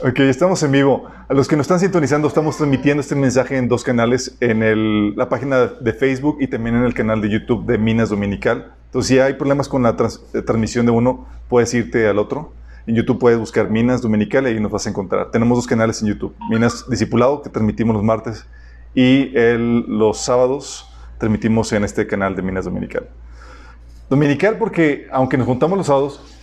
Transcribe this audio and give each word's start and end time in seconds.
Ok, 0.00 0.20
estamos 0.20 0.62
en 0.62 0.72
vivo. 0.72 1.08
A 1.28 1.34
los 1.34 1.48
que 1.48 1.56
nos 1.56 1.64
están 1.64 1.80
sintonizando, 1.80 2.28
estamos 2.28 2.56
transmitiendo 2.56 3.00
este 3.00 3.14
mensaje 3.14 3.56
en 3.56 3.68
dos 3.68 3.82
canales, 3.82 4.36
en 4.40 5.16
la 5.16 5.28
página 5.28 5.66
de 5.66 5.92
Facebook 5.92 6.38
y 6.40 6.48
también 6.48 6.76
en 6.76 6.84
el 6.84 6.94
canal 6.94 7.20
de 7.20 7.30
YouTube 7.30 7.64
de 7.66 7.78
Minas 7.78 8.10
Dominical. 8.10 8.72
Entonces, 8.86 9.08
si 9.08 9.18
hay 9.18 9.34
problemas 9.34 9.68
con 9.68 9.82
la 9.82 9.90
eh, 9.90 10.42
transmisión 10.42 10.86
de 10.86 10.92
uno, 10.92 11.26
puedes 11.48 11.72
irte 11.74 12.06
al 12.06 12.18
otro. 12.18 12.52
En 12.86 12.94
YouTube 12.94 13.18
puedes 13.18 13.38
buscar 13.38 13.70
Minas 13.70 14.02
Dominical 14.02 14.44
y 14.44 14.50
ahí 14.50 14.60
nos 14.60 14.70
vas 14.70 14.86
a 14.86 14.90
encontrar. 14.90 15.30
Tenemos 15.30 15.56
dos 15.58 15.66
canales 15.66 16.02
en 16.02 16.08
YouTube. 16.08 16.34
Minas 16.50 16.84
Discipulado, 16.88 17.40
que 17.40 17.48
transmitimos 17.48 17.96
los 17.96 18.04
martes, 18.04 18.46
y 18.94 19.32
los 19.88 20.18
sábados 20.20 20.88
transmitimos 21.18 21.72
en 21.72 21.84
este 21.84 22.06
canal 22.06 22.36
de 22.36 22.42
Minas 22.42 22.66
Dominical. 22.66 23.08
Dominical 24.08 24.58
porque, 24.58 25.08
aunque 25.10 25.36
nos 25.36 25.46
juntamos 25.46 25.78
los 25.78 25.86
sábados, 25.86 26.33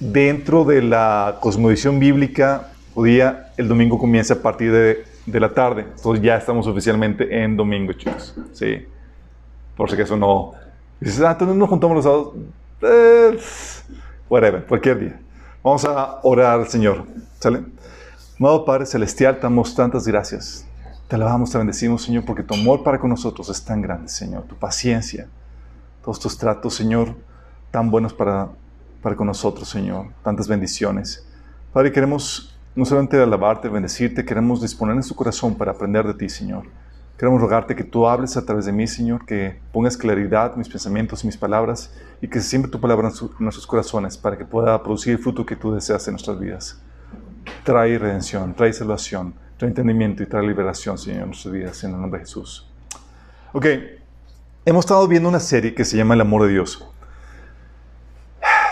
dentro 0.00 0.64
de 0.64 0.82
la 0.82 1.38
cosmovisión 1.40 2.00
bíblica 2.00 2.72
judía, 2.94 3.52
el 3.56 3.68
domingo 3.68 3.98
comienza 3.98 4.34
a 4.34 4.38
partir 4.38 4.72
de, 4.72 5.04
de 5.26 5.40
la 5.40 5.52
tarde. 5.52 5.86
Entonces 5.94 6.24
ya 6.24 6.36
estamos 6.36 6.66
oficialmente 6.66 7.42
en 7.44 7.56
domingo, 7.56 7.92
chicos. 7.92 8.34
Sí. 8.52 8.86
Por 9.76 9.88
si 9.88 9.94
acaso 9.94 10.16
no... 10.16 10.52
Dices, 10.98 11.20
ah, 11.22 11.32
entonces 11.32 11.56
nos 11.56 11.68
juntamos 11.68 11.96
los 11.96 12.04
sábados. 12.04 12.34
Eh, 12.82 13.38
whatever, 14.28 14.64
cualquier 14.66 14.98
día. 14.98 15.20
Vamos 15.62 15.84
a 15.84 16.18
orar 16.22 16.60
al 16.60 16.68
Señor. 16.68 17.04
¿Sale? 17.38 17.62
Amado 18.38 18.64
Padre 18.64 18.86
Celestial, 18.86 19.36
te 19.36 19.42
damos 19.42 19.74
tantas 19.74 20.06
gracias. 20.06 20.66
Te 21.08 21.16
alabamos, 21.16 21.50
te 21.50 21.58
bendecimos, 21.58 22.02
Señor, 22.02 22.24
porque 22.24 22.42
tu 22.42 22.54
amor 22.54 22.82
para 22.82 22.98
con 22.98 23.10
nosotros 23.10 23.48
es 23.50 23.64
tan 23.64 23.82
grande, 23.82 24.08
Señor. 24.08 24.44
Tu 24.44 24.54
paciencia, 24.54 25.28
todos 26.02 26.20
tus 26.20 26.38
tratos, 26.38 26.74
Señor, 26.74 27.14
tan 27.70 27.90
buenos 27.90 28.14
para, 28.14 28.48
para 29.02 29.16
con 29.16 29.26
nosotros, 29.26 29.68
Señor. 29.68 30.06
Tantas 30.22 30.48
bendiciones. 30.48 31.26
Padre, 31.72 31.92
queremos 31.92 32.58
no 32.74 32.84
solamente 32.84 33.20
alabarte, 33.20 33.68
bendecirte, 33.68 34.24
queremos 34.24 34.62
disponer 34.62 34.96
en 34.96 35.02
su 35.02 35.14
corazón 35.14 35.54
para 35.56 35.72
aprender 35.72 36.06
de 36.06 36.14
ti, 36.14 36.28
Señor. 36.28 36.64
Queremos 37.18 37.40
rogarte 37.40 37.76
que 37.76 37.84
tú 37.84 38.06
hables 38.06 38.36
a 38.36 38.46
través 38.46 38.64
de 38.64 38.72
mí, 38.72 38.86
Señor, 38.86 39.26
que 39.26 39.60
pongas 39.72 39.96
claridad 39.96 40.52
en 40.52 40.58
mis 40.60 40.68
pensamientos 40.70 41.22
y 41.22 41.26
mis 41.26 41.36
palabras 41.36 41.92
y 42.22 42.28
que 42.28 42.40
siempre 42.40 42.70
tu 42.70 42.80
palabra 42.80 43.08
en, 43.08 43.30
nuestros 43.40 43.66
corazones 43.66 44.16
para 44.16 44.38
que 44.38 44.46
pueda 44.46 44.82
producir 44.82 45.12
el 45.12 45.18
fruto 45.18 45.44
que 45.44 45.56
tú 45.56 45.72
deseas 45.72 46.06
en 46.08 46.14
nuestras 46.14 46.40
vidas. 46.40 46.80
Trae 47.62 47.98
redención, 47.98 48.54
trae 48.54 48.72
salvación, 48.72 49.34
trae 49.58 49.68
entendimiento 49.68 50.22
y 50.22 50.26
trae 50.26 50.46
liberación, 50.46 50.96
Señor, 50.96 51.22
en 51.22 51.26
nuestras 51.26 51.52
vidas, 51.52 51.84
en 51.84 51.90
el 51.90 52.00
nombre 52.00 52.20
de 52.20 52.26
Jesús. 52.26 52.66
Ok, 53.52 53.66
hemos 54.64 54.86
estado 54.86 55.06
viendo 55.06 55.28
una 55.28 55.40
serie 55.40 55.74
que 55.74 55.84
se 55.84 55.98
llama 55.98 56.14
El 56.14 56.22
amor 56.22 56.44
de 56.44 56.52
Dios. 56.52 56.89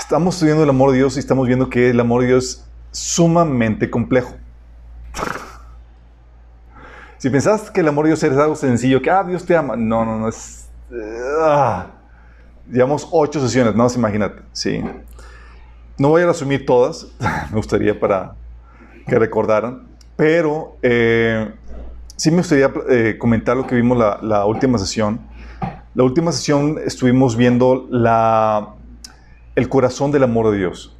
Estamos 0.08 0.36
estudiando 0.36 0.62
el 0.62 0.70
amor 0.70 0.92
de 0.92 0.96
Dios 0.96 1.16
y 1.16 1.18
estamos 1.18 1.46
viendo 1.46 1.68
que 1.68 1.90
el 1.90 2.00
amor 2.00 2.22
de 2.22 2.28
Dios 2.28 2.44
es 2.44 2.98
sumamente 2.98 3.90
complejo. 3.90 4.36
Si 7.18 7.28
pensás 7.28 7.70
que 7.70 7.80
el 7.80 7.88
amor 7.88 8.06
de 8.06 8.12
Dios 8.12 8.22
es 8.22 8.32
algo 8.38 8.56
sencillo, 8.56 9.02
que, 9.02 9.10
ah, 9.10 9.22
Dios 9.22 9.44
te 9.44 9.54
ama, 9.54 9.76
no, 9.76 10.06
no, 10.06 10.18
no, 10.18 10.26
es... 10.26 10.70
Uh, 10.90 11.82
llevamos 12.72 13.06
ocho 13.10 13.38
sesiones, 13.38 13.74
no, 13.74 13.86
imagínate, 13.94 14.40
sí. 14.50 14.82
No 15.98 16.08
voy 16.08 16.22
a 16.22 16.26
resumir 16.28 16.64
todas, 16.64 17.08
me 17.50 17.56
gustaría 17.56 18.00
para 18.00 18.34
que 19.06 19.18
recordaran, 19.18 19.88
pero 20.16 20.78
eh, 20.80 21.52
sí 22.16 22.30
me 22.30 22.38
gustaría 22.38 22.72
eh, 22.88 23.16
comentar 23.18 23.58
lo 23.58 23.66
que 23.66 23.74
vimos 23.74 23.98
la, 23.98 24.46
última 24.46 24.78
sesión. 24.78 25.20
La 25.94 26.02
última 26.02 26.32
sesión 26.32 26.78
estuvimos 26.82 27.36
viendo 27.36 27.86
la, 27.90 28.77
el 29.58 29.68
corazón 29.68 30.12
del 30.12 30.22
amor 30.22 30.52
de 30.52 30.58
Dios. 30.58 30.96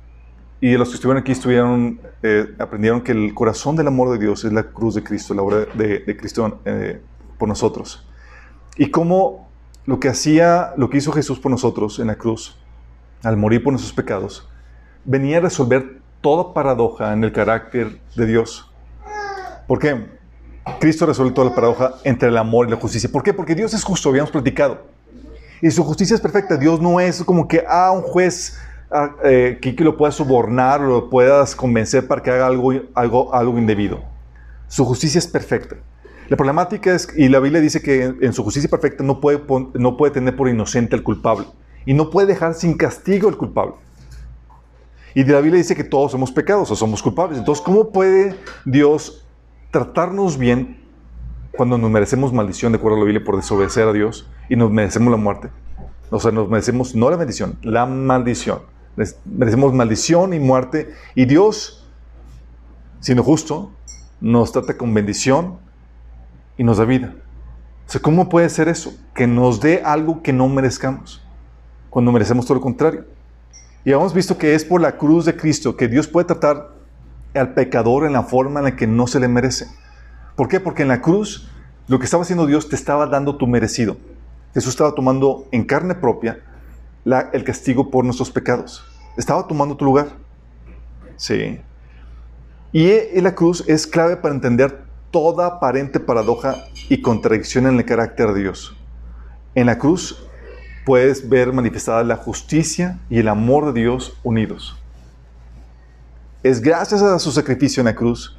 Y 0.61 0.77
los 0.77 0.89
que 0.89 0.97
estuvieron 0.97 1.23
aquí 1.23 1.31
estuvieron, 1.31 2.01
eh, 2.25 2.56
aprendieron 2.59 3.03
que 3.03 3.12
el 3.12 3.33
corazón 3.33 3.77
del 3.77 3.87
amor 3.87 4.11
de 4.11 4.19
Dios 4.19 4.44
es 4.44 4.53
la 4.53 4.65
cruz 4.65 4.97
de 4.97 5.05
Cristo, 5.05 5.32
la 5.32 5.43
obra 5.43 5.59
de, 5.75 6.16
Cristo 6.16 6.59
eh, 6.65 7.00
por 7.38 7.49
nosotros. 7.49 8.05
Y 8.77 8.91
cómo 8.91 9.49
lo 9.87 10.00
que 10.00 10.09
hacía, 10.09 10.72
lo 10.77 10.91
que 10.91 10.99
hizo 10.99 11.12
Jesús 11.12 11.38
por 11.38 11.53
nosotros 11.53 12.00
en 12.00 12.09
la 12.09 12.16
cruz, 12.16 12.59
al 13.22 13.37
morir 13.37 13.62
por 13.62 13.72
nuestros 13.72 13.93
pecados, 13.93 14.49
venía 15.05 15.38
a 15.38 15.41
resolver 15.43 16.00
toda 16.21 16.53
paradoja 16.53 17.12
en 17.12 17.22
el 17.22 17.31
carácter 17.31 18.00
de 18.16 18.27
Dios. 18.27 18.72
¿Por 19.69 19.78
qué? 19.78 20.05
Cristo 20.81 21.06
resuelve 21.06 21.32
toda 21.32 21.50
la 21.50 21.55
paradoja 21.55 21.94
entre 22.03 22.28
el 22.28 22.37
amor 22.37 22.66
y 22.66 22.72
la 22.72 22.77
justicia. 22.77 23.09
¿Por 23.09 23.22
qué? 23.22 23.32
Porque 23.32 23.55
Dios 23.55 23.72
es 23.72 23.84
justo, 23.84 24.09
habíamos 24.09 24.32
platicado. 24.32 24.97
Y 25.60 25.70
su 25.70 25.84
justicia 25.84 26.14
es 26.14 26.20
perfecta. 26.20 26.56
Dios 26.56 26.80
no 26.80 27.00
es 27.00 27.22
como 27.24 27.48
que, 27.48 27.64
ah, 27.69 27.91
un 27.92 28.02
juez 28.02 28.56
Ah, 28.91 29.16
eh, 29.22 29.58
que, 29.60 29.72
lo 29.84 29.98
puedas 29.98 30.14
sobornar 30.14 30.80
lo 30.80 31.10
puedas 31.10 31.54
convencer 31.54 32.08
para 32.08 32.22
que 32.22 32.30
haga 32.30 32.46
algo, 32.46 32.72
algo, 32.94 33.34
algo 33.34 33.58
indebido. 33.58 34.02
Su 34.66 34.84
justicia 34.86 35.19
es 35.19 35.26
perfecta. 35.26 35.76
La 36.28 36.36
problemática 36.36 36.94
es, 36.94 37.06
y 37.14 37.28
la 37.28 37.38
Biblia 37.38 37.60
dice 37.60 37.82
que 37.82 38.14
en, 38.20 38.32
su 38.32 38.42
justicia 38.42 38.69
perfecta 38.69 39.04
no 39.04 39.20
puede, 39.20 39.42
no 39.74 39.96
puede 39.98 40.12
tener 40.12 40.34
por 40.34 40.48
inocente 40.48 40.96
al 40.96 41.02
culpable 41.02 41.46
y 41.84 41.92
no 41.92 42.08
puede 42.10 42.28
dejar 42.28 42.54
sin 42.54 42.78
castigo 42.78 43.28
al 43.28 43.36
culpable. 43.36 43.75
Y 45.14 45.25
la 45.25 45.40
Biblia 45.40 45.58
dice 45.58 45.75
que 45.75 45.84
todos 45.84 46.12
somos 46.12 46.32
pecados 46.32 46.70
o 46.70 46.76
somos 46.76 47.02
culpables. 47.02 47.38
Entonces, 47.38 47.62
¿cómo 47.62 47.90
puede 47.90 48.36
Dios 48.64 49.26
tratarnos 49.70 50.38
bien 50.38 50.82
cuando 51.58 51.76
nos 51.76 51.91
merecemos 51.91 52.32
maldición 52.32 52.72
de 52.72 52.78
acuerdo 52.78 52.96
a 52.96 53.00
la 53.00 53.04
Biblia 53.04 53.22
por 53.22 53.36
desobedecer 53.36 53.86
a 53.86 53.92
Dios 53.92 54.26
y 54.48 54.56
nos 54.56 54.70
merecemos 54.70 55.10
la 55.10 55.19
muerte? 55.19 55.50
O 56.08 56.19
sea, 56.19 56.32
nos 56.32 56.48
merecemos 56.48 56.94
no 56.94 57.10
la 57.10 57.19
bendición, 57.19 57.58
la 57.60 57.84
maldición 57.84 58.60
merecemos 59.24 59.72
maldición 59.72 60.34
y 60.34 60.38
muerte. 60.38 60.92
Y 61.14 61.24
Dios, 61.24 61.84
siendo 63.00 63.22
justo, 63.22 63.72
nos 64.20 64.52
trata 64.52 64.76
con 64.76 64.92
bendición 64.94 65.58
y 66.56 66.64
nos 66.64 66.78
da 66.78 66.84
vida. 66.84 67.14
O 67.94 68.00
¿cómo 68.00 68.28
puede 68.28 68.48
ser 68.48 68.69
eso? 68.69 68.94
Que 69.14 69.26
nos 69.26 69.60
dé 69.60 69.82
algo 69.84 70.22
que 70.22 70.32
no 70.32 70.48
merezcamos, 70.48 71.22
cuando 71.88 72.12
merecemos 72.12 72.44
todo 72.44 72.56
lo 72.56 72.60
contrario. 72.60 73.04
Y 73.84 73.92
hemos 73.92 74.12
visto 74.12 74.36
que 74.36 74.54
es 74.54 74.64
por 74.64 74.80
la 74.80 74.96
cruz 74.96 75.25
de 75.25 75.36
Cristo 75.36 75.76
que 75.76 75.88
Dios 75.88 76.06
puede 76.06 76.26
tratar 76.26 76.75
al 77.34 77.54
pecador 77.54 78.04
en 78.04 78.12
la 78.12 78.25
forma 78.25 78.60
en 78.60 78.64
la 78.64 78.76
que 78.76 78.86
no 78.86 79.06
se 79.06 79.20
le 79.20 79.28
merece. 79.28 79.66
¿Por 80.38 80.47
qué? 80.47 80.60
Porque 80.60 80.82
en 80.82 80.88
la 80.88 81.00
cruz 81.00 81.49
lo 81.88 81.99
que 81.99 82.04
estaba 82.04 82.22
haciendo 82.22 82.47
Dios 82.47 82.69
te 82.69 82.76
estaba 82.76 83.09
dando 83.09 83.37
tu 83.37 83.49
merecido. 83.49 83.97
Jesús 84.54 84.71
estaba 84.71 84.94
tomando 84.94 85.49
en 85.50 85.65
carne 85.65 85.97
propia 85.97 86.38
el 87.32 87.43
castigo 87.43 87.91
por 87.91 88.04
nuestros 88.04 88.31
pecados. 88.31 88.84
Estaba 89.16 89.49
tomando 89.49 89.76
tu 89.76 89.84
lugar. 89.84 90.10
Sí. 91.16 91.59
Y 92.71 92.88
en 92.88 93.25
la 93.25 93.34
cruz 93.34 93.65
es 93.66 93.84
clave 93.84 94.16
para 94.16 94.32
entender 94.32 94.84
toda 95.10 95.44
aparente 95.44 95.99
paradoja 95.99 96.55
y 96.88 97.03
contradicción 97.03 97.66
en 97.66 97.76
el 97.76 97.84
carácter 97.84 98.32
de 98.32 98.43
Dios. 98.43 98.76
En 99.56 99.66
la 99.66 99.76
cruz 99.76 100.25
puedes 100.87 101.28
ver 101.28 101.53
manifestada 101.53 102.05
la 102.05 102.15
justicia 102.15 103.00
y 103.10 103.19
el 103.19 103.26
amor 103.26 103.72
de 103.72 103.81
Dios 103.81 104.16
unidos. 104.22 104.81
Es 106.44 106.60
gracias 106.60 107.03
a 107.03 107.19
su 107.19 107.32
sacrificio 107.32 107.81
en 107.81 107.87
la 107.87 107.97
cruz 107.97 108.38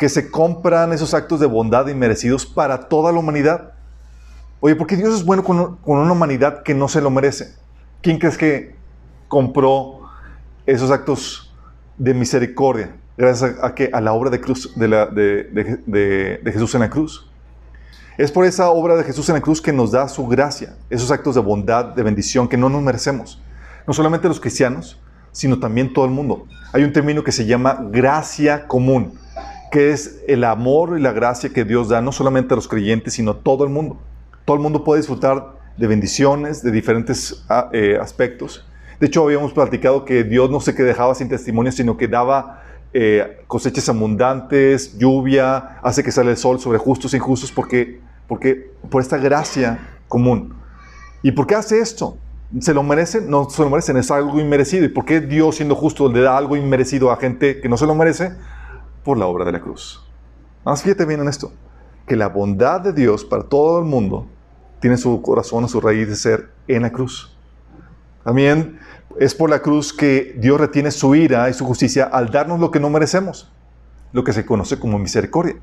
que 0.00 0.08
se 0.08 0.30
compran 0.30 0.94
esos 0.94 1.12
actos 1.12 1.40
de 1.40 1.46
bondad 1.46 1.86
inmerecidos 1.88 2.46
para 2.46 2.88
toda 2.88 3.12
la 3.12 3.18
humanidad. 3.18 3.74
Oye, 4.60 4.74
¿por 4.74 4.86
qué 4.86 4.96
Dios 4.96 5.14
es 5.14 5.26
bueno 5.26 5.44
con, 5.44 5.76
una 5.84 6.12
humanidad 6.12 6.62
que 6.62 6.72
no 6.72 6.88
se 6.88 7.02
lo 7.02 7.10
merece? 7.10 7.54
¿Quién 8.00 8.18
crees 8.18 8.38
que 8.38 8.74
compró 9.28 10.00
esos 10.64 10.90
actos 10.90 11.54
de 11.98 12.14
misericordia 12.14 12.96
gracias 13.18 13.56
a, 13.62 13.74
que, 13.74 13.90
a 13.92 14.00
la 14.00 14.14
obra 14.14 14.30
de, 14.30 14.40
cruz, 14.40 14.72
de, 14.74 16.40
Jesús 16.46 16.74
en 16.74 16.80
la 16.80 16.88
cruz? 16.88 17.30
Es 18.16 18.32
por 18.32 18.46
esa 18.46 18.70
obra 18.70 18.96
de 18.96 19.04
Jesús 19.04 19.28
en 19.28 19.34
la 19.34 19.42
cruz 19.42 19.60
que 19.60 19.74
nos 19.74 19.92
da 19.92 20.08
su 20.08 20.26
gracia, 20.26 20.76
esos 20.88 21.10
actos 21.10 21.34
de 21.34 21.42
bondad, 21.42 21.84
de 21.94 22.02
bendición 22.02 22.48
que 22.48 22.56
no 22.56 22.70
nos 22.70 22.80
merecemos. 22.80 23.38
No 23.86 23.92
solamente 23.92 24.28
los 24.28 24.40
cristianos, 24.40 24.98
sino 25.30 25.60
también 25.60 25.92
todo 25.92 26.06
el 26.06 26.10
mundo. 26.10 26.46
Hay 26.72 26.84
un 26.84 26.92
término 26.94 27.22
que 27.22 27.32
se 27.32 27.44
llama 27.44 27.86
gracia 27.90 28.66
común, 28.66 29.19
que 29.70 29.90
es 29.90 30.22
el 30.26 30.44
amor 30.44 30.98
y 30.98 31.02
la 31.02 31.12
gracia 31.12 31.50
que 31.50 31.64
Dios 31.64 31.88
da 31.88 32.00
no 32.00 32.12
solamente 32.12 32.54
a 32.54 32.56
los 32.56 32.68
creyentes, 32.68 33.14
sino 33.14 33.32
a 33.32 33.38
todo 33.38 33.64
el 33.64 33.70
mundo. 33.70 33.98
Todo 34.44 34.56
el 34.56 34.62
mundo 34.62 34.84
puede 34.84 35.00
disfrutar 35.00 35.58
de 35.76 35.86
bendiciones, 35.86 36.62
de 36.62 36.70
diferentes 36.70 37.44
ah, 37.48 37.70
eh, 37.72 37.98
aspectos. 38.00 38.66
De 38.98 39.06
hecho, 39.06 39.24
habíamos 39.24 39.52
platicado 39.52 40.04
que 40.04 40.24
Dios 40.24 40.50
no 40.50 40.60
sé 40.60 40.74
qué 40.74 40.82
dejaba 40.82 41.14
sin 41.14 41.28
testimonio, 41.28 41.72
sino 41.72 41.96
que 41.96 42.08
daba 42.08 42.62
eh, 42.92 43.44
cosechas 43.46 43.88
abundantes, 43.88 44.98
lluvia, 44.98 45.78
hace 45.82 46.02
que 46.02 46.10
sale 46.10 46.32
el 46.32 46.36
sol 46.36 46.60
sobre 46.60 46.78
justos 46.78 47.14
e 47.14 47.16
injustos, 47.16 47.52
porque, 47.52 48.00
porque 48.26 48.72
por 48.90 49.00
esta 49.00 49.16
gracia 49.16 49.78
común. 50.08 50.54
¿Y 51.22 51.32
por 51.32 51.46
qué 51.46 51.54
hace 51.54 51.78
esto? 51.78 52.18
¿Se 52.60 52.74
lo 52.74 52.82
merecen? 52.82 53.30
No 53.30 53.48
se 53.48 53.62
lo 53.62 53.70
merecen, 53.70 53.96
es 53.96 54.10
algo 54.10 54.40
inmerecido. 54.40 54.84
¿Y 54.84 54.88
por 54.88 55.04
qué 55.04 55.20
Dios, 55.20 55.56
siendo 55.56 55.76
justo, 55.76 56.12
le 56.12 56.20
da 56.20 56.36
algo 56.36 56.56
inmerecido 56.56 57.12
a 57.12 57.16
gente 57.16 57.60
que 57.60 57.68
no 57.68 57.76
se 57.76 57.86
lo 57.86 57.94
merece? 57.94 58.32
Por 59.04 59.18
la 59.18 59.26
obra 59.26 59.44
de 59.44 59.52
la 59.52 59.60
cruz. 59.60 60.06
Más 60.64 60.82
fíjate 60.82 61.04
bien 61.06 61.20
en 61.20 61.28
esto, 61.28 61.52
que 62.06 62.16
la 62.16 62.28
bondad 62.28 62.80
de 62.80 62.92
Dios 62.92 63.24
para 63.24 63.44
todo 63.44 63.78
el 63.78 63.84
mundo 63.84 64.26
tiene 64.80 64.96
su 64.96 65.22
corazón, 65.22 65.68
su 65.68 65.80
raíz 65.80 66.08
de 66.08 66.16
ser 66.16 66.50
en 66.68 66.82
la 66.82 66.90
cruz. 66.90 67.36
También 68.24 68.78
es 69.18 69.34
por 69.34 69.50
la 69.50 69.60
cruz 69.60 69.92
que 69.92 70.34
Dios 70.38 70.60
retiene 70.60 70.90
su 70.90 71.14
ira 71.14 71.48
y 71.48 71.54
su 71.54 71.64
justicia 71.64 72.04
al 72.04 72.30
darnos 72.30 72.60
lo 72.60 72.70
que 72.70 72.80
no 72.80 72.90
merecemos, 72.90 73.50
lo 74.12 74.24
que 74.24 74.32
se 74.32 74.44
conoce 74.44 74.78
como 74.78 74.98
misericordia. 74.98 75.56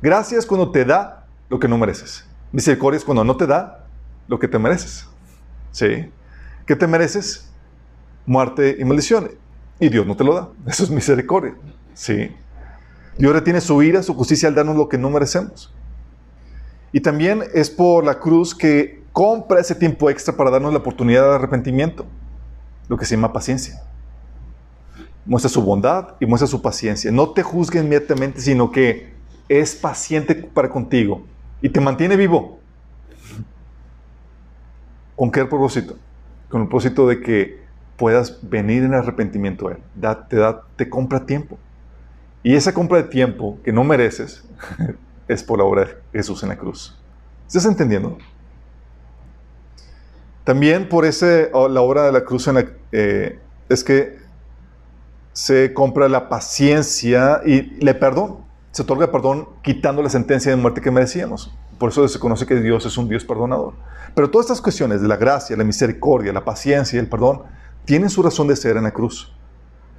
Gracias 0.00 0.46
cuando 0.46 0.70
te 0.70 0.84
da 0.84 1.26
lo 1.48 1.58
que 1.58 1.68
no 1.68 1.78
mereces. 1.78 2.26
Misericordia 2.50 2.98
es 2.98 3.04
cuando 3.04 3.24
no 3.24 3.36
te 3.36 3.46
da 3.46 3.86
lo 4.28 4.38
que 4.38 4.48
te 4.48 4.58
mereces. 4.58 5.08
¿Sí? 5.70 6.10
¿Qué 6.66 6.76
te 6.76 6.86
mereces? 6.86 7.50
Muerte 8.26 8.76
y 8.78 8.84
maldición. 8.84 9.30
Y 9.80 9.88
Dios 9.88 10.06
no 10.06 10.16
te 10.16 10.24
lo 10.24 10.34
da. 10.34 10.48
Eso 10.66 10.84
es 10.84 10.90
misericordia. 10.90 11.54
¿Sí? 11.94 12.34
Dios 13.18 13.32
retiene 13.32 13.60
su 13.60 13.82
ira, 13.82 14.02
su 14.02 14.14
justicia 14.14 14.48
al 14.48 14.54
darnos 14.54 14.76
lo 14.76 14.88
que 14.88 14.98
no 14.98 15.10
merecemos. 15.10 15.72
Y 16.92 17.00
también 17.00 17.42
es 17.54 17.70
por 17.70 18.04
la 18.04 18.18
cruz 18.18 18.54
que 18.54 19.02
compra 19.12 19.60
ese 19.60 19.74
tiempo 19.74 20.10
extra 20.10 20.36
para 20.36 20.50
darnos 20.50 20.72
la 20.72 20.78
oportunidad 20.78 21.28
de 21.28 21.34
arrepentimiento, 21.36 22.06
lo 22.88 22.96
que 22.96 23.04
se 23.04 23.16
llama 23.16 23.32
paciencia. 23.32 23.82
Muestra 25.24 25.48
su 25.48 25.62
bondad 25.62 26.14
y 26.20 26.26
muestra 26.26 26.46
su 26.46 26.60
paciencia. 26.60 27.10
No 27.12 27.30
te 27.30 27.42
juzgue 27.42 27.80
inmediatamente, 27.80 28.40
sino 28.40 28.70
que 28.70 29.12
es 29.48 29.74
paciente 29.74 30.34
para 30.34 30.68
contigo 30.70 31.24
y 31.60 31.68
te 31.68 31.80
mantiene 31.80 32.16
vivo. 32.16 32.58
¿Con 35.14 35.30
qué 35.30 35.44
propósito? 35.44 35.96
Con 36.48 36.62
el 36.62 36.68
propósito 36.68 37.06
de 37.06 37.20
que 37.20 37.62
puedas 37.96 38.38
venir 38.42 38.82
en 38.82 38.94
arrepentimiento 38.94 39.68
a 39.68 39.72
Él. 39.72 39.78
te, 40.28 40.36
da, 40.36 40.62
te 40.76 40.88
compra 40.88 41.24
tiempo. 41.24 41.58
Y 42.42 42.54
esa 42.54 42.74
compra 42.74 42.98
de 42.98 43.04
tiempo 43.04 43.58
que 43.64 43.72
no 43.72 43.84
mereces 43.84 44.44
es 45.28 45.42
por 45.42 45.58
la 45.58 45.64
obra 45.64 45.84
de 45.84 45.96
Jesús 46.12 46.42
en 46.42 46.48
la 46.48 46.56
cruz. 46.56 46.98
¿Estás 47.46 47.66
entendiendo? 47.66 48.18
También 50.44 50.88
por 50.88 51.04
ese, 51.04 51.50
la 51.52 51.80
obra 51.80 52.04
de 52.04 52.12
la 52.12 52.24
cruz 52.24 52.48
eh, 52.90 53.38
es 53.68 53.84
que 53.84 54.18
se 55.32 55.72
compra 55.72 56.08
la 56.08 56.28
paciencia 56.28 57.40
y 57.46 57.62
le 57.84 57.94
perdón. 57.94 58.38
Se 58.72 58.82
otorga 58.82 59.12
perdón 59.12 59.48
quitando 59.62 60.02
la 60.02 60.08
sentencia 60.08 60.50
de 60.50 60.56
muerte 60.56 60.80
que 60.80 60.90
merecíamos. 60.90 61.54
Por 61.78 61.90
eso 61.90 62.06
se 62.08 62.18
conoce 62.18 62.46
que 62.46 62.56
Dios 62.56 62.86
es 62.86 62.96
un 62.96 63.08
Dios 63.08 63.24
perdonador. 63.24 63.74
Pero 64.14 64.30
todas 64.30 64.46
estas 64.46 64.60
cuestiones 64.60 65.00
de 65.00 65.08
la 65.08 65.16
gracia, 65.16 65.56
la 65.56 65.64
misericordia, 65.64 66.32
la 66.32 66.44
paciencia 66.44 66.96
y 66.96 67.00
el 67.00 67.08
perdón 67.08 67.42
tienen 67.84 68.10
su 68.10 68.22
razón 68.22 68.48
de 68.48 68.56
ser 68.56 68.76
en 68.76 68.84
la 68.84 68.92
cruz. 68.92 69.32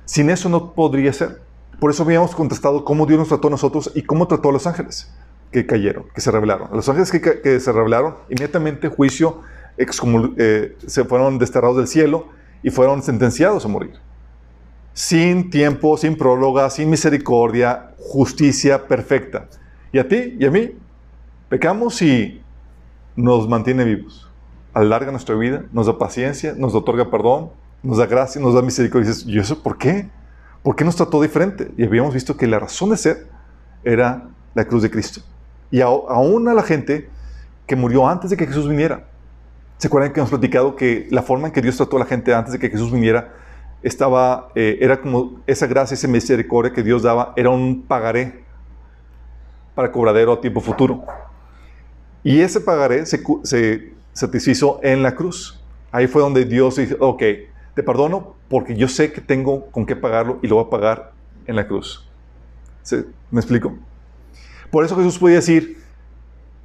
Sin 0.06 0.30
eso 0.30 0.50
no 0.50 0.74
podría 0.74 1.14
ser. 1.14 1.42
Por 1.84 1.92
eso 1.92 2.04
habíamos 2.04 2.34
contestado 2.34 2.86
cómo 2.86 3.06
Dios 3.06 3.20
nos 3.20 3.28
trató 3.28 3.50
a 3.50 3.52
nosotros 3.52 3.92
y 3.94 4.04
cómo 4.04 4.26
trató 4.26 4.48
a 4.48 4.52
los 4.54 4.66
ángeles 4.68 5.14
que 5.52 5.66
cayeron, 5.66 6.06
que 6.16 6.22
se 6.22 6.32
rebelaron. 6.32 6.70
Los 6.72 6.88
ángeles 6.88 7.12
que, 7.12 7.60
se 7.60 7.72
rebelaron, 7.74 8.16
inmediatamente 8.30 8.88
juicio, 8.88 9.42
eh, 9.78 10.78
se 10.88 11.04
fueron 11.04 11.40
desterrados 11.40 11.76
del 11.76 11.88
cielo 11.88 12.30
y 12.64 12.70
fueron 12.70 13.04
sentenciados 13.04 13.66
a 13.66 13.68
morir. 13.68 13.96
Sin 14.94 15.50
tiempo, 15.50 15.98
sin 15.98 16.16
próloga, 16.16 16.70
sin 16.70 16.90
misericordia, 16.90 17.92
justicia 18.00 18.88
perfecta. 18.88 19.50
Y 19.92 20.00
a 20.00 20.08
ti 20.08 20.38
y 20.40 20.46
a 20.46 20.52
mí, 20.52 20.72
pecamos 21.50 22.02
y 22.02 22.42
nos 23.18 23.50
mantiene 23.50 23.84
vivos. 23.84 24.32
Alarga 24.74 25.12
nuestra 25.12 25.36
vida, 25.36 25.66
nos 25.74 25.88
da 25.88 25.98
paciencia, 25.98 26.54
nos 26.56 26.74
otorga 26.76 27.12
perdón, 27.12 27.50
nos 27.82 27.98
da 27.98 28.06
gracia, 28.06 28.40
nos 28.40 28.54
da 28.54 28.62
misericordia. 28.62 29.10
Y 29.10 29.14
dices, 29.14 29.28
¿y 29.28 29.38
eso 29.38 29.62
por 29.62 29.78
qué? 29.78 30.08
¿Por 30.64 30.78
qué 30.78 30.86
nos 30.86 30.96
trató 30.96 31.22
diferente? 31.22 31.72
Y 31.78 31.84
habíamos 31.84 32.14
visto 32.14 32.38
que 32.38 32.48
la 32.48 32.58
razón 32.58 32.90
de 32.90 32.98
ser 32.98 33.28
era 33.84 34.30
la 34.56 34.66
cruz 34.66 34.82
de 34.82 34.90
Cristo. 34.90 35.22
Y 35.70 35.82
aún 35.82 36.48
a 36.48 36.54
la 36.54 36.64
gente 36.64 37.10
que 37.68 37.76
murió 37.76 38.08
antes 38.08 38.30
de 38.30 38.38
que 38.38 38.48
Jesús 38.48 38.68
viniera. 38.68 39.06
¿Se 39.78 39.88
acuerdan 39.88 40.14
que 40.14 40.22
hemos 40.22 40.30
platicado 40.30 40.76
que 40.76 41.08
la 41.12 41.22
forma 41.22 41.48
en 41.48 41.54
que 41.54 41.62
Dios 41.62 41.76
trató 41.76 41.98
a 41.98 42.00
la 42.00 42.06
gente 42.06 42.34
antes 42.34 42.54
de 42.54 42.60
que 42.60 42.70
Jesús 42.70 42.92
viniera 42.92 43.34
estaba, 43.82 44.50
eh, 44.56 44.78
era 44.80 45.02
como 45.02 45.42
esa 45.46 45.68
gracia, 45.68 45.96
esa 45.96 46.08
misericordia 46.08 46.72
que 46.72 46.84
Dios 46.84 47.04
daba, 47.04 47.34
era 47.36 47.50
un 47.50 47.82
pagaré 47.82 48.44
para 49.76 49.92
cobradero 49.92 50.32
a 50.32 50.40
tiempo 50.40 50.62
futuro. 50.62 51.04
Y 52.24 52.40
ese 52.40 52.62
pagaré 52.62 53.06
se, 53.06 53.22
se 53.44 53.94
satisfizo 54.14 54.80
en 54.84 55.04
la 55.04 55.14
cruz. 55.14 55.62
Ahí 55.92 56.08
fue 56.08 56.22
donde 56.22 56.46
Dios 56.46 56.78
dijo, 56.78 56.96
ok, 57.00 57.24
te 57.76 57.84
perdono 57.84 58.36
porque 58.50 58.76
yo 58.76 58.88
sé 58.88 59.12
que 59.12 59.22
tengo 59.22 59.68
con 59.72 59.86
qué 59.86 59.96
pagarlo 59.96 60.40
y 60.42 60.48
lo 60.48 60.56
voy 60.56 60.66
a 60.66 60.70
pagar 60.70 61.12
en 61.46 61.56
la 61.56 61.68
cruz. 61.68 62.08
¿Me 63.32 63.40
explico? 63.40 63.76
Por 64.70 64.84
eso 64.84 64.96
Jesús 64.96 65.18
podía 65.18 65.36
decir, 65.36 65.82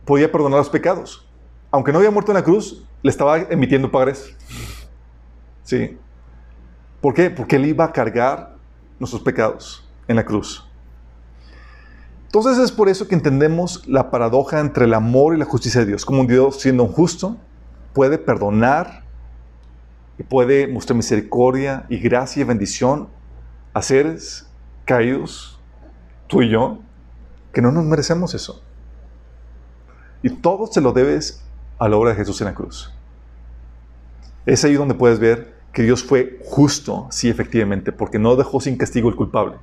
podía 0.04 0.30
perdonar 0.30 0.58
los 0.58 0.70
pecados. 0.70 1.26
Aunque 1.70 1.92
no 1.92 1.98
había 1.98 2.10
muerto 2.10 2.32
en 2.32 2.36
la 2.36 2.44
cruz, 2.44 2.84
le 3.02 3.10
estaba 3.10 3.38
emitiendo 3.38 3.90
pagarés. 3.90 4.34
¿Sí? 5.62 5.98
¿Por 7.00 7.14
qué? 7.14 7.30
Porque 7.30 7.56
Él 7.56 7.66
iba 7.66 7.84
a 7.84 7.92
cargar 7.92 8.56
nuestros 8.98 9.22
pecados 9.22 9.88
en 10.08 10.16
la 10.16 10.24
cruz. 10.24 10.64
Entonces 12.24 12.58
es 12.58 12.72
por 12.72 12.88
eso 12.88 13.08
que 13.08 13.14
entendemos 13.14 13.86
la 13.86 14.10
paradoja 14.10 14.60
entre 14.60 14.84
el 14.84 14.94
amor 14.94 15.34
y 15.34 15.38
la 15.38 15.44
justicia 15.44 15.80
de 15.80 15.86
Dios. 15.86 16.04
Como 16.04 16.20
un 16.20 16.26
Dios 16.26 16.60
siendo 16.60 16.86
justo 16.86 17.36
puede 17.94 18.18
perdonar 18.18 19.04
y 20.18 20.24
puede 20.24 20.66
mostrar 20.66 20.96
misericordia 20.96 21.86
y 21.88 21.98
gracia 21.98 22.40
y 22.40 22.44
bendición 22.44 23.08
a 23.72 23.82
seres 23.82 24.50
caídos, 24.84 25.60
tú 26.26 26.42
y 26.42 26.50
yo, 26.50 26.78
que 27.52 27.62
no 27.62 27.70
nos 27.70 27.84
merecemos 27.84 28.34
eso. 28.34 28.62
Y 30.22 30.30
todo 30.30 30.66
se 30.66 30.80
lo 30.80 30.92
debes 30.92 31.44
a 31.78 31.88
la 31.88 31.96
obra 31.96 32.10
de 32.10 32.16
Jesús 32.16 32.40
en 32.40 32.46
la 32.46 32.54
cruz. 32.54 32.92
Es 34.44 34.64
ahí 34.64 34.74
donde 34.74 34.94
puedes 34.94 35.20
ver 35.20 35.54
que 35.72 35.82
Dios 35.82 36.02
fue 36.02 36.40
justo, 36.44 37.06
sí, 37.10 37.28
efectivamente, 37.28 37.92
porque 37.92 38.18
no 38.18 38.34
dejó 38.34 38.60
sin 38.60 38.76
castigo 38.76 39.08
el 39.08 39.14
culpable, 39.14 39.56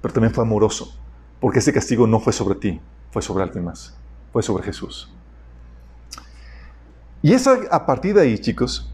pero 0.00 0.12
también 0.12 0.34
fue 0.34 0.42
amoroso, 0.42 0.92
porque 1.40 1.60
ese 1.60 1.72
castigo 1.72 2.06
no 2.06 2.18
fue 2.18 2.32
sobre 2.32 2.56
ti, 2.56 2.80
fue 3.12 3.22
sobre 3.22 3.44
alguien 3.44 3.64
más, 3.64 3.96
fue 4.32 4.42
sobre 4.42 4.64
Jesús. 4.64 5.12
Y 7.22 7.32
es 7.32 7.46
a 7.46 7.86
partir 7.86 8.14
de 8.14 8.22
ahí, 8.22 8.38
chicos, 8.38 8.92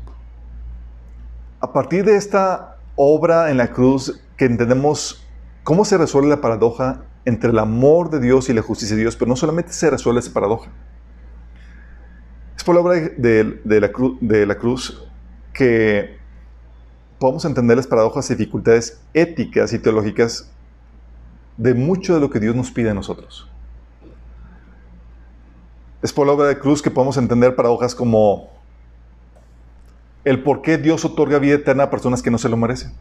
a 1.65 1.73
partir 1.73 2.05
de 2.05 2.15
esta 2.15 2.77
obra 2.95 3.51
en 3.51 3.57
la 3.57 3.73
cruz 3.73 4.21
que 4.37 4.45
entendemos 4.45 5.27
cómo 5.63 5.87
se 5.87 5.97
resuelve 5.97 6.29
la 6.29 6.43
paradoja 6.43 7.05
entre 7.25 7.49
el 7.49 7.59
amor 7.59 8.11
de 8.11 8.21
Dios 8.21 8.51
y 8.51 8.53
la 8.53 8.61
justicia 8.61 8.95
de 8.95 9.01
Dios, 9.01 9.17
pero 9.17 9.31
no 9.31 9.37
solamente 9.37 9.73
se 9.73 9.89
resuelve 9.89 10.21
esa 10.21 10.31
paradoja. 10.35 10.71
Es 12.55 12.63
por 12.63 12.75
la 12.75 12.83
obra 12.83 12.97
de, 12.97 13.61
la, 13.65 14.47
la 14.47 14.55
cruz 14.59 15.09
que 15.55 16.19
podemos 17.19 17.47
entender 17.47 17.79
las 17.79 17.87
paradojas 17.87 18.31
y 18.31 18.35
dificultades 18.35 19.01
éticas 19.15 19.73
y 19.73 19.79
teológicas 19.79 20.53
de 21.57 21.73
mucho 21.73 22.13
de 22.13 22.21
lo 22.21 22.29
que 22.29 22.41
Dios 22.41 22.55
nos 22.55 22.71
pide 22.73 22.91
a 22.91 22.95
nosotros. 22.95 23.51
Es 26.03 26.13
por 26.13 26.27
la 26.27 26.35
obra 26.35 26.49
de 26.49 26.59
cruz 26.59 26.83
que 26.83 26.91
podemos 26.91 27.17
entender 27.17 27.57
paradojas 27.57 27.95
como 27.95 28.54
el 30.25 30.43
por 30.43 30.63
qué 30.63 30.79
Dios 30.79 31.05
otorga 31.05 31.39
vida 31.39 31.55
eterna 31.55 31.85
a 31.85 31.91
personas 31.91 32.23
que 32.23 32.31
no 32.31 32.39
se 32.39 32.49
lo 32.49 32.57
merecen. 32.57 32.93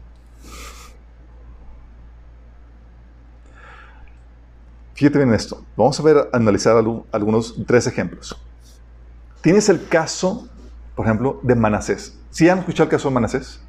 Fíjate 4.94 5.18
bien 5.18 5.34
esto. 5.34 5.64
Vamos 5.76 5.98
a 5.98 6.02
ver, 6.02 6.28
analizar 6.32 6.76
algunos 7.10 7.56
tres 7.66 7.86
ejemplos. 7.86 8.40
Tienes 9.40 9.68
el 9.68 9.88
caso, 9.88 10.48
por 10.94 11.06
ejemplo, 11.06 11.40
de 11.42 11.54
Manasés. 11.54 12.18
¿Sí 12.30 12.48
han 12.48 12.60
escuchado 12.60 12.84
el 12.84 12.90
caso 12.90 13.08
de 13.08 13.14
Manasés? 13.14 13.60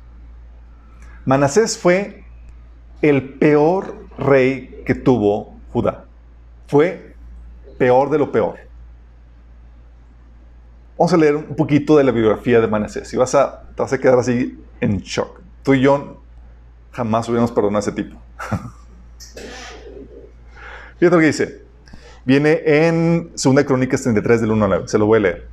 Manasés 1.26 1.78
fue 1.78 2.24
el 3.02 3.34
peor 3.40 3.96
rey 4.18 4.84
que 4.86 4.94
tuvo 4.94 5.56
Judá. 5.74 6.06
Fue 6.68 7.16
peor 7.78 8.10
de 8.10 8.20
lo 8.20 8.32
peor. 8.32 8.65
Vamos 10.98 11.14
a 11.14 11.18
leer 11.18 11.36
un 11.36 11.56
poquito 11.56 11.98
de 11.98 12.06
la 12.06 12.12
biografía 12.12 12.62
de 12.62 12.68
Manasés 12.68 13.14
y 13.14 13.18
vas 13.18 13.36
a, 13.36 13.64
te 13.76 13.82
vas 13.82 13.92
a 13.92 13.98
quedar 13.98 14.18
así 14.18 14.58
en 14.80 15.00
shock. 15.00 15.42
Tú 15.62 15.74
y 15.74 15.82
yo 15.82 16.22
jamás 16.92 17.28
hubiéramos 17.28 17.52
perdonado 17.52 17.78
a 17.78 17.80
ese 17.80 17.92
tipo. 17.92 18.16
Fíjate 20.98 21.16
lo 21.16 21.20
que 21.20 21.26
dice. 21.26 21.66
Viene 22.24 22.62
en 22.66 23.32
2 23.32 23.64
Crónicas 23.66 24.02
33 24.04 24.42
del 24.42 24.52
1 24.52 24.66
al 24.66 24.72
9. 24.72 24.88
Se 24.88 24.98
lo 24.98 25.06
voy 25.06 25.18
a 25.18 25.22
leer. 25.22 25.48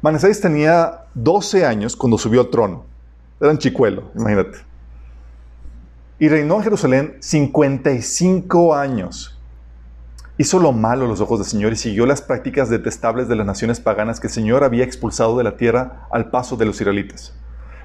Manasés 0.00 0.40
tenía 0.40 1.04
12 1.14 1.66
años 1.66 1.94
cuando 1.94 2.16
subió 2.16 2.40
al 2.40 2.48
trono. 2.48 2.86
Era 3.40 3.50
un 3.50 3.58
chicuelo, 3.58 4.10
imagínate. 4.14 4.58
Y 6.18 6.28
reinó 6.28 6.56
en 6.56 6.62
Jerusalén 6.62 7.16
55 7.20 8.74
años 8.74 9.37
hizo 10.38 10.60
lo 10.60 10.72
malo 10.72 11.04
a 11.04 11.08
los 11.08 11.20
ojos 11.20 11.40
del 11.40 11.48
Señor 11.48 11.72
y 11.72 11.76
siguió 11.76 12.06
las 12.06 12.22
prácticas 12.22 12.70
detestables 12.70 13.28
de 13.28 13.34
las 13.34 13.44
naciones 13.44 13.80
paganas 13.80 14.20
que 14.20 14.28
el 14.28 14.32
Señor 14.32 14.62
había 14.62 14.84
expulsado 14.84 15.36
de 15.36 15.42
la 15.44 15.56
tierra 15.56 16.06
al 16.12 16.30
paso 16.30 16.56
de 16.56 16.64
los 16.64 16.80
israelitas. 16.80 17.34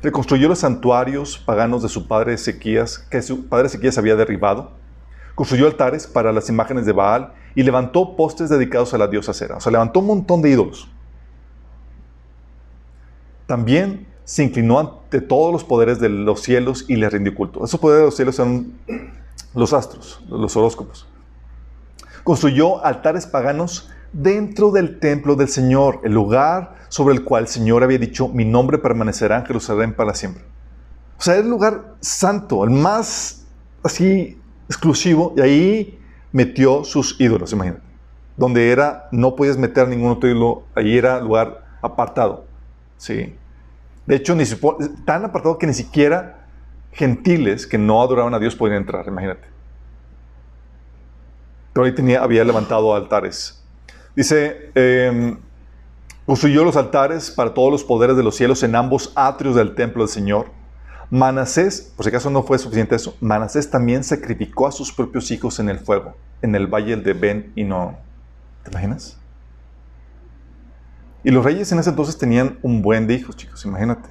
Reconstruyó 0.03 0.47
los 0.47 0.59
santuarios 0.59 1.39
paganos 1.39 1.81
de 1.81 1.89
su 1.89 2.07
padre 2.07 2.33
Ezequías, 2.35 2.99
que 2.99 3.21
su 3.23 3.47
padre 3.47 3.67
Ezequías 3.67 3.97
había 3.97 4.15
derribado. 4.15 4.71
Construyó 5.33 5.65
altares 5.65 6.05
para 6.05 6.31
las 6.31 6.47
imágenes 6.47 6.85
de 6.85 6.91
Baal 6.91 7.33
y 7.55 7.63
levantó 7.63 8.15
postes 8.15 8.49
dedicados 8.49 8.93
a 8.93 8.99
la 8.99 9.07
diosa 9.07 9.33
Cera. 9.33 9.57
O 9.57 9.59
sea, 9.59 9.71
levantó 9.71 10.01
un 10.01 10.07
montón 10.07 10.43
de 10.43 10.51
ídolos. 10.51 10.87
También 13.47 14.05
se 14.25 14.43
inclinó 14.43 14.79
ante 14.79 15.21
todos 15.21 15.51
los 15.51 15.63
poderes 15.63 15.99
de 15.99 16.09
los 16.09 16.41
cielos 16.41 16.85
y 16.87 16.97
le 16.97 17.09
rindió 17.09 17.33
culto. 17.33 17.65
Esos 17.65 17.79
poderes 17.79 18.01
de 18.01 18.05
los 18.05 18.15
cielos 18.15 18.35
son 18.35 18.73
los 19.55 19.73
astros, 19.73 20.21
los 20.29 20.55
horóscopos. 20.55 21.07
Construyó 22.23 22.83
altares 22.85 23.27
paganos 23.27 23.89
dentro 24.13 24.71
del 24.71 24.99
templo 24.99 25.35
del 25.35 25.49
Señor, 25.49 25.99
el 26.03 26.13
lugar 26.13 26.75
sobre 26.89 27.15
el 27.15 27.23
cual 27.23 27.43
el 27.43 27.47
Señor 27.49 27.83
había 27.83 27.97
dicho, 27.97 28.27
mi 28.27 28.45
nombre 28.45 28.77
permanecerá 28.77 29.37
en 29.39 29.45
Jerusalén 29.45 29.93
para 29.93 30.13
siempre. 30.13 30.43
O 31.17 31.21
sea, 31.21 31.35
es 31.35 31.41
el 31.41 31.49
lugar 31.49 31.95
santo, 31.99 32.63
el 32.63 32.69
más 32.69 33.45
así 33.83 34.39
exclusivo, 34.67 35.33
y 35.35 35.41
ahí 35.41 35.99
metió 36.31 36.83
sus 36.83 37.19
ídolos, 37.19 37.51
imagínate. 37.53 37.81
Donde 38.37 38.71
era, 38.71 39.07
no 39.11 39.35
podías 39.35 39.57
meter 39.57 39.87
ningún 39.87 40.11
otro 40.11 40.29
ídolo, 40.29 40.63
ahí 40.75 40.97
era 40.97 41.19
lugar 41.19 41.65
apartado. 41.81 42.45
Sí. 42.97 43.35
De 44.05 44.15
hecho, 44.15 44.35
ni 44.35 44.43
tan 45.05 45.25
apartado 45.25 45.57
que 45.57 45.67
ni 45.67 45.73
siquiera 45.73 46.47
gentiles 46.91 47.65
que 47.67 47.77
no 47.77 48.01
adoraban 48.01 48.33
a 48.33 48.39
Dios 48.39 48.55
podían 48.55 48.77
entrar, 48.77 49.07
imagínate. 49.07 49.52
Pero 51.73 51.85
ahí 51.85 51.93
tenía, 51.93 52.21
había 52.21 52.43
levantado 52.43 52.95
altares. 52.95 53.63
Dice, 54.15 54.71
eh, 54.75 55.35
construyó 56.25 56.63
los 56.63 56.75
altares 56.75 57.31
para 57.31 57.53
todos 57.53 57.71
los 57.71 57.83
poderes 57.83 58.15
de 58.15 58.23
los 58.23 58.35
cielos 58.35 58.63
en 58.63 58.75
ambos 58.75 59.11
atrios 59.15 59.55
del 59.55 59.75
templo 59.75 60.03
del 60.03 60.09
Señor. 60.09 60.47
Manasés, 61.09 61.93
por 61.95 62.05
si 62.05 62.09
acaso 62.09 62.29
no 62.29 62.43
fue 62.43 62.57
suficiente 62.57 62.95
eso, 62.95 63.15
Manasés 63.21 63.69
también 63.69 64.03
sacrificó 64.03 64.67
a 64.67 64.71
sus 64.71 64.91
propios 64.91 65.29
hijos 65.31 65.59
en 65.59 65.69
el 65.69 65.79
fuego, 65.79 66.15
en 66.41 66.55
el 66.55 66.67
valle 66.67 66.95
de 66.95 67.13
Ben 67.13 67.51
y 67.55 67.63
no. 67.63 67.97
¿Te 68.63 68.71
imaginas? 68.71 69.19
Y 71.23 71.31
los 71.31 71.43
reyes 71.43 71.71
en 71.71 71.79
ese 71.79 71.89
entonces 71.89 72.17
tenían 72.17 72.57
un 72.61 72.81
buen 72.81 73.07
de 73.07 73.13
hijos, 73.13 73.35
chicos, 73.35 73.63
imagínate. 73.65 74.09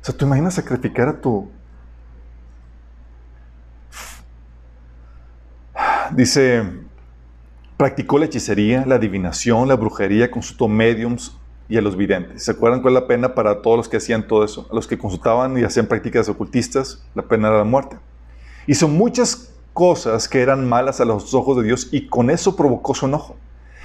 O 0.00 0.04
sea, 0.04 0.16
¿tú 0.16 0.26
imaginas 0.26 0.54
sacrificar 0.54 1.08
a 1.08 1.20
tu... 1.20 1.50
Dice, 6.14 6.62
practicó 7.78 8.18
la 8.18 8.26
hechicería, 8.26 8.84
la 8.86 8.96
adivinación, 8.96 9.66
la 9.66 9.76
brujería, 9.76 10.30
consultó 10.30 10.68
mediums 10.68 11.38
y 11.70 11.78
a 11.78 11.80
los 11.80 11.96
videntes. 11.96 12.44
¿Se 12.44 12.50
acuerdan 12.50 12.82
cuál 12.82 12.94
es 12.94 13.00
la 13.00 13.06
pena 13.06 13.34
para 13.34 13.62
todos 13.62 13.78
los 13.78 13.88
que 13.88 13.96
hacían 13.96 14.28
todo 14.28 14.44
eso? 14.44 14.68
A 14.70 14.74
los 14.74 14.86
que 14.86 14.98
consultaban 14.98 15.56
y 15.56 15.62
hacían 15.62 15.86
prácticas 15.86 16.28
ocultistas, 16.28 17.02
la 17.14 17.22
pena 17.22 17.48
era 17.48 17.58
la 17.58 17.64
muerte. 17.64 17.96
Hizo 18.66 18.88
muchas 18.88 19.54
cosas 19.72 20.28
que 20.28 20.42
eran 20.42 20.68
malas 20.68 21.00
a 21.00 21.06
los 21.06 21.32
ojos 21.32 21.56
de 21.56 21.62
Dios 21.62 21.88
y 21.92 22.08
con 22.08 22.28
eso 22.28 22.56
provocó 22.56 22.94
su 22.94 23.06
enojo. 23.06 23.36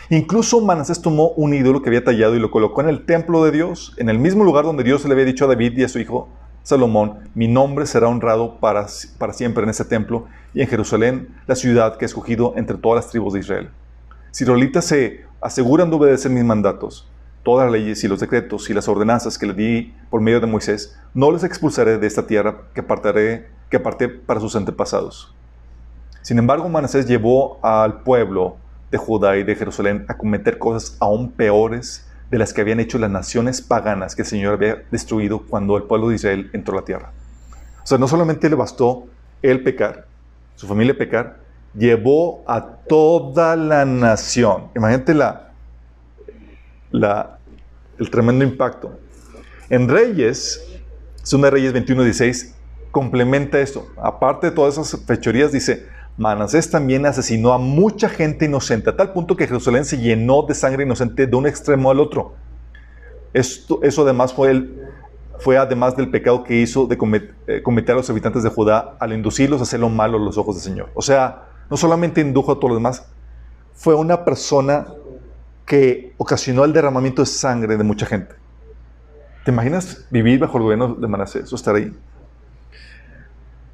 Incluso 0.09 0.59
Manasés 0.59 1.01
tomó 1.01 1.29
un 1.29 1.53
ídolo 1.53 1.81
que 1.81 1.89
había 1.89 2.03
tallado 2.03 2.35
y 2.35 2.39
lo 2.39 2.51
colocó 2.51 2.81
en 2.81 2.89
el 2.89 3.05
templo 3.05 3.45
de 3.45 3.51
Dios, 3.51 3.93
en 3.95 4.09
el 4.09 4.19
mismo 4.19 4.43
lugar 4.43 4.65
donde 4.65 4.83
Dios 4.83 5.05
le 5.05 5.13
había 5.13 5.25
dicho 5.25 5.45
a 5.45 5.47
David 5.47 5.77
y 5.77 5.83
a 5.85 5.89
su 5.89 5.99
hijo 5.99 6.27
Salomón, 6.67 7.19
mi 7.33 7.47
nombre 7.47 7.85
será 7.85 8.09
honrado 8.09 8.59
para, 8.59 8.87
para 9.17 9.31
siempre 9.31 9.63
en 9.63 9.69
ese 9.69 9.85
templo 9.85 10.27
y 10.53 10.61
en 10.61 10.67
Jerusalén, 10.67 11.33
la 11.47 11.55
ciudad 11.55 11.95
que 11.95 12.03
he 12.03 12.07
escogido 12.07 12.55
entre 12.57 12.75
todas 12.75 13.05
las 13.05 13.09
tribus 13.09 13.31
de 13.31 13.39
Israel. 13.39 13.69
Si 14.31 14.43
israelitas 14.43 14.83
se 14.83 15.23
aseguran 15.39 15.89
de 15.89 15.95
obedecer 15.95 16.29
mis 16.29 16.43
mandatos, 16.43 17.09
todas 17.41 17.67
las 17.67 17.71
leyes 17.71 18.03
y 18.03 18.09
los 18.09 18.19
decretos 18.19 18.69
y 18.69 18.73
las 18.73 18.89
ordenanzas 18.89 19.37
que 19.37 19.45
le 19.45 19.53
di 19.53 19.93
por 20.09 20.19
medio 20.19 20.41
de 20.41 20.47
Moisés, 20.47 20.99
no 21.13 21.31
les 21.31 21.45
expulsaré 21.45 21.99
de 21.99 22.07
esta 22.07 22.27
tierra 22.27 22.63
que 22.73 22.81
apartaré, 22.81 23.47
que 23.69 23.77
aparté 23.77 24.09
para 24.09 24.41
sus 24.41 24.53
antepasados. 24.57 25.33
Sin 26.21 26.37
embargo, 26.37 26.67
Manasés 26.67 27.07
llevó 27.07 27.59
al 27.63 28.01
pueblo 28.01 28.57
de 28.91 28.97
Judá 28.97 29.37
y 29.37 29.43
de 29.43 29.55
Jerusalén 29.55 30.03
a 30.09 30.17
cometer 30.17 30.57
cosas 30.57 30.97
aún 30.99 31.31
peores 31.31 32.06
de 32.29 32.37
las 32.37 32.53
que 32.53 32.61
habían 32.61 32.79
hecho 32.79 32.97
las 32.97 33.09
naciones 33.09 33.61
paganas 33.61 34.15
que 34.15 34.23
el 34.23 34.27
Señor 34.27 34.53
había 34.55 34.83
destruido 34.91 35.43
cuando 35.43 35.77
el 35.77 35.83
pueblo 35.83 36.09
de 36.09 36.15
Israel 36.15 36.49
entró 36.53 36.77
a 36.77 36.81
la 36.81 36.85
tierra. 36.85 37.11
O 37.83 37.87
sea, 37.87 37.97
no 37.97 38.07
solamente 38.07 38.49
le 38.49 38.55
bastó 38.55 39.07
él 39.41 39.63
pecar, 39.63 40.07
su 40.55 40.67
familia 40.67 40.97
pecar, 40.97 41.39
llevó 41.73 42.43
a 42.47 42.61
toda 42.87 43.55
la 43.55 43.85
nación. 43.85 44.69
Imagínate 44.75 45.13
la, 45.13 45.51
la, 46.91 47.37
el 47.97 48.09
tremendo 48.09 48.43
impacto. 48.43 48.99
En 49.69 49.87
Reyes, 49.87 50.61
de 51.29 51.49
Reyes 51.49 51.73
21-16, 51.73 52.53
complementa 52.91 53.59
esto. 53.59 53.87
Aparte 54.01 54.47
de 54.47 54.55
todas 54.55 54.77
esas 54.77 54.99
fechorías, 55.05 55.51
dice, 55.51 55.87
Manasés 56.17 56.69
también 56.71 57.05
asesinó 57.05 57.53
a 57.53 57.59
mucha 57.59 58.09
gente 58.09 58.45
inocente, 58.45 58.89
a 58.89 58.97
tal 58.97 59.13
punto 59.13 59.35
que 59.35 59.45
Jerusalén 59.45 59.85
se 59.85 59.99
llenó 59.99 60.43
de 60.43 60.55
sangre 60.55 60.83
inocente 60.83 61.27
de 61.27 61.35
un 61.35 61.45
extremo 61.45 61.91
al 61.91 61.99
otro. 61.99 62.33
Esto, 63.33 63.79
eso 63.83 64.01
además 64.01 64.33
fue, 64.33 64.49
el, 64.49 64.81
fue 65.37 65.57
además 65.57 65.95
del 65.95 66.09
pecado 66.09 66.43
que 66.43 66.55
hizo 66.55 66.87
de 66.87 66.95
eh, 67.47 67.61
cometer, 67.61 67.93
a 67.93 67.97
los 67.97 68.09
habitantes 68.09 68.41
de 68.41 68.49
Judá 68.49 68.95
al 68.99 69.13
inducirlos 69.13 69.59
a 69.59 69.63
hacer 69.63 69.79
lo 69.79 69.89
malo 69.89 70.17
a 70.17 70.21
los 70.21 70.39
ojos 70.39 70.55
del 70.55 70.63
Señor. 70.63 70.89
O 70.95 71.03
sea, 71.03 71.49
no 71.69 71.77
solamente 71.77 72.19
indujo 72.19 72.51
a 72.51 72.55
todos 72.55 72.69
los 72.69 72.79
demás, 72.79 73.05
fue 73.75 73.93
una 73.93 74.25
persona 74.25 74.87
que 75.67 76.15
ocasionó 76.17 76.63
el 76.63 76.73
derramamiento 76.73 77.21
de 77.21 77.27
sangre 77.27 77.77
de 77.77 77.83
mucha 77.83 78.07
gente. 78.07 78.33
¿Te 79.45 79.51
imaginas 79.51 80.07
vivir 80.09 80.39
bajo 80.39 80.57
el 80.57 80.63
gobierno 80.63 80.95
de 80.95 81.07
Manasés 81.07 81.53
o 81.53 81.55
estar 81.55 81.75
ahí? 81.75 81.93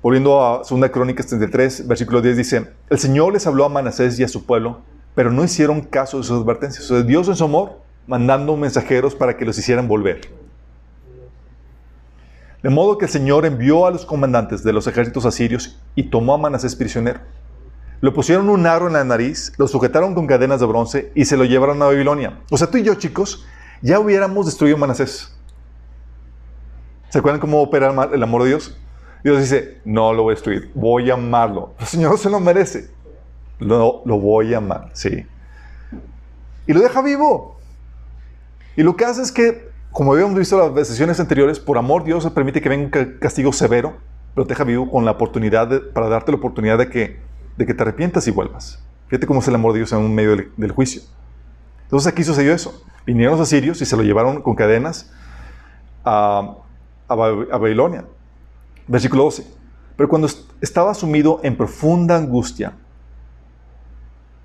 Volviendo 0.03 0.45
a 0.45 0.63
2 0.69 0.89
Crónicas 0.91 1.27
33, 1.27 1.87
versículo 1.87 2.21
10 2.21 2.35
dice, 2.35 2.73
el 2.89 2.99
Señor 2.99 3.31
les 3.31 3.47
habló 3.47 3.63
a 3.63 3.69
Manasés 3.69 4.19
y 4.19 4.23
a 4.25 4.27
su 4.27 4.45
pueblo, 4.45 4.81
pero 5.15 5.31
no 5.31 5.45
hicieron 5.45 5.79
caso 5.79 6.17
de 6.17 6.23
sus 6.25 6.41
advertencias. 6.41 6.91
O 6.91 7.01
Dios 7.03 7.29
en 7.29 7.37
su 7.37 7.45
amor, 7.45 7.79
mandando 8.05 8.57
mensajeros 8.57 9.15
para 9.15 9.37
que 9.37 9.45
los 9.45 9.57
hicieran 9.57 9.87
volver. 9.87 10.19
De 12.61 12.69
modo 12.69 12.97
que 12.97 13.05
el 13.05 13.11
Señor 13.11 13.45
envió 13.45 13.87
a 13.87 13.91
los 13.91 14.05
comandantes 14.05 14.61
de 14.61 14.73
los 14.73 14.87
ejércitos 14.87 15.25
asirios 15.25 15.79
y 15.95 16.03
tomó 16.03 16.33
a 16.33 16.37
Manasés 16.37 16.75
prisionero. 16.75 17.21
Le 18.01 18.11
pusieron 18.11 18.49
un 18.49 18.67
aro 18.67 18.87
en 18.87 18.93
la 18.93 19.05
nariz, 19.05 19.53
lo 19.57 19.69
sujetaron 19.69 20.15
con 20.15 20.27
cadenas 20.27 20.59
de 20.59 20.65
bronce 20.65 21.13
y 21.15 21.23
se 21.23 21.37
lo 21.37 21.45
llevaron 21.45 21.81
a 21.81 21.85
Babilonia. 21.85 22.41
O 22.51 22.57
sea, 22.57 22.69
tú 22.69 22.77
y 22.77 22.83
yo, 22.83 22.95
chicos, 22.95 23.45
ya 23.81 24.01
hubiéramos 24.01 24.47
destruido 24.47 24.77
Manasés. 24.77 25.33
¿Se 27.07 27.19
acuerdan 27.19 27.39
cómo 27.39 27.61
opera 27.61 28.09
el 28.11 28.21
amor 28.21 28.43
de 28.43 28.49
Dios? 28.49 28.77
Dios 29.23 29.39
dice, 29.39 29.79
no 29.85 30.13
lo 30.13 30.23
voy 30.23 30.33
a 30.33 30.35
destruir, 30.35 30.71
voy 30.75 31.09
a 31.09 31.13
amarlo. 31.13 31.73
El 31.79 31.85
Señor 31.85 32.17
se 32.17 32.29
lo 32.29 32.39
merece. 32.39 32.89
Lo, 33.59 34.01
lo 34.05 34.19
voy 34.19 34.53
a 34.53 34.57
amar, 34.57 34.89
sí. 34.93 35.25
Y 36.67 36.73
lo 36.73 36.81
deja 36.81 37.01
vivo. 37.01 37.57
Y 38.75 38.83
lo 38.83 38.95
que 38.95 39.05
hace 39.05 39.21
es 39.21 39.31
que, 39.31 39.69
como 39.91 40.13
habíamos 40.13 40.35
visto 40.35 40.61
en 40.67 40.75
las 40.75 40.87
sesiones 40.87 41.19
anteriores, 41.19 41.59
por 41.59 41.77
amor 41.77 42.03
Dios 42.03 42.29
permite 42.31 42.61
que 42.61 42.67
venga 42.67 42.99
un 42.99 43.17
castigo 43.19 43.53
severo, 43.53 43.95
pero 44.33 44.45
te 44.45 44.53
deja 44.53 44.63
vivo 44.63 44.89
con 44.89 45.05
la 45.05 45.11
oportunidad 45.11 45.69
para 45.93 46.09
darte 46.09 46.31
la 46.31 46.37
oportunidad 46.37 46.77
de 46.77 46.89
que, 46.89 47.19
de 47.55 47.65
que 47.65 47.73
te 47.73 47.81
arrepientas 47.83 48.27
y 48.27 48.31
vuelvas. 48.31 48.83
Fíjate 49.07 49.27
cómo 49.27 49.41
es 49.41 49.47
el 49.47 49.55
amor 49.55 49.73
de 49.73 49.79
Dios 49.79 49.91
en 49.93 49.99
un 49.99 50.13
medio 50.13 50.35
del, 50.57 50.71
juicio. 50.71 51.03
Entonces 51.83 52.11
aquí 52.11 52.23
sucedió 52.23 52.53
eso. 52.53 52.83
Vinieron 53.05 53.37
los 53.37 53.47
asirios 53.47 53.81
y 53.81 53.85
se 53.85 53.95
lo 53.95 54.01
llevaron 54.01 54.41
con 54.41 54.55
cadenas 54.55 55.11
a, 56.03 56.55
a 57.07 57.15
Babilonia. 57.15 58.05
Versículo 58.87 59.23
12. 59.23 59.45
Pero 59.95 60.09
cuando 60.09 60.27
estaba 60.61 60.93
sumido 60.93 61.39
en 61.43 61.55
profunda 61.55 62.17
angustia, 62.17 62.73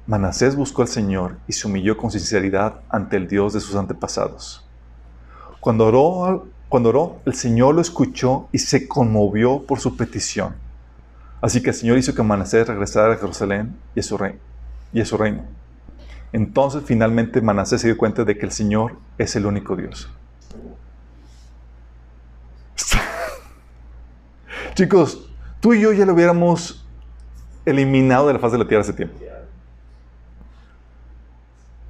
Manasés 0.07 0.57
buscó 0.57 0.83
al 0.83 0.89
Señor 0.89 1.37
y 1.47 1.53
se 1.53 1.67
humilló 1.67 1.97
con 1.97 2.11
sinceridad 2.11 2.81
ante 2.89 3.17
el 3.17 3.29
Dios 3.29 3.53
de 3.53 3.61
sus 3.61 3.77
antepasados. 3.77 4.67
Cuando 5.61 5.87
oró, 5.87 6.47
cuando 6.69 6.91
oró, 6.91 7.21
el 7.27 7.35
Señor 7.35 7.75
lo 7.75 7.81
escuchó 7.81 8.49
y 8.53 8.59
se 8.59 8.89
conmovió 8.89 9.65
por 9.67 9.81
su 9.81 9.97
petición. 9.97 10.55
Así 11.41 11.63
que 11.63 11.71
el 11.71 11.77
Señor 11.77 11.99
hizo 11.99 12.15
que 12.15 12.23
Manasés 12.23 12.67
regresara 12.67 13.15
a 13.15 13.17
Jerusalén 13.17 13.77
y 13.95 14.01
a 14.01 14.03
su 14.03 14.17
reino. 14.17 14.39
Y 14.93 15.01
a 15.01 15.05
su 15.05 15.17
reino. 15.17 15.43
Entonces 16.33 16.83
finalmente 16.85 17.41
Manasés 17.41 17.81
se 17.81 17.89
dio 17.89 17.97
cuenta 17.97 18.25
de 18.25 18.37
que 18.37 18.47
el 18.47 18.53
Señor 18.53 18.97
es 19.19 19.37
el 19.37 19.47
único 19.47 19.77
Dios. 19.77 20.09
Chicos, 24.79 25.29
tú 25.59 25.75
y 25.75 25.81
yo 25.81 25.93
ya 25.93 26.07
lo 26.07 26.15
hubiéramos 26.15 26.87
eliminado 27.65 28.29
de 28.29 28.35
la 28.35 28.39
faz 28.39 28.53
de 28.53 28.59
la 28.59 28.69
tierra 28.69 28.83
hace 28.83 28.93
tiempo. 28.93 29.19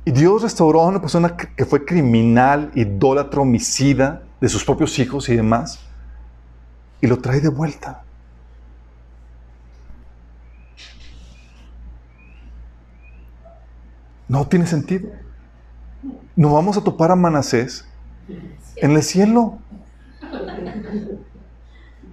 Y 0.06 0.10
Dios 0.10 0.40
restauró 0.40 0.80
a 0.80 0.86
una 0.86 0.98
persona 0.98 1.36
que 1.36 1.66
fue 1.66 1.84
criminal, 1.84 2.70
idólatra, 2.74 3.42
homicida 3.42 4.22
de 4.40 4.48
sus 4.48 4.64
propios 4.64 4.98
hijos 4.98 5.28
y 5.28 5.36
demás, 5.36 5.80
y 7.02 7.08
lo 7.08 7.18
trae 7.18 7.42
de 7.42 7.50
vuelta. 7.50 8.04
No 14.28 14.48
tiene 14.48 14.66
sentido. 14.66 15.10
No 16.34 16.54
vamos 16.54 16.78
a 16.78 16.80
topar 16.82 17.10
a 17.10 17.16
Manasés 17.16 17.86
en 18.76 18.92
el 18.92 19.02
cielo. 19.02 19.58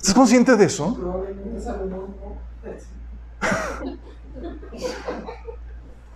¿Estás 0.05 0.13
consciente 0.13 0.55
de 0.55 0.65
eso? 0.65 0.95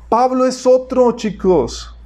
Pablo 0.09 0.45
es 0.45 0.67
otro, 0.67 1.11
chicos. 1.13 1.97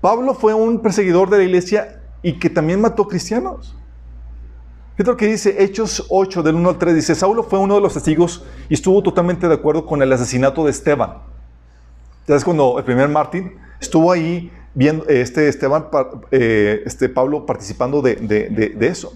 Pablo 0.00 0.32
fue 0.32 0.54
un 0.54 0.80
perseguidor 0.80 1.28
de 1.28 1.36
la 1.36 1.44
iglesia 1.44 2.00
y 2.22 2.38
que 2.38 2.48
también 2.48 2.80
mató 2.80 3.06
cristianos. 3.06 3.76
Fíjate 4.96 5.10
lo 5.10 5.16
que 5.18 5.26
dice 5.26 5.62
Hechos 5.62 6.06
8, 6.08 6.42
del 6.42 6.54
1 6.54 6.70
al 6.70 6.78
3. 6.78 6.94
Dice, 6.94 7.14
Saulo 7.14 7.42
fue 7.42 7.58
uno 7.58 7.74
de 7.74 7.82
los 7.82 7.92
testigos 7.92 8.42
y 8.70 8.74
estuvo 8.74 9.02
totalmente 9.02 9.46
de 9.46 9.52
acuerdo 9.52 9.84
con 9.84 10.00
el 10.00 10.10
asesinato 10.10 10.64
de 10.64 10.70
Esteban. 10.70 11.18
¿Sabes 12.26 12.44
cuando 12.44 12.78
el 12.78 12.84
primer 12.84 13.10
Martín 13.10 13.58
estuvo 13.78 14.10
ahí 14.10 14.50
viendo, 14.72 15.06
este 15.06 15.50
Esteban, 15.50 15.88
eh, 16.30 16.82
este 16.86 17.10
Pablo 17.10 17.44
participando 17.44 18.00
de, 18.00 18.78
eso? 18.80 19.12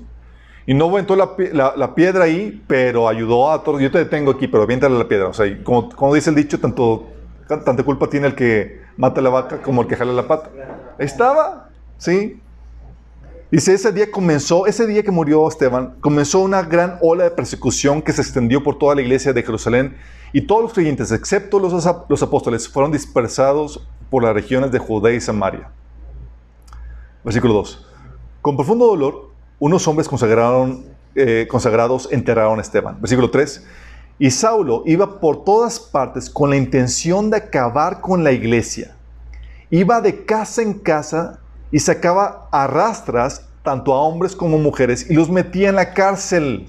Y 0.67 0.75
no 0.75 0.89
aventó 0.89 1.15
la, 1.15 1.75
la, 1.77 1.95
piedra 1.95 2.25
ahí, 2.25 2.63
pero 2.67 3.09
ayudó 3.09 3.51
a 3.51 3.63
todos. 3.63 3.83
Yo 3.83 3.91
te 3.91 3.99
detengo 3.99 4.31
aquí, 4.31 4.49
pero 4.49 4.63
aviéntale 4.63 4.97
la 4.97 5.07
piedra. 5.07 5.29
O 5.29 5.35
sea, 5.35 5.47
como, 5.63 5.91
como 5.91 6.15
dice 6.15 6.31
el 6.31 6.37
dicho, 6.37 6.59
tanto, 6.59 7.09
tanta 7.47 7.83
culpa 7.83 8.09
tiene 8.09 8.29
el 8.29 8.35
que 8.35 8.81
mata 8.97 9.21
la 9.21 9.31
vaca 9.31 9.61
como 9.61 9.83
el 9.83 9.89
que 9.89 9.97
jala 9.97 10.13
la 10.13 10.27
pata. 10.27 10.51
Estaba, 10.99 11.69
¿sí? 11.99 12.41
Dice, 13.51 13.75
ese 13.75 13.93
día 13.93 14.11
comenzó, 14.11 14.67
ese 14.67 14.87
día 14.87 15.03
que 15.03 15.11
murió 15.11 15.47
Esteban, 15.47 15.97
comenzó 16.01 16.41
una 16.41 16.63
gran 16.63 16.99
ola 17.03 17.25
de 17.25 17.31
persecución 17.31 18.01
que 18.01 18.13
se 18.13 18.23
extendió 18.23 18.63
por 18.63 18.79
toda 18.79 18.95
la 18.95 19.03
iglesia 19.03 19.33
de 19.33 19.43
Jerusalén 19.43 19.97
y 20.33 20.41
todos 20.41 20.63
los 20.63 20.73
creyentes, 20.73 21.13
excepto 21.13 21.61
los, 21.61 21.73
los 22.09 22.23
apóstoles, 22.23 22.69
fueron 22.69 22.91
dispersados 22.91 23.87
por 24.11 24.25
las 24.25 24.35
regiones 24.35 24.73
de 24.73 24.79
Judea 24.79 25.15
y 25.15 25.21
Samaria. 25.21 25.71
Versículo 27.23 27.55
2. 27.55 27.87
Con 28.43 28.57
profundo 28.57 28.87
dolor, 28.87 29.31
unos 29.59 29.87
hombres 29.89 30.09
consagraron, 30.09 30.85
eh, 31.15 31.47
consagrados 31.49 32.09
enterraron 32.11 32.59
a 32.59 32.63
Esteban. 32.63 33.01
Versículo 33.01 33.31
3. 33.31 33.65
Y 34.19 34.31
Saulo 34.31 34.83
iba 34.87 35.21
por 35.21 35.45
todas 35.45 35.81
partes 35.81 36.31
con 36.31 36.51
la 36.51 36.57
intención 36.57 37.31
de 37.31 37.39
acabar 37.39 38.01
con 38.01 38.23
la 38.23 38.33
iglesia. 38.33 38.97
Iba 39.71 40.01
de 40.01 40.25
casa 40.25 40.63
en 40.63 40.75
casa 40.75 41.41
y 41.71 41.81
sacaba 41.81 42.49
a 42.53 42.67
rastras 42.67 43.49
tanto 43.63 43.93
a 43.95 44.01
hombres 44.03 44.37
como 44.37 44.59
mujeres 44.59 45.11
y 45.11 45.15
los 45.15 45.31
metía 45.31 45.71
en 45.71 45.75
la 45.77 45.93
cárcel. 45.93 46.69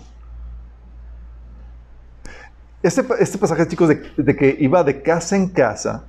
Este, 2.81 3.03
este 3.19 3.37
pasaje, 3.37 3.67
chicos, 3.67 3.89
de, 3.89 4.35
que 4.35 4.55
iba 4.59 4.83
de 4.83 5.01
casa 5.01 5.35
en 5.35 5.49
casa, 5.49 6.03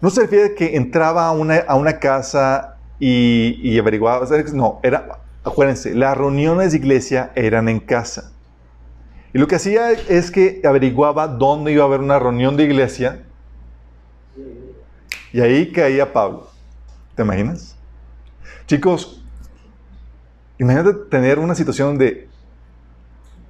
no 0.00 0.10
se 0.10 0.22
refiere 0.22 0.46
a 0.46 0.54
que 0.54 0.76
entraba 0.76 1.26
a 1.26 1.32
una, 1.32 1.58
a 1.58 1.76
una 1.76 1.98
casa 1.98 2.76
y, 2.98 3.60
y 3.62 3.78
averiguaba, 3.78 4.26
no, 4.52 4.80
era, 4.82 5.21
acuérdense, 5.44 5.94
las 5.94 6.16
reuniones 6.16 6.72
de 6.72 6.78
iglesia 6.78 7.32
eran 7.34 7.68
en 7.68 7.80
casa. 7.80 8.32
Y 9.32 9.38
lo 9.38 9.46
que 9.46 9.56
hacía 9.56 9.90
es 9.90 10.30
que 10.30 10.60
averiguaba 10.64 11.26
dónde 11.26 11.72
iba 11.72 11.82
a 11.84 11.86
haber 11.86 12.00
una 12.00 12.18
reunión 12.18 12.56
de 12.56 12.64
iglesia 12.64 13.22
y 15.32 15.40
ahí 15.40 15.72
caía 15.72 16.12
Pablo. 16.12 16.50
¿Te 17.14 17.22
imaginas? 17.22 17.76
Chicos, 18.66 19.24
imagínate 20.58 20.92
tener 21.10 21.38
una 21.38 21.54
situación 21.54 21.88
donde 21.88 22.28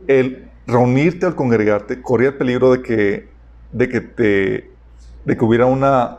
el 0.06 0.48
reunirte 0.66 1.26
al 1.26 1.34
congregarte 1.34 2.00
corría 2.00 2.28
el 2.28 2.36
peligro 2.36 2.70
de 2.72 2.82
que, 2.82 3.28
de 3.72 3.88
que 3.88 4.00
te 4.00 4.72
de 5.24 5.36
que 5.36 5.44
hubiera 5.44 5.66
una 5.66 6.18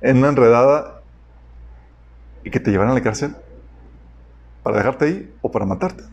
en 0.00 0.18
una 0.18 0.28
enredada 0.28 1.02
y 2.44 2.50
que 2.50 2.60
te 2.60 2.70
llevaran 2.70 2.92
a 2.92 2.94
la 2.94 3.02
cárcel 3.02 3.34
para 4.62 4.78
dejarte 4.78 5.04
ahí 5.04 5.34
o 5.42 5.50
para 5.50 5.64
matarte. 5.64 6.04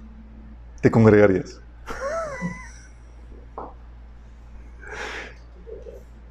Te 0.81 0.91
congregarías. 0.91 1.61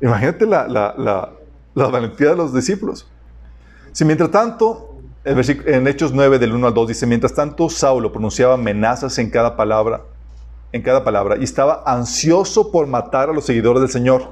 Imagínate 0.01 0.47
la, 0.47 0.69
la, 0.69 0.95
la, 0.97 1.33
la 1.75 1.87
valentía 1.89 2.31
de 2.31 2.37
los 2.37 2.53
discípulos. 2.53 3.11
Si 3.93 4.05
mientras 4.05 4.31
tanto 4.31 4.95
en 5.25 5.87
Hechos 5.87 6.13
9 6.13 6.39
del 6.39 6.53
1 6.53 6.67
al 6.67 6.75
2 6.75 6.89
dice, 6.89 7.07
mientras 7.07 7.33
tanto 7.33 7.71
Saulo 7.71 8.13
pronunciaba 8.13 8.55
amenazas 8.55 9.19
en 9.19 9.31
cada 9.31 9.57
palabra, 9.57 10.03
en 10.73 10.83
cada 10.83 11.03
palabra, 11.03 11.37
y 11.39 11.45
estaba 11.45 11.83
ansioso 11.87 12.71
por 12.71 12.87
matar 12.87 13.31
a 13.31 13.33
los 13.33 13.47
seguidores 13.47 13.81
del 13.81 13.91
Señor. 13.91 14.23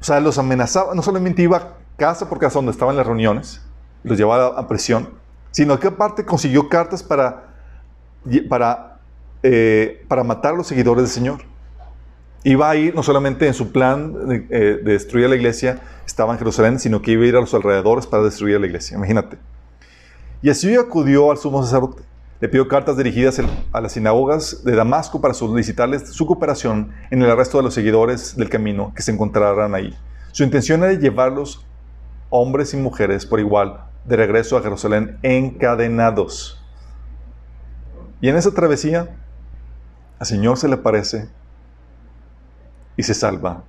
O 0.00 0.04
sea, 0.04 0.20
los 0.20 0.38
amenazaba, 0.38 0.94
no 0.94 1.02
solamente 1.02 1.42
iba 1.42 1.74
casa 1.98 2.28
por 2.28 2.38
casa 2.38 2.54
donde 2.54 2.72
estaban 2.72 2.96
las 2.96 3.06
reuniones, 3.06 3.60
los 4.02 4.16
llevaba 4.16 4.58
a 4.58 4.66
prisión, 4.66 5.10
sino 5.50 5.78
que 5.78 5.88
aparte 5.88 6.24
consiguió 6.24 6.68
cartas 6.68 7.02
para, 7.02 7.54
para, 8.48 8.98
eh, 9.42 10.04
para 10.08 10.24
matar 10.24 10.54
a 10.54 10.56
los 10.56 10.66
seguidores 10.66 11.04
del 11.04 11.10
Señor. 11.10 11.42
Iba 12.42 12.70
a 12.70 12.76
ir 12.76 12.94
no 12.94 13.02
solamente 13.02 13.46
en 13.46 13.54
su 13.54 13.70
plan 13.70 14.28
de, 14.28 14.46
eh, 14.48 14.80
de 14.82 14.92
destruir 14.92 15.28
la 15.28 15.36
iglesia, 15.36 15.80
estaba 16.06 16.32
en 16.32 16.38
Jerusalén, 16.38 16.78
sino 16.78 17.02
que 17.02 17.12
iba 17.12 17.24
a 17.24 17.26
ir 17.26 17.36
a 17.36 17.40
los 17.40 17.52
alrededores 17.52 18.06
para 18.06 18.22
destruir 18.22 18.58
la 18.60 18.66
iglesia. 18.66 18.96
Imagínate. 18.96 19.38
Y 20.42 20.48
así 20.48 20.74
acudió 20.74 21.30
al 21.30 21.38
sumo 21.38 21.62
sacerdote. 21.62 22.02
Le 22.40 22.48
pidió 22.48 22.66
cartas 22.66 22.96
dirigidas 22.96 23.38
a 23.70 23.80
las 23.82 23.92
sinagogas 23.92 24.64
de 24.64 24.74
Damasco 24.74 25.20
para 25.20 25.34
solicitarles 25.34 26.08
su 26.08 26.24
cooperación 26.24 26.90
en 27.10 27.22
el 27.22 27.30
arresto 27.30 27.58
de 27.58 27.64
los 27.64 27.74
seguidores 27.74 28.34
del 28.34 28.48
camino 28.48 28.94
que 28.96 29.02
se 29.02 29.12
encontraran 29.12 29.74
ahí. 29.74 29.94
Su 30.32 30.42
intención 30.44 30.82
era 30.82 30.94
llevarlos, 30.94 31.66
hombres 32.30 32.72
y 32.72 32.78
mujeres 32.78 33.26
por 33.26 33.40
igual, 33.40 33.89
de 34.04 34.16
regreso 34.16 34.56
a 34.56 34.62
Jerusalén 34.62 35.18
encadenados. 35.22 36.62
Y 38.20 38.28
en 38.28 38.36
esa 38.36 38.52
travesía, 38.52 39.16
al 40.18 40.26
Señor 40.26 40.58
se 40.58 40.68
le 40.68 40.74
aparece 40.74 41.28
y 42.96 43.02
se 43.02 43.14
salva 43.14 43.64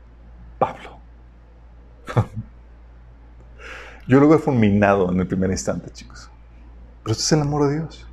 Pablo. 0.60 1.00
Yo 4.08 4.20
lo 4.20 4.28
veo 4.28 4.40
fulminado 4.40 5.12
en 5.12 5.20
el 5.20 5.28
primer 5.28 5.52
instante, 5.52 5.90
chicos. 5.92 6.30
Pero 7.04 7.14
esto 7.14 7.24
es 7.24 7.32
el 7.32 7.42
amor 7.42 7.68
de 7.68 7.76
Dios. 7.76 8.06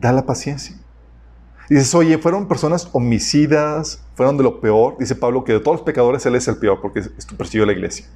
Da 0.00 0.12
la 0.12 0.26
paciencia. 0.26 0.76
Dices, 1.68 1.94
oye, 1.94 2.18
fueron 2.18 2.48
personas 2.48 2.88
homicidas, 2.92 4.02
fueron 4.14 4.36
de 4.36 4.42
lo 4.42 4.60
peor. 4.60 4.96
Dice 4.98 5.14
Pablo 5.14 5.44
que 5.44 5.52
de 5.52 5.60
todos 5.60 5.78
los 5.78 5.84
pecadores 5.84 6.24
él 6.26 6.34
es 6.34 6.48
el 6.48 6.56
peor 6.56 6.80
porque 6.80 7.00
esto 7.00 7.36
persiguió 7.36 7.66
la 7.66 7.72
iglesia. 7.72 8.06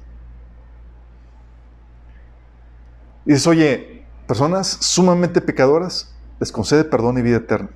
Dices, 3.25 3.47
oye, 3.47 4.03
personas 4.27 4.67
sumamente 4.67 5.41
pecadoras 5.41 6.13
les 6.39 6.51
concede 6.51 6.83
perdón 6.83 7.17
y 7.17 7.21
vida 7.21 7.37
eterna. 7.37 7.69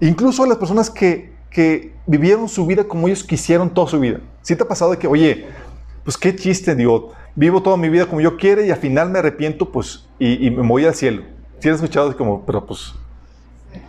Incluso 0.00 0.44
a 0.44 0.46
las 0.46 0.58
personas 0.58 0.90
que 0.90 1.36
que 1.56 1.94
vivieron 2.06 2.50
su 2.50 2.66
vida 2.66 2.84
como 2.84 3.08
ellos 3.08 3.24
quisieron 3.24 3.70
toda 3.70 3.88
su 3.88 3.98
vida. 3.98 4.20
Si 4.42 4.54
te 4.54 4.62
ha 4.62 4.68
pasado 4.68 4.90
de 4.90 4.98
que, 4.98 5.06
oye, 5.06 5.46
pues 6.04 6.18
qué 6.18 6.36
chiste, 6.36 6.74
Dios, 6.74 7.04
vivo 7.34 7.62
toda 7.62 7.78
mi 7.78 7.88
vida 7.88 8.04
como 8.04 8.20
yo 8.20 8.36
quiero 8.36 8.62
y 8.62 8.70
al 8.70 8.76
final 8.76 9.08
me 9.08 9.20
arrepiento, 9.20 9.72
pues, 9.72 10.06
y, 10.18 10.50
me 10.50 10.68
voy 10.68 10.84
al 10.84 10.94
cielo. 10.94 11.22
Si 11.58 11.70
has 11.70 11.76
escuchado, 11.76 12.10
es 12.10 12.16
como, 12.16 12.44
pero 12.44 12.66
pues, 12.66 12.94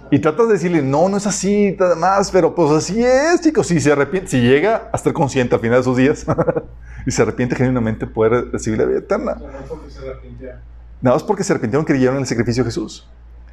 y 0.10 0.20
tratas 0.20 0.48
de 0.48 0.54
decirle, 0.54 0.82
no, 0.82 1.10
no 1.10 1.18
es 1.18 1.28
así, 1.28 1.76
nada 1.78 1.96
más, 1.96 2.32
pero 2.32 2.56
pues 2.56 2.72
así 2.72 3.04
es, 3.04 3.42
chicos. 3.42 3.68
Si 3.68 3.82
se 3.82 3.92
arrepiente, 3.92 4.30
si 4.30 4.40
llega 4.40 4.90
a 4.94 4.96
estar 4.96 5.12
consciente 5.12 5.54
al 5.54 5.60
final 5.60 5.80
de 5.80 5.84
sus 5.84 5.98
días 5.98 6.26
y 7.06 7.12
se 7.12 7.22
arrepiente 7.22 7.58
genuinamente, 7.58 8.08
puede 8.08 8.44
recibir 8.44 8.80
la 8.80 8.86
vida 8.86 9.00
eterna. 9.00 9.38
Nada 11.02 11.16
más 11.16 11.24
porque 11.24 11.44
se 11.44 11.54
arrepintieron, 11.54 11.86
creyeron 11.86 12.16
en 12.16 12.22
el 12.22 12.28
sacrificio 12.28 12.64
de 12.64 12.70
Jesús. 12.70 13.08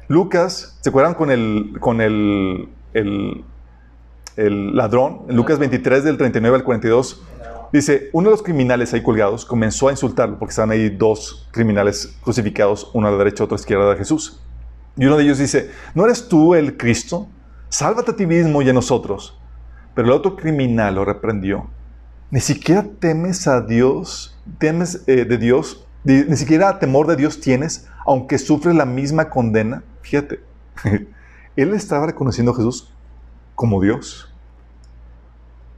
Lucas, 0.07 0.77
¿se 0.81 0.89
acuerdan 0.89 1.13
con 1.13 1.31
el, 1.31 1.77
con 1.79 2.01
el, 2.01 2.69
el 2.93 3.43
el 4.35 4.75
ladrón, 4.75 5.21
en 5.29 5.35
Lucas 5.35 5.59
23 5.59 6.03
del 6.03 6.17
39 6.17 6.57
al 6.57 6.63
42, 6.63 7.23
dice, 7.71 8.09
uno 8.13 8.29
de 8.29 8.31
los 8.31 8.43
criminales 8.43 8.93
ahí 8.93 9.01
colgados 9.01 9.45
comenzó 9.45 9.87
a 9.87 9.91
insultarlo 9.91 10.37
porque 10.37 10.51
estaban 10.51 10.71
ahí 10.71 10.89
dos 10.89 11.47
criminales 11.51 12.17
crucificados, 12.21 12.89
uno 12.93 13.07
a 13.07 13.11
la 13.11 13.17
derecha, 13.17 13.43
otro 13.43 13.55
a 13.55 13.57
la 13.57 13.61
izquierda 13.61 13.89
de 13.91 13.97
Jesús. 13.97 14.41
Y 14.97 15.05
uno 15.05 15.17
de 15.17 15.23
ellos 15.23 15.37
dice, 15.37 15.71
¿no 15.93 16.05
eres 16.05 16.27
tú 16.27 16.55
el 16.55 16.77
Cristo? 16.77 17.27
Sálvate 17.69 18.11
a 18.11 18.15
ti 18.15 18.25
mismo 18.25 18.61
y 18.61 18.69
a 18.69 18.73
nosotros. 18.73 19.37
Pero 19.93 20.07
el 20.07 20.13
otro 20.13 20.35
criminal 20.35 20.95
lo 20.95 21.05
reprendió. 21.05 21.67
Ni 22.31 22.39
siquiera 22.39 22.85
temes 22.99 23.47
a 23.47 23.61
Dios, 23.61 24.37
temes 24.57 25.03
eh, 25.07 25.25
de 25.25 25.37
Dios, 25.37 25.84
ni 26.05 26.37
siquiera 26.37 26.77
temor 26.77 27.07
de 27.07 27.15
Dios 27.15 27.39
tienes, 27.39 27.87
aunque 28.05 28.37
sufres 28.37 28.75
la 28.75 28.85
misma 28.85 29.29
condena. 29.29 29.83
Fíjate, 30.01 30.39
él 31.55 31.73
estaba 31.73 32.05
reconociendo 32.05 32.51
a 32.51 32.55
Jesús 32.55 32.93
como 33.55 33.81
Dios. 33.81 34.31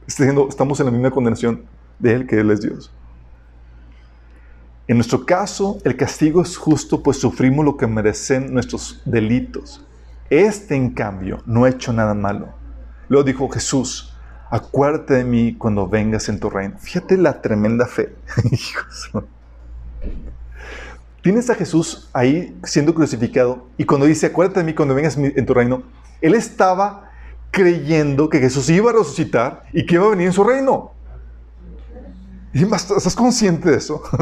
estamos 0.06 0.80
en 0.80 0.86
la 0.86 0.92
misma 0.92 1.10
condenación 1.10 1.64
de 1.98 2.12
Él 2.12 2.26
que 2.26 2.40
Él 2.40 2.50
es 2.50 2.60
Dios. 2.60 2.92
En 4.86 4.96
nuestro 4.96 5.24
caso, 5.24 5.78
el 5.84 5.96
castigo 5.96 6.42
es 6.42 6.56
justo, 6.56 7.02
pues 7.02 7.18
sufrimos 7.18 7.64
lo 7.64 7.76
que 7.76 7.86
merecen 7.86 8.52
nuestros 8.52 9.02
delitos. 9.04 9.84
Este, 10.30 10.76
en 10.76 10.90
cambio, 10.90 11.42
no 11.46 11.64
ha 11.64 11.70
hecho 11.70 11.92
nada 11.92 12.14
malo. 12.14 12.48
Lo 13.08 13.22
dijo 13.22 13.48
Jesús, 13.48 14.14
acuérdate 14.50 15.14
de 15.14 15.24
mí 15.24 15.54
cuando 15.56 15.88
vengas 15.88 16.28
en 16.28 16.40
tu 16.40 16.50
reino. 16.50 16.78
Fíjate 16.78 17.16
la 17.16 17.40
tremenda 17.40 17.86
fe. 17.86 18.14
Tienes 21.22 21.50
a 21.50 21.54
Jesús 21.54 22.08
ahí 22.12 22.56
siendo 22.64 22.94
crucificado 22.94 23.66
y 23.76 23.84
cuando 23.84 24.06
dice, 24.06 24.26
acuérdate 24.26 24.60
de 24.60 24.66
mí 24.66 24.74
cuando 24.74 24.94
vengas 24.94 25.16
en 25.16 25.46
tu 25.46 25.54
reino, 25.54 25.82
Él 26.20 26.34
estaba 26.34 27.10
creyendo 27.50 28.28
que 28.28 28.38
Jesús 28.38 28.68
iba 28.70 28.90
a 28.90 28.92
resucitar 28.92 29.64
y 29.72 29.84
que 29.84 29.96
iba 29.96 30.06
a 30.06 30.10
venir 30.10 30.28
en 30.28 30.32
su 30.32 30.44
reino. 30.44 30.92
¿Estás 32.52 33.14
consciente 33.14 33.70
de 33.70 33.76
eso? 33.76 34.02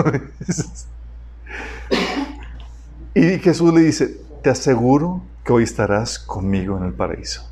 Y 3.15 3.39
Jesús 3.39 3.73
le 3.73 3.81
dice, 3.81 4.21
te 4.43 4.51
aseguro 4.51 5.23
que 5.43 5.51
hoy 5.51 5.63
estarás 5.63 6.19
conmigo 6.19 6.77
en 6.77 6.85
el 6.85 6.93
paraíso. 6.93 7.49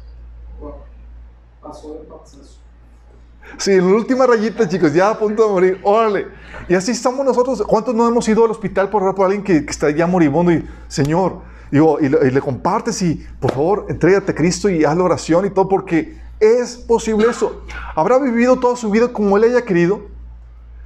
Sí, 3.58 3.76
la 3.76 3.86
última 3.86 4.26
rayita, 4.26 4.68
chicos, 4.68 4.92
ya 4.92 5.10
a 5.10 5.18
punto 5.18 5.46
de 5.46 5.52
morir, 5.52 5.80
órale. 5.82 6.26
Y 6.68 6.74
así 6.74 6.92
estamos 6.92 7.24
nosotros. 7.24 7.62
¿Cuántos 7.66 7.94
no 7.94 8.08
hemos 8.08 8.28
ido 8.28 8.44
al 8.44 8.50
hospital 8.50 8.88
por, 8.90 9.14
por 9.14 9.26
alguien 9.26 9.42
que, 9.42 9.56
está 9.70 9.90
ya 9.90 10.06
moribundo 10.06 10.52
y, 10.52 10.66
Señor, 10.88 11.40
digo, 11.70 11.98
y, 12.00 12.08
le 12.08 12.40
compartes 12.40 13.00
y, 13.02 13.26
por 13.40 13.52
favor, 13.52 13.86
entrégate 13.88 14.32
a 14.32 14.34
Cristo 14.34 14.68
y 14.68 14.84
haz 14.84 14.96
la 14.96 15.04
oración 15.04 15.46
y 15.46 15.50
todo, 15.50 15.68
porque 15.68 16.18
es 16.40 16.76
posible 16.76 17.26
eso. 17.28 17.62
Habrá 17.94 18.18
vivido 18.18 18.58
toda 18.58 18.76
su 18.76 18.90
vida 18.90 19.08
como 19.08 19.36
Él 19.36 19.44
haya 19.44 19.62
querido, 19.62 20.02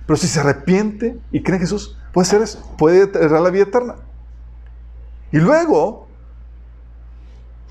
pero 0.07 0.17
si 0.17 0.27
se 0.27 0.41
arrepiente 0.41 1.19
y 1.33 1.43
cree 1.43 1.57
en 1.57 1.61
Jesús, 1.61 1.97
puede 2.13 2.27
ser 2.27 2.43
eso, 2.43 2.63
puede 2.77 3.07
tener 3.07 3.31
la 3.31 3.51
vida 3.51 3.65
eterna. 3.65 3.97
Y 5.31 5.39
luego, 5.39 6.07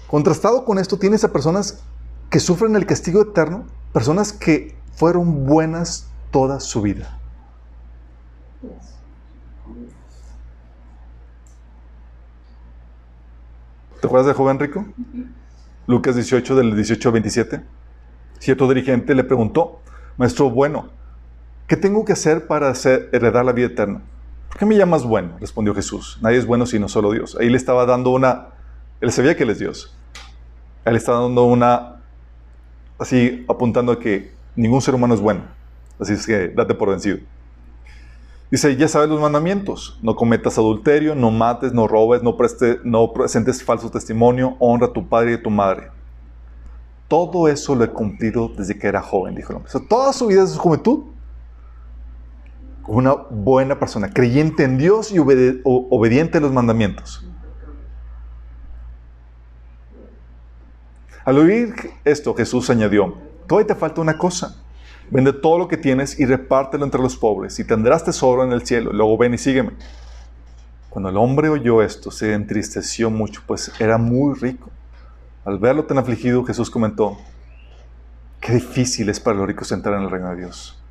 contrastado 0.08 0.64
con 0.64 0.78
esto, 0.78 0.98
tienes 0.98 1.24
a 1.24 1.32
personas 1.32 1.80
que 2.30 2.40
sufren 2.40 2.76
el 2.76 2.86
castigo 2.86 3.22
eterno, 3.22 3.66
personas 3.94 4.34
que 4.34 4.76
fueron 4.98 5.46
buenas 5.46 6.10
toda 6.32 6.60
su 6.60 6.82
vida. 6.82 7.20
¿Te 14.02 14.08
acuerdas 14.08 14.26
del 14.26 14.36
joven 14.36 14.60
rico? 14.60 14.86
Lucas 15.86 16.16
18, 16.16 16.56
del 16.56 16.76
18 16.76 17.10
al 17.10 17.14
27. 17.14 17.62
Cierto 18.40 18.68
dirigente 18.68 19.14
le 19.14 19.24
preguntó, 19.24 19.82
Maestro 20.18 20.50
bueno, 20.50 20.90
¿qué 21.68 21.78
tengo 21.78 22.04
que 22.04 22.14
hacer 22.14 22.48
para 22.48 22.74
heredar 23.12 23.46
la 23.46 23.52
vida 23.52 23.68
eterna? 23.68 24.02
¿Por 24.50 24.58
qué 24.58 24.66
me 24.66 24.76
llamas 24.76 25.04
bueno? 25.04 25.38
Respondió 25.40 25.76
Jesús. 25.76 26.18
Nadie 26.24 26.38
es 26.38 26.48
bueno 26.48 26.66
sino 26.66 26.88
solo 26.88 27.12
Dios. 27.12 27.38
Ahí 27.40 27.52
le 27.52 27.58
estaba 27.58 27.86
dando 27.86 28.10
una... 28.10 28.48
Él 29.00 29.12
sabía 29.12 29.38
que 29.38 29.44
Él 29.44 29.52
es 29.52 29.60
Dios. 29.60 29.96
Él 30.86 30.96
estaba 30.96 31.20
dando 31.20 31.44
una... 31.44 31.98
Así 32.98 33.46
apuntando 33.48 33.92
a 33.92 34.00
que 34.00 34.37
ningún 34.58 34.82
ser 34.82 34.96
humano 34.96 35.14
es 35.14 35.22
bueno. 35.22 35.44
Así 36.00 36.14
es 36.14 36.26
que 36.26 36.50
date 36.50 36.74
por 36.74 36.90
vencido. 36.90 37.20
Dice, 38.52 38.76
ya 38.76 38.88
sabes 38.88 39.10
los 39.10 39.22
mandamientos. 39.22 40.00
No 40.02 40.16
cometas 40.16 40.58
adulterio, 40.58 41.16
no 41.16 41.32
mates, 41.32 41.74
no 41.74 41.88
robes, 41.88 42.24
no, 42.24 42.36
preste, 42.36 42.80
no 42.84 43.14
presentes 43.14 43.64
falso 43.64 43.90
testimonio, 43.90 44.56
honra 44.60 44.88
a 44.88 44.94
tu 44.94 45.08
padre 45.08 45.32
y 45.32 45.34
a 45.36 45.44
tu 45.44 45.50
madre. 45.50 45.92
Todo 47.08 47.48
eso 47.48 47.76
lo 47.76 47.84
he 47.84 47.90
cumplido 47.90 48.50
desde 48.50 48.78
que 48.78 48.88
era 48.88 49.02
joven, 49.02 49.36
dijo 49.36 49.52
el 49.52 49.58
hombre. 49.58 49.72
toda 49.88 50.12
su 50.12 50.28
vida 50.28 50.42
de 50.42 50.48
su 50.48 50.60
juventud, 50.60 51.06
una 52.86 53.14
buena 53.14 53.80
persona, 53.80 54.10
creyente 54.10 54.64
en 54.64 54.78
Dios 54.78 55.12
y 55.12 55.20
obediente 55.20 56.38
a 56.38 56.42
los 56.42 56.52
mandamientos. 56.52 57.26
Al 61.26 61.38
oír 61.38 61.76
esto, 62.06 62.34
Jesús 62.34 62.70
añadió, 62.70 63.27
todavía 63.48 63.68
te 63.68 63.76
falta 63.76 64.02
una 64.02 64.18
cosa. 64.18 64.64
Vende 65.10 65.32
todo 65.32 65.58
lo 65.58 65.68
que 65.68 65.78
tienes 65.78 66.20
y 66.20 66.26
repártelo 66.26 66.84
entre 66.84 67.02
los 67.02 67.16
pobres 67.16 67.60
y 67.60 67.64
tendrás 67.64 68.04
tesoro 68.04 68.44
en 68.44 68.52
el 68.52 68.66
cielo. 68.66 68.92
Luego 68.92 69.18
ven 69.18 69.34
y 69.34 69.38
sígueme. 69.38 69.72
Cuando 70.90 71.10
el 71.10 71.18
hombre 71.18 71.50
oyó 71.50 71.82
esto, 71.82 72.12
se 72.12 72.34
entristeció 72.34 73.10
mucho, 73.10 73.42
pues 73.46 73.72
era 73.80 73.98
muy 73.98 74.34
rico. 74.36 74.70
Al 75.46 75.60
verlo 75.60 75.86
tan 75.86 75.98
afligido, 75.98 76.44
Jesús 76.44 76.70
comentó, 76.70 77.18
qué 78.42 78.54
difícil 78.54 79.08
es 79.10 79.20
para 79.20 79.38
los 79.38 79.48
ricos 79.48 79.72
entrar 79.72 79.96
en 79.96 80.04
el 80.04 80.10
reino 80.10 80.30
de 80.30 80.38
Dios. 80.38 80.82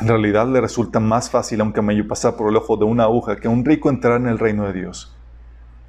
En 0.00 0.08
realidad 0.08 0.48
le 0.48 0.60
resulta 0.60 0.98
más 1.00 1.30
fácil 1.30 1.60
a 1.60 1.64
un 1.64 1.72
camello 1.72 2.06
pasar 2.08 2.36
por 2.36 2.50
el 2.50 2.56
ojo 2.56 2.76
de 2.76 2.84
una 2.84 3.04
aguja 3.04 3.36
que 3.36 3.46
a 3.46 3.50
un 3.50 3.64
rico 3.64 3.88
entrar 3.88 4.20
en 4.20 4.26
el 4.26 4.38
reino 4.38 4.66
de 4.66 4.72
Dios. 4.72 5.14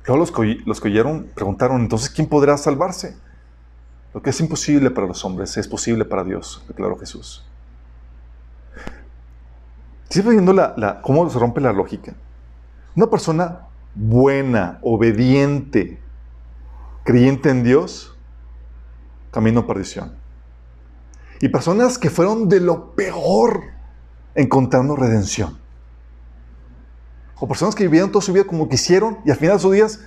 Luego 0.06 0.19
los 0.19 0.32
que, 0.32 0.60
los 0.65 0.80
que 0.80 0.89
oyeron 0.89 1.28
preguntaron, 1.34 1.82
entonces, 1.82 2.10
¿quién 2.12 2.30
podrá 2.30 2.58
salvarse? 2.58 3.17
Lo 4.15 4.21
que 4.21 4.30
es 4.30 4.39
imposible 4.39 4.91
para 4.91 5.08
los 5.08 5.25
hombres 5.25 5.58
es 5.58 5.67
posible 5.67 6.06
para 6.06 6.23
Dios, 6.23 6.63
declaró 6.69 6.97
Jesús. 6.97 7.43
¿Sigues 10.10 10.32
viendo 10.32 10.54
la, 10.54 11.01
cómo 11.01 11.30
se 11.30 11.38
rompe 11.38 11.60
la 11.60 11.73
lógica? 11.73 12.15
Una 12.95 13.08
persona 13.08 13.67
buena, 13.93 14.80
obediente, 14.84 15.99
creyente 17.04 17.49
en 17.49 17.65
Dios, 17.65 18.15
camino 19.32 19.60
a 19.60 19.67
perdición. 19.67 20.13
Y 21.41 21.49
personas 21.49 21.97
que 21.97 22.10
fueron 22.10 22.47
de 22.47 22.62
lo 22.62 22.95
peor 22.95 23.63
encontrando 24.34 24.95
redención. 24.95 25.58
O 27.36 27.49
personas 27.49 27.75
que 27.75 27.84
vivieron 27.84 28.13
toda 28.13 28.23
su 28.23 28.32
vida 28.32 28.45
como 28.45 28.69
quisieron 28.69 29.17
y 29.25 29.32
al 29.32 29.36
final 29.36 29.58
de 29.58 29.62
sus 29.62 29.73
días, 29.73 29.99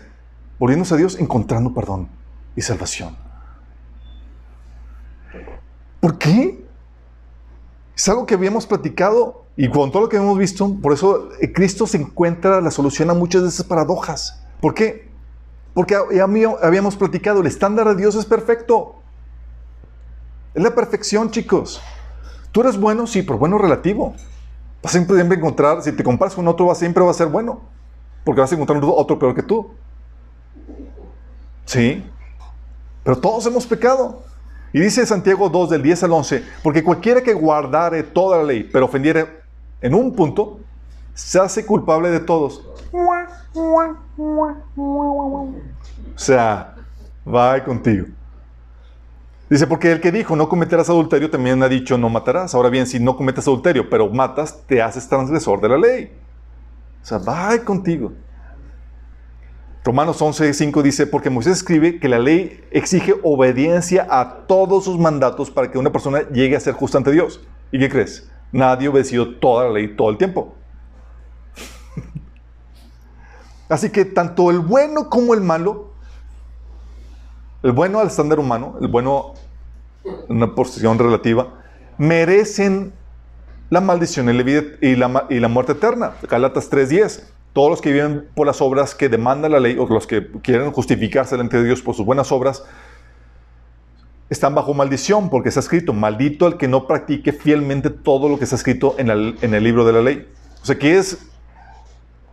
volviéndose 0.59 0.95
a 0.95 0.97
Dios, 0.97 1.19
encontrando 1.21 1.75
perdón 1.75 2.09
y 2.57 2.63
salvación. 2.63 3.28
¿Por 6.01 6.19
qué? 6.19 6.65
Es 7.97 8.09
algo 8.09 8.27
que 8.27 8.35
habíamos 8.35 8.67
platicado 8.67 9.45
y 9.57 9.69
con 9.69 9.91
todo 9.91 10.03
lo 10.03 10.09
que 10.09 10.17
hemos 10.17 10.39
visto, 10.39 10.73
por 10.81 10.93
eso 10.93 11.31
eh, 11.41 11.53
Cristo 11.53 11.85
se 11.87 11.97
encuentra 11.97 12.61
la 12.61 12.71
solución 12.71 13.11
a 13.11 13.15
muchas 13.15 13.43
de 13.43 13.49
esas 13.49 13.67
paradojas. 13.67 14.45
¿Por 14.61 14.73
qué? 14.73 15.09
Porque 15.75 15.97
habíamos 15.97 16.97
platicado, 16.97 17.41
el 17.41 17.49
estándar 17.49 17.89
de 17.89 17.97
Dios 17.97 18.15
es 18.15 18.25
perfecto. 18.25 18.97
Es 20.55 20.63
la 20.63 20.75
perfección, 20.75 21.31
chicos. 21.31 21.81
Tú 22.53 22.61
eres 22.61 22.79
bueno, 22.79 23.07
sí, 23.07 23.23
pero 23.23 23.39
bueno 23.39 23.59
relativo. 23.59 24.15
Vas 24.83 24.93
siempre 24.93 25.21
a 25.21 25.23
encontrar, 25.23 25.83
si 25.83 25.93
te 25.93 26.05
comparas 26.05 26.35
con 26.35 26.47
otro, 26.47 26.73
siempre 26.75 27.03
va 27.03 27.11
a 27.11 27.15
ser 27.15 27.27
bueno. 27.27 27.61
Porque 28.25 28.41
vas 28.41 28.53
a 28.53 28.55
encontrar 28.55 28.81
otro 28.85 29.19
peor 29.19 29.35
que 29.35 29.43
tú. 29.43 29.71
Sí. 31.65 32.05
Pero 33.03 33.19
todos 33.19 33.47
hemos 33.47 33.67
pecado. 33.67 34.23
Y 34.73 34.81
dice 34.81 35.07
Santiago 35.07 35.49
2 35.49 35.71
del 35.71 35.83
10 35.83 36.05
al 36.05 36.13
11, 36.13 36.45
porque 36.63 36.85
cualquiera 36.85 37.23
que 37.23 37.33
guardare 37.33 38.03
toda 38.03 38.39
la 38.39 38.45
ley, 38.45 38.69
pero 38.71 38.85
ofendiere 38.85 39.27
en 39.81 39.95
un 39.95 40.15
punto, 40.15 40.61
se 41.15 41.41
hace 41.41 41.65
culpable 41.65 42.11
de 42.11 42.21
todos. 42.21 42.65
O 46.15 46.19
sea, 46.19 46.75
va 47.27 47.65
contigo. 47.65 48.07
Dice, 49.51 49.67
porque 49.67 49.91
el 49.91 50.01
que 50.01 50.13
dijo 50.13 50.37
no 50.37 50.49
cometerás 50.49 50.91
adulterio 50.91 51.31
también 51.31 51.63
ha 51.63 51.69
dicho 51.69 51.97
no 51.97 52.11
matarás. 52.11 52.55
Ahora 52.55 52.69
bien, 52.69 52.87
si 52.87 53.01
no 53.01 53.17
cometes 53.17 53.47
adulterio, 53.49 53.89
pero 53.89 54.11
matas, 54.11 54.63
te 54.67 54.83
haces 54.83 55.09
transgresor 55.09 55.61
de 55.61 55.69
la 55.71 55.79
ley. 55.79 56.13
O 57.03 57.07
sea, 57.07 57.19
va 57.19 57.59
contigo. 57.65 58.13
Romanos 59.89 60.21
11.5 60.21 60.83
dice, 60.83 61.07
porque 61.07 61.31
Moisés 61.31 61.57
escribe 61.57 61.99
que 61.99 62.11
la 62.11 62.19
ley 62.19 62.63
exige 62.71 63.15
obediencia 63.23 64.07
a 64.11 64.41
todos 64.47 64.85
sus 64.85 64.99
mandatos 64.99 65.51
para 65.51 65.71
que 65.71 65.79
una 65.79 65.91
persona 65.91 66.29
llegue 66.29 66.57
a 66.57 66.61
ser 66.61 66.75
justa 66.75 66.99
ante 66.99 67.11
Dios. 67.11 67.41
¿Y 67.73 67.79
qué 67.79 67.89
crees? 67.89 68.31
Nadie 68.53 68.89
obedeció 68.89 69.37
toda 69.37 69.65
la 69.65 69.71
ley 69.71 69.97
todo 69.97 70.11
el 70.11 70.19
tiempo. 70.19 70.55
Así 73.71 73.89
que 73.89 74.05
tanto 74.05 74.51
el 74.51 74.59
bueno 74.59 75.09
como 75.09 75.33
el 75.33 75.41
malo, 75.41 75.89
el 77.63 77.73
bueno 77.73 77.99
al 78.01 78.09
estándar 78.09 78.41
humano, 78.41 78.77
el 78.83 78.89
bueno 78.89 79.33
en 80.05 80.37
una 80.37 80.55
posición 80.55 80.99
relativa, 80.99 81.63
merecen 81.97 82.93
la 83.71 83.81
maldición 83.81 84.29
y 84.29 84.97
la, 84.97 85.27
y 85.31 85.41
la 85.41 85.49
muerte 85.49 85.73
eterna. 85.73 86.13
Galatas 86.29 86.71
3.10 86.71 87.38
todos 87.59 87.71
los 87.71 87.81
que 87.81 87.91
viven 87.91 88.29
por 88.37 88.47
las 88.47 88.63
obras 88.63 88.95
que 88.95 89.09
demanda 89.09 89.49
la 89.49 89.59
ley 89.59 89.77
o 89.81 89.87
los 89.89 90.07
que 90.07 90.31
quieren 90.43 90.71
justificarse 90.71 91.35
delante 91.35 91.57
de 91.57 91.65
Dios 91.65 91.83
por 91.83 91.97
sus 91.97 92.07
buenas 92.07 92.31
obras, 92.31 92.63
están 94.31 94.55
bajo 94.55 94.75
maldición 94.75 95.29
porque 95.29 95.49
está 95.49 95.59
escrito, 95.59 95.93
maldito 95.93 96.47
el 96.47 96.57
que 96.57 96.69
no 96.69 96.87
practique 96.87 97.33
fielmente 97.33 97.91
todo 97.91 98.29
lo 98.29 98.39
que 98.39 98.45
está 98.45 98.55
escrito 98.55 98.95
en, 98.97 99.11
el 99.11 99.65
libro 99.65 99.85
de 99.85 99.93
la 99.93 100.03
ley. 100.03 100.29
O 100.63 100.67
sea, 100.67 100.79
quieres 100.79 101.19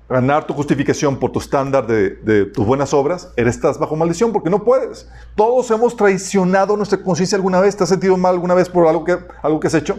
ganar 0.08 0.46
tu 0.46 0.54
justificación 0.54 1.18
por 1.18 1.32
tu 1.32 1.40
estándar 1.40 1.88
de, 1.88 2.46
tus 2.46 2.64
buenas 2.64 2.94
obras, 2.94 3.34
eres, 3.36 3.56
estás 3.56 3.80
bajo 3.80 3.96
maldición 3.96 4.32
porque 4.32 4.52
no 4.52 4.64
puedes. 4.64 5.10
Todos 5.34 5.72
hemos 5.72 5.96
traicionado 5.96 6.78
nuestra 6.78 7.02
conciencia 7.02 7.36
alguna 7.36 7.60
vez. 7.62 7.76
¿Te 7.76 7.82
has 7.82 7.90
sentido 7.90 8.16
mal 8.16 8.36
alguna 8.36 8.54
vez 8.54 8.70
por 8.70 8.88
algo 8.88 9.04
que, 9.04 9.18
algo 9.42 9.60
que 9.60 9.66
has 9.66 9.74
hecho? 9.74 9.98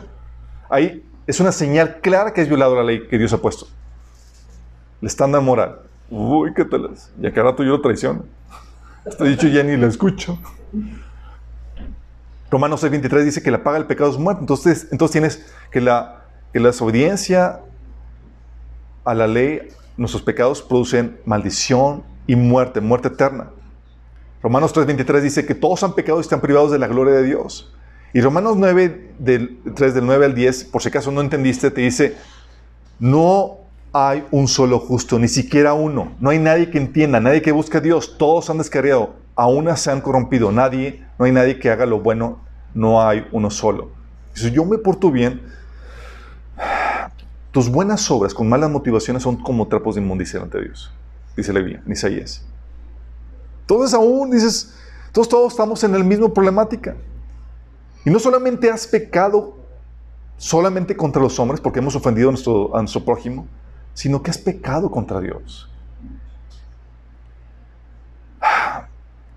Ahí 0.71 1.05
es 1.27 1.41
una 1.41 1.51
señal 1.51 2.01
clara 2.01 2.33
que 2.33 2.43
has 2.43 2.49
violado 2.49 2.77
la 2.77 2.85
ley 2.85 3.09
que 3.09 3.19
Dios 3.19 3.33
ha 3.33 3.39
puesto 3.39 3.67
el 5.07 5.11
estándar 5.11 5.41
moral. 5.41 5.79
Uy, 6.11 6.53
qué 6.53 6.65
tal 6.65 6.91
es. 6.93 7.13
Y 7.23 7.29
acá 7.29 7.41
rato 7.41 7.63
yo 7.63 7.71
lo 7.71 7.81
traiciono. 7.81 8.25
Este 9.05 9.23
dicho 9.23 9.47
ya 9.47 9.63
ni 9.63 9.77
lo 9.77 9.87
escucho. 9.87 10.37
Romanos 12.51 12.83
6:23 12.83 13.23
dice 13.23 13.41
que 13.41 13.53
la 13.53 13.63
paga 13.63 13.79
del 13.79 13.87
pecado 13.87 14.11
es 14.11 14.19
muerte. 14.19 14.41
Entonces, 14.41 14.89
entonces 14.91 15.13
tienes 15.13 15.53
que 15.71 15.81
la, 15.81 16.25
que 16.53 16.59
la 16.59 16.71
desobediencia 16.71 17.61
a 19.05 19.15
la 19.15 19.29
ley, 19.29 19.69
nuestros 19.97 20.25
pecados 20.25 20.61
producen 20.61 21.21
maldición 21.25 22.03
y 22.27 22.35
muerte, 22.35 22.81
muerte 22.81 23.07
eterna. 23.07 23.51
Romanos 24.43 24.75
3:23 24.75 25.21
dice 25.21 25.47
que 25.47 25.55
todos 25.55 25.85
han 25.85 25.95
pecado 25.95 26.19
y 26.19 26.23
están 26.23 26.41
privados 26.41 26.73
de 26.73 26.81
la 26.81 26.89
gloria 26.89 27.15
de 27.15 27.23
Dios. 27.23 27.73
Y 28.13 28.21
Romanos 28.23 28.57
9, 28.57 29.13
del, 29.21 29.61
3 29.73 29.95
del 29.95 30.05
9 30.05 30.25
al 30.25 30.35
10, 30.35 30.65
por 30.65 30.83
si 30.83 30.89
acaso 30.89 31.13
no 31.13 31.21
entendiste, 31.21 31.71
te 31.71 31.83
dice, 31.83 32.17
no 32.99 33.66
hay 33.99 34.27
un 34.31 34.47
solo 34.47 34.79
justo, 34.79 35.19
ni 35.19 35.27
siquiera 35.27 35.73
uno. 35.73 36.13
No 36.21 36.29
hay 36.29 36.39
nadie 36.39 36.71
que 36.71 36.77
entienda, 36.77 37.19
nadie 37.19 37.41
que 37.41 37.51
busque 37.51 37.79
a 37.79 37.81
Dios. 37.81 38.19
Todos 38.19 38.51
han 38.51 38.59
descarriado, 38.59 39.15
aún 39.35 39.75
se 39.75 39.91
han 39.91 40.03
corrompido. 40.03 40.53
Nadie, 40.53 41.03
no 41.19 41.25
hay 41.25 41.33
nadie 41.33 41.59
que 41.59 41.71
haga 41.71 41.87
lo 41.87 42.01
bueno, 42.01 42.41
no 42.75 43.03
hay 43.03 43.27
uno 43.33 43.51
solo. 43.51 43.91
Si 44.35 44.51
yo 44.51 44.67
me 44.67 44.77
porto 44.77 45.11
bien, 45.11 45.41
tus 47.53 47.71
buenas 47.71 48.11
obras 48.11 48.35
con 48.35 48.47
malas 48.51 48.71
motivaciones 48.71 49.23
son 49.23 49.37
como 49.37 49.67
trapos 49.67 49.95
de 49.95 50.03
inmundicia 50.03 50.43
ante 50.43 50.61
Dios, 50.61 50.93
dice 51.35 51.55
la 51.55 51.61
Biblia, 51.61 51.83
en 51.87 51.93
Isaías. 51.93 52.45
Entonces 53.63 53.95
aún 53.95 54.31
dices, 54.31 54.75
todos, 55.11 55.27
todos 55.27 55.53
estamos 55.55 55.83
en 55.85 55.93
la 55.93 55.99
misma 56.01 56.29
problemática. 56.29 56.97
Y 58.05 58.11
no 58.11 58.19
solamente 58.19 58.71
has 58.71 58.87
pecado 58.87 59.57
solamente 60.37 60.95
contra 60.95 61.23
los 61.23 61.39
hombres 61.39 61.63
porque 61.63 61.79
hemos 61.79 61.97
ofendido 61.97 62.29
a 62.29 62.33
nuestro, 62.33 62.77
a 62.77 62.81
nuestro 62.81 63.03
prójimo, 63.03 63.49
sino 63.97 64.23
que 64.23 64.31
has 64.31 64.37
pecado 64.37 64.91
contra 64.91 65.21
Dios. 65.21 65.71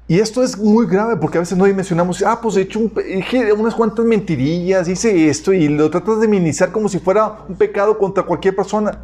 Y 0.05 0.19
esto 0.19 0.43
es 0.43 0.57
muy 0.57 0.85
grave 0.85 1.15
porque 1.15 1.37
a 1.37 1.41
veces 1.41 1.57
no 1.57 1.63
dimensionamos, 1.63 2.21
ah, 2.23 2.41
pues 2.41 2.57
he 2.57 2.61
hecho 2.61 2.79
unas 3.57 3.73
cuantas 3.73 4.03
mentirillas, 4.05 4.89
hice 4.89 5.29
esto 5.29 5.53
y 5.53 5.69
lo 5.69 5.89
tratas 5.89 6.19
de 6.19 6.27
minimizar 6.27 6.73
como 6.73 6.89
si 6.89 6.99
fuera 6.99 7.45
un 7.47 7.55
pecado 7.55 7.97
contra 7.97 8.23
cualquier 8.23 8.53
persona. 8.53 8.99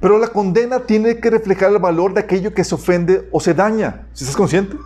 Pero 0.00 0.16
la 0.16 0.28
condena 0.28 0.80
tiene 0.80 1.20
que 1.20 1.28
reflejar 1.28 1.70
el 1.70 1.78
valor 1.78 2.14
de 2.14 2.20
aquello 2.20 2.54
que 2.54 2.64
se 2.64 2.74
ofende 2.74 3.28
o 3.30 3.38
se 3.38 3.52
daña. 3.52 4.06
¿Si 4.14 4.24
estás 4.24 4.36
consciente? 4.36 4.78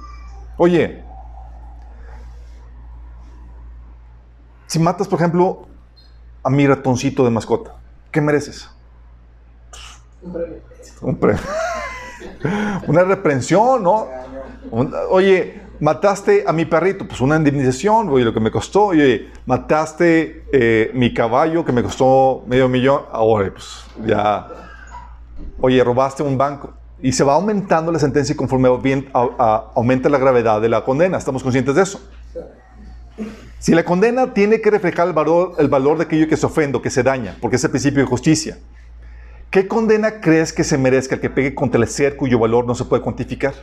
Oye, 0.56 1.04
si 4.66 4.80
matas, 4.80 5.06
por 5.06 5.20
ejemplo, 5.20 5.68
a 6.42 6.50
mi 6.50 6.66
ratoncito 6.66 7.22
de 7.22 7.30
mascota, 7.30 7.76
¿qué 8.10 8.20
mereces? 8.20 8.73
Un 11.02 11.16
premio. 11.16 11.42
una 12.86 13.04
reprensión, 13.04 13.82
¿no? 13.82 14.08
oye, 15.10 15.62
mataste 15.80 16.44
a 16.46 16.52
mi 16.52 16.64
perrito, 16.64 17.06
pues 17.06 17.20
una 17.20 17.36
indemnización, 17.36 18.08
oye, 18.08 18.24
lo 18.24 18.32
que 18.32 18.40
me 18.40 18.50
costó. 18.50 18.86
Oye, 18.86 19.30
mataste 19.46 20.44
eh, 20.52 20.90
mi 20.94 21.12
caballo 21.12 21.64
que 21.64 21.72
me 21.72 21.82
costó 21.82 22.44
medio 22.46 22.68
millón, 22.68 23.02
ahora 23.12 23.50
pues 23.50 23.84
ya. 24.06 24.48
Oye, 25.60 25.82
robaste 25.82 26.22
un 26.22 26.38
banco. 26.38 26.72
Y 27.02 27.12
se 27.12 27.22
va 27.22 27.34
aumentando 27.34 27.92
la 27.92 27.98
sentencia 27.98 28.34
conforme 28.34 28.68
aumenta 28.68 30.08
la 30.08 30.18
gravedad 30.18 30.60
de 30.60 30.68
la 30.68 30.84
condena. 30.84 31.18
¿Estamos 31.18 31.42
conscientes 31.42 31.74
de 31.74 31.82
eso? 31.82 32.00
Si 33.58 33.74
la 33.74 33.84
condena 33.84 34.32
tiene 34.32 34.60
que 34.60 34.70
reflejar 34.70 35.08
el 35.08 35.12
valor, 35.12 35.54
el 35.58 35.68
valor 35.68 35.98
de 35.98 36.04
aquello 36.04 36.28
que 36.28 36.36
se 36.36 36.46
ofende, 36.46 36.80
que 36.80 36.90
se 36.90 37.02
daña, 37.02 37.36
porque 37.40 37.56
es 37.56 37.64
el 37.64 37.70
principio 37.70 38.00
de 38.00 38.06
justicia. 38.06 38.58
¿Qué 39.54 39.68
condena 39.68 40.20
crees 40.20 40.52
que 40.52 40.64
se 40.64 40.76
merezca 40.76 41.14
el 41.14 41.20
que 41.20 41.30
pegue 41.30 41.54
contra 41.54 41.80
el 41.80 41.86
ser 41.86 42.16
cuyo 42.16 42.40
valor 42.40 42.66
no 42.66 42.74
se 42.74 42.84
puede 42.86 43.00
cuantificar? 43.00 43.54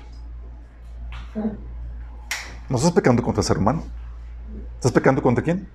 No 2.69 2.77
estás 2.77 2.93
pecando 2.93 3.21
contra 3.21 3.41
el 3.41 3.45
ser 3.45 3.57
humano. 3.57 3.83
¿Estás 4.75 4.93
pecando 4.93 5.21
contra 5.21 5.43
quién? 5.43 5.67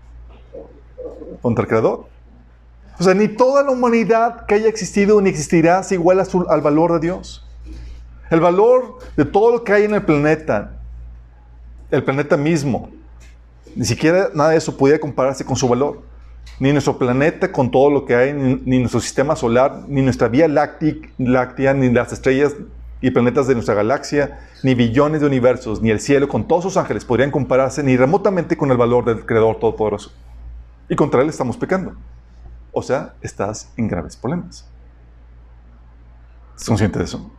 Contra 1.43 1.65
el 1.65 1.69
Creador. 1.69 2.07
O 2.99 3.03
sea, 3.03 3.13
ni 3.13 3.29
toda 3.29 3.63
la 3.63 3.73
humanidad 3.73 4.47
que 4.47 4.55
haya 4.55 4.69
existido 4.69 5.21
ni 5.21 5.29
existirá 5.29 5.81
es 5.81 5.93
igual 5.93 6.27
al 6.49 6.61
valor 6.63 6.95
de 6.95 7.01
Dios. 7.01 7.47
El 8.31 8.41
valor 8.41 8.97
de 9.19 9.27
todo 9.27 9.53
lo 9.53 9.65
que 9.65 9.75
hay 9.75 9.85
en 9.85 9.93
el 9.93 10.03
planeta, 10.03 10.79
el 11.91 12.03
planeta 12.03 12.39
mismo, 12.39 12.89
ni 13.75 13.85
siquiera 13.85 14.31
nada 14.33 14.49
de 14.49 14.57
eso 14.57 14.79
podía 14.79 14.99
compararse 14.99 15.45
con 15.45 15.57
su 15.57 15.69
valor 15.69 16.16
ni 16.59 16.73
nuestro 16.73 16.99
planeta 16.99 17.53
con 17.53 17.71
todo 17.71 17.91
lo 17.91 18.05
que 18.05 18.15
hay, 18.15 18.33
ni, 18.33 18.79
nuestro 18.79 19.01
sistema 19.01 19.37
solar, 19.37 19.85
ni 19.89 20.03
nuestra 20.03 20.29
vía 20.29 20.49
láctea, 20.49 21.75
ni 21.75 21.91
las 21.91 22.13
estrellas 22.13 22.55
y 23.01 23.11
planetas 23.11 23.47
de 23.47 23.55
nuestra 23.55 23.75
galaxia, 23.75 24.41
ni 24.63 24.75
billones 24.75 25.21
de 25.21 25.27
universos, 25.27 25.83
ni 25.83 25.91
el 25.91 26.01
cielo 26.01 26.29
con 26.29 26.49
todos 26.49 26.65
sus 26.65 26.77
ángeles 26.77 27.05
podrían 27.05 27.31
compararse 27.31 27.83
ni 27.83 27.97
remotamente 27.97 28.57
con 28.57 28.71
el 28.71 28.77
valor 28.77 29.05
del 29.05 29.27
Creador 29.27 29.59
Todopoderoso. 29.59 30.13
Y 30.89 30.97
contra 30.97 31.21
Él 31.21 31.29
estamos 31.29 31.57
pecando. 31.57 31.95
O 32.73 32.83
sea, 32.83 33.15
estás 33.21 33.71
en 33.77 33.89
graves 33.89 34.17
problemas. 34.17 34.67
¿Estás 36.53 36.69
consciente 36.69 36.99
de 36.99 37.05
eso? 37.05 37.31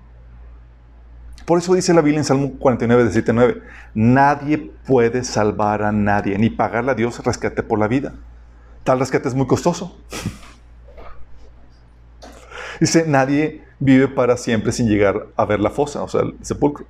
Por 1.46 1.58
eso 1.58 1.74
dice 1.74 1.94
la 1.94 2.02
Biblia 2.02 2.20
en 2.20 2.26
Salmo 2.26 2.52
49, 2.60 3.10
7, 3.10 3.34
9, 3.34 3.62
nadie 3.96 4.58
puede 4.86 5.24
salvar 5.24 5.82
a 5.82 5.94
nadie, 5.94 6.38
ni 6.38 6.50
pagarle 6.50 6.92
a 6.92 6.96
Dios 6.96 7.24
rescate 7.24 7.64
por 7.64 7.80
la 7.80 7.88
vida 7.88 8.14
tal 8.88 9.00
rescate 9.00 9.28
es 9.28 9.36
muy 9.36 9.48
costoso. 9.48 9.98
Dice, 12.80 13.04
nadie 13.06 13.62
vive 13.80 14.08
para 14.08 14.38
siempre 14.38 14.72
sin 14.72 14.88
llegar 14.88 15.28
a 15.36 15.44
ver 15.44 15.60
la 15.60 15.72
fosa, 15.72 16.04
o 16.04 16.08
sea, 16.08 16.22
el 16.22 16.38
sepulcro. 16.42 16.86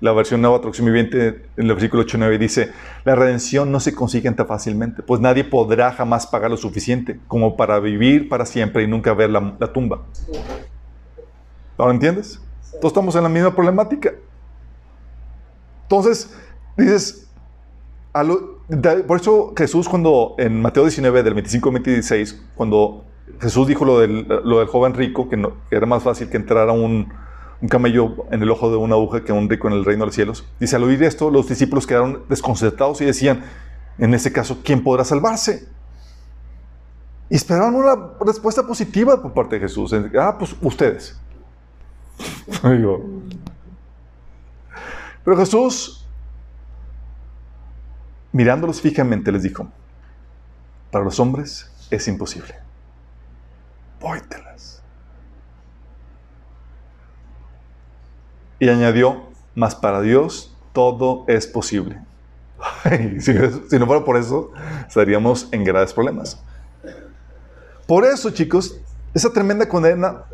La 0.00 0.10
versión 0.10 0.42
nueva 0.42 0.58
traducción 0.58 0.86
viviente 0.86 1.44
en 1.56 1.66
el 1.66 1.68
versículo 1.68 2.02
8 2.02 2.18
9 2.18 2.36
dice, 2.36 2.72
la 3.04 3.14
redención 3.14 3.70
no 3.70 3.78
se 3.78 3.94
consigue 3.94 4.28
tan 4.32 4.44
fácilmente, 4.44 5.04
pues 5.04 5.20
nadie 5.20 5.44
podrá 5.44 5.92
jamás 5.92 6.26
pagar 6.26 6.50
lo 6.50 6.56
suficiente 6.56 7.20
como 7.28 7.56
para 7.56 7.78
vivir 7.78 8.28
para 8.28 8.44
siempre 8.44 8.82
y 8.82 8.88
nunca 8.88 9.14
ver 9.14 9.30
la, 9.30 9.54
la 9.56 9.72
tumba. 9.72 10.02
¿Ahora 11.78 11.92
entiendes? 11.92 12.40
Todos 12.80 12.86
estamos 12.86 13.14
en 13.14 13.22
la 13.22 13.28
misma 13.28 13.54
problemática. 13.54 14.14
Entonces, 15.82 16.34
dices, 16.76 17.28
por 19.06 19.20
eso 19.20 19.52
Jesús 19.56 19.88
cuando 19.88 20.34
en 20.38 20.60
Mateo 20.62 20.84
19 20.84 21.22
del 21.22 21.34
25 21.34 21.68
al 21.68 21.74
26, 21.80 22.42
cuando 22.54 23.04
Jesús 23.40 23.66
dijo 23.66 23.84
lo 23.84 23.98
del, 23.98 24.26
lo 24.44 24.58
del 24.58 24.68
joven 24.68 24.94
rico, 24.94 25.28
que, 25.28 25.42
era 25.70 25.86
más 25.86 26.02
fácil 26.02 26.28
que 26.28 26.36
entrara 26.36 26.72
un, 26.72 27.12
un, 27.60 27.68
camello 27.68 28.26
en 28.30 28.42
el 28.42 28.50
ojo 28.50 28.70
de 28.70 28.76
una 28.76 28.94
aguja 28.94 29.24
que 29.24 29.32
un 29.32 29.48
rico 29.48 29.68
en 29.68 29.74
el 29.74 29.84
reino 29.84 30.02
de 30.02 30.06
los 30.06 30.14
cielos, 30.14 30.46
dice, 30.58 30.76
al 30.76 30.84
oír 30.84 31.02
esto, 31.02 31.30
los 31.30 31.48
discípulos 31.48 31.86
quedaron 31.86 32.22
desconcertados 32.28 33.00
y 33.00 33.06
decían, 33.06 33.44
en 33.98 34.14
ese 34.14 34.32
caso, 34.32 34.58
¿quién 34.64 34.82
podrá 34.82 35.04
salvarse? 35.04 35.68
Y 37.28 37.36
esperaban 37.36 37.74
una 37.74 37.94
respuesta 38.20 38.66
positiva 38.66 39.22
por 39.22 39.32
parte 39.32 39.56
de 39.56 39.62
Jesús. 39.62 39.94
Ah, 40.18 40.36
pues 40.38 40.54
ustedes. 40.60 41.18
Pero 45.24 45.36
Jesús 45.36 46.00
Mirándolos 48.32 48.80
fijamente 48.80 49.32
les 49.32 49.42
dijo, 49.42 49.68
para 50.90 51.04
los 51.04 51.18
hombres 51.18 51.70
es 51.90 52.06
imposible. 52.08 52.54
Póytelas. 53.98 54.82
Y 58.58 58.68
añadió, 58.68 59.30
mas 59.54 59.74
para 59.74 60.00
Dios 60.00 60.56
todo 60.72 61.24
es 61.26 61.46
posible. 61.46 62.00
si, 63.18 63.32
si, 63.68 63.78
no 63.78 63.86
fuera 63.86 64.04
por 64.04 64.16
eso, 64.16 64.52
estaríamos 64.86 65.48
en 65.50 65.64
graves 65.64 65.92
problemas. 65.92 66.42
Por 67.86 68.04
eso, 68.04 68.30
chicos, 68.30 68.80
esa 69.14 69.32
tremenda 69.32 69.68
condena, 69.68 70.24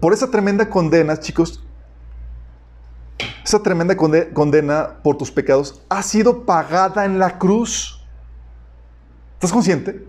por 0.00 0.12
esa 0.12 0.30
tremenda 0.30 0.68
condena, 0.68 1.18
chicos, 1.18 1.64
esa 3.44 3.62
tremenda 3.62 3.96
condena 3.96 4.96
por 5.02 5.16
tus 5.16 5.30
pecados 5.30 5.82
ha 5.88 6.02
sido 6.02 6.44
pagada 6.44 7.04
en 7.04 7.18
la 7.18 7.38
cruz. 7.38 8.00
¿Estás 9.34 9.52
consciente? 9.52 10.04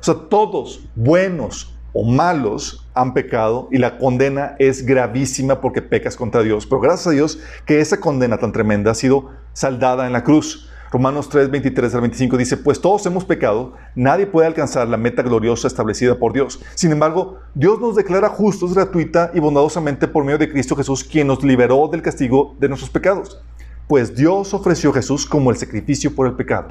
O 0.00 0.02
sea, 0.02 0.14
todos, 0.28 0.86
buenos 0.94 1.74
o 1.92 2.04
malos, 2.04 2.86
han 2.92 3.14
pecado 3.14 3.68
y 3.70 3.78
la 3.78 3.98
condena 3.98 4.56
es 4.58 4.84
gravísima 4.84 5.60
porque 5.60 5.80
pecas 5.80 6.16
contra 6.16 6.42
Dios. 6.42 6.66
Pero 6.66 6.80
gracias 6.80 7.06
a 7.06 7.10
Dios 7.10 7.38
que 7.66 7.80
esa 7.80 8.00
condena 8.00 8.38
tan 8.38 8.52
tremenda 8.52 8.90
ha 8.90 8.94
sido 8.94 9.30
saldada 9.52 10.06
en 10.06 10.12
la 10.12 10.24
cruz. 10.24 10.68
Romanos 10.94 11.28
3, 11.28 11.50
23 11.50 11.92
al 11.96 12.02
25 12.02 12.36
dice, 12.36 12.56
pues 12.56 12.80
todos 12.80 13.04
hemos 13.04 13.24
pecado, 13.24 13.72
nadie 13.96 14.28
puede 14.28 14.46
alcanzar 14.46 14.86
la 14.86 14.96
meta 14.96 15.22
gloriosa 15.22 15.66
establecida 15.66 16.20
por 16.20 16.32
Dios. 16.32 16.60
Sin 16.76 16.92
embargo, 16.92 17.40
Dios 17.52 17.80
nos 17.80 17.96
declara 17.96 18.28
justos 18.28 18.74
gratuita 18.74 19.32
y 19.34 19.40
bondadosamente 19.40 20.06
por 20.06 20.22
medio 20.22 20.38
de 20.38 20.48
Cristo 20.48 20.76
Jesús, 20.76 21.02
quien 21.02 21.26
nos 21.26 21.42
liberó 21.42 21.88
del 21.88 22.00
castigo 22.00 22.54
de 22.60 22.68
nuestros 22.68 22.90
pecados. 22.90 23.42
Pues 23.88 24.14
Dios 24.14 24.54
ofreció 24.54 24.90
a 24.90 24.94
Jesús 24.94 25.26
como 25.26 25.50
el 25.50 25.56
sacrificio 25.56 26.14
por 26.14 26.28
el 26.28 26.34
pecado. 26.34 26.68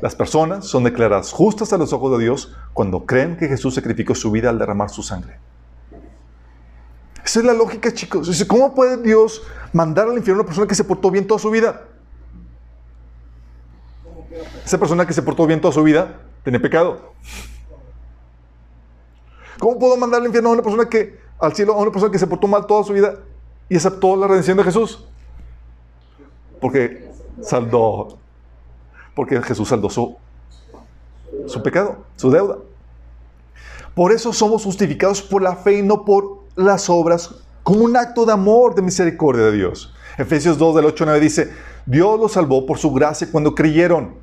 Las 0.00 0.14
personas 0.14 0.64
son 0.64 0.84
declaradas 0.84 1.32
justas 1.32 1.72
a 1.72 1.76
los 1.76 1.92
ojos 1.92 2.16
de 2.16 2.22
Dios 2.22 2.54
cuando 2.72 3.04
creen 3.04 3.36
que 3.36 3.48
Jesús 3.48 3.74
sacrificó 3.74 4.14
su 4.14 4.30
vida 4.30 4.48
al 4.48 4.60
derramar 4.60 4.90
su 4.90 5.02
sangre. 5.02 5.40
Esa 7.24 7.40
es 7.40 7.44
la 7.46 7.52
lógica, 7.52 7.92
chicos. 7.92 8.44
¿Cómo 8.48 8.74
puede 8.74 8.96
Dios 8.96 9.42
mandar 9.72 10.08
al 10.08 10.16
infierno 10.16 10.40
a 10.40 10.42
una 10.42 10.46
persona 10.46 10.66
que 10.66 10.74
se 10.74 10.84
portó 10.84 11.10
bien 11.10 11.26
toda 11.26 11.38
su 11.38 11.50
vida? 11.50 11.82
Esa 14.64 14.78
persona 14.78 15.06
que 15.06 15.12
se 15.12 15.22
portó 15.22 15.46
bien 15.46 15.60
toda 15.60 15.72
su 15.72 15.82
vida 15.82 16.20
tiene 16.42 16.58
pecado. 16.58 17.12
¿Cómo 19.58 19.78
puedo 19.78 19.96
mandar 19.96 20.20
al 20.20 20.26
infierno 20.26 20.50
a 20.50 20.52
una 20.52 20.62
persona 20.62 20.88
que 20.88 21.20
al 21.38 21.54
cielo 21.54 21.74
a 21.74 21.78
una 21.78 21.92
persona 21.92 22.10
que 22.10 22.18
se 22.18 22.26
portó 22.26 22.48
mal 22.48 22.66
toda 22.66 22.82
su 22.82 22.92
vida 22.92 23.14
y 23.68 23.76
aceptó 23.76 24.16
la 24.16 24.26
redención 24.26 24.56
de 24.56 24.64
Jesús? 24.64 25.06
Porque 26.60 27.10
saldó 27.40 28.18
porque 29.14 29.40
Jesús 29.42 29.68
saldó 29.68 29.90
su 29.90 30.16
su 31.46 31.62
pecado, 31.62 31.98
su 32.16 32.30
deuda. 32.30 32.58
Por 33.94 34.12
eso 34.12 34.32
somos 34.32 34.64
justificados 34.64 35.22
por 35.22 35.42
la 35.42 35.56
fe 35.56 35.78
y 35.78 35.82
no 35.82 36.04
por 36.04 36.41
las 36.56 36.90
obras, 36.90 37.34
como 37.62 37.80
un 37.80 37.96
acto 37.96 38.26
de 38.26 38.32
amor, 38.32 38.74
de 38.74 38.82
misericordia 38.82 39.44
de 39.44 39.52
Dios. 39.52 39.94
Efesios 40.18 40.58
2 40.58 40.76
del 40.76 40.84
8 40.86 41.04
al 41.04 41.10
9 41.10 41.20
dice, 41.20 41.52
Dios 41.86 42.18
los 42.18 42.32
salvó 42.32 42.66
por 42.66 42.78
su 42.78 42.92
gracia 42.92 43.28
cuando 43.30 43.54
creyeron. 43.54 44.16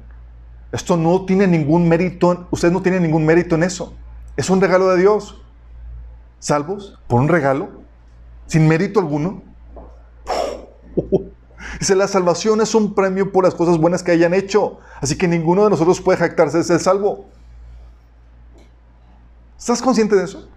Esto 0.71 0.97
no 0.97 1.25
tiene 1.25 1.47
ningún 1.47 1.87
mérito, 1.87 2.47
ustedes 2.51 2.73
no 2.73 2.81
tienen 2.81 3.01
ningún 3.03 3.25
mérito 3.25 3.55
en 3.55 3.63
eso. 3.63 3.93
Es 4.37 4.49
un 4.49 4.61
regalo 4.61 4.89
de 4.89 4.99
Dios. 4.99 5.41
Salvos 6.39 6.97
por 7.07 7.19
un 7.19 7.27
regalo, 7.27 7.69
sin 8.47 8.67
mérito 8.67 8.99
alguno. 8.99 9.41
Dice, 11.79 11.95
la 11.95 12.07
salvación 12.07 12.61
es 12.61 12.73
un 12.73 12.93
premio 12.95 13.31
por 13.31 13.43
las 13.43 13.53
cosas 13.53 13.77
buenas 13.77 14.03
que 14.03 14.11
hayan 14.11 14.33
hecho. 14.33 14.79
Así 15.01 15.17
que 15.17 15.27
ninguno 15.27 15.63
de 15.65 15.69
nosotros 15.71 15.99
puede 15.99 16.17
jactarse 16.17 16.59
de 16.59 16.63
ser 16.63 16.79
salvo. 16.79 17.25
¿Estás 19.57 19.81
consciente 19.81 20.15
de 20.15 20.23
eso? 20.23 20.47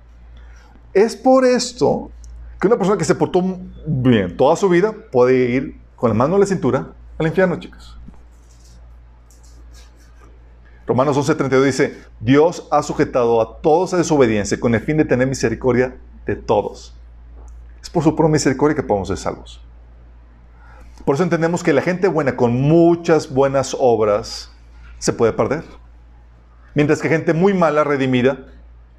Es 0.95 1.17
por 1.17 1.45
esto 1.45 2.11
que 2.61 2.67
una 2.67 2.77
persona 2.77 2.99
que 2.99 3.05
se 3.05 3.15
portó 3.15 3.43
bien 3.87 4.37
toda 4.37 4.57
su 4.57 4.69
vida 4.69 4.93
puede 5.11 5.51
ir 5.51 5.81
con 5.97 6.11
la 6.11 6.15
mano 6.15 6.35
en 6.35 6.41
la 6.41 6.47
cintura 6.47 6.93
al 7.19 7.27
infierno, 7.27 7.59
chicos. 7.59 7.99
Romanos 10.87 11.17
11:32 11.17 11.63
dice, 11.63 12.03
Dios 12.21 12.69
ha 12.71 12.83
sujetado 12.83 13.41
a 13.41 13.61
todos 13.61 13.95
a 13.95 13.97
desobediencia 13.97 14.59
con 14.61 14.75
el 14.75 14.81
fin 14.81 14.97
de 14.97 15.05
tener 15.05 15.27
misericordia 15.27 15.97
de 16.27 16.37
todos. 16.37 16.95
Es 17.81 17.89
por 17.89 18.03
su 18.03 18.15
propia 18.15 18.33
misericordia 18.33 18.77
que 18.77 18.83
podemos 18.83 19.09
ser 19.09 19.17
salvos. 19.17 19.61
Por 21.05 21.15
eso 21.15 21.25
entendemos 21.25 21.63
que 21.63 21.73
la 21.73 21.83
gente 21.83 22.09
buena 22.09 22.37
con 22.37 22.61
muchas 22.61 23.33
buenas 23.33 23.77
obras 23.79 24.53
se 24.99 25.13
puede 25.13 25.33
perder. 25.33 25.65
Mientras 26.75 27.01
que 27.01 27.09
gente 27.09 27.35
muy 27.35 27.55
mala, 27.55 27.85
redimida, 27.85 28.47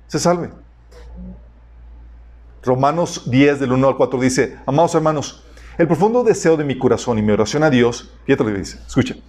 se 0.07 0.19
salve. 0.19 0.49
Romanos 2.63 3.23
10 3.29 3.59
del 3.59 3.71
1 3.71 3.87
al 3.87 3.97
4 3.97 4.19
dice, 4.19 4.57
amados 4.65 4.95
hermanos, 4.95 5.43
el 5.77 5.87
profundo 5.87 6.23
deseo 6.23 6.55
de 6.55 6.63
mi 6.63 6.77
corazón 6.77 7.17
y 7.17 7.21
mi 7.21 7.31
oración 7.31 7.63
a 7.63 7.69
Dios, 7.69 8.13
y 8.25 8.33
otro 8.33 8.49
dice, 8.49 8.79
escuchen, 8.85 9.21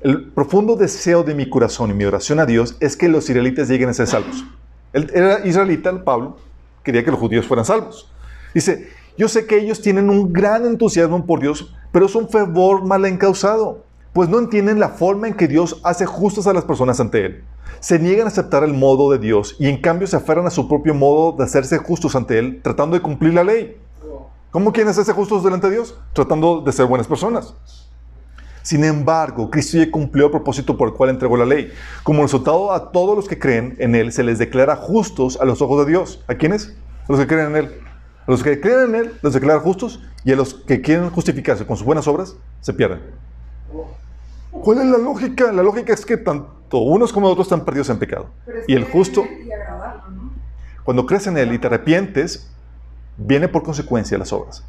el 0.00 0.30
profundo 0.30 0.76
deseo 0.76 1.24
de 1.24 1.34
mi 1.34 1.48
corazón 1.48 1.90
y 1.90 1.94
mi 1.94 2.04
oración 2.04 2.38
a 2.38 2.46
Dios 2.46 2.76
es 2.78 2.96
que 2.96 3.08
los 3.08 3.28
israelitas 3.28 3.68
lleguen 3.68 3.88
a 3.88 3.94
ser 3.94 4.06
salvos. 4.06 4.44
Él 4.92 5.10
era 5.12 5.44
israelita, 5.44 5.90
el 5.90 6.02
Pablo, 6.02 6.38
quería 6.84 7.04
que 7.04 7.10
los 7.10 7.18
judíos 7.18 7.46
fueran 7.46 7.64
salvos. 7.64 8.10
Dice, 8.54 8.88
yo 9.16 9.26
sé 9.26 9.46
que 9.46 9.58
ellos 9.58 9.82
tienen 9.82 10.08
un 10.08 10.32
gran 10.32 10.64
entusiasmo 10.64 11.26
por 11.26 11.40
Dios, 11.40 11.74
pero 11.90 12.06
es 12.06 12.14
un 12.14 12.28
fervor 12.28 12.84
mal 12.84 13.04
encausado, 13.06 13.84
pues 14.18 14.28
no 14.28 14.40
entienden 14.40 14.80
la 14.80 14.88
forma 14.88 15.28
en 15.28 15.34
que 15.34 15.46
Dios 15.46 15.80
hace 15.84 16.04
justas 16.04 16.48
a 16.48 16.52
las 16.52 16.64
personas 16.64 16.98
ante 16.98 17.24
Él. 17.24 17.44
Se 17.78 18.00
niegan 18.00 18.26
a 18.26 18.30
aceptar 18.30 18.64
el 18.64 18.74
modo 18.74 19.12
de 19.12 19.18
Dios 19.20 19.54
y 19.60 19.68
en 19.68 19.80
cambio 19.80 20.08
se 20.08 20.16
aferran 20.16 20.44
a 20.44 20.50
su 20.50 20.66
propio 20.66 20.92
modo 20.92 21.36
de 21.38 21.44
hacerse 21.44 21.78
justos 21.78 22.16
ante 22.16 22.36
Él, 22.36 22.60
tratando 22.60 22.96
de 22.96 23.00
cumplir 23.00 23.32
la 23.32 23.44
ley. 23.44 23.76
¿Cómo 24.50 24.72
quieren 24.72 24.90
hacerse 24.90 25.12
justos 25.12 25.44
delante 25.44 25.68
de 25.68 25.74
Dios? 25.74 25.96
Tratando 26.14 26.62
de 26.62 26.72
ser 26.72 26.86
buenas 26.86 27.06
personas. 27.06 27.54
Sin 28.62 28.82
embargo, 28.82 29.52
Cristo 29.52 29.78
ya 29.78 29.88
cumplió 29.88 30.24
el 30.24 30.32
propósito 30.32 30.76
por 30.76 30.88
el 30.88 30.94
cual 30.94 31.10
entregó 31.10 31.36
la 31.36 31.46
ley. 31.46 31.70
Como 32.02 32.22
resultado, 32.22 32.72
a 32.72 32.90
todos 32.90 33.14
los 33.14 33.28
que 33.28 33.38
creen 33.38 33.76
en 33.78 33.94
Él 33.94 34.10
se 34.10 34.24
les 34.24 34.40
declara 34.40 34.74
justos 34.74 35.38
a 35.40 35.44
los 35.44 35.62
ojos 35.62 35.86
de 35.86 35.92
Dios. 35.92 36.24
¿A 36.26 36.34
quiénes? 36.34 36.74
A 37.08 37.12
los 37.12 37.20
que 37.20 37.28
creen 37.28 37.50
en 37.50 37.56
Él. 37.56 37.80
A 38.26 38.32
los 38.32 38.42
que 38.42 38.60
creen 38.60 38.80
en 38.80 38.94
Él 38.96 39.12
los 39.22 39.32
declara 39.32 39.60
justos 39.60 40.00
y 40.24 40.32
a 40.32 40.34
los 40.34 40.54
que 40.54 40.80
quieren 40.80 41.08
justificarse 41.10 41.64
con 41.64 41.76
sus 41.76 41.86
buenas 41.86 42.08
obras 42.08 42.34
se 42.60 42.72
pierden. 42.72 42.98
¿Cuál 44.50 44.78
es 44.78 44.86
la 44.86 44.98
lógica? 44.98 45.52
La 45.52 45.62
lógica 45.62 45.92
es 45.92 46.04
que 46.04 46.16
tanto 46.16 46.78
unos 46.78 47.12
como 47.12 47.28
otros 47.28 47.46
están 47.46 47.64
perdidos 47.64 47.90
en 47.90 47.98
pecado. 47.98 48.26
Y 48.66 48.74
el 48.74 48.84
justo, 48.84 49.24
cuando 50.84 51.06
crees 51.06 51.26
en 51.26 51.36
Él 51.36 51.52
y 51.52 51.58
te 51.58 51.66
arrepientes, 51.66 52.50
viene 53.16 53.48
por 53.48 53.62
consecuencia 53.62 54.16
las 54.18 54.32
obras. 54.32 54.64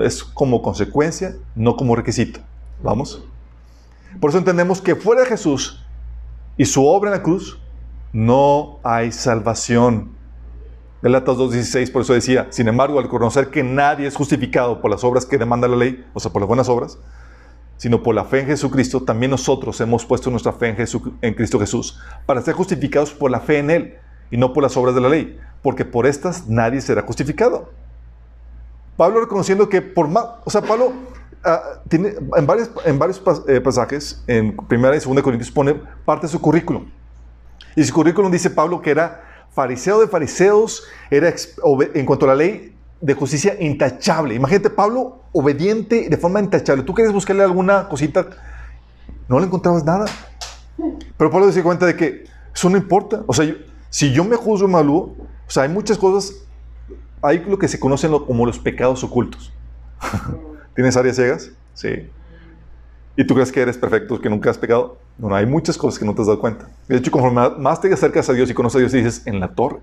Es 0.00 0.22
como 0.22 0.62
consecuencia, 0.62 1.34
no 1.54 1.76
como 1.76 1.96
requisito. 1.96 2.40
¿Vamos? 2.82 3.24
Por 4.20 4.30
eso 4.30 4.38
entendemos 4.38 4.80
que 4.80 4.96
fuera 4.96 5.22
de 5.22 5.28
Jesús 5.28 5.84
y 6.56 6.64
su 6.64 6.86
obra 6.86 7.10
en 7.10 7.16
la 7.16 7.22
cruz, 7.22 7.58
no 8.12 8.78
hay 8.82 9.10
salvación. 9.12 10.10
Galatas 11.00 11.36
2.16, 11.36 11.90
por 11.90 12.02
eso 12.02 12.12
decía, 12.12 12.46
sin 12.50 12.68
embargo, 12.68 13.00
al 13.00 13.08
conocer 13.08 13.50
que 13.50 13.62
nadie 13.64 14.06
es 14.06 14.14
justificado 14.14 14.80
por 14.80 14.90
las 14.90 15.02
obras 15.02 15.26
que 15.26 15.38
demanda 15.38 15.66
la 15.66 15.76
ley, 15.76 16.04
o 16.14 16.20
sea, 16.20 16.30
por 16.30 16.42
las 16.42 16.46
buenas 16.46 16.68
obras, 16.68 16.98
sino 17.82 18.00
por 18.00 18.14
la 18.14 18.24
fe 18.24 18.42
en 18.42 18.46
Jesucristo, 18.46 19.02
también 19.02 19.32
nosotros 19.32 19.80
hemos 19.80 20.06
puesto 20.06 20.30
nuestra 20.30 20.52
fe 20.52 20.68
en, 20.68 21.34
Cristo 21.34 21.58
Jesús, 21.58 21.98
para 22.26 22.40
ser 22.40 22.54
justificados 22.54 23.12
por 23.12 23.28
la 23.28 23.40
fe 23.40 23.58
en 23.58 23.70
Él 23.70 23.94
y 24.30 24.36
no 24.36 24.52
por 24.52 24.62
las 24.62 24.76
obras 24.76 24.94
de 24.94 25.00
la 25.00 25.08
ley, 25.08 25.36
porque 25.62 25.84
por 25.84 26.06
estas 26.06 26.46
nadie 26.46 26.80
será 26.80 27.02
justificado. 27.02 27.70
Pablo 28.96 29.18
reconociendo 29.18 29.68
que 29.68 29.82
por 29.82 30.06
más, 30.06 30.26
o 30.44 30.50
sea, 30.50 30.60
Pablo 30.60 30.92
ah, 31.42 31.60
tiene 31.88 32.14
en 32.36 32.46
varios, 32.46 32.70
en 32.84 33.00
varios 33.00 33.20
eh, 33.48 33.60
pasajes, 33.60 34.22
en 34.28 34.56
primera 34.68 34.94
y 34.94 35.00
segunda 35.00 35.20
Corintios, 35.20 35.50
pone 35.50 35.74
parte 36.04 36.28
de 36.28 36.30
su 36.30 36.40
currículum. 36.40 36.88
Y 37.74 37.82
su 37.82 37.92
currículum 37.92 38.30
dice 38.30 38.48
Pablo 38.48 38.80
que 38.80 38.92
era 38.92 39.24
fariseo 39.50 40.00
de 40.00 40.06
fariseos, 40.06 40.84
era 41.10 41.34
en 41.94 42.06
cuanto 42.06 42.26
a 42.26 42.28
la 42.28 42.36
ley 42.36 42.76
de 43.02 43.14
justicia 43.14 43.56
intachable. 43.60 44.34
Imagínate, 44.34 44.70
Pablo 44.70 45.24
obediente 45.32 46.08
de 46.08 46.16
forma 46.16 46.40
intachable. 46.40 46.84
Tú 46.84 46.94
querías 46.94 47.12
buscarle 47.12 47.42
alguna 47.42 47.88
cosita, 47.88 48.26
no 49.28 49.40
le 49.40 49.46
encontrabas 49.46 49.84
nada. 49.84 50.06
Pero 51.16 51.30
Pablo 51.30 51.50
se 51.52 51.62
cuenta 51.62 51.84
de 51.84 51.96
que 51.96 52.24
eso 52.54 52.70
no 52.70 52.76
importa. 52.76 53.24
O 53.26 53.34
sea, 53.34 53.54
si 53.90 54.12
yo 54.12 54.24
me 54.24 54.36
juzgo 54.36 54.68
malo, 54.68 54.94
o 54.94 55.16
sea, 55.48 55.64
hay 55.64 55.68
muchas 55.68 55.98
cosas, 55.98 56.34
hay 57.20 57.44
lo 57.44 57.58
que 57.58 57.68
se 57.68 57.78
conocen 57.78 58.16
como 58.20 58.46
los 58.46 58.58
pecados 58.58 59.02
ocultos. 59.02 59.52
¿Tienes 60.74 60.96
áreas 60.96 61.16
ciegas? 61.16 61.50
Sí. 61.74 62.08
¿Y 63.16 63.26
tú 63.26 63.34
crees 63.34 63.52
que 63.52 63.60
eres 63.60 63.76
perfecto, 63.76 64.20
que 64.20 64.30
nunca 64.30 64.50
has 64.50 64.58
pecado? 64.58 64.96
No, 65.18 65.34
hay 65.34 65.44
muchas 65.44 65.76
cosas 65.76 65.98
que 65.98 66.04
no 66.04 66.14
te 66.14 66.22
has 66.22 66.28
dado 66.28 66.40
cuenta. 66.40 66.68
De 66.88 66.96
hecho, 66.96 67.10
conforme 67.10 67.50
más 67.58 67.80
te 67.80 67.92
acercas 67.92 68.28
a 68.30 68.32
Dios 68.32 68.50
y 68.50 68.54
conoces 68.54 68.76
a 68.76 68.78
Dios, 68.78 68.92
dices, 68.92 69.26
en 69.26 69.38
la 69.38 69.48
torre. 69.48 69.80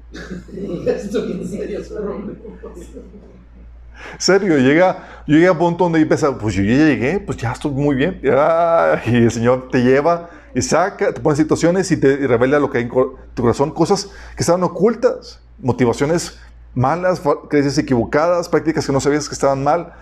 serio, 4.18 4.58
llega, 4.58 5.24
yo 5.28 5.36
llegué 5.36 5.48
a 5.48 5.52
un 5.52 5.58
punto 5.58 5.84
donde 5.84 6.00
yo 6.00 6.08
pensaba, 6.08 6.38
pues 6.38 6.56
yo 6.56 6.63
ya 6.63 6.76
llegué, 6.76 7.20
pues 7.20 7.38
ya 7.38 7.52
estoy 7.52 7.72
muy 7.72 7.96
bien. 7.96 8.20
y 8.24 9.15
el 9.15 9.32
Señor 9.32 9.70
te 9.70 9.84
lleva 9.84 10.30
y 10.56 10.62
saca, 10.62 11.13
te 11.13 11.22
pone 11.22 11.36
situaciones 11.36 11.92
y 11.92 11.98
te 11.98 12.15
revela 12.28 12.60
lo 12.60 12.70
que 12.72 12.80
hay 12.80 12.86
en 12.86 12.89
tu 12.89 13.42
corazón, 13.42 13.72
cosas 13.72 14.10
que 14.36 14.42
estaban 14.42 14.63
ocultas, 14.63 15.39
motivaciones 15.60 16.39
malas, 16.74 17.22
creencias 17.50 17.78
equivocadas, 17.78 18.48
prácticas 18.50 18.86
que 18.86 18.92
no 18.92 19.00
sabías 19.00 19.28
que 19.28 19.34
estaban 19.34 19.63
mal. 19.63 19.94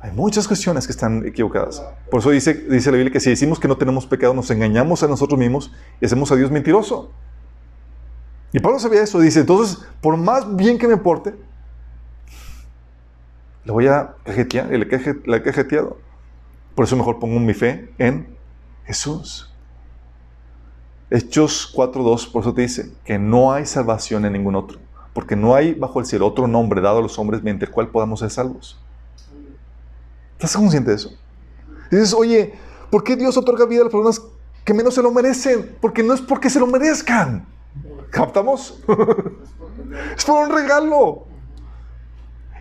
Hay 0.00 0.12
muchas 0.12 0.46
cuestiones 0.46 0.86
que 0.86 0.92
están 0.92 1.26
equivocadas. 1.26 1.82
Por 2.10 2.20
eso 2.20 2.30
dice, 2.30 2.54
dice 2.54 2.90
la 2.90 2.96
Biblia 2.96 3.12
que 3.12 3.20
si 3.20 3.30
decimos 3.30 3.58
que 3.58 3.66
no 3.66 3.76
tenemos 3.76 4.06
pecado, 4.06 4.32
nos 4.32 4.50
engañamos 4.50 5.02
a 5.02 5.08
nosotros 5.08 5.38
mismos 5.38 5.72
y 6.00 6.06
hacemos 6.06 6.30
a 6.30 6.36
Dios 6.36 6.50
mentiroso. 6.50 7.10
Y 8.52 8.60
Pablo 8.60 8.78
sabía 8.78 9.02
eso. 9.02 9.18
Dice, 9.18 9.40
entonces, 9.40 9.84
por 10.00 10.16
más 10.16 10.56
bien 10.56 10.78
que 10.78 10.86
me 10.86 10.96
porte, 10.96 11.34
le 13.64 13.72
voy 13.72 13.88
a 13.88 14.14
cajetear 14.24 14.72
y 14.72 14.78
le, 14.78 14.86
he 14.86 15.42
cajeteado. 15.42 15.98
Por 16.74 16.84
eso 16.84 16.96
mejor 16.96 17.18
pongo 17.18 17.40
mi 17.40 17.54
fe 17.54 17.92
en 17.98 18.36
Jesús. 18.86 19.52
Hechos 21.10 21.74
4.2, 21.74 22.30
por 22.30 22.42
eso 22.42 22.54
te 22.54 22.62
dice 22.62 22.92
que 23.04 23.18
no 23.18 23.52
hay 23.52 23.66
salvación 23.66 24.24
en 24.26 24.34
ningún 24.34 24.54
otro, 24.54 24.78
porque 25.12 25.36
no 25.36 25.54
hay 25.54 25.74
bajo 25.74 26.00
el 26.00 26.06
cielo 26.06 26.26
otro 26.26 26.46
nombre 26.46 26.82
dado 26.82 26.98
a 26.98 27.02
los 27.02 27.18
hombres 27.18 27.42
mediante 27.42 27.64
el 27.64 27.70
cual 27.70 27.88
podamos 27.88 28.20
ser 28.20 28.30
salvos. 28.30 28.78
¿Estás 30.38 30.56
consciente 30.56 30.90
de 30.90 30.96
eso? 30.96 31.10
dices, 31.90 32.14
oye, 32.14 32.54
¿por 32.90 33.02
qué 33.02 33.16
Dios 33.16 33.36
otorga 33.36 33.66
vida 33.66 33.80
a 33.80 33.84
las 33.84 33.92
personas 33.92 34.22
que 34.64 34.72
menos 34.72 34.94
se 34.94 35.02
lo 35.02 35.10
merecen? 35.10 35.76
Porque 35.80 36.04
no 36.04 36.14
es 36.14 36.20
porque 36.20 36.48
se 36.48 36.60
lo 36.60 36.68
merezcan. 36.68 37.44
¿Captamos? 38.10 38.80
es 40.16 40.24
por 40.24 40.48
un 40.48 40.54
regalo. 40.54 41.26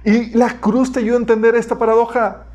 Y 0.04 0.32
la 0.32 0.60
cruz 0.60 0.92
te 0.92 1.02
ayuda 1.02 1.18
a 1.18 1.20
entender 1.20 1.56
esta 1.56 1.78
paradoja. 1.78 2.48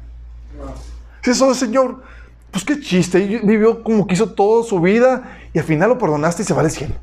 Eso, 1.22 1.46
oh, 1.46 1.54
Señor, 1.54 2.02
pues 2.50 2.64
qué 2.64 2.80
chiste. 2.80 3.40
Vivió 3.44 3.84
como 3.84 4.08
quiso 4.08 4.32
toda 4.32 4.64
su 4.64 4.80
vida 4.80 5.38
y 5.52 5.60
al 5.60 5.64
final 5.64 5.90
lo 5.90 5.98
perdonaste 5.98 6.42
y 6.42 6.44
se 6.44 6.52
va 6.52 6.62
al 6.62 6.70
cielo. 6.72 6.94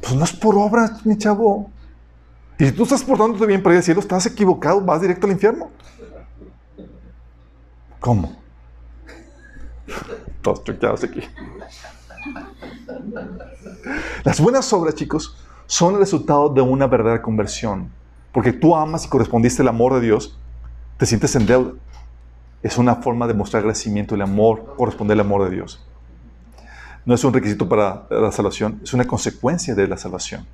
Pues 0.00 0.14
no 0.14 0.24
es 0.24 0.32
por 0.32 0.56
obra, 0.56 0.96
mi 1.04 1.18
chavo. 1.18 1.70
Y 2.58 2.64
si 2.64 2.72
tú 2.72 2.84
estás 2.84 3.02
portándote 3.02 3.44
bien 3.44 3.62
para 3.62 3.74
ir 3.74 3.78
al 3.78 3.84
cielo, 3.84 4.00
estás 4.00 4.24
equivocado, 4.24 4.80
vas 4.80 5.02
directo 5.02 5.26
al 5.26 5.32
infierno. 5.32 5.68
¿Cómo? 8.06 8.36
Todos 10.40 10.62
choqueados 10.62 11.02
aquí. 11.02 11.22
Las 14.22 14.40
buenas 14.40 14.72
obras, 14.72 14.94
chicos, 14.94 15.36
son 15.66 15.94
el 15.94 15.98
resultado 15.98 16.48
de 16.50 16.60
una 16.60 16.86
verdadera 16.86 17.20
conversión. 17.20 17.90
Porque 18.30 18.52
tú 18.52 18.76
amas 18.76 19.06
y 19.06 19.08
correspondiste 19.08 19.62
al 19.62 19.68
amor 19.68 19.94
de 19.94 20.02
Dios, 20.02 20.38
te 20.98 21.04
sientes 21.04 21.34
en 21.34 21.46
deuda. 21.46 21.72
Es 22.62 22.78
una 22.78 22.94
forma 22.94 23.26
de 23.26 23.34
mostrar 23.34 23.62
agradecimiento, 23.62 24.14
el 24.14 24.22
amor, 24.22 24.76
corresponder 24.76 25.16
al 25.16 25.26
amor 25.26 25.42
de 25.42 25.56
Dios. 25.56 25.84
no 27.04 27.12
es 27.12 27.24
un 27.24 27.32
requisito 27.32 27.68
para 27.68 28.06
la 28.08 28.30
salvación, 28.30 28.78
es 28.84 28.94
una 28.94 29.04
consecuencia 29.04 29.74
de 29.74 29.88
la 29.88 29.96
salvación. 29.96 30.46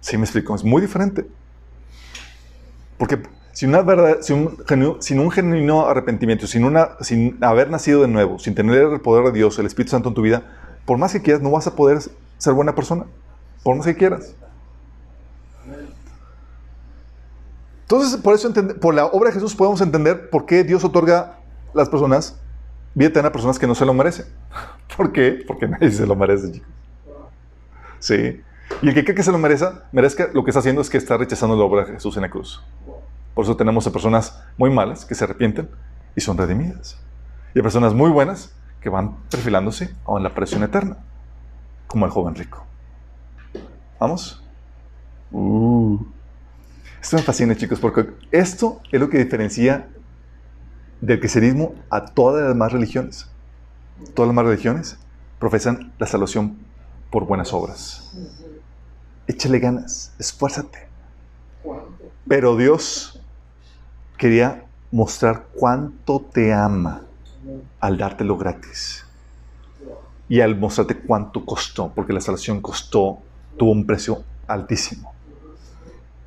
¿Sí 0.00 0.16
me 0.16 0.24
explico? 0.24 0.54
Es 0.54 0.64
muy 0.64 0.80
diferente. 0.80 1.26
Porque 2.96 3.20
sin, 3.52 3.70
una 3.70 3.82
verdad, 3.82 4.18
sin, 4.20 5.18
un, 5.18 5.30
genuino, 5.30 5.86
arrepentimiento, 5.86 6.46
sin, 6.46 6.64
una, 6.64 6.90
sin 7.00 7.42
haber 7.42 7.70
nacido 7.70 8.02
de 8.02 8.08
nuevo, 8.08 8.38
sin 8.38 8.54
tener 8.54 8.82
el 8.82 9.00
poder 9.00 9.24
de 9.26 9.32
Dios, 9.32 9.58
el 9.58 9.66
Espíritu 9.66 9.90
Santo 9.90 10.08
en 10.08 10.14
tu 10.14 10.22
vida, 10.22 10.42
por 10.84 10.98
más 10.98 11.12
que 11.12 11.22
quieras, 11.22 11.42
no 11.42 11.50
vas 11.50 11.66
a 11.66 11.76
poder 11.76 11.98
ser 12.38 12.52
buena 12.52 12.74
persona. 12.74 13.04
Por 13.62 13.76
más 13.76 13.86
que 13.86 13.94
quieras. 13.94 14.34
Entonces, 17.82 18.20
por 18.20 18.34
eso, 18.34 18.52
por 18.80 18.94
la 18.94 19.06
obra 19.06 19.30
de 19.30 19.34
Jesús 19.34 19.54
podemos 19.54 19.80
entender 19.80 20.30
por 20.30 20.46
qué 20.46 20.64
Dios 20.64 20.84
otorga 20.84 21.38
las 21.74 21.88
personas 21.88 22.40
vida 22.94 23.08
eterna 23.08 23.28
a 23.28 23.32
personas 23.32 23.58
que 23.58 23.66
no 23.66 23.74
se 23.74 23.84
lo 23.84 23.94
merecen. 23.94 24.26
¿Por 24.96 25.12
qué? 25.12 25.44
Porque 25.46 25.68
nadie 25.68 25.90
se 25.90 26.06
lo 26.06 26.16
merece, 26.16 26.52
chicos. 26.52 26.68
Sí. 27.98 28.40
Y 28.82 28.88
el 28.88 28.94
que 28.94 29.04
cree 29.04 29.14
que 29.14 29.22
se 29.22 29.32
lo 29.32 29.38
merezca, 29.38 29.84
merezca, 29.92 30.28
lo 30.32 30.44
que 30.44 30.50
está 30.50 30.60
haciendo 30.60 30.80
es 30.80 30.88
que 30.88 30.96
está 30.96 31.16
rechazando 31.16 31.56
la 31.56 31.64
obra 31.64 31.84
de 31.84 31.92
Jesús 31.92 32.16
en 32.16 32.22
la 32.22 32.30
cruz. 32.30 32.62
Por 33.40 33.46
eso 33.46 33.56
tenemos 33.56 33.86
a 33.86 33.90
personas 33.90 34.38
muy 34.58 34.68
malas 34.68 35.06
que 35.06 35.14
se 35.14 35.24
arrepienten 35.24 35.70
y 36.14 36.20
son 36.20 36.36
redimidas. 36.36 36.98
Y 37.54 37.60
a 37.60 37.62
personas 37.62 37.94
muy 37.94 38.10
buenas 38.10 38.54
que 38.82 38.90
van 38.90 39.16
perfilándose 39.30 39.94
a 40.06 40.20
la 40.20 40.34
presión 40.34 40.62
eterna, 40.62 40.98
como 41.86 42.04
el 42.04 42.10
joven 42.10 42.34
rico. 42.34 42.66
¿Vamos? 43.98 44.44
Uh. 45.32 46.00
Esto 47.00 47.16
me 47.16 47.22
fascina, 47.22 47.56
chicos, 47.56 47.80
porque 47.80 48.10
esto 48.30 48.82
es 48.92 49.00
lo 49.00 49.08
que 49.08 49.16
diferencia 49.16 49.88
del 51.00 51.18
cristianismo 51.18 51.74
a 51.88 52.04
todas 52.04 52.42
las 52.42 52.52
demás 52.52 52.72
religiones. 52.72 53.30
Todas 54.12 54.26
las 54.26 54.36
demás 54.36 54.44
religiones 54.44 54.98
profesan 55.38 55.94
la 55.98 56.06
salvación 56.06 56.58
por 57.10 57.24
buenas 57.24 57.54
obras. 57.54 58.12
Échale 59.26 59.60
ganas, 59.60 60.12
esfuérzate. 60.18 60.90
Pero 62.28 62.54
Dios 62.58 63.09
quería 64.20 64.66
mostrar 64.92 65.46
cuánto 65.54 66.20
te 66.20 66.52
ama 66.52 67.00
al 67.80 67.96
dártelo 67.96 68.36
gratis. 68.36 69.06
Y 70.28 70.42
al 70.42 70.58
mostrarte 70.58 70.98
cuánto 70.98 71.44
costó, 71.46 71.90
porque 71.94 72.12
la 72.12 72.20
salvación 72.20 72.60
costó, 72.60 73.18
tuvo 73.56 73.72
un 73.72 73.86
precio 73.86 74.22
altísimo. 74.46 75.14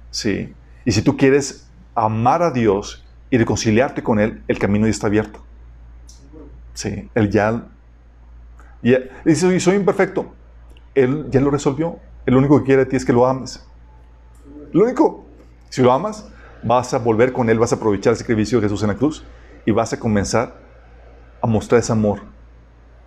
Sí. 0.09 0.53
Y 0.83 0.91
si 0.91 1.03
tú 1.03 1.15
quieres 1.15 1.67
amar 1.93 2.41
a 2.41 2.49
Dios 2.49 3.05
y 3.29 3.37
reconciliarte 3.37 4.01
con 4.01 4.19
Él, 4.19 4.41
el 4.47 4.57
camino 4.57 4.87
ya 4.87 4.91
está 4.91 5.05
abierto. 5.05 5.39
Sí, 6.73 7.09
Él 7.13 7.29
ya... 7.29 7.63
Y 8.81 8.95
dice, 9.23 9.59
soy 9.59 9.75
imperfecto. 9.75 10.33
Él 10.95 11.27
ya 11.29 11.39
lo 11.39 11.51
resolvió. 11.51 11.99
El 12.25 12.35
único 12.35 12.57
que 12.57 12.65
quiere 12.65 12.85
de 12.85 12.89
ti 12.89 12.95
es 12.95 13.05
que 13.05 13.13
lo 13.13 13.27
ames. 13.27 13.63
Lo 14.71 14.83
único. 14.83 15.25
Si 15.69 15.83
lo 15.83 15.93
amas, 15.93 16.27
vas 16.63 16.93
a 16.93 16.99
volver 16.99 17.33
con 17.33 17.49
Él, 17.49 17.59
vas 17.59 17.71
a 17.73 17.75
aprovechar 17.75 18.11
el 18.11 18.17
sacrificio 18.17 18.59
de 18.59 18.67
Jesús 18.67 18.81
en 18.83 18.89
la 18.89 18.95
cruz 18.95 19.23
y 19.65 19.71
vas 19.71 19.93
a 19.93 19.99
comenzar 19.99 20.55
a 21.41 21.47
mostrar 21.47 21.79
ese 21.79 21.91
amor, 21.91 22.21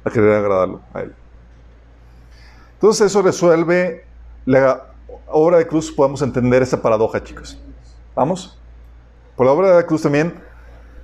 a 0.04 0.10
querer 0.10 0.32
agradarlo 0.32 0.80
a 0.92 1.00
Él. 1.00 1.14
Entonces 2.74 3.06
eso 3.06 3.22
resuelve 3.22 4.04
la 4.44 4.92
obra 5.28 5.58
de 5.58 5.66
cruz, 5.66 5.90
podemos 5.90 6.22
entender 6.22 6.62
esa 6.62 6.82
paradoja, 6.82 7.22
chicos. 7.22 7.58
¿Vamos? 8.14 8.58
Por 9.36 9.46
la 9.46 9.52
obra 9.52 9.70
de 9.70 9.74
la 9.76 9.86
cruz 9.86 10.02
también 10.02 10.34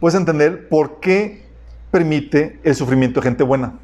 puedes 0.00 0.14
entender 0.18 0.68
por 0.68 1.00
qué 1.00 1.46
permite 1.90 2.60
el 2.62 2.74
sufrimiento 2.74 3.20
de 3.20 3.24
gente 3.28 3.44
buena. 3.44 3.78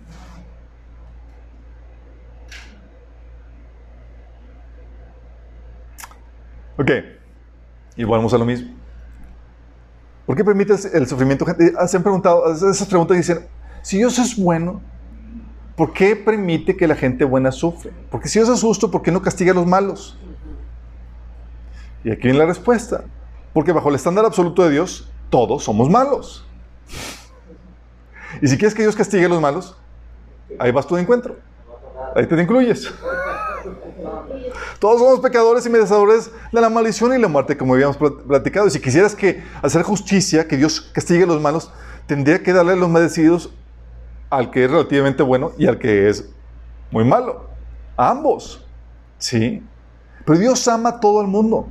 Ok, 6.79 6.91
y 7.99 8.05
volvemos 8.05 8.33
a 8.33 8.39
lo 8.39 8.47
mismo. 8.47 8.71
¿Por 10.25 10.37
qué 10.37 10.45
permite 10.45 10.75
el 10.95 11.07
sufrimiento 11.07 11.45
gente? 11.45 11.73
Se 11.89 11.97
han 11.97 12.03
preguntado, 12.03 12.51
esas 12.53 12.87
preguntas 12.87 13.17
dicen, 13.17 13.47
si 13.83 13.99
Dios 13.99 14.19
es 14.19 14.37
bueno, 14.37 14.81
¿por 15.77 15.93
qué 15.93 16.15
permite 16.15 16.77
que 16.77 16.87
la 16.87 16.95
gente 16.95 17.25
buena 17.25 17.51
sufre? 17.51 17.93
Porque 18.11 18.29
si 18.29 18.39
Dios 18.39 18.49
es 18.49 18.63
justo, 18.63 18.91
¿por 18.91 19.03
qué 19.03 19.11
no 19.11 19.21
castiga 19.21 19.53
a 19.53 19.55
los 19.55 19.67
malos? 19.67 20.17
Y 22.05 22.11
aquí 22.11 22.23
viene 22.23 22.39
la 22.39 22.47
respuesta. 22.47 23.05
Porque 23.53 23.73
bajo 23.73 23.89
el 23.89 23.97
estándar 23.97 24.25
absoluto 24.25 24.63
de 24.63 24.71
Dios, 24.71 25.11
todos 25.29 25.65
somos 25.65 25.91
malos. 25.91 26.47
Y 28.41 28.47
si 28.47 28.57
quieres 28.57 28.75
que 28.75 28.83
Dios 28.83 28.95
castigue 28.95 29.25
a 29.25 29.29
los 29.29 29.41
malos, 29.41 29.77
ahí 30.61 30.71
vas 30.71 30.87
tú 30.87 30.95
de 30.95 31.03
encuentro. 31.03 31.37
Ahí 32.15 32.27
te 32.27 32.41
incluyes. 32.41 32.93
Todos 34.79 35.01
somos 35.01 35.21
pecadores 35.21 35.67
y 35.67 35.71
merecedores 35.71 36.31
de 36.53 36.61
la 36.61 36.71
maldición 36.71 37.13
y 37.13 37.19
la 37.19 37.29
muerte, 37.29 37.57
como 37.57 37.75
habíamos 37.75 37.97
platicado. 37.97 38.69
Y 38.69 38.71
si 38.71 38.81
quisieras 38.81 39.15
que 39.15 39.43
hacer 39.61 39.83
justicia, 39.83 40.47
que 40.47 40.57
Dios 40.57 40.81
castigue 40.81 41.25
a 41.25 41.27
los 41.27 41.41
malos, 41.41 41.73
tendría 42.07 42.43
que 42.43 42.53
darle 42.53 42.77
los 42.77 42.89
merecidos 42.89 43.53
al 44.31 44.51
que 44.51 44.65
es 44.65 44.71
relativamente 44.71 45.23
bueno 45.23 45.53
y 45.59 45.67
al 45.67 45.79
que 45.79 46.09
es 46.09 46.29
muy 46.91 47.05
malo. 47.05 47.47
A 47.97 48.11
ambos. 48.11 48.65
Sí. 49.19 49.63
Pero 50.25 50.39
Dios 50.39 50.69
ama 50.69 50.91
a 50.91 51.01
todo 51.01 51.21
el 51.23 51.27
mundo. 51.27 51.67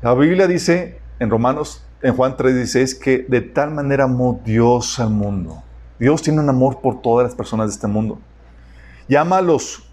La 0.00 0.14
Biblia 0.14 0.46
dice 0.46 1.00
en 1.18 1.28
Romanos, 1.28 1.84
en 2.00 2.16
Juan 2.16 2.34
3:16, 2.36 2.94
que 2.98 3.26
de 3.28 3.42
tal 3.42 3.72
manera 3.72 4.04
amó 4.04 4.40
Dios 4.42 4.98
al 4.98 5.10
mundo. 5.10 5.62
Dios 5.98 6.22
tiene 6.22 6.40
un 6.40 6.48
amor 6.48 6.80
por 6.80 7.02
todas 7.02 7.26
las 7.26 7.34
personas 7.34 7.68
de 7.68 7.74
este 7.74 7.86
mundo. 7.86 8.18
Llama 9.06 9.38
a 9.38 9.42
los 9.42 9.89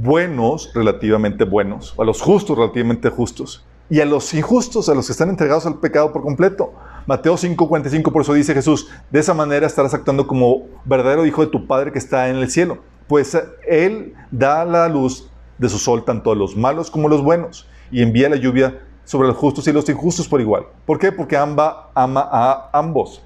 buenos, 0.00 0.70
relativamente 0.74 1.44
buenos, 1.44 1.94
a 1.98 2.04
los 2.04 2.20
justos, 2.20 2.56
relativamente 2.56 3.10
justos, 3.10 3.64
y 3.88 4.00
a 4.00 4.04
los 4.04 4.34
injustos, 4.34 4.88
a 4.88 4.94
los 4.94 5.06
que 5.06 5.12
están 5.12 5.30
entregados 5.30 5.64
al 5.66 5.78
pecado 5.78 6.12
por 6.12 6.22
completo. 6.22 6.72
Mateo 7.06 7.36
5:45, 7.36 8.12
por 8.12 8.22
eso 8.22 8.34
dice 8.34 8.52
Jesús, 8.52 8.88
de 9.10 9.20
esa 9.20 9.32
manera 9.32 9.66
estarás 9.66 9.94
actuando 9.94 10.26
como 10.26 10.66
verdadero 10.84 11.24
hijo 11.24 11.44
de 11.44 11.50
tu 11.50 11.66
Padre 11.66 11.92
que 11.92 11.98
está 11.98 12.28
en 12.28 12.36
el 12.36 12.50
cielo, 12.50 12.78
pues 13.06 13.36
Él 13.66 14.14
da 14.30 14.64
la 14.64 14.88
luz 14.88 15.30
de 15.58 15.68
su 15.68 15.78
sol 15.78 16.04
tanto 16.04 16.32
a 16.32 16.34
los 16.34 16.56
malos 16.56 16.90
como 16.90 17.06
a 17.06 17.10
los 17.10 17.22
buenos, 17.22 17.68
y 17.90 18.02
envía 18.02 18.28
la 18.28 18.36
lluvia 18.36 18.82
sobre 19.04 19.28
los 19.28 19.36
justos 19.36 19.66
y 19.68 19.72
los 19.72 19.88
injustos 19.88 20.28
por 20.28 20.40
igual. 20.40 20.66
¿Por 20.84 20.98
qué? 20.98 21.12
Porque 21.12 21.36
amba 21.36 21.90
ama 21.94 22.28
a 22.30 22.70
ambos. 22.72 23.22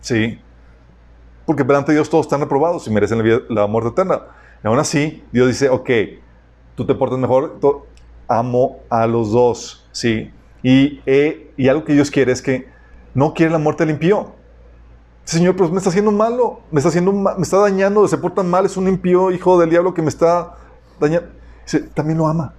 ¿Sí? 0.00 0.40
Porque 1.46 1.62
delante 1.62 1.92
de 1.92 1.98
Dios 1.98 2.10
todos 2.10 2.26
están 2.26 2.40
reprobados 2.40 2.86
y 2.88 2.90
merecen 2.90 3.18
la, 3.18 3.24
vida, 3.24 3.38
la 3.48 3.66
muerte 3.68 3.90
eterna. 3.90 4.22
Aún 4.64 4.78
así, 4.78 5.22
Dios 5.30 5.48
dice, 5.48 5.68
ok, 5.68 5.90
tú 6.74 6.86
te 6.86 6.94
portas 6.94 7.18
mejor, 7.18 7.58
amo 8.26 8.80
a 8.88 9.06
los 9.06 9.30
dos. 9.30 9.86
¿Sí? 9.92 10.32
Y, 10.62 11.00
eh, 11.06 11.52
y 11.56 11.68
algo 11.68 11.84
que 11.84 11.92
Dios 11.92 12.10
quiere 12.10 12.32
es 12.32 12.40
que 12.40 12.66
no 13.12 13.34
quiere 13.34 13.52
la 13.52 13.58
muerte 13.58 13.84
del 13.84 13.94
impío. 13.94 14.32
Señor, 15.24 15.56
pero 15.56 15.70
me 15.70 15.78
está 15.78 15.90
haciendo 15.90 16.12
malo, 16.12 16.60
me 16.70 16.80
está, 16.80 16.88
haciendo, 16.88 17.12
me 17.12 17.42
está 17.42 17.58
dañando, 17.58 18.06
se 18.08 18.18
porta 18.18 18.42
mal, 18.42 18.66
es 18.66 18.76
un 18.76 18.88
impío 18.88 19.30
hijo 19.30 19.58
del 19.58 19.70
diablo 19.70 19.94
que 19.94 20.02
me 20.02 20.08
está 20.08 20.56
dañando. 20.98 21.28
Dice, 21.64 21.80
también 21.80 22.18
lo 22.18 22.26
ama. 22.26 22.54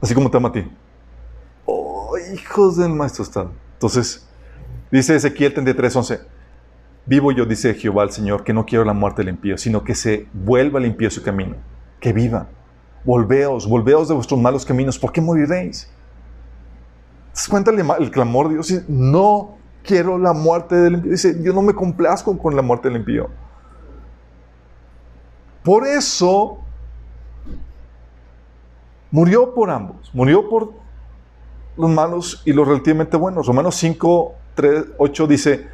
Así 0.00 0.14
como 0.14 0.30
te 0.30 0.36
ama 0.36 0.48
a 0.48 0.52
ti. 0.52 0.70
Oh, 1.64 2.16
hijos 2.32 2.76
del 2.76 2.90
maestro 2.90 3.24
están. 3.24 3.52
Entonces, 3.74 4.26
dice 4.90 5.16
Ezequiel 5.16 5.54
33, 5.54 5.96
Vivo 7.04 7.32
yo, 7.32 7.44
dice 7.44 7.74
Jehová 7.74 8.04
al 8.04 8.12
Señor, 8.12 8.44
que 8.44 8.52
no 8.52 8.64
quiero 8.64 8.84
la 8.84 8.92
muerte 8.92 9.22
del 9.22 9.30
impío, 9.30 9.58
sino 9.58 9.82
que 9.82 9.94
se 9.94 10.28
vuelva 10.32 10.78
el 10.78 10.86
impío 10.86 11.10
su 11.10 11.22
camino. 11.22 11.56
Que 12.00 12.12
viva. 12.12 12.48
Volveos, 13.04 13.68
volveos 13.68 14.08
de 14.08 14.14
vuestros 14.14 14.40
malos 14.40 14.64
caminos. 14.64 14.98
¿Por 14.98 15.10
qué 15.10 15.20
moriréis? 15.20 15.90
¿Te 17.34 17.50
cuenta 17.50 17.70
el, 17.70 18.10
clamor 18.10 18.48
de 18.48 18.54
Dios? 18.54 18.88
No 18.88 19.56
quiero 19.82 20.16
la 20.18 20.32
muerte 20.32 20.76
del 20.76 20.94
impío. 20.94 21.10
Dice, 21.10 21.42
yo 21.42 21.52
no 21.52 21.62
me 21.62 21.74
complazco 21.74 22.38
con 22.38 22.54
la 22.54 22.62
muerte 22.62 22.88
del 22.88 22.98
impío. 22.98 23.30
Por 25.64 25.86
eso 25.86 26.58
murió 29.10 29.54
por 29.54 29.70
ambos, 29.70 30.10
murió 30.12 30.48
por 30.48 30.72
los 31.76 31.90
malos 31.90 32.42
y 32.44 32.52
los 32.52 32.66
relativamente 32.66 33.16
buenos. 33.16 33.46
Romanos 33.46 33.76
5, 33.76 34.34
3, 34.54 34.84
8 34.98 35.26
dice, 35.26 35.68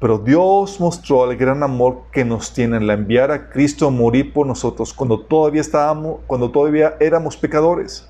pero 0.00 0.16
Dios 0.18 0.80
mostró 0.80 1.30
el 1.30 1.36
gran 1.36 1.62
amor 1.62 2.04
que 2.10 2.24
nos 2.24 2.54
tiene 2.54 2.78
en 2.78 2.86
la 2.86 2.94
enviar 2.94 3.30
a 3.30 3.50
Cristo 3.50 3.86
a 3.86 3.90
morir 3.90 4.32
por 4.32 4.46
nosotros 4.46 4.94
cuando 4.94 5.20
todavía 5.20 5.60
estábamos, 5.60 6.20
cuando 6.26 6.50
todavía 6.50 6.96
éramos 6.98 7.36
pecadores. 7.36 8.08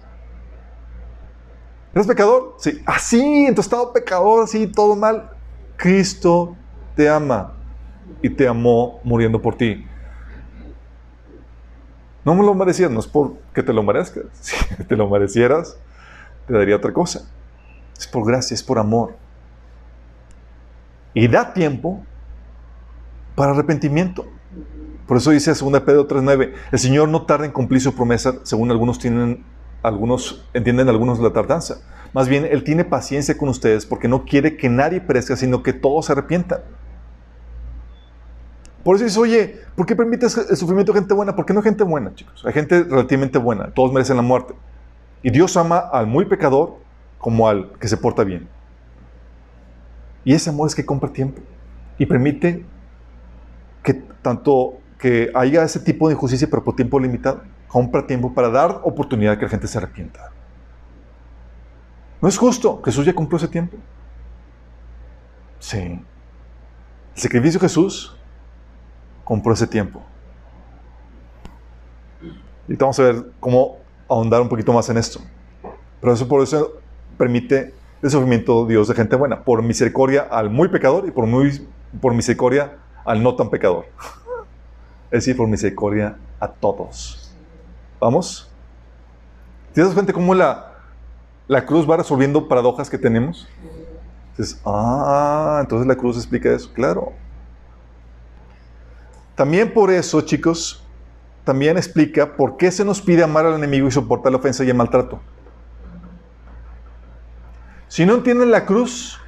¿Eres 1.93 2.07
pecador? 2.07 2.55
Sí. 2.59 2.81
Así, 2.87 3.47
en 3.47 3.55
tu 3.57 3.61
estado 3.61 3.93
pecador, 3.93 4.45
así, 4.45 4.69
todo 4.69 4.95
mal. 4.95 5.31
Cristo 5.77 6.57
te 6.95 7.09
ama 7.09 7.55
y 8.23 8.31
te 8.31 8.47
amó 8.47 9.01
muriendo 9.03 9.43
por 9.43 9.57
ti. 9.57 9.85
No 12.25 12.37
me 12.37 12.45
lo 12.45 12.55
merecías, 12.55 12.91
no 12.91 13.01
es 13.01 13.09
porque 13.09 13.65
te 13.65 13.73
lo 13.73 13.83
merezcas. 13.83 14.27
Si 14.41 14.85
te 14.85 14.97
lo 14.97 15.09
merecieras, 15.09 15.77
te 16.47 16.55
daría 16.55 16.77
otra 16.77 16.93
cosa. 16.93 17.29
Es 17.99 18.07
por 18.07 18.25
gracia, 18.25 18.55
es 18.55 18.63
por 18.63 18.79
amor. 18.79 19.17
Y 21.15 21.29
da 21.29 21.53
tiempo 21.53 22.05
para 23.35 23.53
arrepentimiento. 23.53 24.27
Por 25.07 25.17
eso 25.17 25.31
dice 25.31 25.51
2 25.51 25.81
Pedro 25.81 26.07
3.9, 26.07 26.53
el 26.71 26.79
Señor 26.79 27.09
no 27.09 27.23
tarda 27.23 27.45
en 27.45 27.51
cumplir 27.51 27.81
su 27.81 27.95
promesa, 27.95 28.35
según 28.45 28.71
algunos 28.71 28.99
tienen, 28.99 29.45
algunos 29.83 30.49
entienden 30.55 30.89
algunos 30.89 31.19
la 31.19 31.33
tardanza. 31.33 31.79
Más 32.13 32.29
bien, 32.29 32.47
Él 32.49 32.63
tiene 32.65 32.85
paciencia 32.85 33.37
con 33.37 33.49
ustedes 33.49 33.87
porque 33.87 34.09
no 34.09 34.25
quiere 34.25 34.57
que 34.57 34.69
nadie 34.69 35.01
perezca, 35.01 35.37
sino 35.37 35.63
que 35.63 35.73
todos 35.73 36.07
se 36.07 36.13
arrepientan. 36.13 36.61
Por 38.85 38.97
eso 38.97 39.05
dice, 39.05 39.21
oye, 39.21 39.61
¿por 39.75 39.85
qué 39.85 39.95
permites 39.95 40.37
el 40.37 40.57
sufrimiento 40.57 40.93
de 40.93 41.01
gente 41.01 41.13
buena? 41.13 41.35
¿Por 41.35 41.45
qué 41.45 41.53
no 41.53 41.63
gente 41.63 41.85
buena, 41.85 42.15
chicos? 42.15 42.45
Hay 42.47 42.53
gente 42.53 42.85
relativamente 42.85 43.39
buena, 43.39 43.73
todos 43.73 43.93
merecen 43.93 44.17
la 44.17 44.23
muerte. 44.23 44.55
Y 45.23 45.31
Dios 45.31 45.57
ama 45.57 45.79
al 45.79 46.07
muy 46.07 46.25
pecador 46.25 46.77
como 47.19 47.49
al 47.49 47.73
que 47.79 47.89
se 47.89 47.97
porta 47.97 48.25
bien. 48.25 48.49
Y 50.25 50.35
ese 50.35 50.51
amor 50.51 50.69
es 50.69 50.75
que 50.75 50.85
compra 50.85 51.13
tiempo 51.13 51.41
y 51.99 52.07
permite 52.07 52.65
que 53.83 53.95
tanto 53.95 54.75
que 54.99 55.31
haya 55.35 55.63
ese 55.63 55.81
tipo 55.81 56.09
de 56.09 56.15
injusticia, 56.15 56.49
pero 56.51 56.63
por 56.63 56.77
tiempo 56.77 57.01
limitado, 57.01 57.43
compra 57.69 58.07
tiempo 58.07 58.35
para 58.35 58.51
dar 58.51 58.81
oportunidad 58.85 59.39
que 59.39 59.45
la 59.45 59.51
gente 59.51 59.67
se 59.67 59.79
arrepienta. 59.79 60.31
¿No 62.21 62.29
es 62.29 62.37
justo? 62.37 62.83
Jesús 62.85 63.07
ya 63.07 63.15
compró 63.15 63.39
ese 63.39 63.49
tiempo. 63.49 63.79
Sí. 65.59 65.79
El 65.79 66.03
sacrificio 67.15 67.59
de 67.59 67.67
Jesús 67.67 68.17
compró 69.25 69.55
ese 69.55 69.67
tiempo. 69.67 70.03
Y 72.69 72.75
vamos 72.77 72.99
a 73.01 73.05
ver 73.05 73.33
cómo 73.41 73.79
ahondar 74.09 74.43
un 74.43 74.49
poquito 74.49 74.73
más 74.73 74.89
en 74.91 74.99
esto. 74.99 75.21
Pero 76.01 76.13
eso 76.13 76.29
por 76.29 76.43
eso 76.43 76.81
permite 77.17 77.75
el 78.03 78.11
sufrimiento 78.11 78.65
de 78.65 78.73
Dios 78.73 78.89
de 78.89 78.95
gente 78.95 79.17
buena, 79.17 79.45
por 79.45 79.63
misericordia 79.63 80.27
al 80.31 80.51
muy 80.51 80.69
pecador 80.69 81.07
y 81.07 81.11
por, 81.11 81.27
muy, 81.27 81.67
por 82.01 82.15
misericordia 82.15 82.79
al 83.05 83.23
no 83.23 83.35
tan 83.35 83.51
pecador. 83.51 83.87
Es 85.11 85.25
decir, 85.25 85.37
por 85.37 85.49
misericordia 85.49 86.17
a 86.39 86.49
todos. 86.49 87.35
¿Vamos? 88.01 88.51
¿Te 89.75 89.83
das 89.83 89.93
cuenta 89.93 90.13
cómo 90.13 90.35
la, 90.35 90.73
la 91.49 91.67
cruz 91.67 91.89
va 91.89 91.97
resolviendo 91.97 92.49
paradojas 92.49 92.89
que 92.89 92.99
tenemos? 92.99 93.49
Dices, 94.37 94.61
ah, 94.65 95.59
entonces 95.61 95.87
la 95.87 95.97
cruz 95.97 96.17
explica 96.17 96.51
eso. 96.51 96.73
Claro. 96.73 97.13
También 99.35 99.73
por 99.73 99.91
eso, 99.91 100.21
chicos, 100.23 100.85
también 101.45 101.77
explica 101.77 102.37
por 102.37 102.57
qué 102.57 102.71
se 102.71 102.85
nos 102.85 103.01
pide 103.01 103.23
amar 103.23 103.47
al 103.47 103.55
enemigo 103.55 103.89
y 103.89 103.91
soportar 103.91 104.33
la 104.33 104.39
ofensa 104.39 104.65
y 104.65 104.71
el 104.71 104.77
maltrato. 104.77 105.21
Si 107.91 108.07
no 108.07 108.15
entienden 108.15 108.53
la 108.53 108.65
cruz, 108.67 109.19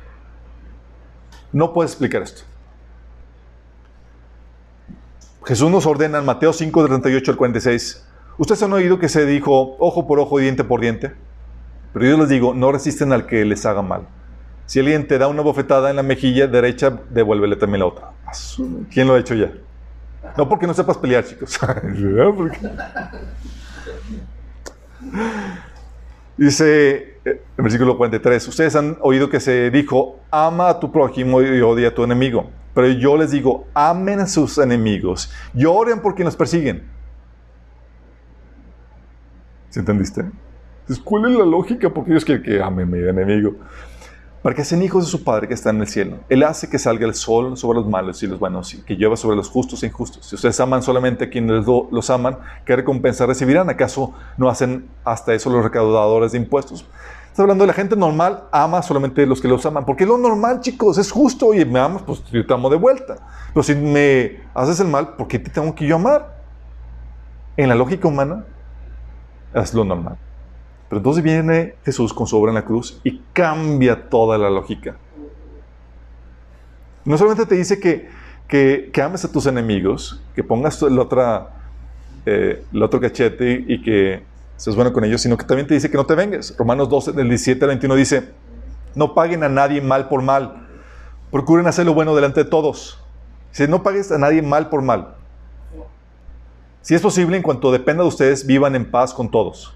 no 1.53 1.73
puedes 1.73 1.91
explicar 1.91 2.23
esto. 2.23 2.43
Jesús 5.45 5.69
nos 5.69 5.85
ordena 5.85 6.19
en 6.19 6.25
Mateo 6.25 6.53
5, 6.53 6.87
38 6.87 7.33
al 7.33 7.37
46. 7.37 8.07
Ustedes 8.39 8.63
han 8.63 8.73
oído 8.73 9.01
que 9.01 9.09
se 9.09 9.27
dijo 9.27 9.75
ojo 9.81 10.07
por 10.07 10.21
ojo 10.21 10.39
diente 10.39 10.63
por 10.63 10.81
diente. 10.81 11.13
Pero 11.93 12.07
yo 12.07 12.17
les 12.17 12.29
digo, 12.29 12.55
no 12.55 12.71
resisten 12.71 13.13
al 13.13 13.27
que 13.27 13.45
les 13.45 13.67
haga 13.67 13.83
mal. 13.83 14.07
Si 14.67 14.79
alguien 14.79 15.09
te 15.09 15.19
da 15.19 15.27
una 15.27 15.43
bofetada 15.43 15.91
en 15.91 15.97
la 15.97 16.05
mejilla 16.05 16.47
derecha, 16.47 17.01
devuélvele 17.11 17.57
también 17.57 17.81
la 17.81 17.87
otra. 17.87 18.13
¿Quién 18.93 19.09
lo 19.09 19.15
ha 19.15 19.19
hecho 19.19 19.35
ya? 19.35 19.51
No 20.37 20.49
porque 20.49 20.69
no 20.69 20.75
sepas 20.75 20.99
pelear, 20.99 21.25
chicos. 21.25 21.59
Dice 26.37 27.12
el 27.25 27.41
versículo 27.57 27.97
43, 27.97 28.49
ustedes 28.49 28.75
han 28.77 28.97
oído 29.01 29.31
que 29.31 29.41
se 29.41 29.71
dijo, 29.71 30.21
ama 30.31 30.69
a 30.69 30.81
tu 30.81 30.91
prójimo 30.91 31.41
y 31.41 31.61
odia 31.61 31.89
a 31.89 31.95
tu 31.95 32.03
enemigo. 32.03 32.51
Pero 32.75 32.89
yo 32.89 33.17
les 33.17 33.31
digo, 33.31 33.67
amen 33.75 34.21
a 34.21 34.27
sus 34.27 34.59
enemigos 34.59 35.31
y 35.55 35.65
oren 35.65 36.01
por 36.01 36.15
quienes 36.15 36.33
los 36.33 36.39
persiguen. 36.39 36.85
¿Se 39.69 39.81
entendiste? 39.81 40.25
¿cuál 41.05 41.31
es 41.31 41.39
la 41.39 41.47
lógica? 41.47 41.89
Porque 41.89 42.11
Dios 42.11 42.25
quiere 42.25 42.43
que 42.43 42.61
ame 42.61 42.83
a 42.83 42.87
mi 42.87 42.99
enemigo 42.99 43.55
para 44.43 44.57
que 44.57 44.63
hijos 44.83 45.05
de 45.05 45.11
su 45.11 45.23
Padre 45.23 45.47
que 45.47 45.55
está 45.55 45.71
en 45.71 45.81
el 45.81 45.87
cielo. 45.87 46.19
Él 46.29 46.43
hace 46.43 46.69
que 46.69 46.79
salga 46.79 47.07
el 47.07 47.15
sol 47.15 47.57
sobre 47.57 47.79
los 47.79 47.89
malos 47.89 48.23
y 48.25 48.27
los 48.27 48.41
buenos, 48.41 48.75
y 48.75 48.83
que 48.83 48.97
lleva 48.97 49.17
sobre 49.17 49.37
los 49.37 49.49
justos 49.49 49.83
e 49.83 49.87
injustos. 49.87 50.27
Si 50.27 50.35
ustedes 50.35 50.59
aman 50.59 50.83
solamente 50.83 51.25
a 51.25 51.31
quienes 51.31 51.65
los 51.67 52.11
aman, 52.11 52.39
¿qué 52.67 52.75
recompensa 52.75 53.25
recibirán? 53.25 53.71
¿Acaso 53.71 54.13
no 54.37 54.49
hacen 54.49 54.89
hasta 55.05 55.33
eso 55.33 55.49
los 55.49 55.63
recaudadores 55.63 56.33
de 56.33 56.39
impuestos? 56.39 56.85
Está 57.33 57.45
hablando 57.45 57.63
de 57.63 57.69
la 57.69 57.73
gente 57.73 57.97
normal, 57.97 58.45
ama 58.53 58.83
solamente 58.83 59.25
los 59.25 59.41
que 59.41 59.49
los 59.49 59.65
aman. 59.65 59.87
Porque 59.87 60.05
lo 60.05 60.19
normal, 60.19 60.61
chicos, 60.61 60.99
es 60.99 61.11
justo. 61.11 61.55
y 61.55 61.65
me 61.65 61.79
amas, 61.79 62.03
pues 62.03 62.23
yo 62.31 62.45
te 62.45 62.53
amo 62.53 62.69
de 62.69 62.77
vuelta. 62.77 63.17
Pero 63.55 63.63
si 63.63 63.75
me 63.75 64.43
haces 64.53 64.81
el 64.81 64.89
mal, 64.89 65.15
¿por 65.17 65.29
qué 65.29 65.39
te 65.39 65.49
tengo 65.49 65.75
que 65.75 65.87
yo 65.87 65.97
amar? 65.97 66.43
En 67.57 67.71
la 67.71 67.75
lógica 67.75 68.07
humana, 68.07 68.45
es 69.55 69.73
lo 69.73 69.83
normal. 69.83 70.19
Pero 70.91 70.99
entonces 70.99 71.25
viene 71.25 71.77
Jesús 71.87 72.13
con 72.13 72.27
su 72.27 72.37
obra 72.37 72.51
en 72.51 72.57
la 72.57 72.67
cruz 72.67 73.01
y 73.03 73.23
cambia 73.33 74.11
toda 74.11 74.37
la 74.37 74.51
lógica. 74.51 74.97
No 77.07 77.17
solamente 77.17 77.47
te 77.47 77.55
dice 77.55 77.81
que, 77.81 78.11
que, 78.47 79.03
ames 79.03 79.25
a 79.25 79.33
tus 79.33 79.47
enemigos, 79.47 80.23
que 80.35 80.45
pongas 80.45 80.83
el, 80.83 80.99
otra, 80.99 81.49
eh, 82.27 82.63
el 82.71 82.83
otro 82.83 83.01
cachete 83.01 83.65
y, 83.67 83.81
que 83.81 84.23
seas 84.63 84.77
bueno 84.77 84.93
con 84.93 85.03
ellos, 85.03 85.21
sino 85.21 85.37
que 85.37 85.45
también 85.45 85.67
te 85.67 85.75
dice 85.75 85.91
que 85.91 85.97
no 85.97 86.07
te 86.07 86.15
vengues. 86.15 86.55
Romanos 86.57 86.89
12, 86.89 87.13
del 87.15 87.29
17 87.29 87.65
al 87.65 87.69
21 87.71 87.97
dice, 87.97 88.29
no 88.95 89.13
paguen 89.13 89.43
a 89.43 89.49
nadie 89.49 89.81
mal 89.81 90.09
por 90.09 90.23
mal, 90.23 90.69
procuren 91.33 91.67
hacer 91.67 91.85
lo 91.85 91.95
bueno 91.95 92.15
delante 92.15 92.45
de 92.45 92.49
todos. 92.49 93.03
Si 93.51 93.67
no 93.67 93.83
pagues 93.83 94.13
a 94.13 94.19
nadie 94.19 94.41
mal 94.41 94.69
por 94.69 94.81
mal. 94.81 95.17
Si 96.81 96.95
es 96.95 97.03
posible, 97.03 97.37
en 97.37 97.43
cuanto 97.43 97.73
dependa 97.73 98.05
de 98.05 98.09
ustedes, 98.09 98.47
vivan 98.47 98.77
en 98.77 98.89
paz 98.89 99.13
con 99.13 99.33
todos. 99.33 99.75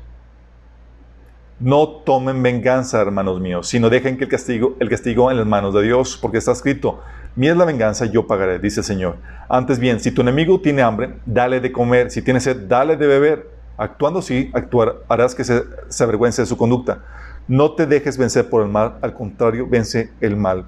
No 1.59 1.89
tomen 1.89 2.41
venganza, 2.41 3.01
hermanos 3.01 3.41
míos, 3.41 3.67
sino 3.67 3.91
dejen 3.91 4.17
que 4.17 4.25
el 4.25 4.31
castigo, 4.31 4.77
el 4.79 4.89
castigo 4.89 5.33
en 5.33 5.39
las 5.39 5.47
manos 5.47 5.75
de 5.75 5.83
Dios, 5.83 6.17
porque 6.17 6.39
está 6.39 6.53
escrito, 6.53 7.01
mía 7.35 7.51
es 7.51 7.57
la 7.57 7.65
venganza, 7.65 8.07
yo 8.07 8.29
pagaré, 8.29 8.61
dice 8.61 8.81
el 8.81 8.85
Señor. 8.85 9.17
Antes 9.49 9.81
bien, 9.81 9.99
si 9.99 10.13
tu 10.13 10.21
enemigo 10.21 10.61
tiene 10.61 10.83
hambre, 10.83 11.17
dale 11.27 11.59
de 11.59 11.73
comer, 11.73 12.13
si 12.13 12.23
tiene 12.23 12.39
sed, 12.39 12.69
dale 12.69 12.97
de 12.97 13.07
beber. 13.09 13.56
Actuando 13.79 14.21
así, 14.21 14.51
actuar, 14.55 15.03
harás 15.09 15.35
que 15.35 15.45
se, 15.45 15.63
avergüence 16.01 16.43
de 16.43 16.47
su 16.47 16.57
conducta. 16.57 17.05
No 17.47 17.75
te 17.75 17.87
dejes 17.87 18.17
vencer 18.17 18.49
por 18.49 18.63
el 18.63 18.69
mal, 18.69 18.99
al 19.03 19.13
contrario, 19.15 19.67
vence 19.69 20.11
el 20.21 20.37
mal 20.37 20.67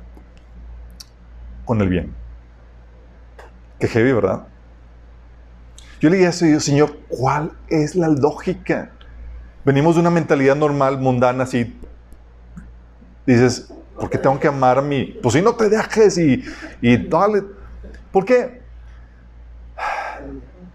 con 1.65 1.81
el 1.81 1.89
bien. 1.89 2.15
Qué 3.79 3.89
heavy, 3.89 4.13
¿verdad? 4.13 4.45
Yo 6.01 6.11
le 6.11 6.19
dije 6.19 6.29
eso 6.29 6.47
y 6.47 6.53
yo, 6.53 6.61
Señor, 6.61 6.97
¿cuál 7.09 7.53
es 7.69 7.97
la 7.97 8.09
lógica? 8.09 8.91
Venimos 9.65 9.95
de 9.97 10.03
una 10.03 10.11
mentalidad 10.11 10.55
normal, 10.55 10.99
mundana, 10.99 11.45
así. 11.45 11.79
Dices, 13.27 13.73
¿por 13.97 14.09
qué 14.09 14.19
tengo 14.19 14.39
que 14.39 14.49
amar 14.49 14.79
a 14.79 14.83
mí? 14.83 15.19
Pues 15.23 15.35
si 15.35 15.43
no 15.43 15.55
te 15.55 15.69
dejes 15.69 16.17
y, 16.19 16.45
y 16.81 17.09
dale. 17.09 17.43
¿Por 18.13 18.25
qué? 18.25 18.58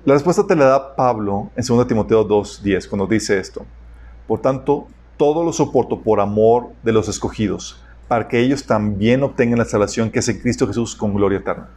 La 0.06 0.16
respuesta 0.16 0.46
te 0.46 0.58
la 0.58 0.66
da 0.66 0.96
Pablo 0.98 1.50
en 1.56 1.66
2 1.66 1.88
Timoteo 1.88 2.28
2.10 2.28 2.90
cuando 2.90 3.08
dice 3.08 3.40
esto. 3.40 3.66
Por 4.28 4.42
tanto, 4.42 4.88
todo 5.16 5.46
lo 5.46 5.54
soporto 5.54 6.02
por 6.02 6.20
amor 6.20 6.72
de 6.84 6.92
los 6.92 7.08
escogidos, 7.08 7.82
para 8.10 8.28
que 8.28 8.42
ellos 8.42 8.66
también 8.66 9.24
obtengan 9.24 9.60
la 9.60 9.66
salvación 9.66 10.12
que 10.12 10.20
hace 10.20 10.42
Cristo 10.42 10.68
Jesús 10.68 10.94
con 10.94 11.14
gloria 11.14 11.40
eterna. 11.40 11.70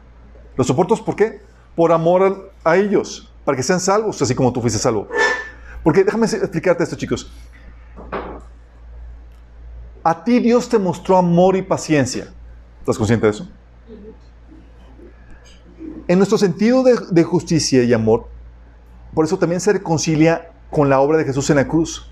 ¿Los 0.56 0.66
soporto 0.66 0.96
por 1.04 1.14
qué? 1.14 1.40
Por 1.76 1.92
amor 1.92 2.50
a 2.64 2.76
ellos, 2.76 3.32
para 3.44 3.56
que 3.56 3.62
sean 3.62 3.78
salvos, 3.78 4.20
así 4.20 4.34
como 4.34 4.52
tú 4.52 4.60
fuiste 4.60 4.80
salvo. 4.80 5.06
Porque 5.84 6.02
déjame 6.02 6.26
explicarte 6.26 6.82
esto, 6.82 6.96
chicos. 6.96 7.30
A 10.02 10.24
ti 10.24 10.40
Dios 10.40 10.68
te 10.68 10.80
mostró 10.80 11.16
amor 11.16 11.54
y 11.54 11.62
paciencia. 11.62 12.26
¿Estás 12.80 12.98
consciente 12.98 13.26
de 13.26 13.30
eso? 13.30 13.48
En 16.08 16.18
nuestro 16.18 16.38
sentido 16.38 16.84
de, 16.84 17.24
justicia 17.24 17.82
y 17.82 17.92
amor, 17.92 18.28
por 19.12 19.24
eso 19.24 19.38
también 19.38 19.60
se 19.60 19.72
reconcilia 19.72 20.50
con 20.70 20.88
la 20.88 21.00
obra 21.00 21.18
de 21.18 21.24
Jesús 21.24 21.50
en 21.50 21.56
la 21.56 21.66
cruz, 21.66 22.08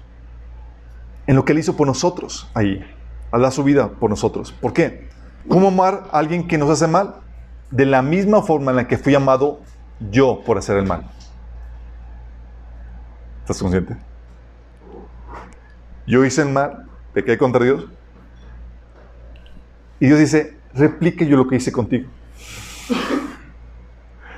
en 1.28 1.36
lo 1.36 1.44
que 1.44 1.52
Él 1.52 1.60
hizo 1.60 1.76
por 1.76 1.86
nosotros 1.86 2.50
ahí, 2.54 2.84
al 3.30 3.42
dar 3.42 3.52
su 3.52 3.62
vida 3.62 3.90
por 3.90 4.10
nosotros. 4.10 4.52
¿Por 4.52 4.72
qué? 4.72 5.08
¿Cómo 5.48 5.68
amar 5.68 6.08
a 6.10 6.18
alguien 6.18 6.48
que 6.48 6.58
nos 6.58 6.70
hace 6.70 6.88
mal? 6.88 7.16
De 7.70 7.86
la 7.86 8.02
misma 8.02 8.42
forma 8.42 8.72
en 8.72 8.78
la 8.78 8.88
que 8.88 8.98
fui 8.98 9.14
amado 9.14 9.60
yo 10.10 10.42
por 10.44 10.58
hacer 10.58 10.76
el 10.76 10.86
mal. 10.86 11.08
¿Estás 13.42 13.60
consciente? 13.60 13.96
Yo 16.06 16.24
hice 16.24 16.42
el 16.42 16.48
mal, 16.48 16.86
pequé 17.12 17.38
contra 17.38 17.64
Dios. 17.64 17.86
Y 20.00 20.06
Dios 20.06 20.18
dice, 20.18 20.58
replique 20.74 21.26
yo 21.26 21.36
lo 21.36 21.46
que 21.46 21.56
hice 21.56 21.70
contigo. 21.70 22.08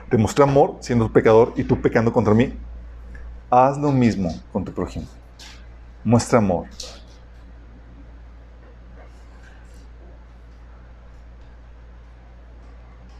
Te 0.09 0.17
mostré 0.17 0.45
amor 0.45 0.77
siendo 0.81 1.13
pecador 1.13 1.53
y 1.57 1.65
tú 1.65 1.81
pecando 1.81 2.13
contra 2.13 2.33
mí. 2.35 2.57
Haz 3.51 3.79
lo 3.79 3.91
mismo 3.91 4.31
con 4.53 4.65
tu 4.65 4.73
prójimo. 4.73 5.07
Muestra 6.05 6.39
amor. 6.39 6.67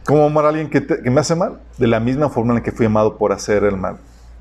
¿Cómo 0.05 0.23
amar 0.23 0.45
a 0.45 0.49
alguien 0.49 0.69
que, 0.69 0.79
me 1.11 1.19
hace 1.19 1.35
mal? 1.35 1.59
De 1.77 1.85
la 1.85 1.99
misma 1.99 2.29
forma 2.29 2.53
en 2.53 2.59
la 2.59 2.63
que 2.63 2.71
fui 2.71 2.85
amado 2.85 3.17
por 3.17 3.33
hacer 3.33 3.65
el 3.65 3.75
mal. 3.75 3.97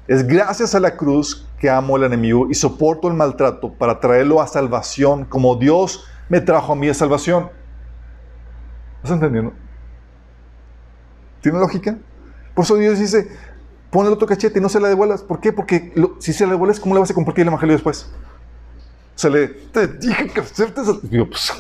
Es 0.07 0.25
gracias 0.25 0.77
a 0.77 0.81
la 0.81 0.97
cruz 0.97 1.49
que 1.59 1.69
amo 1.69 1.97
al 1.97 2.05
enemigo 2.05 2.47
y 2.49 2.55
soporto 2.55 3.09
el 3.09 3.15
maltrato 3.15 3.73
para 3.73 3.99
traerlo 3.99 4.41
a 4.41 4.47
salvación, 4.47 5.25
como 5.25 5.57
Dios 5.57 6.05
me 6.29 6.41
trajo 6.41 6.73
a 6.73 6.77
mí 6.77 6.89
a 6.89 6.95
salvación. 6.95 7.51
¿Estás 8.99 9.11
entendiendo? 9.11 9.53
¿Tiene 11.41 11.59
lógica? 11.59 11.99
Por 12.57 12.65
eso 12.65 12.75
Dios 12.77 12.99
dice, 12.99 13.29
pon 13.91 14.07
el 14.07 14.15
otro 14.15 14.27
cachete 14.27 14.59
y 14.59 14.63
no 14.63 14.71
se 14.71 14.81
la 14.81 14.89
devuelvas. 14.89 15.23
¿Por 15.23 15.41
qué? 15.41 15.53
Porque 15.53 15.93
si 16.21 16.33
se 16.33 16.47
la 16.47 16.53
devuelves, 16.53 16.81
¿cómo 16.81 16.95
le 16.95 17.03
vas 17.03 17.11
a 17.11 17.15
compartir 17.15 17.43
el 17.43 17.49
evangelio 17.49 17.75
después? 17.75 18.11
Se 19.15 19.29
le, 19.29 19.49
dije 20.01 20.29
que 20.29 20.41
aceptes. 20.41 20.87
Pues, 21.11 21.53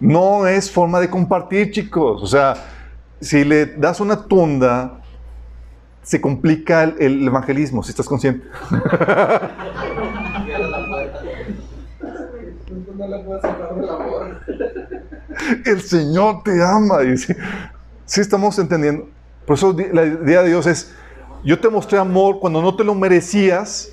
no 0.00 0.46
es 0.46 0.70
forma 0.70 1.00
de 1.00 1.10
compartir, 1.10 1.70
chicos. 1.70 2.22
O 2.22 2.26
sea, 2.26 2.54
si 3.20 3.44
le 3.44 3.66
das 3.66 4.00
una 4.00 4.24
tunda 4.24 5.02
se 6.02 6.18
complica 6.18 6.84
el, 6.84 7.28
evangelismo, 7.28 7.82
si 7.82 7.90
estás 7.90 8.06
consciente. 8.06 8.48
el 15.66 15.82
Señor 15.82 16.42
te 16.42 16.64
ama. 16.64 17.00
Dice. 17.00 17.36
Si 18.10 18.20
estamos 18.20 18.58
entendiendo. 18.58 19.06
Por 19.46 19.54
eso 19.54 19.72
la 19.92 20.04
idea 20.04 20.42
de 20.42 20.48
Dios 20.48 20.66
es, 20.66 20.92
yo 21.44 21.60
te 21.60 21.68
mostré 21.68 21.96
amor 21.96 22.40
cuando 22.40 22.60
no 22.60 22.74
te 22.74 22.82
lo 22.82 22.92
merecías. 22.96 23.92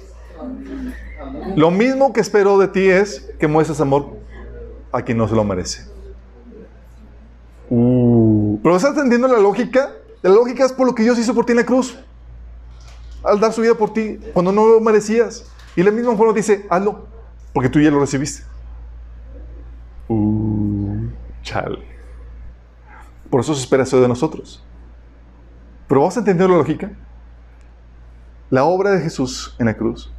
Lo 1.56 1.70
mismo 1.70 2.12
que 2.14 2.22
espero 2.22 2.58
de 2.58 2.68
ti 2.68 2.90
es 2.90 3.30
que 3.38 3.48
muestres 3.48 3.80
amor 3.80 4.18
a 4.92 5.04
quien 5.04 5.20
no 5.20 5.28
se 5.28 5.36
lo 5.36 5.44
merece. 5.44 5.86
Uh. 7.70 8.60
pero 8.64 8.76
¿estás 8.76 8.96
entendiendo 8.96 9.28
la 9.28 9.38
lógica? 9.38 9.92
La 10.24 10.32
lógica 10.32 10.66
es 10.66 10.74
por 10.74 10.88
lo 10.88 10.96
que 10.96 11.04
Dios 11.04 11.20
hizo 11.20 11.36
por 11.36 11.46
ti 11.46 11.52
en 11.52 11.58
la 11.58 11.66
cruz. 11.66 11.96
Al 13.24 13.40
dar 13.40 13.54
su 13.54 13.62
vida 13.62 13.76
por 13.76 13.94
ti, 13.94 14.20
cuando 14.34 14.52
no 14.52 14.66
lo 14.66 14.80
merecías. 14.80 15.46
Y 15.76 15.84
la 15.84 15.92
misma 15.92 16.18
forma 16.18 16.34
dice, 16.34 16.66
hazlo, 16.72 17.06
porque 17.54 17.70
tú 17.70 17.80
ya 17.80 17.92
lo 17.92 18.00
recibiste. 18.00 18.42
Uh, 20.08 21.06
chale. 21.44 21.97
Por 23.30 23.42
eso 23.42 23.54
se 23.54 23.62
espera 23.62 23.84
eso 23.84 24.02
de 24.02 24.08
nosotros. 24.08 24.64
Pero 25.88 26.02
vas 26.02 26.18
a 26.18 26.20
entender 26.20 26.50
la 26.50 26.58
lógica. 26.58 26.92
La 28.50 28.64
obra 28.64 28.92
de 28.92 29.02
Jesús 29.02 29.56
en 29.60 29.66
la 29.66 29.76
cruz, 29.76 30.12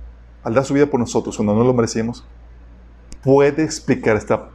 al 0.43 0.55
dar 0.55 0.65
su 0.65 0.75
vida 0.75 0.87
por 0.87 1.01
nosotros 1.01 1.37
cuando 1.37 1.55
no 1.55 1.65
lo 1.65 1.73
merecíamos, 1.73 2.27
puede 3.23 3.65
explicar 3.65 4.17
esta 4.17 4.51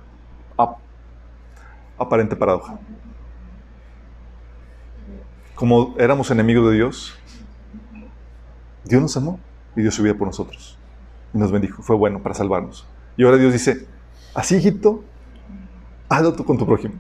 aparente 1.98 2.36
paradoja 2.36 2.80
como 5.56 5.96
éramos 5.98 6.30
enemigos 6.32 6.70
de 6.70 6.76
Dios, 6.76 7.14
Dios 8.84 9.02
nos 9.02 9.16
amó 9.16 9.40
y 9.76 9.82
dio 9.82 9.92
su 9.92 10.04
vida 10.04 10.14
por 10.14 10.28
nosotros. 10.28 10.78
Y 11.34 11.38
nos 11.38 11.52
bendijo. 11.52 11.82
Fue 11.82 11.96
bueno 11.96 12.22
para 12.22 12.36
salvarnos. 12.36 12.86
Y 13.16 13.24
ahora 13.24 13.38
Dios 13.38 13.54
dice, 13.54 13.88
así 14.34 14.58
hijito, 14.58 15.04
hazlo 16.10 16.36
con 16.36 16.58
tu 16.58 16.66
prójimo. 16.66 16.96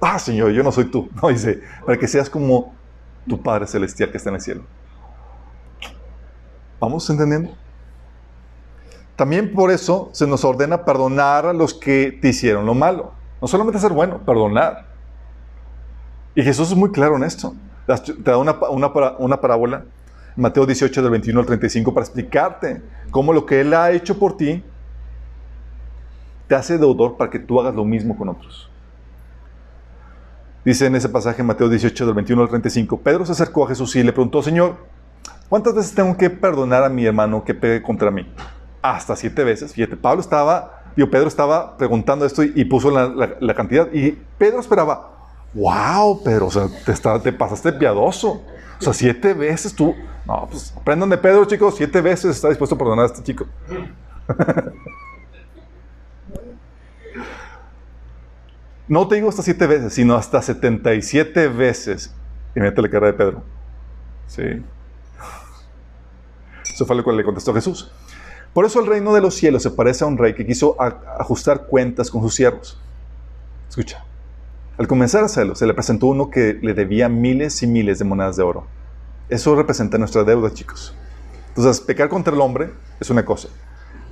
Ah, 0.00 0.18
Señor, 0.18 0.50
yo 0.50 0.62
no 0.62 0.72
soy 0.72 0.86
tú. 0.86 1.08
No, 1.20 1.28
dice, 1.28 1.62
para 1.84 1.98
que 1.98 2.06
seas 2.06 2.28
como 2.28 2.74
tu 3.26 3.42
Padre 3.42 3.66
Celestial 3.66 4.10
que 4.10 4.18
está 4.18 4.30
en 4.30 4.36
el 4.36 4.40
cielo. 4.40 4.62
¿Vamos 6.80 7.08
entendiendo? 7.08 7.50
También 9.16 9.54
por 9.54 9.70
eso 9.70 10.10
se 10.12 10.26
nos 10.26 10.44
ordena 10.44 10.84
perdonar 10.84 11.46
a 11.46 11.52
los 11.52 11.72
que 11.72 12.16
te 12.20 12.28
hicieron 12.28 12.66
lo 12.66 12.74
malo. 12.74 13.12
No 13.40 13.48
solamente 13.48 13.78
ser 13.80 13.92
bueno, 13.92 14.18
perdonar. 14.18 14.86
Y 16.34 16.42
Jesús 16.42 16.70
es 16.70 16.76
muy 16.76 16.92
claro 16.92 17.16
en 17.16 17.24
esto 17.24 17.54
te 17.94 18.30
da 18.30 18.38
una, 18.38 18.52
una, 18.68 18.88
una 19.18 19.40
parábola, 19.40 19.84
Mateo 20.34 20.66
18, 20.66 21.02
del 21.02 21.10
21 21.10 21.40
al 21.40 21.46
35, 21.46 21.94
para 21.94 22.04
explicarte 22.04 22.82
cómo 23.10 23.32
lo 23.32 23.46
que 23.46 23.60
Él 23.60 23.72
ha 23.74 23.90
hecho 23.92 24.18
por 24.18 24.36
ti 24.36 24.62
te 26.48 26.54
hace 26.54 26.78
deudor 26.78 27.16
para 27.16 27.30
que 27.30 27.38
tú 27.38 27.60
hagas 27.60 27.74
lo 27.74 27.84
mismo 27.84 28.16
con 28.16 28.28
otros. 28.28 28.70
Dice 30.66 30.86
en 30.86 30.96
ese 30.96 31.08
pasaje, 31.08 31.44
Mateo 31.44 31.68
18, 31.68 32.06
del 32.06 32.14
21 32.16 32.42
al 32.42 32.48
35, 32.48 32.98
Pedro 32.98 33.24
se 33.24 33.30
acercó 33.30 33.64
a 33.64 33.68
Jesús 33.68 33.94
y 33.94 34.02
le 34.02 34.12
preguntó, 34.12 34.42
Señor, 34.42 34.74
¿cuántas 35.48 35.76
veces 35.76 35.94
tengo 35.94 36.16
que 36.16 36.28
perdonar 36.28 36.82
a 36.82 36.88
mi 36.88 37.06
hermano 37.06 37.44
que 37.44 37.54
pegue 37.54 37.80
contra 37.80 38.10
mí? 38.10 38.28
Hasta 38.82 39.14
siete 39.14 39.44
veces. 39.44 39.74
Fíjate, 39.74 39.96
Pablo 39.96 40.20
estaba, 40.20 40.82
digo, 40.96 41.08
Pedro 41.08 41.28
estaba 41.28 41.76
preguntando 41.76 42.26
esto 42.26 42.42
y, 42.42 42.64
puso 42.64 42.90
la, 42.90 43.54
cantidad. 43.54 43.86
Y 43.92 44.18
Pedro 44.38 44.58
esperaba, 44.58 45.12
wow, 45.54 46.20
pero 46.24 46.46
o 46.46 46.50
sea, 46.50 46.66
te, 46.84 47.20
te 47.20 47.32
pasaste 47.32 47.72
piadoso. 47.72 48.42
O 48.80 48.82
sea, 48.82 48.92
siete 48.92 49.34
veces 49.34 49.72
tú. 49.72 49.94
No, 50.26 50.48
pues 50.50 50.74
aprendan 50.76 51.10
de 51.10 51.18
Pedro, 51.18 51.44
chicos. 51.44 51.76
Siete 51.76 52.00
veces 52.00 52.34
está 52.34 52.48
dispuesto 52.48 52.74
a 52.74 52.78
perdonar 52.78 53.04
a 53.04 53.06
este 53.06 53.22
chico. 53.22 53.46
no 58.88 59.08
te 59.08 59.16
digo 59.16 59.28
hasta 59.28 59.42
siete 59.42 59.66
veces, 59.66 59.92
sino 59.94 60.14
hasta 60.14 60.40
77 60.40 61.48
veces. 61.48 62.14
Y 62.54 62.60
mete 62.60 62.80
la 62.80 62.88
cara 62.88 63.08
de 63.08 63.12
Pedro. 63.12 63.42
Sí. 64.26 64.42
Eso 66.62 66.86
fue 66.86 66.96
lo 66.96 67.04
que 67.04 67.12
le 67.12 67.24
contestó 67.24 67.52
Jesús. 67.52 67.90
Por 68.52 68.64
eso 68.64 68.80
el 68.80 68.86
reino 68.86 69.12
de 69.12 69.20
los 69.20 69.34
cielos 69.34 69.62
se 69.62 69.70
parece 69.70 70.04
a 70.04 70.06
un 70.06 70.16
rey 70.16 70.34
que 70.34 70.46
quiso 70.46 70.76
ajustar 70.80 71.66
cuentas 71.66 72.10
con 72.10 72.22
sus 72.22 72.34
siervos. 72.34 72.80
Escucha. 73.68 74.04
Al 74.78 74.86
comenzar 74.86 75.22
a 75.22 75.26
hacerlo, 75.26 75.54
se 75.54 75.66
le 75.66 75.74
presentó 75.74 76.06
uno 76.06 76.30
que 76.30 76.58
le 76.62 76.74
debía 76.74 77.08
miles 77.08 77.62
y 77.62 77.66
miles 77.66 77.98
de 77.98 78.04
monedas 78.04 78.36
de 78.36 78.42
oro. 78.42 78.66
Eso 79.28 79.56
representa 79.56 79.98
nuestra 79.98 80.22
deuda, 80.22 80.52
chicos. 80.52 80.94
Entonces, 81.48 81.80
pecar 81.80 82.08
contra 82.08 82.32
el 82.34 82.40
hombre 82.40 82.70
es 83.00 83.10
una 83.10 83.24
cosa. 83.24 83.48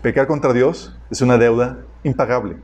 Pecar 0.02 0.26
contra 0.26 0.52
Dios 0.52 0.94
es 1.10 1.20
una 1.20 1.38
deuda 1.38 1.78
impagable. 2.02 2.56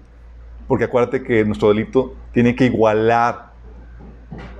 Porque 0.71 0.85
acuérdate 0.85 1.25
que 1.25 1.45
nuestro 1.45 1.71
delito 1.71 2.15
tiene 2.31 2.55
que 2.55 2.67
igualar 2.67 3.51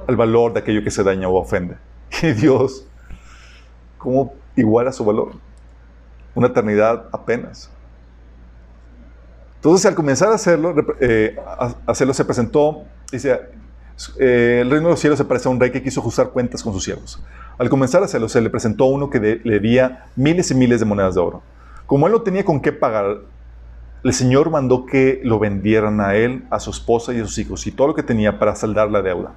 al 0.09 0.17
valor 0.17 0.53
de 0.53 0.59
aquello 0.59 0.83
que 0.83 0.91
se 0.91 1.05
daña 1.05 1.29
o 1.29 1.37
ofende. 1.37 1.77
Y 2.23 2.33
Dios, 2.33 2.85
¿cómo 3.97 4.35
iguala 4.57 4.91
su 4.91 5.05
valor? 5.05 5.35
Una 6.35 6.49
eternidad 6.49 7.07
apenas. 7.13 7.71
Entonces, 9.55 9.87
al 9.87 9.95
comenzar 9.95 10.33
a 10.33 10.35
hacerlo, 10.35 10.75
eh, 11.01 11.39
hacerlo 11.87 12.13
se 12.13 12.25
presentó, 12.25 12.83
dice, 13.13 13.43
eh, 14.19 14.63
el 14.63 14.69
reino 14.69 14.87
de 14.87 14.95
los 14.95 14.99
cielos 14.99 15.17
se 15.17 15.25
parece 15.25 15.49
a 15.49 15.53
un 15.53 15.61
rey 15.61 15.71
que 15.71 15.81
quiso 15.81 16.01
ajustar 16.01 16.31
cuentas 16.31 16.65
con 16.65 16.73
sus 16.73 16.83
siervos. 16.83 17.23
Al 17.57 17.71
comenzar 17.71 18.03
a 18.03 18.07
hacerlo, 18.07 18.29
se 18.29 18.41
le 18.41 18.51
presentó 18.51 18.87
uno 18.87 19.11
que 19.11 19.21
le 19.21 19.39
debía 19.45 20.07
miles 20.17 20.51
y 20.51 20.57
miles 20.57 20.81
de 20.81 20.87
monedas 20.87 21.15
de 21.15 21.21
oro. 21.21 21.41
Como 21.87 22.09
él 22.09 22.13
no 22.13 22.23
tenía 22.23 22.45
con 22.45 22.61
qué 22.61 22.73
pagar, 22.73 23.19
el 24.03 24.13
Señor 24.13 24.51
mandó 24.51 24.87
que 24.87 25.21
lo 25.25 25.39
vendieran 25.39 26.01
a 26.01 26.15
él, 26.15 26.45
a 26.51 26.61
su 26.61 26.71
esposa 26.71 27.13
y 27.13 27.21
a 27.21 27.25
sus 27.25 27.39
hijos 27.39 27.67
y 27.67 27.73
todo 27.73 27.89
lo 27.89 27.95
que 27.95 28.03
tenía 28.03 28.39
para 28.39 28.55
saldar 28.55 28.91
la 28.91 29.03
deuda. 29.03 29.35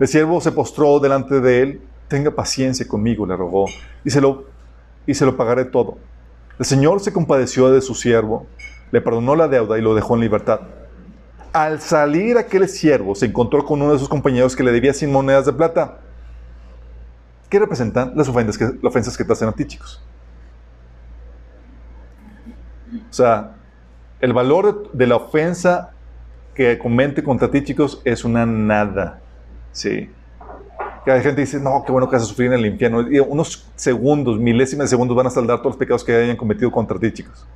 El 0.00 0.08
siervo 0.08 0.40
se 0.40 0.52
postró 0.52 0.98
delante 0.98 1.40
de 1.40 1.62
él, 1.62 1.80
tenga 2.08 2.30
paciencia 2.32 2.86
conmigo, 2.88 3.26
le 3.26 3.36
rogó, 3.36 3.66
y 4.04 4.10
se 4.10 4.20
lo, 4.20 4.44
y 5.06 5.14
se 5.14 5.24
lo 5.24 5.36
pagaré 5.36 5.64
todo. 5.64 5.98
El 6.58 6.64
Señor 6.64 7.00
se 7.00 7.12
compadeció 7.12 7.70
de 7.70 7.80
su 7.80 7.94
siervo 7.94 8.46
le 8.94 9.00
perdonó 9.00 9.34
la 9.34 9.48
deuda 9.48 9.76
y 9.76 9.82
lo 9.82 9.92
dejó 9.92 10.14
en 10.14 10.20
libertad. 10.20 10.60
Al 11.52 11.80
salir 11.80 12.38
aquel 12.38 12.68
siervo 12.68 13.16
se 13.16 13.26
encontró 13.26 13.64
con 13.64 13.82
uno 13.82 13.92
de 13.92 13.98
sus 13.98 14.08
compañeros 14.08 14.54
que 14.54 14.62
le 14.62 14.70
debía 14.70 14.94
100 14.94 15.10
monedas 15.10 15.46
de 15.46 15.52
plata. 15.52 15.98
¿Qué 17.48 17.58
representan 17.58 18.12
las 18.14 18.28
ofensas 18.28 18.56
que, 18.56 18.66
las 18.66 18.84
ofensas 18.84 19.16
que 19.16 19.24
te 19.24 19.32
hacen 19.32 19.48
a 19.48 19.52
ti, 19.52 19.64
chicos? 19.66 20.00
O 23.10 23.12
sea, 23.12 23.56
el 24.24 24.32
valor 24.32 24.90
de 24.94 25.06
la 25.06 25.16
ofensa 25.16 25.90
que 26.54 26.78
comente 26.78 27.22
contra 27.22 27.50
ti, 27.50 27.62
chicos, 27.62 28.00
es 28.06 28.24
una 28.24 28.46
nada. 28.46 29.20
Sí. 29.70 30.10
Cada 31.04 31.20
gente 31.20 31.42
dice, 31.42 31.60
no, 31.60 31.82
qué 31.84 31.92
bueno 31.92 32.08
que 32.08 32.16
vas 32.16 32.22
a 32.22 32.26
sufrir 32.26 32.50
en 32.50 32.58
el 32.58 32.64
infierno. 32.64 33.04
Unos 33.28 33.70
segundos, 33.76 34.38
milésimas 34.38 34.86
de 34.86 34.88
segundos 34.88 35.14
van 35.14 35.26
a 35.26 35.30
saldar 35.30 35.58
todos 35.58 35.72
los 35.72 35.76
pecados 35.76 36.02
que 36.02 36.16
hayan 36.16 36.38
cometido 36.38 36.72
contra 36.72 36.98
ti, 36.98 37.12
chicos. 37.12 37.46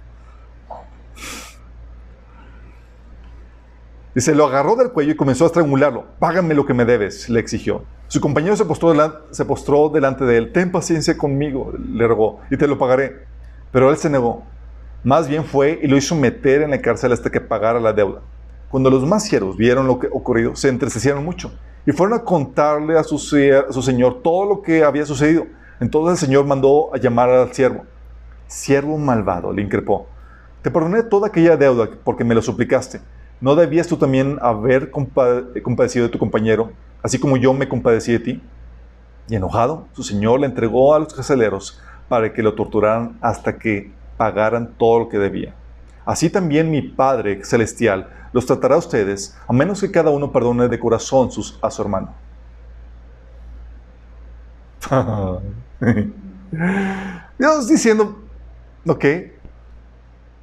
Dice, 4.15 4.35
lo 4.35 4.45
agarró 4.45 4.77
del 4.77 4.91
cuello 4.91 5.13
y 5.13 5.17
comenzó 5.17 5.45
a 5.45 5.47
estrangularlo. 5.47 6.05
Págame 6.19 6.53
lo 6.53 6.67
que 6.67 6.75
me 6.75 6.85
debes, 6.85 7.31
le 7.31 7.41
exigió. 7.41 7.85
Su 8.09 8.21
compañero 8.21 8.57
se 8.57 8.67
postró, 8.67 8.95
se 9.31 9.45
postró 9.47 9.89
delante 9.89 10.27
de 10.27 10.37
él. 10.37 10.53
Ten 10.53 10.71
paciencia 10.71 11.17
conmigo, 11.17 11.73
le 11.95 12.07
rogó, 12.07 12.41
y 12.51 12.59
te 12.59 12.67
lo 12.67 12.77
pagaré. 12.77 13.25
Pero 13.73 13.91
él 13.91 13.97
se 13.97 14.11
negó. 14.11 14.45
Más 15.05 15.29
bien 15.29 15.45
fue 15.45 15.79
y 15.83 15.87
lo 15.87 15.97
hizo 15.97 16.15
meter 16.15 16.63
en 16.63 16.71
la 16.71 16.81
cárcel 16.81 17.13
hasta 17.13 17.31
que 17.31 17.41
pagara 17.41 17.81
la 17.81 17.93
deuda. 17.93 18.21
Cuando 18.71 18.91
los 18.91 19.07
más 19.07 19.25
siervos 19.25 19.57
vieron 19.57 19.87
lo 19.87 19.99
que 19.99 20.09
ocurrido, 20.09 20.55
se 20.57 20.69
entristecieron 20.69 21.25
mucho 21.25 21.53
y 21.87 21.93
fueron 21.93 22.19
a 22.19 22.25
contarle 22.25 22.99
a 22.99 23.05
su, 23.05 23.19
su 23.19 23.83
señor 23.83 24.23
todo 24.23 24.47
lo 24.47 24.63
que 24.63 24.85
había 24.85 25.07
sucedido. 25.07 25.47
Entonces 25.81 26.21
el 26.23 26.29
señor 26.29 26.45
mandó 26.45 26.95
a 26.95 26.99
llamar 26.99 27.31
al 27.31 27.53
siervo. 27.55 27.85
Siervo 28.47 28.99
malvado, 28.99 29.53
le 29.53 29.63
increpó. 29.63 30.07
Te 30.63 30.71
perdoné 30.71 31.03
toda 31.03 31.29
aquella 31.29 31.57
deuda 31.57 31.89
porque 32.05 32.25
me 32.25 32.35
lo 32.35 32.43
suplicaste 32.43 33.01
¿no 33.41 33.55
debías 33.55 33.87
tú 33.87 33.97
también 33.97 34.39
haber 34.41 34.91
compadecido 34.91 36.07
de 36.07 36.13
tu 36.13 36.19
compañero, 36.19 36.73
así 37.03 37.19
como 37.19 37.37
yo 37.37 37.53
me 37.53 37.69
compadecí 37.69 38.13
de 38.13 38.19
ti? 38.19 38.43
Y 39.29 39.37
enojado, 39.37 39.87
su 39.93 40.03
señor 40.03 40.41
le 40.41 40.47
entregó 40.47 40.95
a 40.95 40.99
los 40.99 41.13
carceleros 41.13 41.81
para 42.09 42.33
que 42.33 42.43
lo 42.43 42.55
torturaran 42.55 43.19
hasta 43.21 43.59
que 43.59 43.93
pagaran 44.19 44.75
todo 44.77 44.99
lo 44.99 45.09
que 45.09 45.19
debía. 45.19 45.55
Así 46.05 46.29
también 46.29 46.71
mi 46.71 46.83
Padre 46.83 47.45
Celestial 47.45 48.11
los 48.33 48.45
tratará 48.45 48.75
a 48.75 48.79
ustedes, 48.79 49.37
a 49.47 49.53
menos 49.53 49.81
que 49.81 49.91
cada 49.91 50.11
uno 50.11 50.31
perdone 50.31 50.69
de 50.69 50.79
corazón 50.79 51.31
sus, 51.31 51.59
a 51.63 51.71
su 51.71 51.81
hermano. 51.81 52.13
Dios 57.39 57.69
diciendo, 57.69 58.19
ok, 58.87 59.05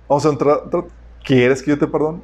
vamos 0.08 0.26
a 0.26 0.30
entrar, 0.30 0.62
¿quieres 1.24 1.62
que 1.62 1.72
yo 1.72 1.78
te 1.78 1.88
perdone? 1.88 2.22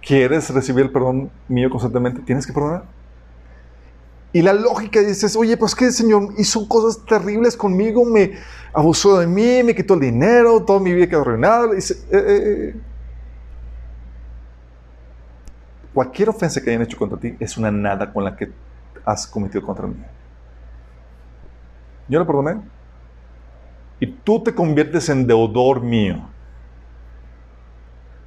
¿Quieres 0.00 0.50
recibir 0.50 0.84
el 0.84 0.90
perdón 0.90 1.30
mío 1.48 1.70
constantemente? 1.70 2.20
¿Tienes 2.22 2.46
que 2.46 2.52
perdonar? 2.52 2.84
Y 4.34 4.42
la 4.42 4.52
lógica 4.52 4.98
dices, 4.98 5.36
oye, 5.36 5.56
pues 5.56 5.76
que 5.76 5.84
el 5.84 5.92
Señor 5.92 6.34
hizo 6.36 6.66
cosas 6.66 7.06
terribles 7.06 7.56
conmigo, 7.56 8.04
me 8.04 8.32
abusó 8.72 9.20
de 9.20 9.28
mí, 9.28 9.62
me 9.62 9.76
quitó 9.76 9.94
el 9.94 10.00
dinero, 10.00 10.60
toda 10.64 10.80
mi 10.80 10.92
vida 10.92 11.06
quedó 11.06 11.20
arruinada. 11.20 11.66
Eh, 11.72 11.78
eh, 11.78 11.94
eh. 12.10 12.74
Cualquier 15.94 16.30
ofensa 16.30 16.60
que 16.60 16.70
hayan 16.70 16.82
hecho 16.82 16.98
contra 16.98 17.16
ti 17.16 17.36
es 17.38 17.56
una 17.56 17.70
nada 17.70 18.12
con 18.12 18.24
la 18.24 18.36
que 18.36 18.50
has 19.04 19.24
cometido 19.24 19.64
contra 19.64 19.86
mí. 19.86 19.94
Yo 22.08 22.18
la 22.18 22.26
perdoné. 22.26 22.60
Y 24.00 24.08
tú 24.08 24.42
te 24.42 24.52
conviertes 24.52 25.08
en 25.10 25.28
deudor 25.28 25.80
mío. 25.80 26.28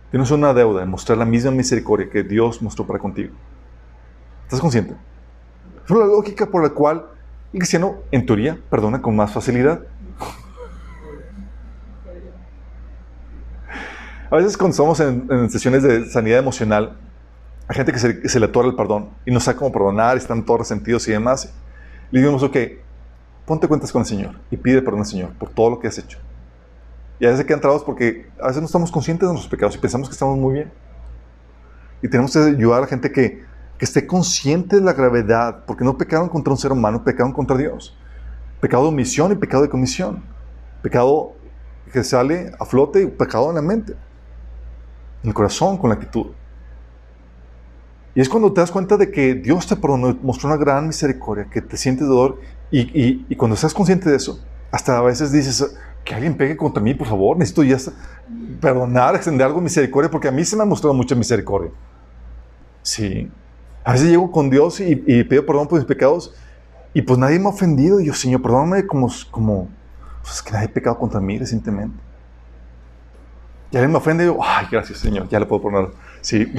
Tienes 0.10 0.32
una 0.32 0.54
deuda 0.54 0.80
de 0.80 0.86
mostrar 0.86 1.18
la 1.18 1.26
misma 1.26 1.52
misericordia 1.52 2.10
que 2.10 2.24
Dios 2.24 2.62
mostró 2.62 2.88
para 2.88 2.98
contigo. 2.98 3.34
¿Estás 4.46 4.62
consciente? 4.62 4.96
Es 5.88 5.96
la 5.96 6.06
lógica 6.06 6.46
por 6.46 6.64
la 6.64 6.70
cual 6.70 7.06
el 7.54 7.60
cristiano, 7.60 8.00
en 8.12 8.26
teoría, 8.26 8.60
perdona 8.70 9.02
con 9.02 9.16
más 9.16 9.32
facilidad. 9.32 9.80
A 14.30 14.36
veces 14.36 14.58
cuando 14.58 14.72
estamos 14.72 15.00
en, 15.00 15.50
sesiones 15.50 15.84
de 15.84 16.10
sanidad 16.10 16.40
emocional, 16.40 16.98
hay 17.70 17.76
gente 17.78 17.94
que 17.94 18.00
se, 18.00 18.40
le 18.40 18.46
atora 18.46 18.68
el 18.68 18.76
perdón 18.76 19.10
y 19.26 19.32
no 19.32 19.40
sabe 19.40 19.58
cómo 19.58 19.72
perdonar, 19.72 20.18
están 20.18 20.44
todos 20.44 20.60
resentidos 20.60 21.08
y 21.08 21.12
demás. 21.14 21.54
Le 22.12 22.20
digamos, 22.20 22.44
ok, 22.44 22.58
ponte 23.46 23.70
cuentas 23.70 23.90
con 23.94 24.02
el 24.02 24.06
Señor 24.06 24.36
y 24.52 24.58
pide 24.58 24.82
perdón 24.82 25.00
al 25.00 25.06
Señor 25.06 25.30
por 25.40 25.50
todo 25.50 25.70
lo 25.70 25.80
que 25.80 25.88
has 25.88 25.98
hecho. 25.98 26.20
Y 27.20 27.26
a 27.26 27.30
veces 27.30 27.46
quedan 27.46 27.62
trabados 27.62 27.86
porque 27.86 28.30
a 28.42 28.48
veces 28.48 28.62
no 28.62 28.66
estamos 28.66 28.92
conscientes 28.92 29.26
de 29.26 29.34
nuestros 29.34 29.50
pecados 29.50 29.76
y 29.76 29.80
pensamos 29.80 30.10
que 30.10 30.14
estamos 30.14 30.38
muy 30.38 30.56
bien. 30.56 30.72
Y 32.02 32.10
tenemos 32.10 32.34
que 32.34 32.40
ayudar 32.40 32.80
a 32.80 32.82
la 32.82 32.88
gente 32.88 33.10
que 33.10 33.48
que 33.78 33.86
esté 33.86 34.08
consciente 34.08 34.78
de 34.78 34.82
la 34.82 34.94
gravedad, 34.94 35.64
porque 35.66 35.84
no 35.84 35.98
pecaron 35.98 36.30
contra 36.30 36.52
un 36.52 36.58
ser 36.58 36.72
humano, 36.72 37.04
pecaron 37.04 37.32
contra 37.32 37.56
Dios. 37.58 37.96
Pecado 38.60 38.84
de 38.84 38.90
omisión 38.90 39.32
y 39.32 39.36
pecado 39.36 39.64
de 39.64 39.70
comisión. 39.70 40.24
Pecado 40.82 41.34
que 41.92 42.04
sale 42.04 42.52
a 42.60 42.66
flote 42.66 43.04
y 43.04 43.08
pecado 43.08 43.50
en 43.50 43.56
la 43.56 43.62
mente, 43.62 43.94
en 45.24 45.30
el 45.30 45.34
corazón, 45.34 45.78
con 45.78 45.90
la 45.90 45.96
actitud. 45.96 46.28
Y 48.16 48.22
es 48.22 48.30
cuando 48.30 48.52
te 48.52 48.62
das 48.62 48.72
cuenta 48.72 48.98
de 48.98 49.12
que 49.12 49.36
Dios 49.36 49.68
te 49.68 49.76
perdonó, 49.76 50.18
mostró 50.22 50.50
una 50.50 50.58
gran 50.58 50.88
misericordia, 50.88 51.48
que 51.52 51.62
te 51.62 51.78
sientes 51.78 52.08
dolor, 52.08 52.40
y, 52.72 53.24
y, 53.30 53.36
cuando 53.36 53.56
estás 53.56 53.74
consciente 53.74 54.10
de 54.10 54.18
eso, 54.18 54.44
hasta 54.72 54.98
a 54.98 55.02
veces 55.02 55.32
dices, 55.32 55.78
que 56.04 56.16
alguien 56.16 56.36
pegue 56.36 56.58
contra 56.58 56.82
mí, 56.82 56.94
por 56.94 57.08
favor, 57.08 57.38
necesito 57.38 57.64
ya 57.64 57.78
perdonar, 58.60 59.16
extender 59.16 59.46
algo 59.46 59.60
de 59.60 59.66
misericordia, 59.66 60.10
porque 60.10 60.28
a 60.28 60.32
mí 60.32 60.44
se 60.44 60.56
me 60.56 60.64
ha 60.64 60.66
mostrado 60.66 60.94
mucha 60.94 61.16
misericordia. 61.16 61.72
Sí, 62.82 63.30
a 63.88 63.94
veces 63.94 64.10
llego 64.10 64.30
con 64.34 64.50
Dios 64.50 64.82
y, 64.82 64.98
pido 64.98 65.46
perdón 65.46 65.70
por 65.70 65.80
mis 65.80 65.88
pecados 65.88 66.36
y 66.94 67.02
pues 67.02 67.18
nadie 67.18 67.40
me 67.40 67.46
ha 67.46 67.52
ofendido. 67.52 68.02
Y 68.02 68.08
yo, 68.08 68.14
Señor, 68.14 68.42
perdóname 68.42 68.86
como, 68.86 69.10
como 69.32 69.70
pues 70.22 70.36
es 70.36 70.42
que 70.42 70.52
nadie 70.52 70.66
ha 70.66 70.74
pecado 70.74 70.98
contra 70.98 71.22
mí 71.22 71.40
recientemente. 71.40 71.98
Y 73.72 73.78
alguien 73.78 73.94
me 73.94 73.98
ofende 73.98 74.26
y 74.26 74.28
digo, 74.28 74.44
ay, 74.44 74.66
gracias, 74.70 74.98
Señor, 74.98 75.30
ya 75.30 75.40
le 75.40 75.46
puedo 75.46 75.64
perdonar. 75.64 75.92
Sí. 76.20 76.46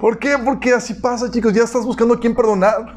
¿Por 0.00 0.18
qué? 0.18 0.36
Porque 0.36 0.72
así 0.72 0.94
pasa, 0.94 1.30
chicos. 1.30 1.52
Ya 1.52 1.62
estás 1.62 1.84
buscando 1.84 2.14
a 2.14 2.18
quién 2.18 2.34
perdonar. 2.34 2.92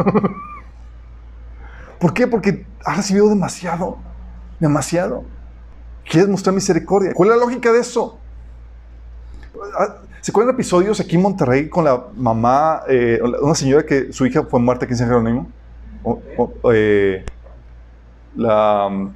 ¿Por 2.00 2.16
qué? 2.16 2.26
Porque 2.26 2.66
has 2.84 2.98
recibido 2.98 3.30
demasiado. 3.30 4.00
Demasiado. 4.60 5.24
Quieres 6.10 6.28
mostrar 6.28 6.56
misericordia. 6.56 7.14
¿Cuál 7.14 7.30
es 7.30 7.36
la 7.36 7.42
lógica 7.42 7.72
de 7.72 7.82
eso? 7.82 8.18
¿Se 10.22 10.32
acuerdan 10.32 10.56
episodios 10.56 11.00
aquí 11.00 11.16
en 11.16 11.22
Monterrey 11.22 11.70
con 11.70 11.86
la 11.86 12.08
mamá, 12.16 12.82
eh, 12.90 13.20
una 13.42 13.56
señora 13.56 13.86
que 13.86 14.12
su 14.12 14.26
hija 14.26 14.44
fue 14.44 14.60
muerta 14.60 14.86
aquí 14.86 14.94
en 14.94 14.98
San 14.98 15.08
Jerónimo? 15.08 15.50
Eh, 16.74 17.24
la. 18.36 19.12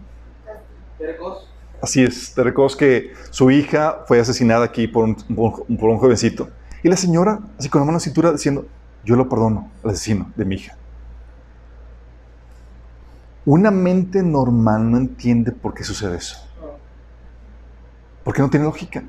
Así 1.82 2.04
es, 2.04 2.34
Terecos, 2.36 2.76
que 2.76 3.14
su 3.32 3.49
hija 3.49 4.04
fue 4.08 4.20
asesinada 4.20 4.66
aquí 4.66 4.88
por 4.88 5.06
un, 5.06 5.16
por 5.16 5.89
un 5.89 5.97
jovencito. 5.97 6.49
Y 6.84 6.89
la 6.89 6.95
señora, 6.95 7.39
así 7.58 7.70
con 7.70 7.82
la 7.82 7.86
mano 7.86 7.95
en 7.95 8.02
la 8.02 8.02
cintura, 8.02 8.32
diciendo: 8.32 8.68
Yo 9.04 9.16
lo 9.16 9.28
perdono 9.28 9.72
al 9.84 9.91
asesino 9.91 10.32
de 10.36 10.45
mi 10.45 10.56
hija. 10.56 10.78
Una 13.45 13.72
mente 13.72 14.22
normal 14.22 14.91
no 14.91 14.97
entiende 14.97 15.52
por 15.52 15.74
qué 15.74 15.84
sucede 15.84 16.18
eso. 16.18 16.38
Porque 18.24 18.41
no 18.41 18.52
tiene 18.52 18.66
lógica 18.66 19.04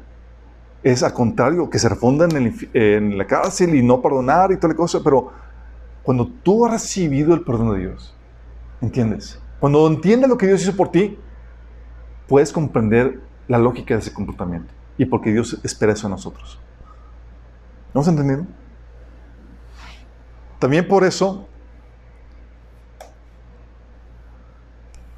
es 0.83 1.03
al 1.03 1.13
contrario, 1.13 1.71
que 1.71 1.79
se 1.79 1.89
refundan 1.89 2.31
en, 2.75 3.19
la 3.19 3.27
cárcel 3.27 3.75
y 3.75 3.83
no 3.83 4.03
perdonar 4.03 4.51
y 4.53 4.57
toda 4.57 4.69
la 4.69 4.77
cosa, 4.77 5.01
pero 5.03 5.31
cuando 6.03 6.27
tú 6.27 6.67
has 6.67 6.73
recibido 6.73 7.35
el 7.35 7.43
perdón 7.43 7.75
de 7.75 7.81
Dios, 7.81 8.15
¿entiendes? 8.81 9.41
Cuando 9.61 9.87
entiendes 9.87 10.29
lo 10.29 10.37
que 10.37 10.47
Dios 10.47 10.63
hizo 10.63 10.77
por 10.77 10.91
ti, 10.91 11.19
puedes 12.27 12.53
comprender 12.53 13.21
la 13.47 13.59
lógica 13.59 13.95
de 13.95 14.01
ese 14.01 14.13
comportamiento 14.13 14.73
y 14.99 15.05
porque 15.05 15.31
Dios 15.31 15.61
espera 15.63 15.93
eso 15.93 16.09
a 16.09 16.11
nosotros. 16.11 16.59
¿No 17.95 18.01
has 18.01 18.09
entendido? 18.09 18.45
También 20.59 20.87
por 20.87 21.05
eso 21.05 21.47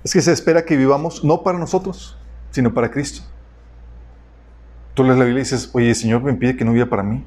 es 0.03 0.13
que 0.13 0.21
se 0.21 0.33
espera 0.33 0.65
que 0.65 0.77
vivamos 0.77 1.25
no 1.25 1.43
para 1.43 1.59
nosotros, 1.59 2.19
sino 2.51 2.75
para 2.75 2.91
Cristo. 2.91 3.23
Tú 4.95 5.03
lees 5.03 5.19
la 5.19 5.25
Biblia 5.25 5.41
y 5.41 5.45
dices, 5.45 5.71
oye, 5.73 5.89
el 5.89 5.97
Señor 5.97 6.23
me 6.23 6.35
pide 6.35 6.57
que 6.57 6.65
no 6.65 6.73
viva 6.73 6.87
para 6.87 7.03
mí. 7.03 7.25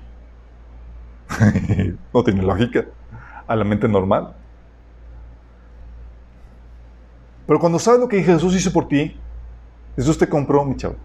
no 2.14 2.24
tiene 2.24 2.42
lógica 2.42 2.86
a 3.46 3.56
la 3.56 3.66
mente 3.66 3.90
normal. 3.90 4.34
Pero 7.46 7.60
cuando 7.60 7.78
sabes 7.78 8.00
lo 8.00 8.08
que 8.08 8.24
Jesús 8.24 8.56
hizo 8.56 8.72
por 8.72 8.88
ti, 8.88 9.20
Jesús 9.98 10.18
te 10.18 10.30
compró, 10.30 10.64
mi 10.64 10.78
chavo. 10.78 10.96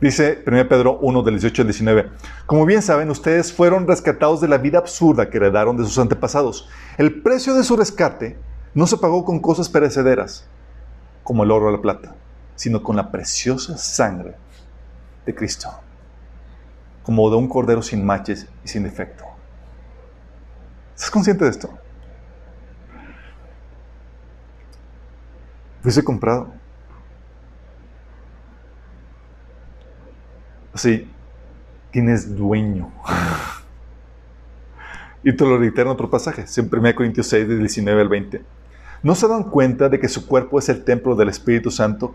Dice 0.00 0.42
1 0.46 0.68
Pedro 0.68 0.98
1 0.98 1.22
del 1.22 1.34
18 1.34 1.62
al 1.62 1.68
19. 1.68 2.10
Como 2.44 2.66
bien 2.66 2.82
saben, 2.82 3.08
ustedes 3.10 3.50
fueron 3.50 3.86
rescatados 3.86 4.42
de 4.42 4.48
la 4.48 4.58
vida 4.58 4.78
absurda 4.78 5.30
que 5.30 5.38
heredaron 5.38 5.78
de 5.78 5.84
sus 5.84 5.98
antepasados. 5.98 6.68
El 6.98 7.22
precio 7.22 7.54
de 7.54 7.64
su 7.64 7.76
rescate 7.76 8.36
no 8.74 8.86
se 8.86 8.98
pagó 8.98 9.24
con 9.24 9.40
cosas 9.40 9.70
perecederas, 9.70 10.46
como 11.22 11.44
el 11.44 11.50
oro 11.50 11.68
o 11.68 11.70
la 11.70 11.80
plata 11.80 12.14
sino 12.56 12.82
con 12.82 12.96
la 12.96 13.10
preciosa 13.10 13.76
sangre 13.76 14.34
de 15.26 15.34
Cristo, 15.34 15.68
como 17.02 17.28
de 17.30 17.36
un 17.36 17.48
cordero 17.48 17.82
sin 17.82 18.04
manches 18.04 18.46
y 18.64 18.68
sin 18.68 18.82
defecto. 18.84 19.24
¿Estás 20.94 21.10
consciente 21.10 21.44
de 21.44 21.50
esto? 21.50 21.78
Fuiste 25.82 26.02
comprado. 26.02 26.52
Así, 30.72 31.10
tienes 31.90 32.34
dueño. 32.34 32.90
y 35.22 35.32
te 35.32 35.44
lo 35.44 35.58
reitero 35.58 35.90
en 35.90 35.94
otro 35.94 36.10
pasaje, 36.10 36.44
en 36.56 36.70
1 36.72 36.94
Corintios 36.94 37.26
6, 37.28 37.48
del 37.48 37.58
19 37.58 38.00
al 38.00 38.08
20. 38.08 38.42
¿No 39.02 39.14
se 39.14 39.28
dan 39.28 39.44
cuenta 39.44 39.88
de 39.88 40.00
que 40.00 40.08
su 40.08 40.26
cuerpo 40.26 40.58
es 40.58 40.68
el 40.68 40.84
templo 40.84 41.14
del 41.14 41.28
Espíritu 41.28 41.70
Santo 41.70 42.14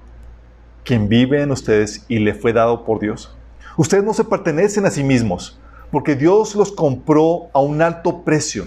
quien 0.90 1.08
vive 1.08 1.44
en 1.44 1.52
ustedes 1.52 2.04
y 2.08 2.18
le 2.18 2.34
fue 2.34 2.52
dado 2.52 2.84
por 2.84 3.00
Dios. 3.00 3.38
Ustedes 3.78 4.04
no 4.04 4.12
se 4.12 4.24
pertenecen 4.24 4.88
a 4.88 4.90
sí 4.90 5.04
mismos, 5.04 5.62
porque 5.92 6.16
Dios 6.16 6.56
los 6.56 6.72
compró 6.72 7.52
a 7.54 7.60
un 7.60 7.84
alto 7.84 8.24
precio. 8.24 8.66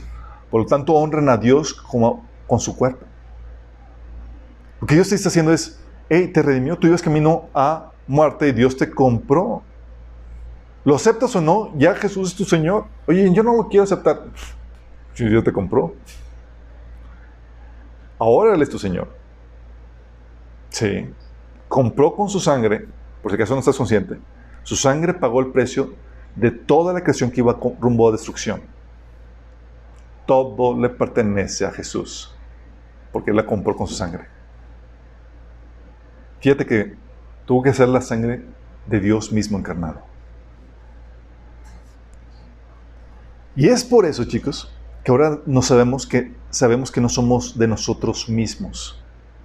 Por 0.48 0.60
lo 0.60 0.66
tanto, 0.68 0.94
honran 0.94 1.28
a 1.28 1.36
Dios 1.36 1.74
como, 1.74 2.24
con 2.46 2.60
su 2.60 2.76
cuerpo. 2.76 3.04
Lo 4.80 4.86
que 4.86 4.94
Dios 4.94 5.08
te 5.08 5.16
está 5.16 5.30
haciendo 5.30 5.52
es, 5.52 5.80
hey, 6.08 6.30
te 6.32 6.42
redimió, 6.42 6.78
tú 6.78 6.86
ibas 6.86 7.02
camino 7.02 7.48
a 7.54 7.90
muerte 8.06 8.46
y 8.46 8.52
Dios 8.52 8.76
te 8.76 8.88
compró. 8.88 9.64
¿Lo 10.84 10.94
aceptas 10.94 11.34
o 11.34 11.40
no? 11.40 11.76
Ya 11.76 11.92
Jesús 11.96 12.30
es 12.30 12.36
tu 12.36 12.44
Señor. 12.44 12.84
Oye, 13.08 13.34
yo 13.34 13.42
no 13.42 13.56
lo 13.56 13.66
quiero 13.66 13.82
aceptar. 13.82 14.26
Si 15.14 15.24
Dios 15.24 15.42
te 15.42 15.52
compró. 15.52 15.96
Ahora 18.16 18.54
Él 18.54 18.62
es 18.62 18.70
tu 18.70 18.78
Señor. 18.78 19.08
Sí 20.68 21.08
compró 21.72 22.14
con 22.14 22.28
su 22.28 22.38
sangre, 22.38 22.86
por 23.22 23.32
si 23.32 23.36
acaso 23.36 23.54
no 23.54 23.60
estás 23.60 23.78
consciente, 23.78 24.18
Su 24.62 24.76
sangre 24.76 25.14
pagó 25.14 25.40
el 25.40 25.52
precio 25.52 25.94
de 26.36 26.50
toda 26.50 26.92
la 26.92 27.00
creación 27.00 27.30
que 27.30 27.40
iba 27.40 27.58
rumbo 27.80 28.06
a 28.06 28.12
destrucción. 28.12 28.60
Todo 30.26 30.78
le 30.78 30.90
pertenece 30.90 31.64
a 31.64 31.70
Jesús, 31.70 32.36
porque 33.10 33.30
Él 33.30 33.36
la 33.38 33.46
compró 33.46 33.74
con 33.74 33.86
su 33.86 33.94
sangre. 33.94 34.26
Fíjate 36.40 36.66
que 36.66 36.94
tuvo 37.46 37.62
que 37.62 37.72
ser 37.72 37.88
la 37.88 38.02
sangre 38.02 38.44
de 38.86 39.00
Dios 39.00 39.32
mismo 39.32 39.56
encarnado. 39.58 40.02
Y 43.56 43.68
es 43.68 43.82
por 43.82 44.04
eso, 44.04 44.24
chicos, 44.24 44.70
que 45.02 45.10
ahora 45.10 45.40
no 45.46 45.62
sabemos 45.62 46.06
que 46.06 46.34
sabemos 46.50 46.90
que 46.90 47.00
no 47.00 47.08
somos 47.08 47.58
de 47.58 47.66
nosotros 47.66 48.28
mismos, 48.28 49.02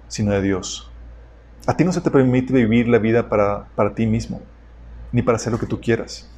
sino 0.08 0.32
de 0.32 0.42
Dios. 0.42 0.88
A 1.66 1.76
ti 1.76 1.84
no 1.84 1.92
se 1.92 2.00
te 2.00 2.10
permite 2.10 2.52
vivir 2.52 2.88
la 2.88 2.98
vida 2.98 3.28
para, 3.28 3.66
para 3.74 3.94
ti 3.94 4.06
mismo, 4.06 4.40
ni 5.12 5.22
para 5.22 5.36
hacer 5.36 5.52
lo 5.52 5.58
que 5.58 5.66
tú 5.66 5.80
quieras. 5.80 6.30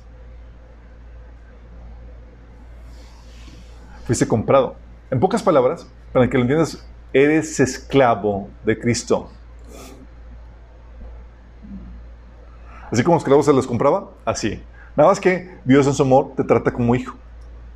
Fuiste 4.05 4.27
comprado. 4.27 4.75
En 5.11 5.21
pocas 5.21 5.43
palabras, 5.43 5.87
para 6.13 6.29
que 6.29 6.37
lo 6.37 6.43
entiendas, 6.43 6.85
eres 7.13 7.61
esclavo 7.61 8.49
de 8.65 8.79
Cristo. 8.79 9.31
Así 12.91 13.05
como 13.05 13.17
esclavos 13.19 13.47
se 13.47 13.53
los 13.53 13.67
compraba, 13.67 14.11
así. 14.25 14.61
Nada 14.97 15.11
más 15.11 15.21
que 15.21 15.59
Dios 15.65 15.87
en 15.87 15.95
su 15.95 16.03
amor 16.03 16.33
te 16.37 16.43
trata 16.43 16.73
como 16.73 16.95
hijo. 16.95 17.17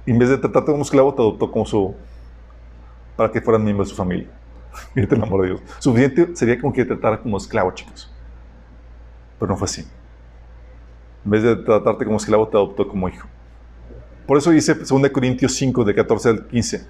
Y 0.07 0.11
en 0.11 0.19
vez 0.19 0.29
de 0.29 0.39
tratarte 0.39 0.73
como 0.73 0.83
esclavo, 0.83 1.15
te 1.15 1.23
adoptó 1.23 1.51
como 1.51 1.65
su. 1.65 1.95
para 3.17 3.31
que 3.31 3.41
fueran 3.41 3.63
miembro 3.63 3.85
de 3.85 3.91
su 3.91 3.97
familia. 3.97 4.29
Fíjate 4.95 5.15
el 5.15 5.23
amor 5.23 5.43
de 5.43 5.49
Dios. 5.49 5.63
Suficiente 5.79 6.35
sería 6.35 6.61
como 6.61 6.73
que 6.73 6.85
tratara 6.85 7.21
como 7.21 7.37
esclavo, 7.37 7.73
chicos. 7.73 8.13
Pero 9.39 9.53
no 9.53 9.57
fue 9.57 9.67
así. 9.67 9.85
En 11.25 11.31
vez 11.31 11.43
de 11.43 11.57
tratarte 11.57 12.05
como 12.05 12.17
esclavo, 12.17 12.49
te 12.49 12.57
adoptó 12.57 12.87
como 12.87 13.09
hijo. 13.09 13.27
Por 14.27 14.39
eso 14.39 14.51
dice 14.51 14.75
2 14.75 15.11
Corintios 15.11 15.55
5, 15.55 15.85
de 15.85 15.95
14 15.95 16.29
al 16.29 16.47
15. 16.47 16.87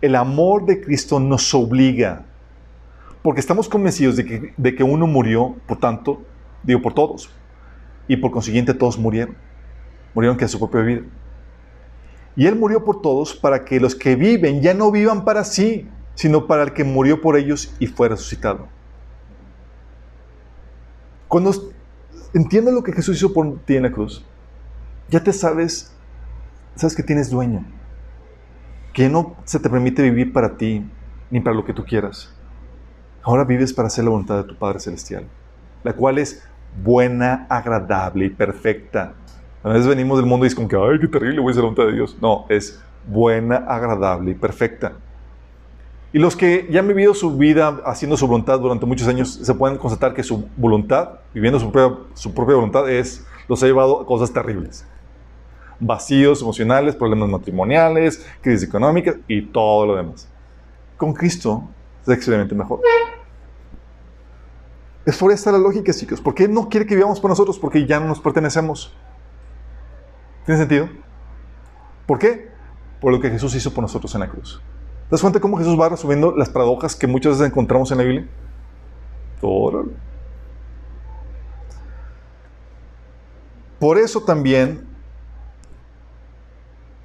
El 0.00 0.14
amor 0.14 0.66
de 0.66 0.80
Cristo 0.80 1.18
nos 1.20 1.52
obliga. 1.54 2.24
Porque 3.22 3.40
estamos 3.40 3.68
convencidos 3.68 4.16
de 4.16 4.24
que, 4.24 4.54
de 4.56 4.74
que 4.74 4.84
uno 4.84 5.06
murió, 5.06 5.56
por 5.66 5.78
tanto, 5.78 6.22
digo 6.62 6.80
por 6.80 6.94
todos. 6.94 7.30
Y 8.08 8.16
por 8.16 8.30
consiguiente 8.30 8.72
todos 8.74 8.98
murieron. 8.98 9.36
Murieron 10.14 10.36
que 10.36 10.44
a 10.44 10.48
su 10.48 10.58
propia 10.58 10.80
vida. 10.82 11.02
Y 12.36 12.46
Él 12.46 12.54
murió 12.54 12.84
por 12.84 13.00
todos 13.00 13.34
para 13.34 13.64
que 13.64 13.80
los 13.80 13.94
que 13.94 14.14
viven 14.14 14.60
ya 14.60 14.74
no 14.74 14.90
vivan 14.90 15.24
para 15.24 15.42
sí, 15.42 15.88
sino 16.16 16.46
para 16.48 16.64
el 16.64 16.72
que 16.72 16.82
murió 16.82 17.20
por 17.20 17.36
ellos 17.36 17.72
y 17.78 17.86
fue 17.86 18.08
resucitado. 18.08 18.66
Cuando 21.28 21.52
entiendes 22.34 22.74
lo 22.74 22.82
que 22.82 22.92
Jesús 22.92 23.16
hizo 23.16 23.32
por 23.32 23.60
ti 23.60 23.76
en 23.76 23.84
la 23.84 23.92
cruz, 23.92 24.24
ya 25.08 25.22
te 25.22 25.32
sabes, 25.32 25.94
sabes 26.74 26.96
que 26.96 27.02
tienes 27.02 27.30
dueño, 27.30 27.64
que 28.92 29.08
no 29.08 29.36
se 29.44 29.60
te 29.60 29.70
permite 29.70 30.02
vivir 30.02 30.32
para 30.32 30.56
ti 30.56 30.84
ni 31.30 31.40
para 31.40 31.54
lo 31.54 31.64
que 31.64 31.74
tú 31.74 31.84
quieras. 31.84 32.32
Ahora 33.22 33.44
vives 33.44 33.72
para 33.72 33.88
hacer 33.88 34.04
la 34.04 34.10
voluntad 34.10 34.38
de 34.38 34.44
tu 34.44 34.56
Padre 34.56 34.80
Celestial, 34.80 35.26
la 35.84 35.92
cual 35.92 36.18
es 36.18 36.48
buena, 36.82 37.46
agradable 37.50 38.26
y 38.26 38.30
perfecta. 38.30 39.12
A 39.62 39.68
veces 39.68 39.86
venimos 39.86 40.16
del 40.18 40.26
mundo 40.26 40.46
y 40.46 40.48
es 40.48 40.54
que, 40.54 40.62
ay, 40.62 40.98
qué 41.00 41.08
terrible, 41.08 41.40
voy 41.40 41.48
a 41.48 41.50
hacer 41.50 41.62
la 41.62 41.70
voluntad 41.70 41.86
de 41.86 41.92
Dios. 41.92 42.16
No, 42.22 42.46
es 42.48 42.80
buena, 43.06 43.56
agradable 43.56 44.30
y 44.30 44.34
perfecta. 44.34 44.92
Y 46.12 46.18
los 46.18 46.36
que 46.36 46.66
ya 46.70 46.80
han 46.80 46.88
vivido 46.88 47.14
su 47.14 47.36
vida 47.36 47.80
haciendo 47.84 48.16
su 48.16 48.26
voluntad 48.26 48.60
durante 48.60 48.86
muchos 48.86 49.08
años, 49.08 49.40
se 49.42 49.54
pueden 49.54 49.76
constatar 49.76 50.14
que 50.14 50.22
su 50.22 50.48
voluntad, 50.56 51.20
viviendo 51.34 51.58
su 51.58 51.70
propia, 51.70 51.98
su 52.14 52.32
propia 52.32 52.54
voluntad, 52.54 52.88
es, 52.88 53.26
los 53.48 53.62
ha 53.62 53.66
llevado 53.66 54.00
a 54.00 54.06
cosas 54.06 54.32
terribles. 54.32 54.86
Vacíos 55.78 56.40
emocionales, 56.40 56.94
problemas 56.94 57.28
matrimoniales, 57.28 58.24
crisis 58.40 58.66
económicas 58.68 59.16
y 59.28 59.42
todo 59.42 59.86
lo 59.86 59.96
demás. 59.96 60.28
Con 60.96 61.12
Cristo 61.12 61.68
es 62.02 62.08
excelente 62.08 62.54
mejor. 62.54 62.80
Es 65.04 65.16
por 65.18 65.30
esta 65.30 65.52
la 65.52 65.58
lógica, 65.58 65.92
chicos. 65.92 66.20
¿Por 66.20 66.34
qué 66.34 66.48
no 66.48 66.68
quiere 66.68 66.86
que 66.86 66.96
vivamos 66.96 67.20
por 67.20 67.30
nosotros? 67.30 67.58
Porque 67.58 67.86
ya 67.86 68.00
no 68.00 68.06
nos 68.06 68.20
pertenecemos. 68.20 68.92
¿Tiene 70.44 70.58
sentido? 70.58 70.88
¿Por 72.06 72.18
qué? 72.18 72.48
Por 73.00 73.12
lo 73.12 73.20
que 73.20 73.30
Jesús 73.30 73.54
hizo 73.54 73.72
por 73.72 73.82
nosotros 73.82 74.14
en 74.14 74.20
la 74.20 74.28
cruz. 74.28 74.62
¿Te 75.08 75.10
das 75.12 75.20
cuenta 75.20 75.38
cómo 75.38 75.56
Jesús 75.56 75.78
va 75.78 75.88
resumiendo 75.88 76.34
las 76.36 76.48
paradojas 76.48 76.96
que 76.96 77.06
muchas 77.06 77.34
veces 77.34 77.46
encontramos 77.46 77.92
en 77.92 77.98
la 77.98 78.04
Biblia? 78.04 78.26
Por 83.78 83.98
eso 83.98 84.22
también 84.22 84.84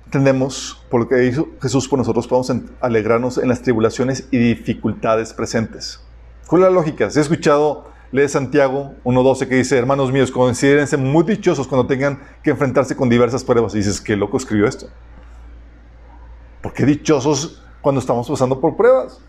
entendemos, 0.06 0.84
por 0.90 1.02
lo 1.02 1.08
que 1.08 1.26
hizo 1.26 1.48
Jesús 1.62 1.88
por 1.88 2.00
nosotros, 2.00 2.28
podemos 2.28 2.52
alegrarnos 2.80 3.38
en 3.38 3.50
las 3.50 3.62
tribulaciones 3.62 4.28
y 4.32 4.38
dificultades 4.38 5.34
presentes. 5.34 6.04
¿Cuál 6.48 6.64
es 6.64 6.70
la 6.70 6.74
lógica? 6.74 7.10
Si 7.12 7.20
he 7.20 7.22
escuchado 7.22 7.92
Lee 8.12 8.28
Santiago 8.28 8.96
1.12 9.04 9.48
que 9.48 9.56
dice, 9.56 9.78
hermanos 9.78 10.12
míos, 10.12 10.32
considérense 10.32 10.98
muy 10.98 11.24
dichosos 11.24 11.68
cuando 11.68 11.86
tengan 11.86 12.20
que 12.44 12.50
enfrentarse 12.50 12.96
con 12.96 13.10
diversas 13.10 13.44
pruebas. 13.44 13.76
Y 13.76 13.78
dices, 13.78 14.02
qué 14.02 14.16
loco 14.16 14.38
escribió 14.38 14.68
esto. 14.68 14.88
¿Por 16.62 16.74
qué 16.74 16.86
dichosos 16.86 17.64
cuando 17.82 18.00
estamos 18.00 18.30
pasando 18.30 18.60
por 18.60 18.76
pruebas? 18.76 19.20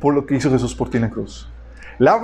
Por 0.00 0.14
lo 0.14 0.26
que 0.26 0.36
hizo 0.36 0.50
Jesús 0.50 0.74
por 0.74 0.90
ti 0.90 0.98
en 0.98 1.04
la 1.04 1.10
cruz. 1.10 1.50
La 1.98 2.20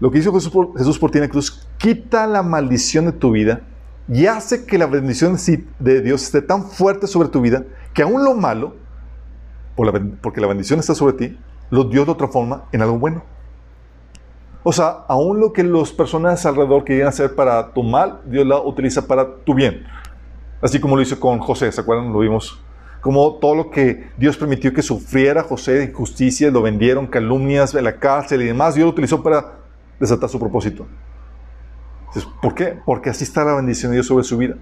lo 0.00 0.10
que 0.10 0.18
hizo 0.18 0.32
Jesús 0.32 0.50
por, 0.50 0.76
Jesús 0.76 0.98
por 0.98 1.10
ti 1.10 1.18
en 1.18 1.24
la 1.24 1.30
cruz 1.30 1.66
quita 1.78 2.26
la 2.26 2.42
maldición 2.42 3.06
de 3.06 3.12
tu 3.12 3.30
vida 3.30 3.62
y 4.08 4.26
hace 4.26 4.64
que 4.64 4.78
la 4.78 4.86
bendición 4.86 5.36
de 5.78 6.00
Dios 6.00 6.22
esté 6.22 6.40
tan 6.40 6.64
fuerte 6.64 7.06
sobre 7.06 7.28
tu 7.28 7.40
vida 7.40 7.64
que 7.92 8.02
aún 8.02 8.24
lo 8.24 8.34
malo, 8.34 8.76
porque 10.20 10.40
la 10.40 10.46
bendición 10.46 10.80
está 10.80 10.94
sobre 10.94 11.14
ti, 11.14 11.38
lo, 11.70 11.84
Dios 11.84 12.06
lo 12.06 12.16
transforma 12.16 12.64
en 12.72 12.82
algo 12.82 12.98
bueno. 12.98 13.22
O 14.62 14.72
sea, 14.72 15.04
aún 15.08 15.40
lo 15.40 15.52
que 15.52 15.62
las 15.62 15.92
personas 15.92 16.44
alrededor 16.46 16.84
querían 16.84 17.08
hacer 17.08 17.34
para 17.34 17.72
tu 17.72 17.82
mal, 17.82 18.20
Dios 18.26 18.46
la 18.46 18.60
utiliza 18.60 19.06
para 19.06 19.36
tu 19.44 19.54
bien. 19.54 19.84
Así 20.60 20.80
como 20.80 20.96
lo 20.96 21.02
hizo 21.02 21.18
con 21.20 21.38
José, 21.38 21.70
¿se 21.70 21.80
acuerdan? 21.80 22.12
Lo 22.12 22.20
vimos. 22.20 22.60
Como 23.00 23.34
todo 23.36 23.54
lo 23.54 23.70
que 23.70 24.10
Dios 24.16 24.36
permitió 24.36 24.72
que 24.72 24.82
sufriera 24.82 25.42
José 25.42 25.74
de 25.74 25.84
injusticia, 25.84 26.50
lo 26.50 26.62
vendieron, 26.62 27.06
calumnias, 27.06 27.74
la 27.74 27.96
cárcel 27.98 28.42
y 28.42 28.46
demás, 28.46 28.74
Dios 28.74 28.86
lo 28.86 28.90
utilizó 28.90 29.22
para 29.22 29.58
desatar 30.00 30.28
su 30.28 30.38
propósito. 30.38 30.86
¿Por 32.42 32.54
qué? 32.54 32.78
Porque 32.84 33.10
así 33.10 33.24
está 33.24 33.44
la 33.44 33.54
bendición 33.54 33.92
de 33.92 33.96
Dios 33.96 34.06
sobre 34.06 34.24
su 34.24 34.36
vida. 34.36 34.56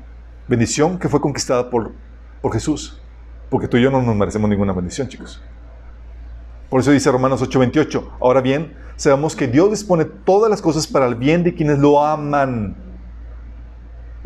Bendición 0.48 0.98
que 0.98 1.08
fue 1.08 1.20
conquistada 1.20 1.70
por, 1.70 1.92
por 2.42 2.52
Jesús. 2.52 3.00
Porque 3.48 3.68
tú 3.68 3.76
y 3.76 3.82
yo 3.82 3.90
no 3.90 4.02
nos 4.02 4.16
merecemos 4.16 4.50
ninguna 4.50 4.72
bendición, 4.72 5.08
chicos. 5.08 5.40
Por 6.68 6.80
eso 6.80 6.90
dice 6.90 7.10
Romanos 7.10 7.42
8:28. 7.42 8.02
Ahora 8.20 8.40
bien, 8.40 8.74
sabemos 8.96 9.36
que 9.36 9.46
Dios 9.46 9.70
dispone 9.70 10.04
todas 10.04 10.50
las 10.50 10.60
cosas 10.60 10.86
para 10.86 11.06
el 11.06 11.14
bien 11.14 11.44
de 11.44 11.54
quienes 11.54 11.78
lo 11.78 12.04
aman, 12.04 12.76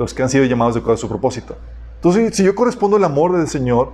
los 0.00 0.14
que 0.14 0.22
han 0.22 0.30
sido 0.30 0.46
llamados 0.46 0.72
de 0.72 0.80
acuerdo 0.80 0.94
a 0.94 0.96
su 0.96 1.10
propósito. 1.10 1.58
Entonces, 1.96 2.34
si 2.34 2.42
yo 2.42 2.54
correspondo 2.54 2.96
al 2.96 3.04
amor 3.04 3.36
del 3.36 3.46
Señor, 3.46 3.92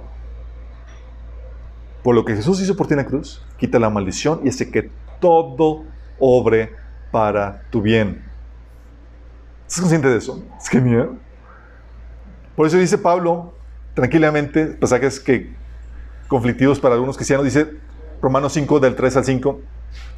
por 2.04 2.14
lo 2.14 2.24
que 2.24 2.36
Jesús 2.36 2.61
hizo 2.61 2.76
por 2.76 2.86
ti 2.86 2.92
en 2.92 2.98
la 2.98 3.07
cruz, 3.07 3.44
quita 3.59 3.80
la 3.80 3.90
maldición 3.90 4.40
y 4.44 4.50
hace 4.50 4.70
que 4.70 4.88
todo 5.20 5.82
obre 6.20 6.76
para 7.11 7.62
tu 7.70 7.82
bien. 7.82 8.24
¿Estás 9.62 9.80
consciente 9.80 10.09
de 10.09 10.18
eso? 10.18 10.40
Es 10.57 10.68
genial. 10.68 11.18
Por 12.54 12.68
eso 12.68 12.76
dice 12.76 12.98
Pablo, 12.98 13.54
tranquilamente, 13.94 14.66
pasajes 14.66 15.18
que 15.18 15.57
conflictivos 16.28 16.78
para 16.78 16.94
algunos 16.94 17.16
cristianos, 17.16 17.44
dice, 17.44 17.72
Romanos 18.22 18.52
5 18.52 18.78
del 18.78 18.94
3 18.94 19.16
al 19.16 19.24
5, 19.24 19.61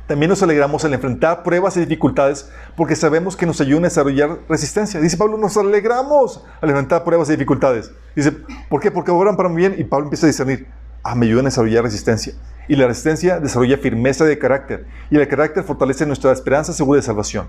también 0.08 0.30
nos 0.30 0.42
alegramos 0.42 0.84
al 0.86 0.94
enfrentar 0.94 1.42
pruebas 1.42 1.76
y 1.76 1.80
dificultades 1.80 2.50
porque 2.76 2.96
sabemos 2.96 3.36
que 3.36 3.44
nos 3.44 3.60
ayudan 3.60 3.84
a 3.84 3.88
desarrollar 3.88 4.38
resistencia. 4.48 5.00
Dice 5.00 5.18
Pablo, 5.18 5.36
nos 5.36 5.56
alegramos 5.58 6.42
al 6.62 6.70
enfrentar 6.70 7.04
pruebas 7.04 7.28
y 7.28 7.32
dificultades. 7.32 7.92
Dice, 8.16 8.32
¿por 8.70 8.80
qué? 8.80 8.90
Porque 8.90 9.10
obran 9.10 9.36
para 9.36 9.50
mi 9.50 9.56
bien. 9.56 9.74
Y 9.76 9.84
Pablo 9.84 10.06
empieza 10.06 10.26
a 10.26 10.28
discernir, 10.28 10.66
ah, 11.02 11.14
me 11.14 11.26
ayudan 11.26 11.44
a 11.44 11.50
desarrollar 11.50 11.84
resistencia. 11.84 12.32
Y 12.66 12.76
la 12.76 12.86
resistencia 12.86 13.38
desarrolla 13.38 13.76
firmeza 13.76 14.24
de 14.24 14.38
carácter. 14.38 14.86
Y 15.10 15.16
el 15.18 15.28
carácter 15.28 15.62
fortalece 15.62 16.06
nuestra 16.06 16.32
esperanza 16.32 16.72
segura 16.72 16.96
de 16.96 17.02
salvación. 17.02 17.46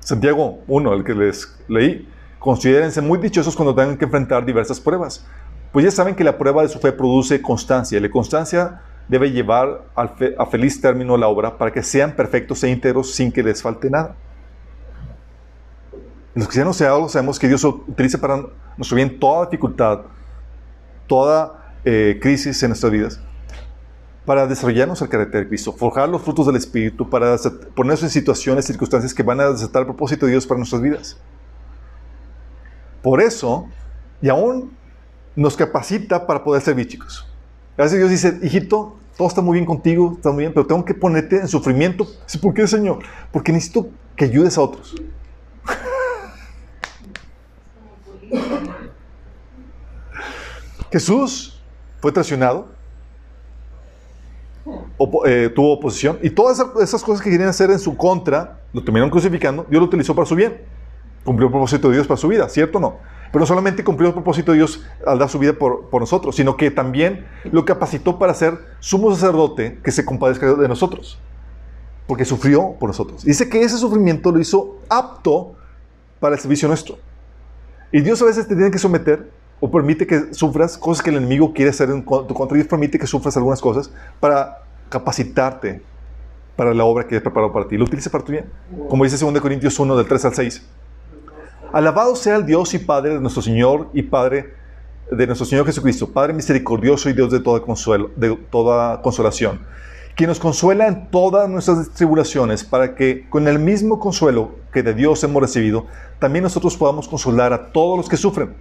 Santiago 0.00 0.60
1, 0.68 0.94
el 0.94 1.04
que 1.04 1.14
les 1.14 1.56
leí, 1.66 2.08
considérense 2.38 3.00
muy 3.00 3.18
dichosos 3.18 3.56
cuando 3.56 3.74
tengan 3.74 3.96
que 3.96 4.04
enfrentar 4.04 4.44
diversas 4.44 4.78
pruebas 4.78 5.24
pues 5.72 5.84
ya 5.84 5.90
saben 5.90 6.14
que 6.14 6.24
la 6.24 6.38
prueba 6.38 6.62
de 6.62 6.68
su 6.68 6.78
fe 6.78 6.92
produce 6.92 7.42
constancia. 7.42 7.98
Y 7.98 8.00
la 8.00 8.10
constancia 8.10 8.80
debe 9.08 9.30
llevar 9.30 9.84
a 9.94 10.46
feliz 10.46 10.80
término 10.80 11.16
la 11.16 11.28
obra 11.28 11.56
para 11.56 11.72
que 11.72 11.82
sean 11.82 12.14
perfectos 12.14 12.62
e 12.62 12.68
íntegros 12.68 13.14
sin 13.14 13.32
que 13.32 13.42
les 13.42 13.62
falte 13.62 13.90
nada. 13.90 14.14
Los 16.34 16.46
cristianos 16.46 16.76
sabemos 16.76 17.38
que 17.38 17.48
Dios 17.48 17.64
utiliza 17.64 18.18
para 18.18 18.44
nuestro 18.76 18.94
bien 18.94 19.18
toda 19.18 19.46
dificultad, 19.46 20.02
toda 21.06 21.74
eh, 21.84 22.18
crisis 22.20 22.62
en 22.62 22.68
nuestras 22.68 22.92
vidas, 22.92 23.20
para 24.24 24.46
desarrollarnos 24.46 25.00
el 25.00 25.08
carácter 25.08 25.42
de 25.42 25.48
Cristo, 25.48 25.72
forjar 25.72 26.08
los 26.08 26.22
frutos 26.22 26.46
del 26.46 26.56
Espíritu, 26.56 27.08
para 27.08 27.36
ponernos 27.74 28.02
en 28.02 28.10
situaciones, 28.10 28.66
circunstancias 28.66 29.14
que 29.14 29.22
van 29.22 29.40
a 29.40 29.50
desatar 29.50 29.82
el 29.82 29.86
propósito 29.86 30.26
de 30.26 30.32
Dios 30.32 30.46
para 30.46 30.58
nuestras 30.58 30.82
vidas. 30.82 31.16
Por 33.02 33.22
eso, 33.22 33.66
y 34.20 34.28
aún 34.28 34.76
nos 35.34 35.56
capacita 35.56 36.26
para 36.26 36.44
poder 36.44 36.60
servir, 36.62 36.88
chicos. 36.88 37.26
A 37.78 37.82
veces 37.82 37.98
Dios 37.98 38.10
dice, 38.10 38.40
hijito, 38.42 38.96
todo 39.16 39.28
está 39.28 39.40
muy 39.40 39.54
bien 39.54 39.64
contigo, 39.64 40.14
está 40.16 40.32
muy 40.32 40.42
bien, 40.42 40.52
pero 40.52 40.66
tengo 40.66 40.84
que 40.84 40.94
ponerte 40.94 41.36
en 41.36 41.46
sufrimiento. 41.46 42.08
¿Por 42.42 42.52
qué, 42.52 42.66
Señor? 42.66 42.98
Porque 43.30 43.52
necesito 43.52 43.88
que 44.16 44.24
ayudes 44.24 44.58
a 44.58 44.62
otros. 44.62 44.96
Jesús 50.90 51.62
fue 52.00 52.10
traicionado, 52.10 52.68
eh, 55.26 55.52
tuvo 55.54 55.74
oposición 55.74 56.18
y 56.22 56.30
todas 56.30 56.60
esas 56.80 57.02
cosas 57.04 57.22
que 57.22 57.30
querían 57.30 57.48
hacer 57.48 57.70
en 57.70 57.78
su 57.78 57.96
contra, 57.96 58.60
lo 58.72 58.82
terminaron 58.82 59.10
crucificando, 59.10 59.64
Dios 59.68 59.80
lo 59.80 59.86
utilizó 59.86 60.16
para 60.16 60.26
su 60.26 60.34
bien. 60.34 60.62
Cumplió 61.24 61.46
el 61.46 61.52
propósito 61.52 61.88
de 61.88 61.94
Dios 61.94 62.08
para 62.08 62.18
su 62.18 62.26
vida, 62.26 62.48
¿cierto 62.48 62.78
o 62.78 62.80
no? 62.80 62.96
Pero 63.30 63.40
no 63.40 63.46
solamente 63.46 63.84
cumplió 63.84 64.08
el 64.08 64.14
propósito 64.14 64.52
de 64.52 64.58
Dios 64.58 64.84
al 65.06 65.18
dar 65.18 65.28
su 65.28 65.38
vida 65.38 65.52
por, 65.52 65.90
por, 65.90 66.00
nosotros, 66.00 66.36
sino 66.36 66.56
que 66.56 66.70
también 66.70 67.26
lo 67.50 67.64
capacitó 67.64 68.18
para 68.18 68.34
ser 68.34 68.58
sumo 68.80 69.14
sacerdote 69.14 69.78
que 69.82 69.90
se 69.90 70.04
compadezca 70.04 70.54
de 70.54 70.68
nosotros. 70.68 71.18
Porque 72.06 72.24
sufrió 72.24 72.74
por 72.78 72.88
nosotros. 72.88 73.24
Dice 73.24 73.48
que 73.48 73.60
ese 73.62 73.76
sufrimiento 73.76 74.32
lo 74.32 74.40
hizo 74.40 74.78
apto 74.88 75.54
para 76.20 76.34
el 76.36 76.40
servicio 76.40 76.68
nuestro. 76.68 76.98
Y 77.92 78.00
Dios 78.00 78.20
a 78.22 78.24
veces 78.24 78.48
te 78.48 78.54
tiene 78.54 78.70
que 78.70 78.78
someter 78.78 79.30
o 79.60 79.70
permite 79.70 80.06
que 80.06 80.32
sufras 80.34 80.78
cosas 80.78 81.02
que 81.02 81.10
el 81.10 81.16
enemigo 81.16 81.52
quiere 81.52 81.70
hacer 81.70 81.90
en 81.90 82.04
tu 82.04 82.34
contra. 82.34 82.54
Dios 82.54 82.68
permite 82.68 82.98
que 82.98 83.06
sufras 83.06 83.36
algunas 83.36 83.60
cosas 83.60 83.90
para 84.20 84.62
capacitarte 84.88 85.82
para 86.56 86.74
la 86.74 86.84
obra 86.84 87.06
que 87.06 87.16
es 87.16 87.22
preparado 87.22 87.52
para 87.52 87.68
ti. 87.68 87.76
Lo 87.76 87.84
utiliza 87.84 88.10
para 88.10 88.24
tu 88.24 88.32
bien. 88.32 88.46
Como 88.88 89.04
dice 89.04 89.24
2 89.24 89.40
Corintios 89.40 89.78
1, 89.78 89.96
del 89.96 90.06
3 90.06 90.24
al 90.24 90.34
6. 90.34 90.66
Alabado 91.72 92.16
sea 92.16 92.36
el 92.36 92.46
Dios 92.46 92.72
y 92.72 92.78
Padre 92.78 93.14
de 93.14 93.20
nuestro 93.20 93.42
Señor 93.42 93.90
y 93.92 94.02
Padre 94.02 94.54
de 95.10 95.26
nuestro 95.26 95.44
Señor 95.44 95.66
Jesucristo, 95.66 96.08
Padre 96.08 96.32
misericordioso 96.32 97.10
y 97.10 97.12
Dios 97.12 97.30
de 97.30 97.40
toda, 97.40 97.60
consuelo, 97.60 98.10
de 98.16 98.34
toda 98.50 99.02
consolación, 99.02 99.60
quien 100.16 100.28
nos 100.28 100.38
consuela 100.38 100.86
en 100.86 101.10
todas 101.10 101.46
nuestras 101.46 101.90
tribulaciones, 101.90 102.64
para 102.64 102.94
que 102.94 103.28
con 103.28 103.46
el 103.48 103.58
mismo 103.58 104.00
consuelo 104.00 104.52
que 104.72 104.82
de 104.82 104.94
Dios 104.94 105.22
hemos 105.24 105.42
recibido, 105.42 105.86
también 106.18 106.42
nosotros 106.42 106.74
podamos 106.74 107.06
consolar 107.06 107.52
a 107.52 107.70
todos 107.70 107.98
los 107.98 108.08
que 108.08 108.16
sufren. 108.16 108.54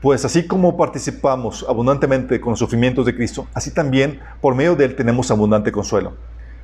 Pues 0.00 0.24
así 0.24 0.48
como 0.48 0.76
participamos 0.76 1.64
abundantemente 1.68 2.40
con 2.40 2.50
los 2.50 2.58
sufrimientos 2.58 3.06
de 3.06 3.14
Cristo, 3.14 3.46
así 3.54 3.70
también 3.70 4.18
por 4.40 4.56
medio 4.56 4.74
de 4.74 4.86
Él 4.86 4.96
tenemos 4.96 5.30
abundante 5.30 5.70
consuelo. 5.70 6.14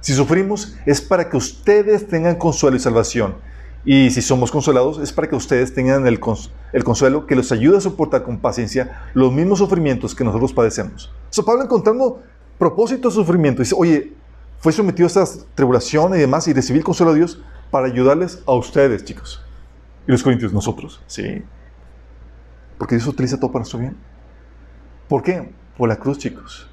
Si 0.00 0.14
sufrimos 0.14 0.76
es 0.84 1.00
para 1.00 1.28
que 1.28 1.36
ustedes 1.36 2.08
tengan 2.08 2.34
consuelo 2.34 2.76
y 2.76 2.80
salvación 2.80 3.36
y 3.88 4.10
si 4.10 4.20
somos 4.20 4.50
consolados, 4.50 4.98
es 4.98 5.12
para 5.12 5.28
que 5.28 5.36
ustedes 5.36 5.72
tengan 5.72 6.08
el, 6.08 6.18
consuelo 6.18 7.24
que 7.24 7.36
los 7.36 7.52
ayude 7.52 7.76
a 7.76 7.80
soportar 7.80 8.24
con 8.24 8.38
paciencia 8.38 9.08
los 9.14 9.32
mismos 9.32 9.60
sufrimientos 9.60 10.12
que 10.12 10.24
nosotros 10.24 10.52
padecemos. 10.52 11.12
So, 11.30 11.44
Pablo 11.44 11.62
encontrando 11.62 12.20
propósito 12.58 13.08
de 13.08 13.14
sufrimiento, 13.14 13.62
dice, 13.62 13.76
oye, 13.78 14.12
fue 14.58 14.72
sometido 14.72 15.06
a 15.06 15.08
estas 15.08 15.46
tribulaciones 15.54 16.18
y 16.18 16.22
demás 16.22 16.48
y 16.48 16.52
recibí 16.52 16.80
el 16.80 16.84
consuelo 16.84 17.12
de 17.12 17.20
Dios 17.20 17.40
para 17.70 17.86
ayudarles 17.86 18.42
a 18.44 18.54
ustedes, 18.54 19.04
chicos. 19.04 19.40
Y 20.08 20.10
los 20.10 20.24
corintios, 20.24 20.52
nosotros, 20.52 21.00
sí. 21.06 21.44
Porque 22.78 22.96
Dios 22.96 23.06
utiliza 23.06 23.38
todo 23.38 23.52
para 23.52 23.60
nuestro 23.60 23.78
bien. 23.78 23.96
¿Por 25.08 25.22
qué? 25.22 25.52
Por 25.76 25.88
la 25.88 25.94
cruz, 25.94 26.18
chicos. 26.18 26.68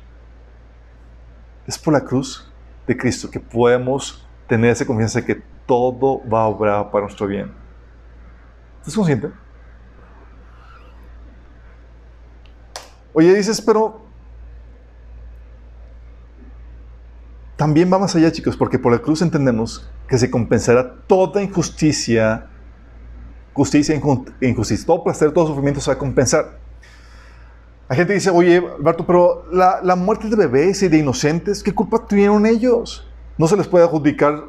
Es 1.67 1.77
por 1.77 1.93
la 1.93 2.01
cruz 2.01 2.51
de 2.87 2.97
Cristo 2.97 3.29
que 3.29 3.39
podemos 3.39 4.25
tener 4.47 4.71
esa 4.71 4.85
confianza 4.85 5.21
de 5.21 5.25
que 5.25 5.41
todo 5.65 6.21
va 6.27 6.43
a 6.43 6.47
obrar 6.47 6.91
para 6.91 7.05
nuestro 7.05 7.27
bien. 7.27 7.51
¿Estás 8.79 8.95
consciente? 8.95 9.29
Oye, 13.13 13.33
dices, 13.33 13.61
pero 13.61 14.01
también 17.55 17.91
va 17.93 17.99
más 17.99 18.15
allá, 18.15 18.31
chicos, 18.31 18.57
porque 18.57 18.79
por 18.79 18.91
la 18.91 18.99
cruz 18.99 19.21
entendemos 19.21 19.89
que 20.07 20.17
se 20.17 20.29
compensará 20.29 20.95
toda 21.07 21.41
injusticia, 21.41 22.47
justicia 23.53 23.95
injusticia. 24.41 24.85
Todo 24.85 25.03
placer, 25.03 25.31
todo 25.31 25.47
sufrimiento 25.47 25.79
se 25.79 25.91
va 25.91 25.95
a 25.95 25.99
compensar. 25.99 26.59
Hay 27.87 27.97
gente 27.97 28.13
dice, 28.13 28.31
oye, 28.31 28.57
Alberto, 28.57 29.05
pero 29.05 29.45
la, 29.51 29.79
la 29.83 29.95
muerte 29.95 30.27
de 30.27 30.35
bebés 30.35 30.81
y 30.81 30.87
de 30.87 30.97
inocentes, 30.97 31.61
¿qué 31.61 31.73
culpa 31.73 32.05
tuvieron 32.07 32.45
ellos? 32.45 33.07
No 33.37 33.47
se 33.47 33.57
les 33.57 33.67
puede 33.67 33.85
adjudicar 33.85 34.43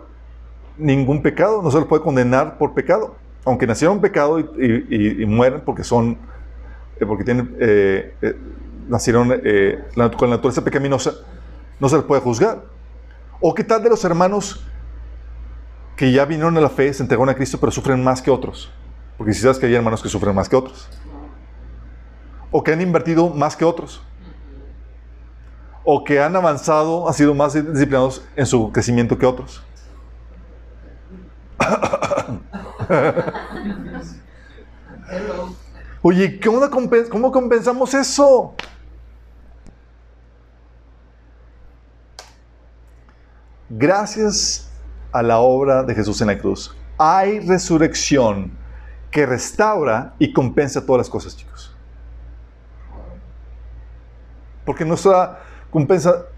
ningún 0.77 1.23
pecado, 1.23 1.63
no 1.63 1.71
se 1.71 1.79
les 1.79 1.87
puede 1.87 2.03
condenar 2.03 2.59
por 2.59 2.75
pecado. 2.75 3.17
Aunque 3.45 3.67
nacieron 3.67 4.01
pecado 4.01 4.39
y, 4.41 5.25
mueren 5.27 5.63
porque 5.65 5.85
son, 5.85 6.19
eh, 6.99 7.07
porque 7.07 7.25
tienen, 7.25 7.55
eh, 7.61 8.15
eh, 8.23 8.37
nacieron 8.89 9.29
con 9.29 10.31
la 10.31 10.37
naturaleza 10.37 10.65
pecaminosa, 10.65 11.13
no 11.79 11.89
se 11.89 11.97
les 11.97 12.05
puede 12.05 12.21
juzgar. 12.21 12.63
¿O 13.41 13.55
qué 13.55 13.65
tal 13.65 13.83
de 13.83 13.91
los 13.91 14.05
hermanos 14.05 14.65
que 15.97 16.11
ya 16.13 16.25
vinieron 16.25 16.57
a 16.57 16.61
la 16.61 16.71
fe, 16.71 16.93
se 16.93 17.03
entregaron 17.03 17.29
a 17.29 17.35
Cristo, 17.35 17.59
pero 17.61 17.71
sufren 17.71 18.03
más 18.03 18.23
que 18.23 18.31
otros? 18.31 18.73
Porque 19.19 19.33
si 19.33 19.41
sabes 19.41 19.59
que 19.59 19.67
hay 19.67 19.75
hermanos 19.75 20.03
que 20.03 20.09
sufren 20.09 20.35
más 20.35 20.49
que 20.49 20.57
otros. 20.57 20.89
O 22.51 22.63
que 22.63 22.73
han 22.73 22.81
invertido 22.81 23.29
más 23.31 23.57
que 23.57 23.65
otros. 23.65 24.03
O 25.85 26.03
que 26.03 26.21
han 26.21 26.35
avanzado, 26.35 27.07
han 27.07 27.15
sido 27.15 27.35
más 27.35 27.53
disciplinados 27.53 28.25
en 28.37 28.47
su 28.47 28.73
crecimiento 28.73 29.19
que 29.19 29.27
otros. 29.27 29.63
Oye, 36.03 36.39
¿cómo, 36.39 37.33
compensamos 37.33 37.95
eso? 37.95 38.55
Gracias 43.71 44.71
a 45.13 45.23
la 45.23 45.39
obra 45.39 45.83
de 45.83 45.95
Jesús 45.95 46.21
en 46.21 46.27
la 46.27 46.39
cruz, 46.39 46.77
hay 46.99 47.41
resurrección 47.41 48.53
que 49.11 49.25
restaura 49.25 50.15
y 50.19 50.33
compensa 50.33 50.85
todas 50.85 50.99
las 50.99 51.09
cosas, 51.09 51.37
chicos. 51.37 51.75
Porque 54.67 54.85
nuestra 54.85 55.41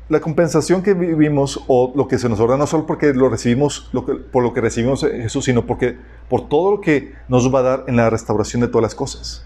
la 0.09 0.20
compensación 0.20 0.82
que 0.82 0.95
vivimos 0.95 1.62
o 1.66 1.93
lo 1.95 2.09
que 2.09 2.18
se 2.18 2.28
nos 2.28 2.41
ordena 2.41 2.59
no 2.59 2.66
solo 2.66 2.87
porque 2.87 3.12
lo 3.12 3.28
recibimos, 3.28 3.91
por 4.32 4.43
lo 4.43 4.55
que 4.55 4.61
recibimos 4.61 5.03
Jesús, 5.03 5.45
sino 5.45 5.66
porque 5.66 5.99
por 6.28 6.49
todo 6.49 6.72
lo 6.72 6.80
que 6.80 7.12
nos 7.28 7.53
va 7.55 7.59
a 7.59 7.62
dar 7.62 7.84
en 7.87 7.97
la 7.97 8.09
restauración 8.09 8.62
de 8.62 8.68
todas 8.68 8.82
las 8.82 8.95
cosas. 8.95 9.45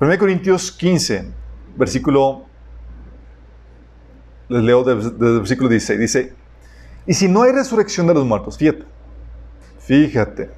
1 0.00 0.18
Corintios 0.18 0.70
15, 0.72 1.30
versículo, 1.76 2.44
les 4.48 4.62
leo 4.62 4.84
desde 4.84 5.08
el 5.08 5.38
versículo 5.40 5.68
16, 5.68 5.98
dice, 5.98 6.34
y 7.06 7.14
si 7.14 7.28
no 7.28 7.42
hay 7.42 7.52
resurrección 7.52 8.06
de 8.06 8.14
los 8.14 8.26
muertos, 8.26 8.58
fíjate, 8.58 8.84
fíjate, 9.78 10.50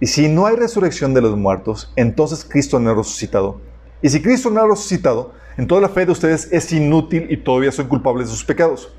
y 0.00 0.06
si 0.06 0.28
no 0.28 0.46
hay 0.46 0.56
resurrección 0.56 1.14
de 1.14 1.22
los 1.22 1.36
muertos, 1.36 1.92
entonces 1.96 2.44
Cristo 2.44 2.78
no 2.78 2.90
ha 2.90 2.94
resucitado. 2.94 3.60
Y 4.02 4.10
si 4.10 4.20
Cristo 4.20 4.50
no 4.50 4.60
ha 4.60 4.66
resucitado, 4.66 5.32
en 5.56 5.66
toda 5.66 5.80
la 5.80 5.88
fe 5.88 6.04
de 6.06 6.12
ustedes 6.12 6.52
es 6.52 6.72
inútil 6.72 7.26
y 7.30 7.36
todavía 7.36 7.72
son 7.72 7.88
culpables 7.88 8.28
de 8.28 8.32
sus 8.32 8.44
pecados. 8.44 8.92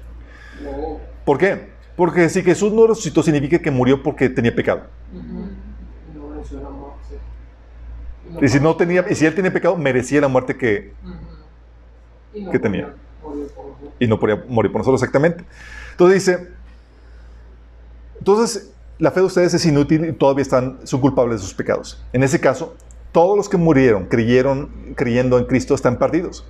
¿Por 1.26 1.38
qué? 1.38 1.70
Porque 1.96 2.30
si 2.30 2.42
Jesús 2.42 2.72
no 2.72 2.88
resucitó 2.88 3.22
significa 3.24 3.60
que 3.60 3.72
murió 3.72 4.02
porque 4.02 4.30
tenía 4.30 4.56
pecado. 4.56 4.84
Y 8.42 8.48
si 8.48 8.60
no 8.60 8.76
tenía, 8.76 9.06
y 9.10 9.16
si 9.16 9.26
él 9.26 9.34
tenía 9.34 9.52
pecado, 9.52 9.76
merecía 9.78 10.22
la 10.22 10.28
muerte 10.28 10.56
que, 10.56 10.94
que 12.52 12.60
tenía. 12.60 12.94
Y 14.00 14.08
no 14.08 14.20
podía 14.20 14.44
morir 14.48 14.72
por 14.72 14.80
nosotros 14.80 15.02
exactamente. 15.02 15.44
Entonces 15.92 16.26
dice, 16.26 16.48
entonces 18.20 18.72
la 19.00 19.12
fe 19.12 19.20
de 19.22 19.26
ustedes 19.26 19.54
es 19.54 19.66
inútil 19.66 20.06
y 20.06 20.14
todavía 20.14 20.42
están, 20.42 20.80
son 20.84 21.02
culpables 21.02 21.40
de 21.40 21.46
sus 21.46 21.54
pecados. 21.54 22.04
En 22.14 22.24
ese 22.24 22.40
caso, 22.40 22.76
todos 23.18 23.36
los 23.36 23.50
que 23.50 23.58
murieron 23.58 24.06
creyeron, 24.06 24.94
creyendo 24.96 25.40
en 25.40 25.46
Cristo 25.46 25.74
están 25.74 25.98
perdidos. 25.98 26.46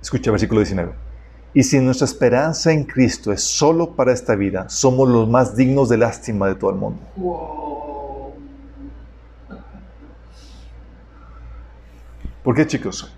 Escucha 0.00 0.30
versículo 0.30 0.60
19. 0.60 0.92
Y 1.54 1.64
si 1.64 1.80
nuestra 1.80 2.04
esperanza 2.04 2.70
en 2.70 2.84
Cristo 2.84 3.32
es 3.32 3.42
solo 3.42 3.96
para 3.96 4.12
esta 4.12 4.36
vida, 4.36 4.68
somos 4.68 5.08
los 5.08 5.28
más 5.28 5.56
dignos 5.56 5.88
de 5.88 5.96
lástima 5.96 6.46
de 6.46 6.54
todo 6.54 6.70
el 6.70 6.76
mundo. 6.76 7.00
¿Por 12.44 12.54
qué, 12.54 12.64
chicos? 12.64 13.12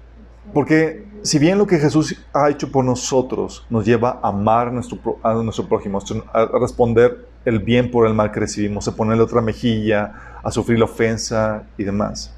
Porque 0.54 1.06
si 1.20 1.38
bien 1.38 1.58
lo 1.58 1.66
que 1.66 1.78
Jesús 1.78 2.16
ha 2.32 2.48
hecho 2.48 2.72
por 2.72 2.82
nosotros 2.82 3.66
nos 3.68 3.84
lleva 3.84 4.20
a 4.22 4.28
amar 4.28 4.68
a 4.68 4.70
nuestro, 4.70 5.18
a 5.22 5.34
nuestro 5.34 5.68
prójimo, 5.68 5.98
a 6.32 6.46
responder 6.58 7.28
el 7.44 7.58
bien 7.58 7.90
por 7.90 8.06
el 8.06 8.14
mal 8.14 8.32
que 8.32 8.40
recibimos, 8.40 8.88
a 8.88 8.96
ponerle 8.96 9.22
otra 9.22 9.42
mejilla, 9.42 10.40
a 10.42 10.50
sufrir 10.50 10.78
la 10.78 10.86
ofensa 10.86 11.64
y 11.76 11.84
demás 11.84 12.33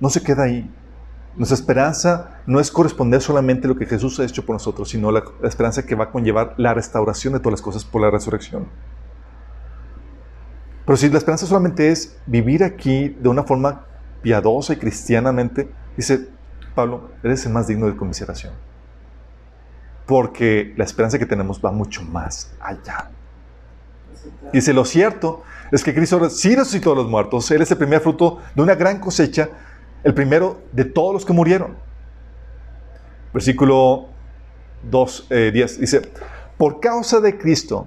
no 0.00 0.10
se 0.10 0.22
queda 0.22 0.44
ahí. 0.44 0.70
Nuestra 1.36 1.54
esperanza 1.54 2.40
no 2.46 2.58
es 2.58 2.70
corresponder 2.70 3.22
solamente 3.22 3.66
a 3.66 3.68
lo 3.68 3.76
que 3.76 3.86
Jesús 3.86 4.18
ha 4.18 4.24
hecho 4.24 4.44
por 4.44 4.54
nosotros, 4.54 4.88
sino 4.88 5.12
la, 5.12 5.22
esperanza 5.44 5.84
que 5.84 5.94
va 5.94 6.04
a 6.04 6.10
conllevar 6.10 6.54
la 6.56 6.74
restauración 6.74 7.34
de 7.34 7.38
todas 7.38 7.52
las 7.52 7.62
cosas 7.62 7.84
por 7.84 8.02
la 8.02 8.10
resurrección. 8.10 8.66
Pero 10.84 10.96
si 10.96 11.08
la 11.08 11.18
esperanza 11.18 11.46
solamente 11.46 11.90
es 11.90 12.18
vivir 12.26 12.64
aquí 12.64 13.10
de 13.10 13.28
una 13.28 13.44
forma 13.44 13.86
piadosa 14.22 14.72
y 14.72 14.76
cristianamente, 14.76 15.70
dice 15.96 16.28
Pablo, 16.74 17.10
eres 17.22 17.46
el 17.46 17.52
más 17.52 17.68
digno 17.68 17.86
de 17.86 17.96
conmiseración. 17.96 18.52
Porque 20.06 20.74
la 20.76 20.84
esperanza 20.84 21.18
que 21.18 21.26
tenemos 21.26 21.60
va 21.64 21.70
mucho 21.70 22.02
más 22.02 22.52
allá. 22.60 23.10
Dice, 24.52 24.72
lo 24.72 24.84
cierto 24.84 25.42
es 25.70 25.84
que 25.84 25.94
Cristo 25.94 26.28
sí 26.30 26.56
resucitó 26.56 26.92
a 26.92 26.96
los 26.96 27.08
muertos. 27.08 27.50
Él 27.50 27.62
es 27.62 27.70
el 27.70 27.78
primer 27.78 28.00
fruto 28.00 28.38
de 28.54 28.62
una 28.62 28.74
gran 28.74 28.98
cosecha, 28.98 29.48
el 30.04 30.14
primero 30.14 30.58
de 30.72 30.84
todos 30.84 31.12
los 31.12 31.24
que 31.24 31.32
murieron. 31.32 31.76
Versículo 33.32 34.06
2, 34.90 35.26
10 35.28 35.30
eh, 35.30 35.80
dice, 35.80 36.02
por 36.56 36.80
causa 36.80 37.20
de 37.20 37.38
Cristo, 37.38 37.86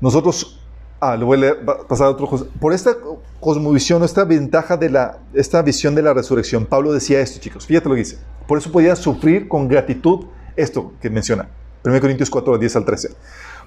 nosotros 0.00 0.60
Ah, 1.02 1.16
lo 1.16 1.24
voy 1.24 1.42
a 1.46 1.56
pasar 1.88 2.08
a 2.08 2.10
otro. 2.10 2.28
Por 2.60 2.74
esta 2.74 2.94
cosmovisión, 3.40 4.04
esta 4.04 4.24
ventaja 4.24 4.76
de 4.76 4.90
la, 4.90 5.18
esta 5.32 5.62
visión 5.62 5.94
de 5.94 6.02
la 6.02 6.12
resurrección, 6.12 6.66
Pablo 6.66 6.92
decía 6.92 7.20
esto, 7.20 7.40
chicos. 7.40 7.64
Fíjate 7.64 7.88
lo 7.88 7.94
que 7.94 8.00
dice. 8.00 8.18
Por 8.46 8.58
eso 8.58 8.70
podía 8.70 8.94
sufrir 8.94 9.48
con 9.48 9.66
gratitud 9.66 10.26
esto 10.56 10.92
que 11.00 11.08
menciona. 11.08 11.48
1 11.84 12.00
Corintios 12.02 12.28
4, 12.28 12.58
10 12.58 12.76
al 12.76 12.84
13. 12.84 13.08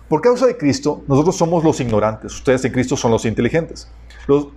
Por 0.07 0.21
causa 0.21 0.45
de 0.45 0.55
Cristo, 0.55 1.01
nosotros 1.07 1.36
somos 1.36 1.63
los 1.63 1.80
ignorantes. 1.80 2.36
Ustedes 2.36 2.65
en 2.65 2.71
Cristo 2.71 2.95
son 2.95 3.09
los 3.09 3.26
inteligentes. 3.26 3.88
Los, 4.28 4.49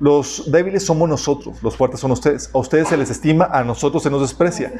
los 0.00 0.50
débiles 0.50 0.84
somos 0.84 1.08
nosotros, 1.08 1.62
los 1.62 1.76
fuertes 1.76 2.00
son 2.00 2.10
ustedes. 2.10 2.50
A 2.52 2.58
ustedes 2.58 2.88
se 2.88 2.96
les 2.96 3.10
estima, 3.10 3.44
a 3.52 3.62
nosotros 3.62 4.02
se 4.02 4.10
nos 4.10 4.22
desprecia. 4.22 4.72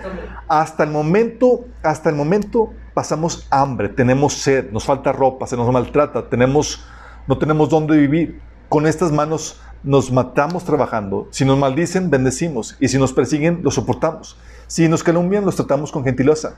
Hasta 0.48 0.84
el 0.84 0.90
momento, 0.90 1.66
hasta 1.82 2.10
el 2.10 2.16
momento 2.16 2.72
pasamos 2.94 3.46
hambre, 3.50 3.90
tenemos 3.90 4.34
sed, 4.34 4.72
nos 4.72 4.84
falta 4.84 5.12
ropa, 5.12 5.46
se 5.46 5.56
nos 5.56 5.70
maltrata, 5.70 6.28
tenemos 6.28 6.84
no 7.26 7.38
tenemos 7.38 7.68
dónde 7.68 7.96
vivir. 7.96 8.40
Con 8.68 8.86
estas 8.86 9.12
manos 9.12 9.60
nos 9.82 10.10
matamos 10.10 10.64
trabajando. 10.64 11.28
Si 11.30 11.44
nos 11.44 11.58
maldicen, 11.58 12.10
bendecimos. 12.10 12.76
Y 12.80 12.88
si 12.88 12.98
nos 12.98 13.12
persiguen, 13.12 13.60
lo 13.62 13.70
soportamos. 13.70 14.36
Si 14.66 14.88
nos 14.88 15.02
calumnian, 15.04 15.44
los 15.44 15.56
tratamos 15.56 15.92
con 15.92 16.02
gentileza. 16.02 16.56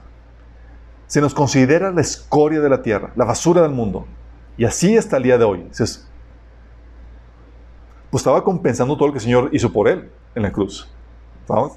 Se 1.06 1.20
nos 1.20 1.34
considera 1.34 1.90
la 1.90 2.00
escoria 2.00 2.60
de 2.60 2.70
la 2.70 2.82
tierra, 2.82 3.12
la 3.16 3.24
basura 3.24 3.62
del 3.62 3.72
mundo. 3.72 4.06
Y 4.56 4.64
así 4.64 4.96
hasta 4.96 5.18
el 5.18 5.24
día 5.24 5.36
de 5.36 5.44
hoy. 5.44 5.66
Pues 8.12 8.20
estaba 8.20 8.44
compensando 8.44 8.94
todo 8.94 9.08
lo 9.08 9.14
que 9.14 9.18
el 9.18 9.24
Señor 9.24 9.48
hizo 9.50 9.72
por 9.72 9.88
él 9.88 10.08
en 10.36 10.42
la 10.42 10.52
cruz. 10.52 10.88
¿Vamos? 11.48 11.72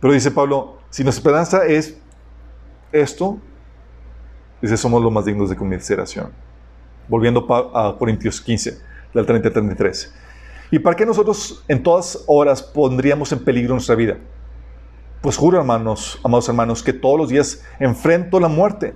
Pero 0.00 0.12
dice 0.12 0.30
Pablo, 0.30 0.78
si 0.90 1.02
nuestra 1.02 1.20
esperanza 1.20 1.64
es 1.64 1.96
esto, 2.92 3.38
dice, 4.60 4.76
somos 4.76 5.02
los 5.02 5.10
más 5.10 5.24
dignos 5.24 5.48
de 5.48 5.56
conmiseración 5.56 6.32
volviendo 7.08 7.46
a 7.74 7.96
Corintios 7.98 8.40
15, 8.40 8.78
del 9.14 9.26
30 9.26 9.48
al 9.48 9.54
33. 9.54 10.14
¿Y 10.70 10.78
para 10.78 10.94
qué 10.94 11.06
nosotros 11.06 11.64
en 11.66 11.82
todas 11.82 12.22
horas 12.26 12.62
pondríamos 12.62 13.32
en 13.32 13.38
peligro 13.38 13.74
nuestra 13.74 13.94
vida? 13.94 14.18
Pues 15.22 15.36
juro, 15.36 15.58
hermanos, 15.58 16.20
amados 16.22 16.48
hermanos, 16.48 16.82
que 16.82 16.92
todos 16.92 17.18
los 17.18 17.28
días 17.28 17.64
enfrento 17.80 18.38
la 18.38 18.48
muerte. 18.48 18.94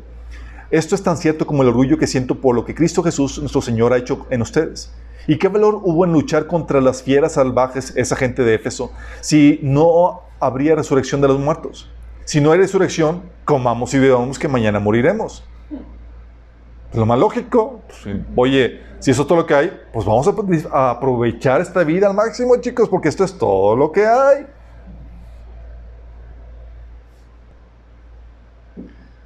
Esto 0.70 0.94
es 0.94 1.02
tan 1.02 1.16
cierto 1.16 1.46
como 1.46 1.62
el 1.62 1.68
orgullo 1.68 1.98
que 1.98 2.06
siento 2.06 2.40
por 2.40 2.54
lo 2.54 2.64
que 2.64 2.74
Cristo 2.74 3.02
Jesús, 3.02 3.38
nuestro 3.38 3.60
Señor, 3.60 3.92
ha 3.92 3.96
hecho 3.96 4.26
en 4.30 4.42
ustedes. 4.42 4.92
¿Y 5.26 5.38
qué 5.38 5.48
valor 5.48 5.80
hubo 5.82 6.04
en 6.04 6.12
luchar 6.12 6.46
contra 6.46 6.80
las 6.80 7.02
fieras 7.02 7.32
salvajes, 7.32 7.94
esa 7.96 8.16
gente 8.16 8.42
de 8.42 8.54
Éfeso, 8.54 8.92
si 9.20 9.60
no 9.62 10.22
habría 10.40 10.74
resurrección 10.74 11.20
de 11.20 11.28
los 11.28 11.38
muertos? 11.38 11.90
Si 12.24 12.40
no 12.40 12.52
hay 12.52 12.58
resurrección, 12.58 13.22
comamos 13.44 13.94
y 13.94 13.98
bebamos 13.98 14.38
que 14.38 14.48
mañana 14.48 14.78
moriremos. 14.78 15.44
Lo 16.94 17.06
más 17.06 17.18
lógico, 17.18 17.80
pues, 17.86 18.16
oye, 18.36 18.80
si 18.98 19.10
eso 19.10 19.22
es 19.22 19.28
todo 19.28 19.38
lo 19.38 19.46
que 19.46 19.54
hay, 19.54 19.80
pues 19.92 20.04
vamos 20.04 20.28
a, 20.70 20.90
aprovechar 20.90 21.60
esta 21.60 21.82
vida 21.84 22.08
al 22.08 22.14
máximo, 22.14 22.56
chicos, 22.56 22.88
porque 22.88 23.08
esto 23.08 23.24
es 23.24 23.36
todo 23.36 23.74
lo 23.74 23.90
que 23.90 24.06
hay. 24.06 24.46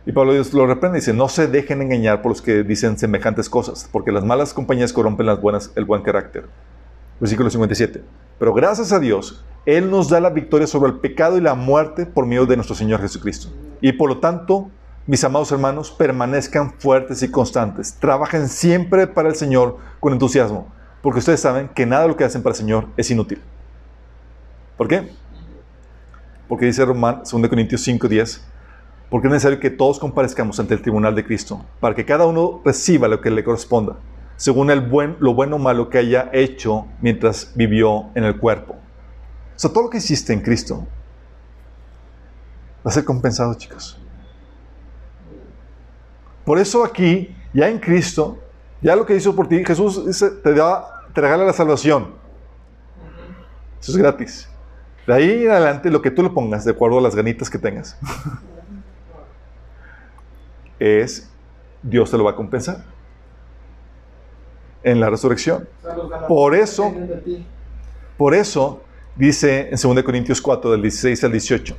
Y 0.07 0.12
Pablo 0.12 0.32
Dios 0.32 0.54
lo 0.54 0.68
reprende 0.68 0.98
y 0.98 1.00
dice, 1.00 1.12
no 1.12 1.28
se 1.28 1.48
dejen 1.48 1.82
engañar 1.82 2.22
por 2.22 2.30
los 2.30 2.40
que 2.40 2.62
dicen 2.62 2.96
semejantes 2.96 3.50
cosas, 3.50 3.88
porque 3.90 4.12
las 4.12 4.24
malas 4.24 4.54
compañías 4.54 4.92
corrompen 4.92 5.26
las 5.26 5.40
buenas, 5.40 5.72
el 5.74 5.84
buen 5.84 6.02
carácter. 6.02 6.46
Versículo 7.18 7.50
57. 7.50 8.02
Pero 8.38 8.54
gracias 8.54 8.92
a 8.92 9.00
Dios, 9.00 9.44
Él 9.64 9.90
nos 9.90 10.09
da 10.09 10.20
la 10.20 10.30
victoria 10.30 10.68
sobre 10.68 10.92
el 10.92 11.00
pecado 11.00 11.36
y 11.38 11.40
la 11.40 11.54
muerte 11.54 12.07
por 12.07 12.24
medio 12.24 12.46
de 12.46 12.54
nuestro 12.54 12.76
Señor 12.76 13.00
Jesucristo. 13.00 13.48
Y 13.80 13.92
por 13.92 14.09
lo 14.09 14.18
tanto, 14.18 14.70
mis 15.09 15.24
amados 15.24 15.50
hermanos, 15.50 15.90
permanezcan 15.90 16.74
fuertes 16.78 17.24
y 17.24 17.30
constantes. 17.30 17.94
Trabajen 17.94 18.48
siempre 18.48 19.09
para 19.09 19.28
el 19.28 19.34
Señor 19.34 19.78
con 19.98 20.12
entusiasmo, 20.12 20.72
porque 21.02 21.18
ustedes 21.18 21.40
saben 21.40 21.68
que 21.68 21.84
nada 21.84 22.02
de 22.02 22.09
lo 22.09 22.16
que 22.16 22.22
hacen 22.22 22.44
para 22.44 22.52
el 22.52 22.59
Señor 22.59 22.86
es 22.96 23.11
inútil. 23.11 23.40
¿Por 24.76 24.86
qué? 24.86 25.11
Porque 26.46 26.66
dice 26.66 26.84
Román, 26.84 27.22
2 27.28 27.48
Corintios 27.48 27.86
5:10, 27.86 28.40
porque 29.11 29.28
es 29.28 29.32
necesario 29.32 29.61
que 29.61 29.70
todos 29.70 29.98
comparezcamos 29.98 30.59
ante 30.59 30.74
el 30.74 30.82
tribunal 30.82 31.14
de 31.14 31.24
Cristo, 31.24 31.64
para 31.80 31.94
que 31.94 32.04
cada 32.04 32.26
uno 32.26 32.61
reciba 32.64 33.09
lo 33.09 33.20
que 33.20 33.30
le 33.30 33.44
corresponda, 33.44 33.96
según 34.36 34.70
el 34.70 34.80
buen, 34.80 35.16
lo 35.20 35.34
bueno 35.34 35.57
o 35.57 35.59
malo 35.59 35.88
que 35.88 35.98
haya 35.98 36.28
hecho 36.32 36.86
mientras 37.00 37.52
vivió 37.54 38.07
en 38.14 38.24
el 38.24 38.38
cuerpo. 38.38 38.74
O 38.74 39.59
sea, 39.59 39.72
todo 39.72 39.84
lo 39.84 39.90
que 39.90 39.98
hiciste 39.98 40.32
en 40.32 40.40
Cristo 40.40 40.86
va 42.84 42.90
a 42.90 42.94
ser 42.94 43.04
compensado, 43.04 43.54
chicos. 43.54 43.98
Por 46.44 46.59
eso 46.59 46.84
aquí, 46.84 47.34
ya 47.52 47.68
en 47.68 47.78
Cristo, 47.78 48.38
ya 48.82 48.94
lo 48.94 49.07
que 49.07 49.16
hizo 49.16 49.34
por 49.34 49.48
ti, 49.48 49.64
Jesús 49.64 50.04
te, 50.42 50.54
da, 50.54 51.07
te 51.12 51.20
regala 51.20 51.44
la 51.44 51.52
salvación. 51.52 52.14
Eso 53.80 53.92
es 53.92 53.96
gratis. 53.96 54.48
De 55.07 55.14
ahí 55.14 55.44
en 55.44 55.50
adelante, 55.50 55.90
lo 55.90 56.02
que 56.02 56.11
tú 56.11 56.22
le 56.22 56.30
pongas, 56.30 56.64
de 56.64 56.72
acuerdo 56.72 56.98
a 56.98 57.00
las 57.00 57.14
ganitas 57.14 57.48
que 57.48 57.59
tengas, 57.59 57.98
es 60.79 61.31
Dios 61.83 62.11
te 62.11 62.18
lo 62.18 62.24
va 62.24 62.33
a 62.33 62.37
compensar 62.37 62.85
en 64.83 65.01
la 65.01 65.11
resurrección. 65.11 65.68
Por 66.29 66.55
eso, 66.55 66.95
por 68.16 68.35
eso 68.35 68.83
dice 69.16 69.68
en 69.70 69.77
2 69.81 70.03
Corintios 70.05 70.41
4, 70.41 70.70
del 70.70 70.83
16 70.83 71.24
al 71.24 71.33
18. 71.33 71.77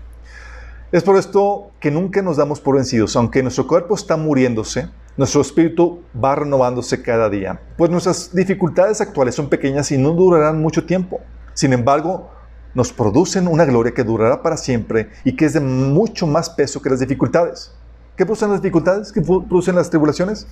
Es 0.91 1.03
por 1.03 1.17
esto 1.17 1.71
que 1.79 1.91
nunca 1.91 2.21
nos 2.21 2.37
damos 2.37 2.59
por 2.59 2.75
vencidos, 2.75 3.15
aunque 3.15 3.41
nuestro 3.43 3.67
cuerpo 3.67 3.95
está 3.95 4.15
muriéndose, 4.17 4.89
nuestro 5.17 5.41
espíritu 5.41 6.01
va 6.23 6.35
renovándose 6.35 7.01
cada 7.01 7.29
día, 7.29 7.59
pues 7.77 7.89
nuestras 7.89 8.33
dificultades 8.33 9.01
actuales 9.01 9.35
son 9.35 9.49
pequeñas 9.49 9.91
y 9.91 9.97
no 9.97 10.11
durarán 10.11 10.61
mucho 10.61 10.85
tiempo. 10.85 11.19
Sin 11.53 11.73
embargo, 11.73 12.29
nos 12.73 12.93
producen 12.93 13.47
una 13.47 13.65
gloria 13.65 13.93
que 13.93 14.03
durará 14.03 14.41
para 14.41 14.55
siempre 14.55 15.09
y 15.23 15.35
que 15.35 15.45
es 15.45 15.53
de 15.53 15.59
mucho 15.59 16.27
más 16.27 16.49
peso 16.49 16.81
que 16.81 16.89
las 16.89 16.99
dificultades. 16.99 17.73
¿Qué 18.17 18.25
producen 18.25 18.49
las 18.49 18.61
dificultades? 18.61 19.11
¿Qué 19.11 19.21
producen 19.21 19.75
las 19.75 19.89
tribulaciones? 19.91 20.47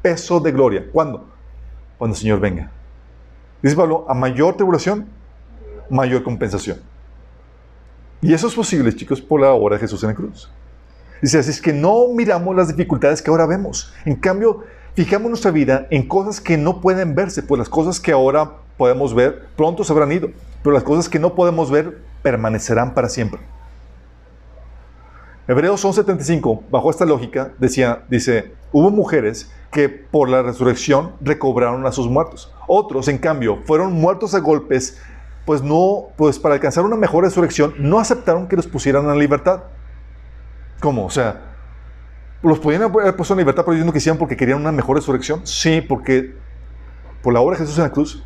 Peso 0.00 0.40
de 0.40 0.52
gloria. 0.52 0.86
¿Cuándo? 0.90 1.26
Cuando 1.98 2.14
el 2.16 2.20
Señor 2.20 2.40
venga. 2.40 2.70
Dice 3.62 3.76
Pablo, 3.76 4.06
a 4.08 4.14
mayor 4.14 4.56
tribulación, 4.56 5.06
mayor 5.90 6.22
compensación. 6.22 6.78
Y 8.22 8.32
eso 8.32 8.46
es 8.46 8.54
posible, 8.54 8.94
chicos, 8.94 9.20
por 9.20 9.40
la 9.40 9.52
obra 9.52 9.76
de 9.76 9.80
Jesús 9.80 10.02
en 10.02 10.08
la 10.08 10.14
cruz. 10.14 10.50
Dice, 11.20 11.38
así 11.38 11.50
es 11.50 11.60
que 11.60 11.74
no 11.74 12.08
miramos 12.14 12.56
las 12.56 12.68
dificultades 12.68 13.20
que 13.20 13.30
ahora 13.30 13.44
vemos. 13.44 13.92
En 14.06 14.16
cambio, 14.16 14.64
fijamos 14.94 15.28
nuestra 15.28 15.50
vida 15.50 15.86
en 15.90 16.08
cosas 16.08 16.40
que 16.40 16.56
no 16.56 16.80
pueden 16.80 17.14
verse, 17.14 17.42
pues 17.42 17.58
las 17.58 17.68
cosas 17.68 18.00
que 18.00 18.12
ahora 18.12 18.52
podemos 18.78 19.14
ver 19.14 19.46
pronto 19.56 19.84
se 19.84 19.92
habrán 19.92 20.12
ido, 20.12 20.30
pero 20.62 20.72
las 20.72 20.84
cosas 20.84 21.10
que 21.10 21.18
no 21.18 21.34
podemos 21.34 21.70
ver 21.70 21.98
permanecerán 22.22 22.94
para 22.94 23.10
siempre. 23.10 23.40
Hebreos 25.50 25.84
11:75, 25.84 26.62
bajo 26.70 26.90
esta 26.90 27.04
lógica, 27.04 27.54
decía, 27.58 28.04
dice, 28.08 28.54
hubo 28.70 28.92
mujeres 28.92 29.50
que 29.72 29.88
por 29.88 30.28
la 30.28 30.42
resurrección 30.42 31.14
recobraron 31.20 31.84
a 31.86 31.90
sus 31.90 32.08
muertos. 32.08 32.54
Otros, 32.68 33.08
en 33.08 33.18
cambio, 33.18 33.58
fueron 33.64 33.92
muertos 33.92 34.32
a 34.36 34.38
golpes 34.38 35.00
pues 35.44 35.60
no, 35.60 36.10
pues 36.16 36.38
para 36.38 36.54
alcanzar 36.54 36.84
una 36.84 36.94
mejor 36.94 37.24
resurrección, 37.24 37.74
no 37.80 37.98
aceptaron 37.98 38.46
que 38.46 38.54
los 38.54 38.68
pusieran 38.68 39.10
en 39.10 39.18
libertad. 39.18 39.64
¿Cómo? 40.78 41.06
O 41.06 41.10
sea, 41.10 41.40
¿los 42.44 42.60
podían 42.60 42.82
haber 42.82 43.16
puesto 43.16 43.34
en 43.34 43.38
libertad 43.38 43.64
pero 43.64 43.74
ellos 43.74 43.86
no 43.86 43.92
quisieran 43.92 44.18
porque 44.18 44.36
querían 44.36 44.60
una 44.60 44.70
mejor 44.70 44.94
resurrección? 44.94 45.44
Sí, 45.44 45.80
porque 45.80 46.32
por 47.24 47.34
la 47.34 47.40
obra 47.40 47.56
de 47.56 47.64
Jesús 47.64 47.76
en 47.76 47.82
la 47.82 47.90
cruz, 47.90 48.22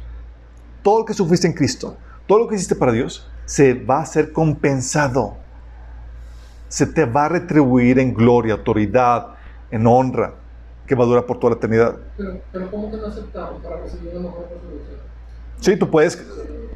todo 0.83 0.99
lo 0.99 1.05
que 1.07 1.15
sufriste 1.15 1.47
en 1.47 1.55
Cristo, 1.55 1.97
todo 2.27 2.41
lo 2.41 2.49
que 2.49 2.57
hiciste 2.57 2.75
para 2.75 2.93
Dios, 2.93 3.31
se 3.47 3.73
va 3.73 4.03
a 4.03 4.05
ser 4.05 4.31
compensado. 4.31 5.43
Se 6.75 6.89
te 6.89 7.05
va 7.05 7.27
a 7.27 7.29
retribuir 7.29 8.01
en 8.01 8.13
gloria, 8.13 8.55
autoridad, 8.55 9.29
en 9.71 9.87
honra, 9.87 10.35
que 10.89 10.97
va 10.97 11.05
a 11.05 11.07
durar 11.07 11.25
por 11.25 11.39
toda 11.39 11.53
la 11.53 11.59
eternidad. 11.59 11.95
Pero, 12.17 12.41
pero 12.51 12.69
¿cómo 12.69 12.91
que 12.91 12.97
no 12.97 13.05
para 13.63 13.77
recibir 13.81 14.11
una 14.17 14.29
mejor 14.31 14.49
resurrección? 14.51 14.99
Sí, 15.61 15.77
tú 15.77 15.89
puedes, 15.89 16.27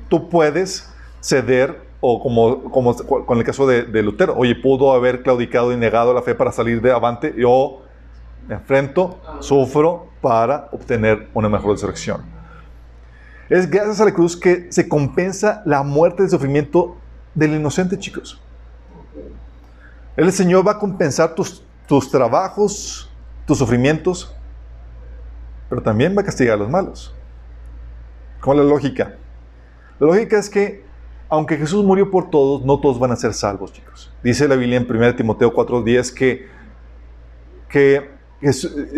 tú 0.08 0.28
puedes 0.28 0.88
ceder 1.20 1.80
o 2.00 2.22
como, 2.22 2.70
como 2.70 2.94
con 2.94 3.38
el 3.38 3.44
caso 3.44 3.66
de, 3.66 3.82
de, 3.82 4.04
Lutero, 4.04 4.36
oye, 4.36 4.54
pudo 4.54 4.92
haber 4.92 5.24
claudicado 5.24 5.72
y 5.72 5.76
negado 5.76 6.14
la 6.14 6.22
fe 6.22 6.36
para 6.36 6.52
salir 6.52 6.80
de 6.80 6.92
avante, 6.92 7.34
yo 7.36 7.82
me 8.46 8.54
enfrento, 8.54 9.18
sufro 9.40 10.06
para 10.20 10.68
obtener 10.70 11.26
una 11.34 11.48
mejor 11.48 11.72
resurrección. 11.72 12.22
Es 13.48 13.68
gracias 13.68 14.00
a 14.00 14.04
la 14.04 14.14
cruz 14.14 14.36
que 14.36 14.70
se 14.70 14.88
compensa 14.88 15.60
la 15.66 15.82
muerte 15.82 16.22
y 16.22 16.26
el 16.26 16.30
sufrimiento 16.30 16.96
del 17.34 17.56
inocente, 17.56 17.98
chicos. 17.98 18.40
El 20.18 20.32
Señor 20.32 20.66
va 20.66 20.72
a 20.72 20.78
compensar 20.80 21.36
tus, 21.36 21.62
tus 21.86 22.10
trabajos, 22.10 23.08
tus 23.46 23.56
sufrimientos, 23.56 24.34
pero 25.70 25.80
también 25.80 26.16
va 26.16 26.22
a 26.22 26.24
castigar 26.24 26.54
a 26.54 26.56
los 26.56 26.68
malos. 26.68 27.14
¿Cómo 28.40 28.54
es 28.54 28.66
la 28.66 28.68
lógica? 28.68 29.14
La 30.00 30.08
lógica 30.08 30.36
es 30.36 30.50
que, 30.50 30.82
aunque 31.28 31.56
Jesús 31.56 31.84
murió 31.84 32.10
por 32.10 32.30
todos, 32.30 32.64
no 32.64 32.80
todos 32.80 32.98
van 32.98 33.12
a 33.12 33.16
ser 33.16 33.32
salvos, 33.32 33.72
chicos. 33.72 34.12
Dice 34.24 34.48
la 34.48 34.56
Biblia 34.56 34.78
en 34.78 34.90
1 34.90 35.14
Timoteo 35.14 35.54
4:10 35.54 36.12
que, 36.12 36.48
que, 37.68 38.10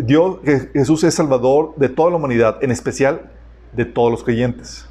Dios, 0.03 0.39
Jesús 0.73 1.05
es 1.05 1.13
salvador 1.13 1.75
de 1.77 1.91
toda 1.91 2.09
la 2.09 2.17
humanidad, 2.17 2.65
en 2.65 2.71
especial 2.71 3.31
de 3.75 3.85
todos 3.85 4.11
los 4.11 4.25
creyentes. 4.25 4.89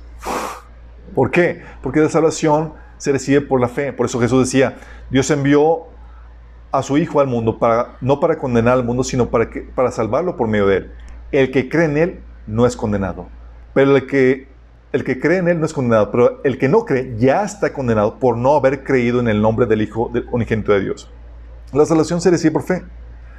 ¿Por 1.15 1.31
qué? 1.31 1.63
Porque 1.81 2.01
la 2.01 2.09
salvación 2.09 2.73
se 2.99 3.11
recibe 3.11 3.41
por 3.41 3.59
la 3.59 3.67
fe. 3.67 3.93
Por 3.93 4.05
eso 4.05 4.19
Jesús 4.19 4.45
decía, 4.45 4.77
Dios 5.09 5.31
envió 5.31 5.89
a 6.71 6.83
su 6.83 6.97
Hijo 6.97 7.19
al 7.19 7.27
mundo, 7.27 7.57
para, 7.57 7.97
no 8.01 8.19
para 8.19 8.37
condenar 8.37 8.73
al 8.73 8.83
mundo, 8.83 9.03
sino 9.03 9.29
para, 9.29 9.49
para 9.75 9.91
salvarlo 9.91 10.37
por 10.37 10.47
medio 10.47 10.67
de 10.67 10.77
él. 10.77 10.91
El 11.31 11.51
que 11.51 11.69
cree 11.69 11.85
en 11.85 11.97
él 11.97 12.19
no 12.47 12.65
es 12.65 12.75
condenado. 12.75 13.27
Pero 13.73 13.95
el 13.95 14.07
que, 14.07 14.47
el 14.91 15.03
que 15.03 15.19
cree 15.19 15.37
en 15.37 15.47
Él 15.47 15.59
no 15.59 15.65
es 15.65 15.73
condenado, 15.73 16.11
pero 16.11 16.43
el 16.43 16.57
que 16.57 16.67
no 16.67 16.85
cree 16.85 17.15
ya 17.17 17.43
está 17.43 17.71
condenado 17.71 18.19
por 18.19 18.37
no 18.37 18.55
haber 18.55 18.83
creído 18.83 19.19
en 19.19 19.27
el 19.27 19.41
nombre 19.41 19.65
del 19.65 19.81
Hijo 19.81 20.09
del 20.11 20.27
unigénito 20.31 20.73
de 20.73 20.81
Dios. 20.81 21.09
La 21.71 21.85
salvación 21.85 22.19
se 22.19 22.31
recibe 22.31 22.51
por 22.51 22.63
fe. 22.63 22.83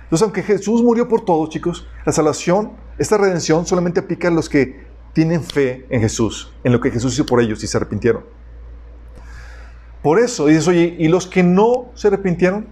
Entonces, 0.05 0.23
aunque 0.23 0.43
Jesús 0.43 0.82
murió 0.82 1.09
por 1.09 1.24
todos, 1.24 1.51
chicos, 1.51 1.86
la 2.05 2.12
salvación, 2.12 2.73
esta 2.98 3.16
redención 3.16 3.66
solamente 3.66 4.01
aplica 4.01 4.28
a 4.28 4.31
los 4.31 4.48
que 4.48 4.86
tienen 5.12 5.43
fe 5.43 5.86
en 5.90 6.01
Jesús, 6.01 6.52
en 6.65 6.73
lo 6.73 6.81
que 6.81 6.90
Jesús 6.90 7.15
hizo 7.15 7.27
por 7.27 7.40
ellos 7.40 7.62
y 7.62 7.66
se 7.66 7.77
arrepintieron. 7.77 8.24
Por 10.02 10.19
eso 10.19 10.47
dices, 10.47 10.66
oye, 10.66 10.97
¿y 10.98 11.09
los 11.09 11.27
que 11.27 11.43
no 11.43 11.90
se 11.94 12.09
arrepintieron? 12.09 12.66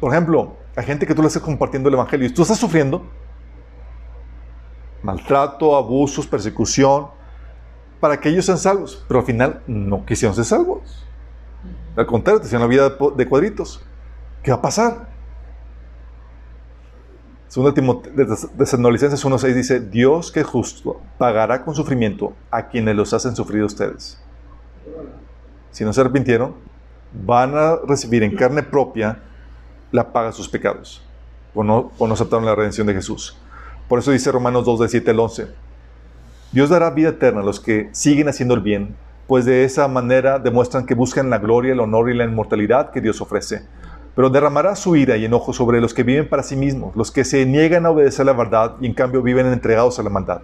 Por 0.00 0.12
ejemplo, 0.12 0.56
la 0.74 0.82
gente 0.82 1.06
que 1.06 1.14
tú 1.14 1.22
le 1.22 1.28
estás 1.28 1.42
compartiendo 1.42 1.88
el 1.88 1.94
Evangelio 1.94 2.26
y 2.26 2.30
tú 2.32 2.42
estás 2.42 2.58
sufriendo, 2.58 3.06
maltrato, 5.02 5.76
abusos, 5.76 6.26
persecución, 6.26 7.08
para 8.00 8.20
que 8.20 8.28
ellos 8.28 8.44
sean 8.44 8.58
salvos. 8.58 9.04
Pero 9.08 9.20
al 9.20 9.26
final 9.26 9.62
no 9.66 10.04
quisieron 10.04 10.34
ser 10.34 10.44
salvos. 10.44 11.06
Al 11.96 12.06
contrario, 12.06 12.40
te 12.40 12.46
hicieron 12.46 12.68
la 12.68 12.68
vida 12.68 12.90
de 13.16 13.28
cuadritos. 13.28 13.82
¿Qué 14.42 14.50
va 14.50 14.58
a 14.58 14.62
pasar? 14.62 15.08
Segunda 17.48 17.72
Tesalonicenses 18.58 19.24
1.6 19.24 19.54
dice, 19.54 19.80
Dios 19.80 20.30
que 20.30 20.40
es 20.40 20.46
justo 20.46 21.00
pagará 21.16 21.64
con 21.64 21.74
sufrimiento 21.74 22.34
a 22.50 22.68
quienes 22.68 22.94
los 22.94 23.14
hacen 23.14 23.34
sufrir 23.34 23.62
ustedes. 23.62 24.20
Si 25.70 25.84
no 25.84 25.92
se 25.92 26.02
arrepintieron, 26.02 26.54
van 27.12 27.56
a 27.56 27.76
recibir 27.86 28.22
en 28.24 28.36
carne 28.36 28.62
propia 28.62 29.22
la 29.92 30.12
paga 30.12 30.32
sus 30.32 30.48
pecados, 30.48 31.02
o 31.54 31.64
no, 31.64 31.92
o 31.98 32.06
no 32.06 32.14
aceptaron 32.14 32.44
la 32.44 32.54
redención 32.54 32.86
de 32.86 32.94
Jesús. 32.94 33.36
Por 33.88 33.98
eso 34.00 34.10
dice 34.10 34.32
Romanos 34.32 34.64
2, 34.64 34.80
de 34.80 34.88
7 34.88 35.10
al 35.12 35.20
11. 35.20 35.48
Dios 36.52 36.70
dará 36.70 36.90
vida 36.90 37.10
eterna 37.10 37.40
a 37.40 37.44
los 37.44 37.60
que 37.60 37.88
siguen 37.92 38.28
haciendo 38.28 38.54
el 38.54 38.60
bien, 38.60 38.96
pues 39.26 39.44
de 39.44 39.64
esa 39.64 39.88
manera 39.88 40.38
demuestran 40.38 40.86
que 40.86 40.94
buscan 40.94 41.30
la 41.30 41.38
gloria, 41.38 41.72
el 41.72 41.80
honor 41.80 42.10
y 42.10 42.14
la 42.14 42.24
inmortalidad 42.24 42.90
que 42.90 43.00
Dios 43.00 43.20
ofrece. 43.20 43.62
Pero 44.14 44.30
derramará 44.30 44.76
su 44.76 44.96
ira 44.96 45.16
y 45.16 45.24
enojo 45.24 45.52
sobre 45.52 45.80
los 45.80 45.92
que 45.92 46.02
viven 46.02 46.28
para 46.28 46.42
sí 46.42 46.56
mismos, 46.56 46.96
los 46.96 47.10
que 47.10 47.24
se 47.24 47.44
niegan 47.44 47.84
a 47.86 47.90
obedecer 47.90 48.24
la 48.26 48.32
verdad 48.32 48.76
y 48.80 48.86
en 48.86 48.94
cambio 48.94 49.22
viven 49.22 49.46
entregados 49.46 49.98
a 49.98 50.02
la 50.02 50.10
maldad. 50.10 50.42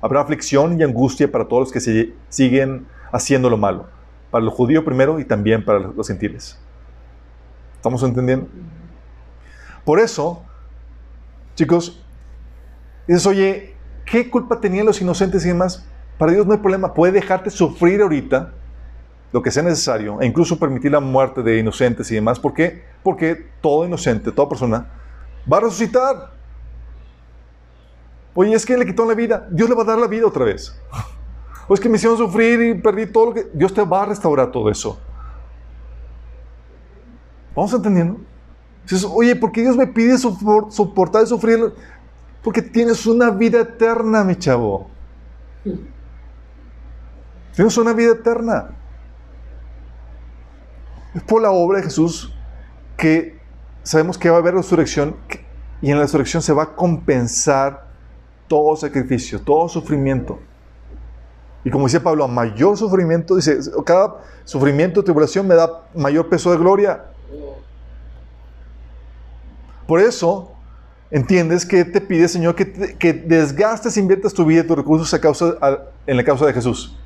Habrá 0.00 0.20
aflicción 0.20 0.80
y 0.80 0.84
angustia 0.84 1.30
para 1.30 1.46
todos 1.46 1.62
los 1.62 1.72
que 1.72 1.80
se 1.80 2.12
siguen 2.28 2.86
haciendo 3.10 3.50
lo 3.50 3.56
malo, 3.56 3.86
para 4.30 4.44
los 4.44 4.54
judíos 4.54 4.84
primero 4.84 5.18
y 5.18 5.24
también 5.24 5.64
para 5.64 5.78
los 5.80 6.06
gentiles. 6.06 6.58
¿Estamos 7.82 8.04
entendiendo? 8.04 8.46
Por 9.84 9.98
eso, 9.98 10.44
chicos, 11.56 12.00
dices, 13.08 13.26
oye, 13.26 13.74
¿qué 14.04 14.30
culpa 14.30 14.60
tenían 14.60 14.86
los 14.86 15.00
inocentes 15.00 15.44
y 15.44 15.48
demás? 15.48 15.84
Para 16.16 16.30
Dios 16.30 16.46
no 16.46 16.52
hay 16.52 16.60
problema, 16.60 16.94
puede 16.94 17.14
dejarte 17.14 17.50
sufrir 17.50 18.00
ahorita 18.00 18.52
lo 19.32 19.42
que 19.42 19.50
sea 19.50 19.64
necesario 19.64 20.20
e 20.20 20.26
incluso 20.26 20.60
permitir 20.60 20.92
la 20.92 21.00
muerte 21.00 21.42
de 21.42 21.58
inocentes 21.58 22.08
y 22.12 22.14
demás. 22.14 22.38
¿Por 22.38 22.54
qué? 22.54 22.84
Porque 23.02 23.50
todo 23.60 23.84
inocente, 23.84 24.30
toda 24.30 24.48
persona, 24.48 24.86
va 25.52 25.56
a 25.56 25.60
resucitar. 25.62 26.30
Oye, 28.32 28.54
es 28.54 28.64
que 28.64 28.76
le 28.76 28.86
quitó 28.86 29.04
la 29.06 29.14
vida, 29.14 29.48
Dios 29.50 29.68
le 29.68 29.74
va 29.74 29.82
a 29.82 29.86
dar 29.86 29.98
la 29.98 30.06
vida 30.06 30.28
otra 30.28 30.44
vez. 30.44 30.80
O 31.66 31.74
es 31.74 31.80
que 31.80 31.88
me 31.88 31.96
hicieron 31.96 32.16
sufrir 32.16 32.60
y 32.60 32.74
perdí 32.80 33.06
todo 33.06 33.26
lo 33.26 33.34
que... 33.34 33.50
Dios 33.52 33.74
te 33.74 33.82
va 33.82 34.04
a 34.04 34.06
restaurar 34.06 34.52
todo 34.52 34.70
eso. 34.70 35.00
¿Vamos 37.54 37.72
entendiendo? 37.74 38.18
Dices, 38.84 39.04
oye, 39.04 39.36
¿por 39.36 39.52
qué 39.52 39.62
Dios 39.62 39.76
me 39.76 39.86
pide 39.86 40.18
soportar 40.18 41.24
y 41.24 41.26
sufrir? 41.26 41.72
Porque 42.42 42.62
tienes 42.62 43.06
una 43.06 43.30
vida 43.30 43.60
eterna, 43.60 44.24
mi 44.24 44.36
chavo. 44.36 44.88
Tienes 47.54 47.76
una 47.76 47.92
vida 47.92 48.12
eterna. 48.12 48.70
Es 51.14 51.22
por 51.22 51.42
la 51.42 51.50
obra 51.50 51.78
de 51.78 51.84
Jesús 51.84 52.34
que 52.96 53.38
sabemos 53.82 54.16
que 54.16 54.30
va 54.30 54.36
a 54.36 54.38
haber 54.40 54.54
resurrección 54.54 55.16
y 55.82 55.90
en 55.90 55.96
la 55.96 56.02
resurrección 56.02 56.42
se 56.42 56.52
va 56.52 56.62
a 56.62 56.74
compensar 56.74 57.88
todo 58.48 58.76
sacrificio, 58.76 59.40
todo 59.40 59.68
sufrimiento. 59.68 60.38
Y 61.64 61.70
como 61.70 61.84
decía 61.84 62.02
Pablo, 62.02 62.26
mayor 62.26 62.76
sufrimiento, 62.76 63.36
dice, 63.36 63.58
cada 63.84 64.16
sufrimiento, 64.44 65.04
tribulación 65.04 65.46
me 65.46 65.54
da 65.54 65.84
mayor 65.94 66.28
peso 66.28 66.50
de 66.50 66.56
gloria. 66.56 67.11
Por 69.86 70.00
eso, 70.00 70.52
entiendes 71.10 71.66
que 71.66 71.84
te 71.84 72.00
pide, 72.00 72.28
Señor, 72.28 72.54
que, 72.54 72.96
que 72.96 73.12
desgastes, 73.12 73.96
inviertas 73.96 74.32
tu 74.32 74.44
vida 74.44 74.62
y 74.62 74.66
tus 74.66 74.76
recursos 74.76 75.12
en 76.06 76.16
la 76.16 76.24
causa 76.24 76.46
de 76.46 76.52
Jesús. 76.52 76.96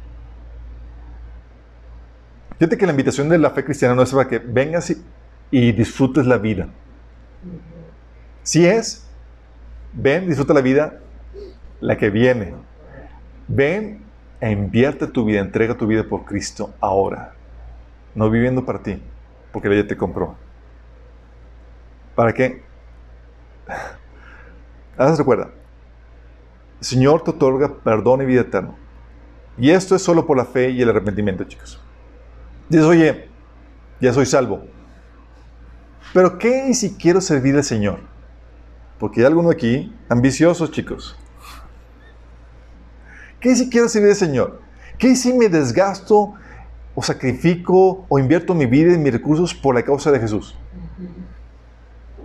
Fíjate 2.59 2.78
que 2.78 2.86
la 2.86 2.93
invitación 2.93 3.28
de 3.28 3.39
la 3.39 3.51
fe 3.51 3.65
cristiana 3.65 3.94
no 3.94 4.03
es 4.03 4.12
para 4.12 4.28
que 4.28 4.39
vengas 4.39 4.94
y, 5.51 5.73
disfrutes 5.73 6.27
la 6.27 6.39
vida. 6.39 6.69
Si 8.43 8.66
es, 8.66 9.07
ven, 9.93 10.27
disfruta 10.27 10.55
la 10.55 10.62
vida, 10.62 11.01
la 11.81 11.98
que 11.98 12.09
viene. 12.09 12.55
Ven 13.48 14.01
e 14.40 14.51
invierte 14.51 15.07
tu 15.07 15.24
vida, 15.24 15.40
entrega 15.40 15.77
tu 15.77 15.86
vida 15.86 16.05
por 16.05 16.24
Cristo 16.24 16.74
ahora. 16.81 17.35
No 18.15 18.31
viviendo 18.31 18.65
para 18.65 18.82
ti, 18.82 19.03
porque 19.57 19.73
ella 19.73 19.89
te 19.89 19.97
compró. 19.97 20.37
¿Para 22.15 22.35
qué? 22.35 22.62
Haz 24.99 25.16
recuerda, 25.16 25.49
el 26.78 26.85
Señor 26.87 27.24
te 27.24 27.31
otorga 27.31 27.73
perdón 27.83 28.20
y 28.20 28.27
vida 28.27 28.43
eterna. 28.43 28.74
Y 29.57 29.70
esto 29.70 29.97
es 29.97 30.03
solo 30.03 30.27
por 30.27 30.37
la 30.37 30.45
fe 30.45 30.69
y 30.69 30.83
el 30.83 30.91
arrepentimiento, 30.91 31.45
chicos. 31.45 31.83
Dices, 32.69 32.85
oye, 32.85 33.31
ya 33.99 34.12
soy 34.12 34.27
salvo. 34.27 34.66
Pero 36.12 36.37
¿qué 36.37 36.74
si 36.74 36.95
quiero 36.95 37.23
servir 37.23 37.57
al 37.57 37.65
Señor? 37.65 38.01
Porque 38.99 39.20
hay 39.20 39.27
alguno 39.27 39.49
aquí 39.49 39.91
ambiciosos, 40.11 40.70
chicos. 40.70 41.16
¿Qué 43.41 43.57
si 43.57 43.70
quiero 43.70 43.89
servir 43.89 44.11
al 44.11 44.16
Señor? 44.16 44.61
¿Qué 44.99 45.16
si 45.16 45.33
me 45.33 45.49
desgasto 45.49 46.35
o 46.97 47.02
sacrifico 47.02 48.05
o 48.09 48.18
invierto 48.18 48.55
mi 48.55 48.66
vida 48.66 48.93
y 48.93 48.98
mis 48.98 49.12
recursos 49.12 49.55
por 49.55 49.77
la 49.77 49.85
causa 49.85 50.10
de 50.10 50.18
Jesús? 50.18 50.56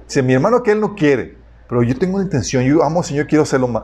Si 0.07 0.21
mi 0.23 0.33
hermano 0.33 0.63
que 0.63 0.71
él 0.71 0.79
no 0.79 0.95
quiere, 0.95 1.37
pero 1.67 1.83
yo 1.83 1.95
tengo 1.97 2.15
una 2.15 2.23
intención, 2.23 2.63
yo 2.63 2.83
amo 2.83 2.99
al 2.99 3.05
Señor, 3.05 3.27
quiero 3.27 3.43
hacerlo 3.43 3.67
más. 3.67 3.83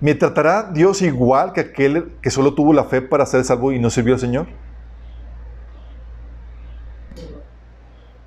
¿Me 0.00 0.14
tratará 0.14 0.64
Dios 0.64 1.02
igual 1.02 1.52
que 1.52 1.60
aquel 1.60 2.12
que 2.22 2.30
solo 2.30 2.54
tuvo 2.54 2.72
la 2.72 2.84
fe 2.84 3.02
para 3.02 3.26
ser 3.26 3.44
salvo 3.44 3.70
y 3.70 3.78
no 3.78 3.90
sirvió 3.90 4.14
al 4.14 4.20
Señor? 4.20 4.46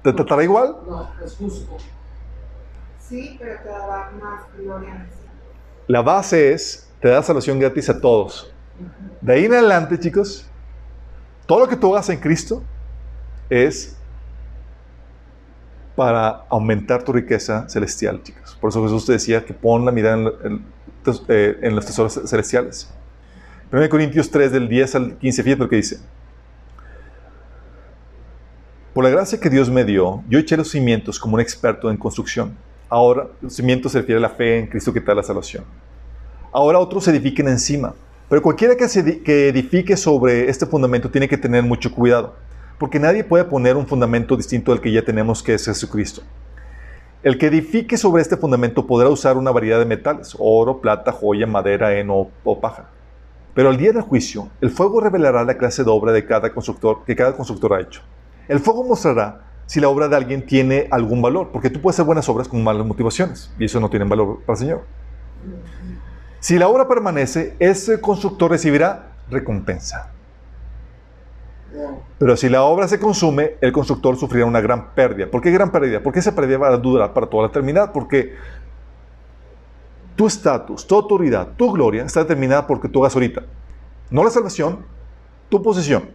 ¿Te 0.03 0.13
tratará 0.13 0.43
igual? 0.43 0.75
No, 0.87 1.09
es 1.23 1.35
justo. 1.35 1.77
Sí, 2.99 3.37
pero 3.39 3.59
te 3.61 3.69
dará 3.69 4.11
más 4.21 4.41
gloria. 4.57 5.07
La 5.87 6.01
base 6.01 6.53
es, 6.53 6.89
te 7.01 7.09
da 7.09 7.23
salvación 7.23 7.59
gratis 7.59 7.89
a 7.89 7.99
todos. 7.99 8.53
De 9.21 9.33
ahí 9.33 9.45
en 9.45 9.53
adelante, 9.53 9.99
chicos, 9.99 10.49
todo 11.45 11.59
lo 11.59 11.67
que 11.67 11.75
tú 11.75 11.93
hagas 11.93 12.09
en 12.09 12.19
Cristo 12.19 12.63
es 13.49 13.95
para 15.95 16.45
aumentar 16.49 17.03
tu 17.03 17.13
riqueza 17.13 17.67
celestial, 17.69 18.21
chicos. 18.21 18.57
Por 18.59 18.69
eso 18.69 18.83
Jesús 18.83 19.05
te 19.05 19.13
decía 19.13 19.45
que 19.45 19.53
pon 19.53 19.85
la 19.85 19.91
mirada 19.91 20.31
en, 20.43 20.65
eh, 21.29 21.69
los 21.71 21.85
tesoros 21.85 22.19
celestiales. 22.25 22.89
1 23.71 23.89
Corintios 23.89 24.29
3, 24.29 24.51
del 24.51 24.67
10 24.67 24.95
al 24.95 25.17
15, 25.17 25.43
fíjate 25.43 25.63
lo 25.63 25.69
que 25.69 25.77
dice. 25.77 25.99
Por 28.93 29.03
la 29.03 29.09
gracia 29.09 29.39
que 29.39 29.49
Dios 29.49 29.69
me 29.69 29.83
dio, 29.83 30.23
yo 30.29 30.39
eché 30.39 30.55
los 30.55 30.69
cimientos 30.69 31.19
como 31.19 31.35
un 31.35 31.41
experto 31.41 31.89
en 31.89 31.97
construcción. 31.97 32.55
Ahora, 32.89 33.27
los 33.41 33.53
cimientos 33.53 33.91
se 33.91 33.99
refiere 33.99 34.19
a 34.19 34.21
la 34.21 34.29
fe 34.29 34.59
en 34.59 34.67
Cristo 34.67 34.93
que 34.93 34.99
da 34.99 35.15
la 35.15 35.23
salvación. 35.23 35.65
Ahora 36.51 36.79
otros 36.79 37.07
edifiquen 37.07 37.47
encima. 37.49 37.93
Pero 38.27 38.41
cualquiera 38.41 38.75
que, 38.75 39.49
edifique 39.49 39.95
sobre 39.95 40.49
este 40.49 40.65
fundamento 40.65 41.11
tiene 41.11 41.27
que 41.27 41.37
tener 41.37 41.61
mucho 41.61 41.93
cuidado, 41.93 42.33
porque 42.79 42.99
nadie 42.99 43.23
puede 43.23 43.43
poner 43.43 43.77
un 43.77 43.85
fundamento 43.85 44.35
distinto 44.35 44.71
al 44.71 44.81
que 44.81 44.91
ya 44.91 45.03
tenemos, 45.03 45.43
que 45.43 45.53
es 45.53 45.65
Jesucristo. 45.65 46.23
El 47.21 47.37
que 47.37 47.47
edifique 47.47 47.97
sobre 47.97 48.23
este 48.23 48.35
fundamento 48.35 48.87
podrá 48.87 49.09
usar 49.09 49.37
una 49.37 49.51
variedad 49.51 49.77
de 49.77 49.85
metales, 49.85 50.35
oro, 50.39 50.81
plata, 50.81 51.11
joya, 51.11 51.45
madera, 51.45 51.95
heno 51.95 52.29
o 52.43 52.59
paja. 52.59 52.89
Pero 53.53 53.69
al 53.69 53.77
día 53.77 53.91
del 53.91 54.01
juicio, 54.01 54.49
el 54.59 54.71
fuego 54.71 55.01
revelará 55.01 55.43
la 55.43 55.57
clase 55.57 55.83
de 55.83 55.91
obra 55.91 56.11
de 56.11 56.25
cada 56.25 56.51
constructor 56.51 57.03
que 57.05 57.15
cada 57.15 57.35
constructor 57.35 57.73
ha 57.73 57.81
hecho. 57.81 58.01
El 58.47 58.59
fuego 58.59 58.83
mostrará 58.83 59.41
si 59.67 59.79
la 59.79 59.89
obra 59.89 60.07
de 60.07 60.15
alguien 60.15 60.45
tiene 60.45 60.87
algún 60.89 61.21
valor, 61.21 61.49
porque 61.51 61.69
tú 61.69 61.79
puedes 61.79 61.95
hacer 61.95 62.05
buenas 62.05 62.27
obras 62.27 62.47
con 62.47 62.63
malas 62.63 62.85
motivaciones, 62.85 63.51
y 63.59 63.65
eso 63.65 63.79
no 63.79 63.89
tiene 63.89 64.05
valor 64.05 64.39
para 64.45 64.55
el 64.55 64.59
Señor. 64.59 65.04
Si 66.45 66.59
la 66.59 66.67
obra 66.67 66.87
permanece, 66.87 67.55
ese 67.57 67.99
constructor 67.99 68.51
recibirá 68.51 69.13
recompensa. 69.31 70.11
Pero 72.19 72.37
si 72.37 72.49
la 72.49 72.61
obra 72.61 72.87
se 72.87 72.99
consume, 72.99 73.55
el 73.61 73.71
constructor 73.71 74.15
sufrirá 74.15 74.45
una 74.45 74.61
gran 74.61 74.93
pérdida. 74.93 75.25
¿Por 75.25 75.41
qué 75.41 75.49
gran 75.49 75.71
pérdida? 75.71 76.03
Porque 76.03 76.19
esa 76.19 76.35
pérdida 76.35 76.59
va 76.59 76.67
a 76.67 76.77
durar 76.77 77.13
para 77.13 77.25
toda 77.25 77.45
la 77.45 77.49
eternidad. 77.49 77.91
Porque 77.91 78.35
tu 80.15 80.27
estatus, 80.27 80.85
tu 80.85 80.93
autoridad, 80.93 81.47
tu 81.57 81.71
gloria 81.71 82.03
está 82.03 82.19
determinada 82.19 82.67
porque 82.67 82.89
tú 82.89 83.03
hagas 83.03 83.15
ahorita. 83.15 83.41
No 84.11 84.23
la 84.23 84.29
salvación, 84.29 84.85
tu 85.49 85.63
posición. 85.63 86.11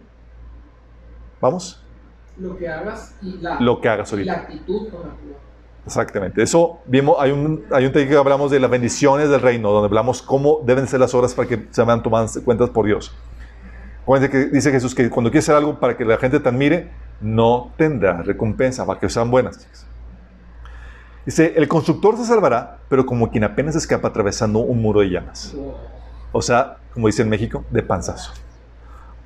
¿Vamos? 1.41 1.83
lo 2.37 2.57
que 2.57 2.69
hagas 2.69 3.15
y 3.21 3.37
la, 3.37 3.59
lo 3.59 3.81
que 3.81 3.89
hagas 3.89 4.13
ahorita. 4.13 4.31
la 4.31 4.39
actitud 4.39 4.89
con 4.89 5.01
la 5.01 5.13
que 5.17 5.50
Exactamente. 5.85 6.43
Eso 6.43 6.79
vimos, 6.85 7.17
hay 7.19 7.31
un, 7.31 7.65
hay 7.71 7.85
un 7.85 7.91
que 7.91 8.15
hablamos 8.15 8.51
de 8.51 8.59
las 8.59 8.69
bendiciones 8.69 9.29
del 9.29 9.41
reino, 9.41 9.71
donde 9.71 9.87
hablamos 9.87 10.21
cómo 10.21 10.59
deben 10.63 10.87
ser 10.87 10.99
las 10.99 11.13
obras 11.13 11.33
para 11.33 11.47
que 11.47 11.67
se 11.71 11.83
vean 11.83 12.03
tomadas 12.03 12.39
cuentas 12.45 12.69
por 12.69 12.85
Dios. 12.85 13.15
que 14.05 14.45
dice 14.45 14.71
Jesús 14.71 14.93
que 14.93 15.09
cuando 15.09 15.31
quieres 15.31 15.45
hacer 15.45 15.55
algo 15.55 15.79
para 15.79 15.97
que 15.97 16.05
la 16.05 16.17
gente 16.17 16.39
te 16.39 16.47
admire, 16.47 16.91
no 17.19 17.71
tendrá 17.77 18.21
recompensa, 18.21 18.85
para 18.85 18.99
que 18.99 19.09
sean 19.09 19.31
buenas. 19.31 19.67
Dice, 21.25 21.53
el 21.55 21.67
constructor 21.67 22.17
se 22.17 22.25
salvará, 22.25 22.79
pero 22.89 23.05
como 23.05 23.29
quien 23.29 23.43
apenas 23.43 23.75
escapa 23.75 24.07
atravesando 24.07 24.59
un 24.59 24.81
muro 24.81 25.01
de 25.01 25.09
llamas. 25.09 25.55
O 26.31 26.41
sea, 26.41 26.77
como 26.93 27.07
dice 27.07 27.21
en 27.21 27.29
México, 27.29 27.63
de 27.69 27.83
panzazo. 27.83 28.31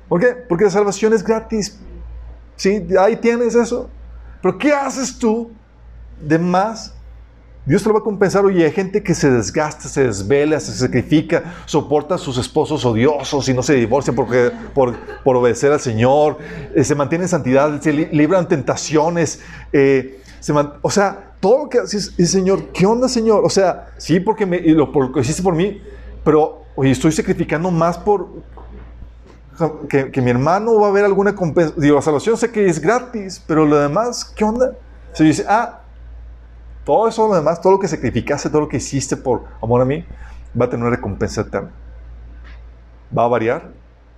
¿Por 0.08 0.20
qué? 0.20 0.28
Porque 0.48 0.64
la 0.64 0.70
salvación 0.70 1.12
es 1.12 1.22
gratis. 1.22 1.80
Sí, 2.56 2.86
ahí 2.98 3.16
tienes 3.16 3.54
eso. 3.54 3.90
Pero 4.42 4.58
¿qué 4.58 4.72
haces 4.72 5.18
tú 5.18 5.50
de 6.20 6.38
más? 6.38 6.94
Dios 7.66 7.82
te 7.82 7.88
lo 7.88 7.94
va 7.94 8.00
a 8.00 8.04
compensar. 8.04 8.44
Oye, 8.44 8.64
hay 8.64 8.70
gente 8.70 9.02
que 9.02 9.12
se 9.12 9.28
desgasta, 9.28 9.88
se 9.88 10.04
desvela, 10.04 10.60
se 10.60 10.72
sacrifica, 10.72 11.56
soporta 11.66 12.14
a 12.14 12.18
sus 12.18 12.38
esposos 12.38 12.84
odiosos 12.84 13.48
y 13.48 13.54
no 13.54 13.62
se 13.62 13.74
divorcian 13.74 14.14
porque, 14.14 14.52
por, 14.72 14.94
por 15.24 15.36
obedecer 15.36 15.72
al 15.72 15.80
Señor, 15.80 16.38
eh, 16.74 16.84
se 16.84 16.94
mantiene 16.94 17.24
en 17.24 17.28
santidad, 17.28 17.80
se 17.80 17.92
libran 17.92 18.46
tentaciones. 18.46 19.40
Eh, 19.72 20.22
o 20.82 20.90
sea, 20.90 21.34
todo 21.40 21.64
lo 21.64 21.68
que 21.68 21.78
haces, 21.78 22.14
Señor, 22.24 22.68
¿qué 22.72 22.86
onda, 22.86 23.08
Señor? 23.08 23.44
O 23.44 23.50
sea, 23.50 23.88
sí, 23.98 24.20
porque 24.20 24.46
lo, 24.46 24.92
por, 24.92 25.10
hiciste 25.18 25.42
por 25.42 25.56
mí, 25.56 25.82
pero 26.22 26.62
oye, 26.76 26.92
estoy 26.92 27.10
sacrificando 27.10 27.72
más 27.72 27.98
por, 27.98 28.28
que, 29.88 30.20
mi 30.22 30.30
hermano 30.30 30.78
va 30.80 30.88
a 30.88 30.92
ver 30.92 31.04
alguna 31.04 31.34
compensación. 31.34 31.82
Digo, 31.82 31.96
la 31.96 32.02
salvación 32.02 32.36
sé 32.36 32.52
que 32.52 32.68
es 32.68 32.78
gratis, 32.78 33.42
pero 33.44 33.66
lo 33.66 33.76
demás, 33.76 34.24
¿qué 34.24 34.44
onda? 34.44 34.74
Se 35.12 35.24
dice, 35.24 35.44
ah, 35.48 35.80
todo 36.86 37.08
eso, 37.08 37.28
lo 37.28 37.34
demás, 37.34 37.60
todo 37.60 37.72
lo 37.72 37.78
que 37.78 37.88
sacrificaste, 37.88 38.48
todo 38.48 38.62
lo 38.62 38.68
que 38.68 38.78
hiciste 38.78 39.16
por 39.16 39.44
amor 39.60 39.82
a 39.82 39.84
mí, 39.84 40.04
va 40.58 40.64
a 40.64 40.70
tener 40.70 40.86
una 40.86 40.96
recompensa 40.96 41.42
eterna. 41.42 41.70
Va 43.16 43.24
a 43.24 43.28
variar 43.28 43.68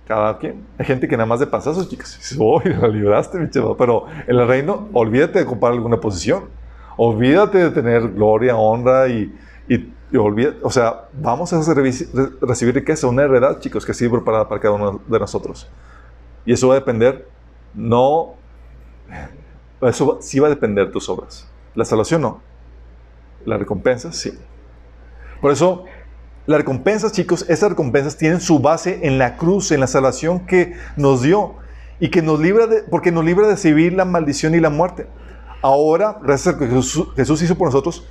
cada 0.07 0.37
quien. 0.37 0.65
Hay 0.77 0.85
gente 0.85 1.07
que 1.07 1.17
nada 1.17 1.27
más 1.27 1.41
de 1.41 1.47
panzazos, 1.47 1.89
chicas, 1.89 2.35
oh, 2.39 2.61
la 2.63 2.87
libraste, 2.87 3.37
mi 3.39 3.49
chaval. 3.49 3.75
Pero 3.77 4.05
en 4.07 4.39
el 4.39 4.47
reino, 4.47 4.87
olvídate 4.93 5.39
de 5.39 5.45
ocupar 5.45 5.73
alguna 5.73 5.99
posición. 5.99 6.45
Olvídate 6.95 7.57
de 7.57 7.71
tener 7.71 8.07
gloria, 8.09 8.55
honra 8.55 9.09
y, 9.09 9.35
y 9.67 9.91
y 10.11 10.17
olvida, 10.17 10.53
o 10.63 10.71
sea, 10.71 11.07
vamos 11.13 11.53
a 11.53 11.61
recibir 12.41 12.73
riqueza, 12.73 13.07
una 13.07 13.23
heredad, 13.23 13.59
chicos, 13.59 13.85
que 13.85 13.93
sirve 13.93 14.17
preparada 14.17 14.47
para 14.47 14.59
cada 14.59 14.73
uno 14.73 15.01
de 15.07 15.19
nosotros. 15.19 15.69
Y 16.45 16.53
eso 16.53 16.67
va 16.67 16.75
a 16.75 16.79
depender, 16.79 17.27
no, 17.75 18.33
eso 19.81 20.17
sí 20.21 20.39
va 20.39 20.47
a 20.47 20.49
depender 20.49 20.87
de 20.87 20.91
tus 20.91 21.07
obras. 21.09 21.47
La 21.75 21.85
salvación 21.85 22.21
no. 22.21 22.41
La 23.45 23.57
recompensa 23.57 24.11
sí. 24.11 24.37
Por 25.41 25.51
eso, 25.51 25.85
las 26.45 26.57
recompensas, 26.57 27.11
chicos, 27.11 27.45
esas 27.47 27.69
recompensas 27.69 28.17
tienen 28.17 28.41
su 28.41 28.59
base 28.59 28.99
en 29.03 29.17
la 29.17 29.37
cruz, 29.37 29.71
en 29.71 29.79
la 29.79 29.87
salvación 29.87 30.45
que 30.45 30.73
nos 30.97 31.21
dio 31.21 31.55
y 31.99 32.09
que 32.09 32.21
nos 32.21 32.39
libra 32.39 32.67
de, 32.67 32.83
porque 32.83 33.11
nos 33.11 33.23
libra 33.23 33.47
de 33.47 33.53
recibir 33.53 33.93
la 33.93 34.05
maldición 34.05 34.55
y 34.55 34.59
la 34.59 34.69
muerte. 34.69 35.07
Ahora, 35.61 36.17
gracias 36.23 36.55
a 36.55 36.57
lo 36.57 36.59
que 36.59 37.15
Jesús 37.15 37.41
hizo 37.41 37.57
por 37.57 37.67
nosotros, 37.67 38.07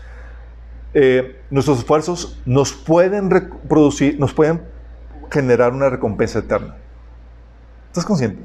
eh, 0.94 1.40
nuestros 1.50 1.78
esfuerzos 1.78 2.40
nos 2.46 2.72
pueden 2.72 3.30
reproducir, 3.30 4.18
nos 4.18 4.32
pueden 4.32 4.62
generar 5.30 5.72
una 5.72 5.90
recompensa 5.90 6.38
eterna. 6.38 6.76
¿Estás 7.88 8.04
consciente? 8.04 8.42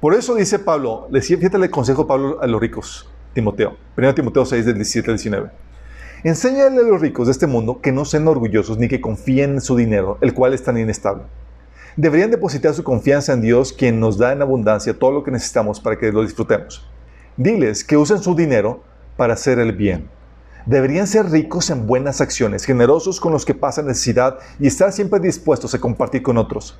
Por 0.00 0.14
eso 0.14 0.34
dice 0.34 0.58
Pablo, 0.58 1.08
le 1.10 1.20
fíjate 1.20 1.56
el 1.56 1.70
consejo 1.70 2.06
Pablo 2.06 2.38
a 2.40 2.46
los 2.46 2.60
ricos, 2.60 3.08
Timoteo, 3.34 3.76
1 3.96 4.14
Timoteo 4.14 4.44
6, 4.44 4.66
del 4.66 4.74
17 4.74 5.10
al 5.10 5.16
19. 5.16 5.50
Enséñale 6.24 6.78
a 6.78 6.82
los 6.82 7.00
ricos 7.00 7.26
de 7.26 7.32
este 7.32 7.46
mundo 7.46 7.80
que 7.80 7.92
no 7.92 8.04
sean 8.04 8.26
orgullosos 8.26 8.78
ni 8.78 8.88
que 8.88 9.00
confíen 9.00 9.54
en 9.54 9.60
su 9.60 9.76
dinero, 9.76 10.18
el 10.20 10.34
cual 10.34 10.54
es 10.54 10.62
tan 10.62 10.76
inestable. 10.78 11.24
Deberían 11.96 12.30
depositar 12.30 12.74
su 12.74 12.84
confianza 12.84 13.32
en 13.32 13.40
Dios, 13.40 13.72
quien 13.72 14.00
nos 14.00 14.18
da 14.18 14.32
en 14.32 14.42
abundancia 14.42 14.98
todo 14.98 15.12
lo 15.12 15.24
que 15.24 15.30
necesitamos 15.30 15.80
para 15.80 15.98
que 15.98 16.12
lo 16.12 16.22
disfrutemos. 16.22 16.88
Diles 17.36 17.84
que 17.84 17.96
usen 17.96 18.18
su 18.18 18.34
dinero 18.34 18.82
para 19.16 19.34
hacer 19.34 19.58
el 19.58 19.72
bien 19.72 20.08
Deberían 20.68 21.06
ser 21.06 21.30
ricos 21.30 21.70
en 21.70 21.86
buenas 21.86 22.20
acciones, 22.20 22.66
generosos 22.66 23.20
con 23.20 23.32
los 23.32 23.46
que 23.46 23.54
pasan 23.54 23.86
necesidad 23.86 24.38
y 24.60 24.66
estar 24.66 24.92
siempre 24.92 25.18
dispuestos 25.18 25.72
a 25.72 25.78
compartir 25.78 26.22
con 26.22 26.36
otros. 26.36 26.78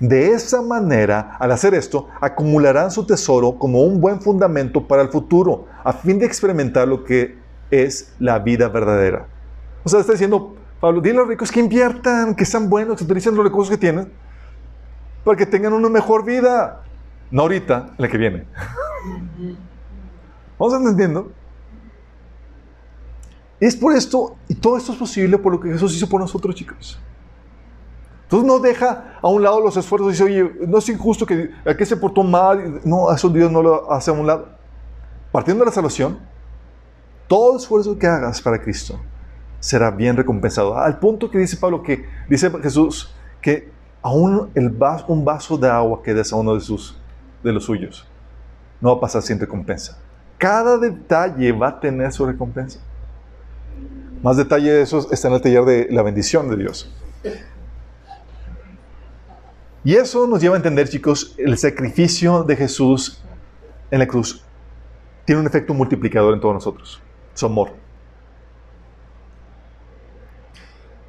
De 0.00 0.30
esa 0.30 0.62
manera, 0.62 1.36
al 1.40 1.50
hacer 1.50 1.74
esto, 1.74 2.08
acumularán 2.20 2.90
su 2.90 3.04
tesoro 3.04 3.58
como 3.58 3.82
un 3.82 4.00
buen 4.00 4.20
fundamento 4.20 4.86
para 4.86 5.02
el 5.02 5.08
futuro, 5.08 5.66
a 5.82 5.92
fin 5.92 6.20
de 6.20 6.26
experimentar 6.26 6.86
lo 6.86 7.02
que 7.02 7.36
es 7.70 8.14
la 8.20 8.38
vida 8.38 8.68
verdadera. 8.68 9.26
O 9.82 9.88
sea, 9.88 10.00
está 10.00 10.12
diciendo, 10.12 10.54
Pablo, 10.80 11.00
dile 11.00 11.16
a 11.16 11.20
los 11.20 11.28
ricos 11.28 11.50
que 11.50 11.60
inviertan, 11.60 12.36
que 12.36 12.44
sean 12.44 12.70
buenos, 12.70 12.96
que 12.96 13.04
utilicen 13.04 13.34
los 13.34 13.44
recursos 13.44 13.70
que 13.70 13.78
tienen, 13.78 14.12
para 15.24 15.36
que 15.36 15.46
tengan 15.46 15.72
una 15.72 15.88
mejor 15.88 16.24
vida. 16.24 16.84
No 17.30 17.42
ahorita, 17.42 17.94
la 17.98 18.08
que 18.08 18.16
viene. 18.16 18.46
¿Vamos 20.58 20.74
entendiendo? 20.74 21.32
Es 23.58 23.74
por 23.74 23.96
esto, 23.96 24.36
y 24.46 24.54
todo 24.54 24.76
esto 24.76 24.92
es 24.92 24.98
posible 24.98 25.38
por 25.38 25.52
lo 25.52 25.60
que 25.60 25.72
Jesús 25.72 25.96
hizo 25.96 26.08
por 26.08 26.20
nosotros, 26.20 26.54
chicos. 26.54 27.00
Entonces 28.28 28.46
no 28.46 28.58
deja 28.58 29.14
a 29.22 29.28
un 29.28 29.42
lado 29.42 29.58
los 29.58 29.74
esfuerzos 29.78 30.08
y 30.08 30.10
dice, 30.10 30.24
oye, 30.24 30.52
no 30.66 30.76
es 30.76 30.88
injusto 30.90 31.24
que 31.24 31.50
aquel 31.64 31.86
se 31.86 31.96
portó 31.96 32.22
mal. 32.22 32.82
No, 32.84 33.10
eso 33.10 33.30
Dios 33.30 33.50
no 33.50 33.62
lo 33.62 33.90
hace 33.90 34.10
a 34.10 34.12
un 34.12 34.26
lado. 34.26 34.48
Partiendo 35.32 35.64
de 35.64 35.70
la 35.70 35.74
salvación, 35.74 36.18
todo 37.26 37.56
esfuerzo 37.56 37.98
que 37.98 38.06
hagas 38.06 38.42
para 38.42 38.60
Cristo 38.60 39.00
será 39.60 39.90
bien 39.90 40.14
recompensado. 40.14 40.76
Al 40.76 40.98
punto 40.98 41.30
que 41.30 41.38
dice 41.38 41.56
Pablo, 41.56 41.82
que 41.82 42.04
dice 42.28 42.50
Jesús, 42.62 43.14
que 43.40 43.70
aún 44.02 44.50
el 44.54 44.68
vaso, 44.68 45.06
un 45.08 45.24
vaso 45.24 45.56
de 45.56 45.70
agua 45.70 46.02
que 46.02 46.12
des 46.12 46.30
a 46.30 46.36
uno 46.36 46.54
de, 46.54 46.60
sus, 46.60 46.98
de 47.42 47.50
los 47.50 47.64
suyos 47.64 48.06
no 48.78 48.90
va 48.90 48.98
a 48.98 49.00
pasar 49.00 49.22
sin 49.22 49.40
recompensa. 49.40 49.96
Cada 50.36 50.76
detalle 50.76 51.50
va 51.52 51.68
a 51.68 51.80
tener 51.80 52.12
su 52.12 52.26
recompensa. 52.26 52.78
Más 54.22 54.36
detalle 54.36 54.70
de 54.70 54.82
eso 54.82 55.10
está 55.10 55.28
en 55.28 55.34
el 55.34 55.40
taller 55.40 55.64
de 55.64 55.88
la 55.90 56.02
bendición 56.02 56.50
de 56.50 56.56
Dios. 56.56 56.94
Y 59.84 59.94
eso 59.94 60.26
nos 60.26 60.40
lleva 60.40 60.54
a 60.54 60.58
entender, 60.58 60.88
chicos, 60.88 61.34
el 61.38 61.56
sacrificio 61.56 62.42
de 62.42 62.56
Jesús 62.56 63.22
en 63.90 64.00
la 64.00 64.06
cruz 64.06 64.44
tiene 65.24 65.40
un 65.40 65.46
efecto 65.46 65.74
multiplicador 65.74 66.34
en 66.34 66.40
todos 66.40 66.54
nosotros, 66.54 67.02
su 67.34 67.46
amor. 67.46 67.72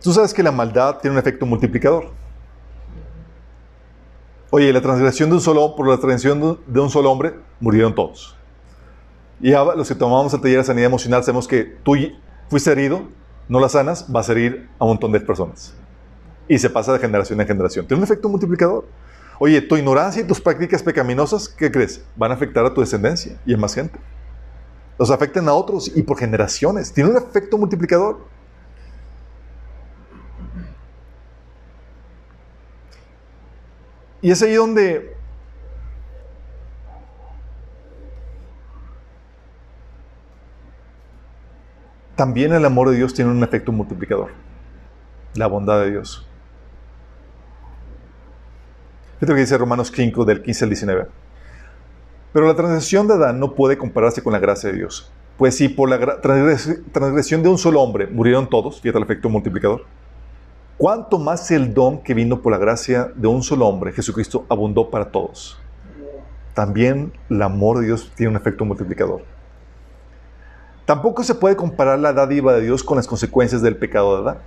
Tú 0.02 0.12
sabes 0.14 0.34
que 0.34 0.44
la 0.44 0.52
maldad 0.52 0.98
tiene 1.00 1.16
un 1.16 1.20
efecto 1.20 1.46
multiplicador. 1.46 2.12
Oye, 4.50 4.74
la 4.74 4.82
transgresión 4.82 5.30
de 5.30 5.36
un 5.36 5.42
solo 5.42 5.76
por 5.76 5.88
la 5.88 5.98
transgresión 5.98 6.60
de 6.66 6.80
un 6.80 6.90
solo 6.90 7.12
hombre 7.12 7.36
murieron 7.60 7.96
todos. 7.96 8.36
Y 9.42 9.52
los 9.52 9.88
que 9.88 9.96
tomamos 9.96 10.34
el 10.34 10.42
taller 10.42 10.58
de 10.58 10.64
sanidad 10.64 10.88
emocional 10.88 11.24
sabemos 11.24 11.48
que 11.48 11.64
tú 11.64 11.96
fuiste 12.50 12.72
herido, 12.72 13.04
no 13.48 13.60
la 13.60 13.70
sanas, 13.70 14.12
vas 14.12 14.28
a 14.28 14.34
herir 14.34 14.70
a 14.80 14.84
un 14.84 14.92
montón 14.92 15.12
de 15.12 15.22
personas. 15.22 15.74
Y 16.50 16.58
se 16.58 16.70
pasa 16.70 16.92
de 16.92 17.00
generación 17.00 17.40
en 17.40 17.48
generación. 17.48 17.86
Tiene 17.86 18.00
un 18.00 18.04
efecto 18.04 18.28
multiplicador. 18.28 18.86
Oye, 19.38 19.62
tu 19.62 19.78
ignorancia 19.78 20.22
y 20.22 20.26
tus 20.26 20.42
prácticas 20.42 20.82
pecaminosas, 20.84 21.48
¿qué 21.48 21.72
crees? 21.72 22.04
Van 22.18 22.32
a 22.32 22.34
afectar 22.34 22.66
a 22.66 22.74
tu 22.74 22.82
descendencia 22.82 23.40
y 23.46 23.54
a 23.54 23.58
más 23.58 23.76
gente. 23.76 23.98
Los 24.98 25.12
afectan 25.12 25.48
a 25.48 25.54
otros 25.54 25.96
y 25.96 26.02
por 26.02 26.18
generaciones. 26.18 26.92
Tiene 26.92 27.12
un 27.12 27.18
efecto 27.18 27.58
multiplicador. 27.58 28.18
Y 34.22 34.32
es 34.32 34.42
ahí 34.42 34.56
donde 34.56 35.16
también 42.16 42.52
el 42.52 42.66
amor 42.66 42.90
de 42.90 42.98
Dios 42.98 43.14
tiene 43.14 43.32
un 43.32 43.44
efecto 43.44 43.72
multiplicador. 43.72 44.32
La 45.36 45.48
bondad 45.48 45.80
de 45.82 45.92
Dios. 45.92 46.29
Fíjate 49.20 49.34
lo 49.34 49.36
que 49.36 49.42
dice 49.42 49.58
Romanos 49.58 49.92
5 49.94 50.24
del 50.24 50.42
15 50.42 50.64
al 50.64 50.70
19. 50.70 51.08
Pero 52.32 52.48
la 52.48 52.56
transgresión 52.56 53.06
de 53.06 53.16
Adán 53.16 53.38
no 53.38 53.54
puede 53.54 53.78
compararse 53.78 54.24
con 54.24 54.32
la 54.32 54.40
gracia 54.40 54.72
de 54.72 54.78
Dios. 54.78 55.12
Pues 55.38 55.58
si 55.58 55.68
por 55.68 55.90
la 55.90 56.22
transgresión 56.22 57.44
de 57.44 57.50
un 57.50 57.58
solo 57.58 57.82
hombre 57.82 58.08
murieron 58.08 58.50
todos, 58.50 58.80
fíjate 58.80 58.98
el 58.98 59.04
efecto 59.04 59.28
multiplicador, 59.28 59.84
¿cuánto 60.78 61.20
más 61.20 61.52
el 61.52 61.74
don 61.74 62.02
que 62.02 62.14
vino 62.14 62.42
por 62.42 62.54
la 62.54 62.58
gracia 62.58 63.12
de 63.14 63.28
un 63.28 63.44
solo 63.44 63.68
hombre, 63.68 63.92
Jesucristo, 63.92 64.46
abundó 64.48 64.90
para 64.90 65.12
todos? 65.12 65.60
También 66.54 67.12
el 67.30 67.42
amor 67.42 67.80
de 67.80 67.88
Dios 67.88 68.14
tiene 68.16 68.32
un 68.32 68.38
efecto 68.38 68.64
multiplicador. 68.64 69.24
Tampoco 70.86 71.24
se 71.24 71.36
puede 71.36 71.58
comparar 71.58 72.00
la 72.00 72.14
dádiva 72.14 72.54
de 72.54 72.62
Dios 72.62 72.86
con 72.86 72.96
las 72.96 73.08
consecuencias 73.08 73.62
del 73.62 73.76
pecado 73.76 74.16
de 74.16 74.30
Adán. 74.30 74.42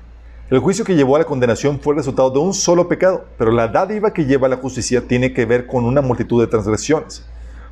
El 0.52 0.58
juicio 0.58 0.84
que 0.84 0.94
llevó 0.94 1.16
a 1.16 1.20
la 1.20 1.24
condenación 1.24 1.80
fue 1.80 1.94
el 1.94 2.00
resultado 2.00 2.28
de 2.28 2.38
un 2.38 2.52
solo 2.52 2.86
pecado, 2.86 3.24
pero 3.38 3.50
la 3.52 3.68
dádiva 3.68 4.12
que 4.12 4.26
lleva 4.26 4.48
a 4.48 4.50
la 4.50 4.58
justicia 4.58 5.00
tiene 5.08 5.32
que 5.32 5.46
ver 5.46 5.66
con 5.66 5.86
una 5.86 6.02
multitud 6.02 6.42
de 6.42 6.46
transgresiones. 6.46 7.24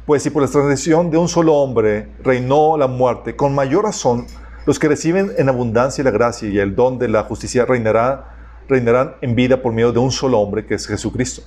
Pues 0.07 0.23
si 0.23 0.31
por 0.31 0.41
la 0.41 0.49
transgresión 0.49 1.11
de 1.11 1.19
un 1.19 1.29
solo 1.29 1.57
hombre 1.57 2.09
reinó 2.25 2.79
la 2.79 2.87
muerte, 2.87 3.37
con 3.37 3.55
mayor 3.55 3.85
razón 3.85 4.27
los 4.65 4.79
que 4.79 4.89
reciben 4.89 5.31
en 5.37 5.51
abundancia 5.51 6.03
la 6.03 6.11
gracia 6.11 6.49
y 6.49 6.59
el 6.59 6.75
don 6.75 6.99
de 6.99 7.09
la 7.09 7.25
justicia 7.25 7.67
reinará, 7.67 8.35
reinarán 8.67 9.17
en 9.21 9.35
vida 9.35 9.61
por 9.61 9.75
medio 9.75 9.93
de 9.93 9.99
un 9.99 10.11
solo 10.11 10.39
hombre 10.39 10.65
que 10.65 10.73
es 10.73 10.87
Jesucristo. 10.87 11.43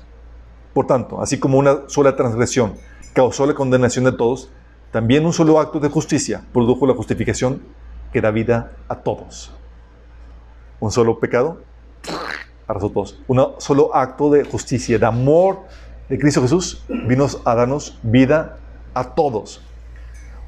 Por 0.71 0.85
tanto, 0.85 1.19
así 1.19 1.39
como 1.39 1.57
una 1.57 1.79
sola 1.87 2.15
transgresión 2.15 2.75
causó 3.13 3.47
la 3.47 3.55
condenación 3.55 4.05
de 4.05 4.11
todos, 4.11 4.51
también 4.91 5.25
un 5.25 5.33
solo 5.33 5.59
acto 5.59 5.79
de 5.79 5.89
justicia 5.89 6.43
produjo 6.53 6.85
la 6.85 6.93
justificación 6.93 7.59
que 8.11 8.21
da 8.21 8.29
vida 8.29 8.73
a 8.87 8.97
todos. 8.97 9.51
Un 10.83 10.91
solo 10.91 11.17
pecado 11.17 11.59
arrasó 12.67 12.89
todos. 12.89 13.17
Un 13.29 13.41
solo 13.59 13.95
acto 13.95 14.29
de 14.29 14.43
justicia, 14.43 14.99
de 14.99 15.05
amor 15.05 15.59
de 16.09 16.19
Cristo 16.19 16.41
Jesús, 16.41 16.83
vino 16.89 17.25
a 17.45 17.55
darnos 17.55 17.97
vida 18.03 18.57
a 18.93 19.05
todos. 19.15 19.61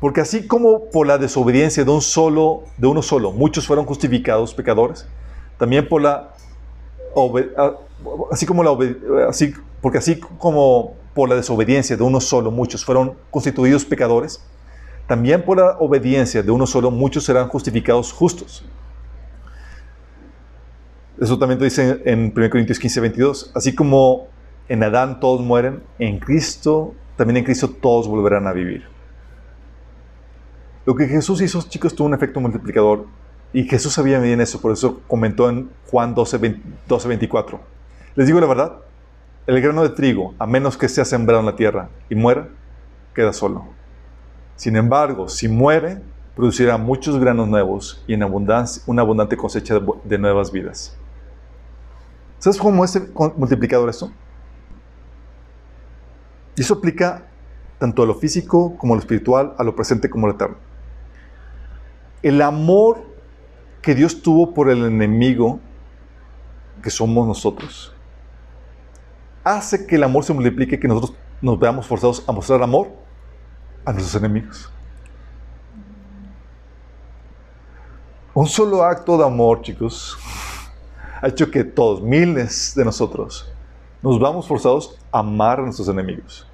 Porque 0.01 0.19
así 0.19 0.45
como 0.45 0.89
por 0.89 1.07
la 1.07 1.17
desobediencia 1.17 1.85
de 1.85 1.91
un 1.91 2.01
solo, 2.01 2.63
de 2.77 2.85
uno 2.85 3.01
solo, 3.01 3.31
muchos 3.31 3.65
fueron 3.65 3.85
justificados 3.85 4.53
pecadores, 4.53 5.07
también 5.57 5.87
por 5.87 6.01
la 6.01 6.33
así 8.29 8.45
como 8.45 8.61
la 8.61 8.77
así, 9.29 9.53
porque 9.79 9.99
así 9.99 10.19
como 10.19 10.95
por 11.13 11.29
la 11.29 11.35
desobediencia 11.35 11.95
de 11.95 12.03
uno 12.03 12.19
solo, 12.19 12.51
muchos 12.51 12.83
fueron 12.83 13.15
constituidos 13.31 13.85
pecadores, 13.85 14.43
también 15.07 15.45
por 15.45 15.59
la 15.59 15.77
obediencia 15.79 16.43
de 16.43 16.51
uno 16.51 16.67
solo, 16.67 16.91
muchos 16.91 17.23
serán 17.23 17.47
justificados 17.47 18.11
justos. 18.11 18.65
Eso 21.19 21.39
también 21.39 21.59
lo 21.59 21.65
dice 21.65 22.01
en 22.05 22.33
1 22.35 22.49
Corintios 22.49 22.79
15, 22.79 23.01
22. 23.01 23.51
Así 23.55 23.73
como 23.73 24.27
en 24.67 24.83
Adán 24.83 25.19
todos 25.19 25.41
mueren, 25.41 25.83
en 25.99 26.19
Cristo, 26.19 26.93
también 27.15 27.37
en 27.37 27.43
Cristo 27.43 27.69
todos 27.69 28.07
volverán 28.07 28.47
a 28.47 28.53
vivir. 28.53 28.83
Lo 30.85 30.95
que 30.95 31.07
Jesús 31.07 31.41
hizo, 31.41 31.61
chicos, 31.67 31.95
tuvo 31.95 32.07
un 32.07 32.13
efecto 32.13 32.39
multiplicador. 32.39 33.05
Y 33.53 33.63
Jesús 33.63 33.93
sabía 33.93 34.19
bien 34.19 34.41
eso, 34.41 34.59
por 34.59 34.73
eso 34.73 35.01
comentó 35.07 35.49
en 35.49 35.69
Juan 35.89 36.13
12, 36.13 36.57
12 36.87 37.07
24. 37.07 37.59
Les 38.15 38.27
digo 38.27 38.39
la 38.39 38.47
verdad, 38.47 38.77
el 39.47 39.61
grano 39.61 39.83
de 39.83 39.89
trigo, 39.89 40.33
a 40.39 40.45
menos 40.45 40.77
que 40.77 40.89
sea 40.89 41.05
sembrado 41.05 41.39
en 41.39 41.45
la 41.45 41.55
tierra 41.55 41.89
y 42.09 42.15
muera, 42.15 42.49
queda 43.13 43.31
solo. 43.31 43.65
Sin 44.55 44.75
embargo, 44.75 45.29
si 45.29 45.47
muere, 45.47 46.01
producirá 46.35 46.77
muchos 46.77 47.19
granos 47.19 47.47
nuevos 47.47 48.03
y 48.07 48.13
en 48.13 48.23
abundancia, 48.23 48.83
una 48.87 49.01
abundante 49.01 49.37
cosecha 49.37 49.79
de, 50.03 50.17
nuevas 50.17 50.51
vidas. 50.51 50.97
¿Sabes 52.39 52.59
cómo 52.59 52.83
es 52.83 52.99
multiplicador 53.37 53.89
esto? 53.89 54.11
Y 56.55 56.61
eso 56.61 56.75
aplica 56.75 57.27
tanto 57.79 58.03
a 58.03 58.05
lo 58.05 58.15
físico 58.15 58.77
como 58.77 58.93
a 58.93 58.97
lo 58.97 59.01
espiritual, 59.01 59.55
a 59.57 59.63
lo 59.63 59.75
presente 59.75 60.09
como 60.09 60.27
a 60.27 60.29
lo 60.29 60.35
eterno. 60.35 60.57
El 62.21 62.41
amor 62.41 63.03
que 63.81 63.93
Dios 63.93 64.21
tuvo 64.21 64.53
por 64.53 64.69
el 64.69 64.85
enemigo 64.85 65.59
que 66.81 66.89
somos 66.89 67.27
nosotros 67.27 67.95
hace 69.43 69.85
que 69.85 69.95
el 69.95 70.03
amor 70.03 70.23
se 70.23 70.33
multiplique, 70.33 70.79
que 70.79 70.87
nosotros 70.87 71.15
nos 71.41 71.59
veamos 71.59 71.85
forzados 71.85 72.23
a 72.27 72.31
mostrar 72.31 72.63
amor 72.63 72.89
a 73.85 73.93
nuestros 73.93 74.15
enemigos. 74.15 74.71
Un 78.33 78.47
solo 78.47 78.83
acto 78.83 79.17
de 79.17 79.23
amor, 79.23 79.61
chicos, 79.61 80.17
ha 81.21 81.27
hecho 81.27 81.49
que 81.49 81.63
todos, 81.63 82.01
miles 82.01 82.73
de 82.75 82.85
nosotros, 82.85 83.51
nos 84.01 84.19
vamos 84.19 84.47
forzados 84.47 84.99
a 85.11 85.19
amar 85.19 85.59
a 85.59 85.63
nuestros 85.63 85.87
enemigos. 85.87 86.47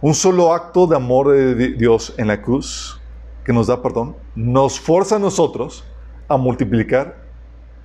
Un 0.00 0.14
solo 0.14 0.52
acto 0.52 0.86
de 0.86 0.96
amor 0.96 1.30
de 1.30 1.74
Dios 1.74 2.14
en 2.16 2.28
la 2.28 2.40
cruz, 2.40 3.00
que 3.44 3.52
nos 3.52 3.66
da 3.66 3.82
perdón, 3.82 4.16
nos 4.34 4.80
forza 4.80 5.16
a 5.16 5.18
nosotros 5.18 5.84
a 6.28 6.36
multiplicar 6.36 7.22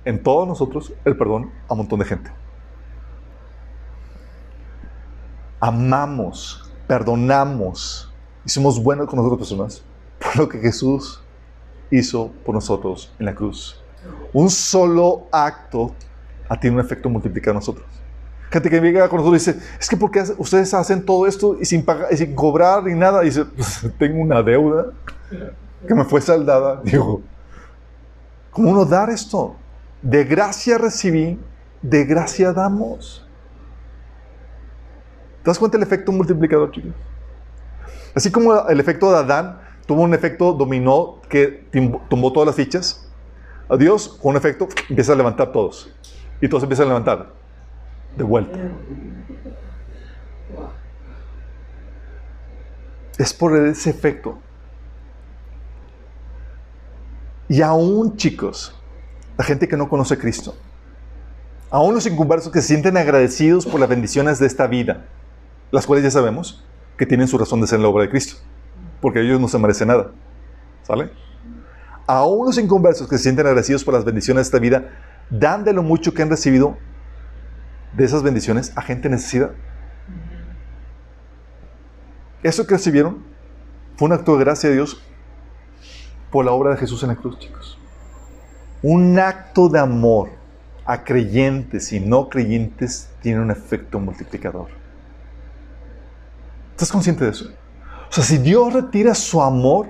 en 0.04 0.22
todos 0.22 0.46
nosotros 0.48 0.92
el 1.04 1.16
perdón 1.16 1.52
a 1.68 1.74
un 1.74 1.78
montón 1.78 1.98
de 1.98 2.04
gente. 2.04 2.30
amamos, 5.60 6.70
perdonamos 6.86 8.12
y 8.44 8.48
somos 8.48 8.82
buenos 8.82 9.08
con 9.08 9.18
otras 9.18 9.38
personas 9.38 9.82
por 10.18 10.36
lo 10.36 10.48
que 10.48 10.58
Jesús 10.58 11.22
hizo 11.90 12.30
por 12.44 12.54
nosotros 12.54 13.12
en 13.18 13.26
la 13.26 13.34
cruz. 13.34 13.82
Un 14.32 14.50
solo 14.50 15.26
acto 15.32 15.94
tiene 16.56 16.76
un 16.76 16.84
efecto 16.84 17.08
multiplicado 17.08 17.52
en 17.52 17.56
nosotros. 17.56 17.86
Gente 18.50 18.70
que 18.70 18.80
llega 18.80 19.08
con 19.08 19.18
nosotros 19.18 19.46
y 19.46 19.52
dice, 19.52 19.66
es 19.78 19.88
que 19.88 19.96
porque 19.96 20.24
ustedes 20.38 20.72
hacen 20.72 21.04
todo 21.04 21.26
esto 21.26 21.56
y 21.60 21.66
sin, 21.66 21.84
pagar, 21.84 22.08
y 22.10 22.16
sin 22.16 22.34
cobrar 22.34 22.82
ni 22.82 22.94
nada. 22.94 23.22
Y 23.22 23.26
dice, 23.26 23.44
pues, 23.44 23.86
tengo 23.98 24.22
una 24.22 24.42
deuda 24.42 24.86
que 25.86 25.94
me 25.94 26.04
fue 26.04 26.20
saldada. 26.20 26.80
Digo, 26.84 27.20
¿cómo 28.50 28.70
uno 28.70 28.84
dar 28.84 29.10
esto? 29.10 29.56
De 30.00 30.24
gracia 30.24 30.78
recibí, 30.78 31.38
de 31.82 32.04
gracia 32.04 32.52
damos. 32.52 33.26
¿Te 35.42 35.50
das 35.50 35.58
cuenta 35.58 35.76
del 35.76 35.86
efecto 35.86 36.10
multiplicador, 36.10 36.70
chicos? 36.70 36.92
Así 38.14 38.30
como 38.30 38.66
el 38.66 38.80
efecto 38.80 39.10
de 39.10 39.18
Adán 39.18 39.60
tuvo 39.86 40.02
un 40.02 40.14
efecto 40.14 40.52
dominó 40.52 41.20
que 41.28 41.66
tumbó 42.08 42.32
todas 42.32 42.46
las 42.46 42.56
fichas, 42.56 43.07
a 43.68 43.76
Dios 43.76 44.08
con 44.08 44.30
un 44.30 44.36
efecto 44.36 44.68
empieza 44.88 45.12
a 45.12 45.16
levantar 45.16 45.52
todos. 45.52 45.90
Y 46.40 46.48
todos 46.48 46.62
empiezan 46.62 46.86
a 46.86 46.88
levantar 46.88 47.32
de 48.16 48.24
vuelta. 48.24 48.58
Es 53.18 53.34
por 53.34 53.56
ese 53.56 53.90
efecto. 53.90 54.38
Y 57.48 57.62
aún, 57.62 58.16
chicos, 58.16 58.74
la 59.36 59.44
gente 59.44 59.66
que 59.66 59.76
no 59.76 59.88
conoce 59.88 60.14
a 60.14 60.18
Cristo, 60.18 60.54
aún 61.70 61.94
los 61.94 62.06
inconversos 62.06 62.52
que 62.52 62.60
se 62.60 62.68
sienten 62.68 62.96
agradecidos 62.96 63.66
por 63.66 63.80
las 63.80 63.88
bendiciones 63.88 64.38
de 64.38 64.46
esta 64.46 64.66
vida, 64.66 65.06
las 65.70 65.86
cuales 65.86 66.04
ya 66.04 66.10
sabemos 66.10 66.64
que 66.96 67.06
tienen 67.06 67.26
su 67.26 67.38
razón 67.38 67.60
de 67.60 67.66
ser 67.66 67.76
en 67.76 67.84
la 67.84 67.88
obra 67.88 68.02
de 68.02 68.10
Cristo, 68.10 68.36
porque 69.00 69.20
ellos 69.20 69.40
no 69.40 69.48
se 69.48 69.58
merecen 69.58 69.88
nada. 69.88 70.10
¿Sale? 70.82 71.10
Aún 72.08 72.46
los 72.46 72.58
inconversos 72.58 73.06
que 73.06 73.18
se 73.18 73.24
sienten 73.24 73.46
agradecidos 73.46 73.84
por 73.84 73.92
las 73.92 74.04
bendiciones 74.04 74.38
de 74.38 74.48
esta 74.48 74.58
vida, 74.58 74.88
dan 75.28 75.62
de 75.62 75.74
lo 75.74 75.82
mucho 75.82 76.14
que 76.14 76.22
han 76.22 76.30
recibido 76.30 76.78
de 77.92 78.04
esas 78.04 78.22
bendiciones 78.22 78.72
a 78.76 78.82
gente 78.82 79.08
en 79.08 79.12
necesidad. 79.12 79.50
Eso 82.42 82.66
que 82.66 82.74
recibieron 82.74 83.22
fue 83.96 84.06
un 84.06 84.14
acto 84.14 84.38
de 84.38 84.44
gracia 84.44 84.70
de 84.70 84.76
Dios 84.76 85.02
por 86.30 86.44
la 86.44 86.52
obra 86.52 86.70
de 86.70 86.78
Jesús 86.78 87.02
en 87.02 87.10
la 87.10 87.16
cruz, 87.16 87.38
chicos. 87.38 87.78
Un 88.82 89.18
acto 89.18 89.68
de 89.68 89.78
amor 89.78 90.30
a 90.86 91.04
creyentes 91.04 91.92
y 91.92 92.00
no 92.00 92.30
creyentes 92.30 93.10
tiene 93.20 93.42
un 93.42 93.50
efecto 93.50 94.00
multiplicador. 94.00 94.68
¿Estás 96.70 96.90
consciente 96.90 97.24
de 97.24 97.32
eso? 97.32 97.50
O 98.08 98.12
sea, 98.12 98.24
si 98.24 98.38
Dios 98.38 98.72
retira 98.72 99.14
su 99.14 99.42
amor, 99.42 99.88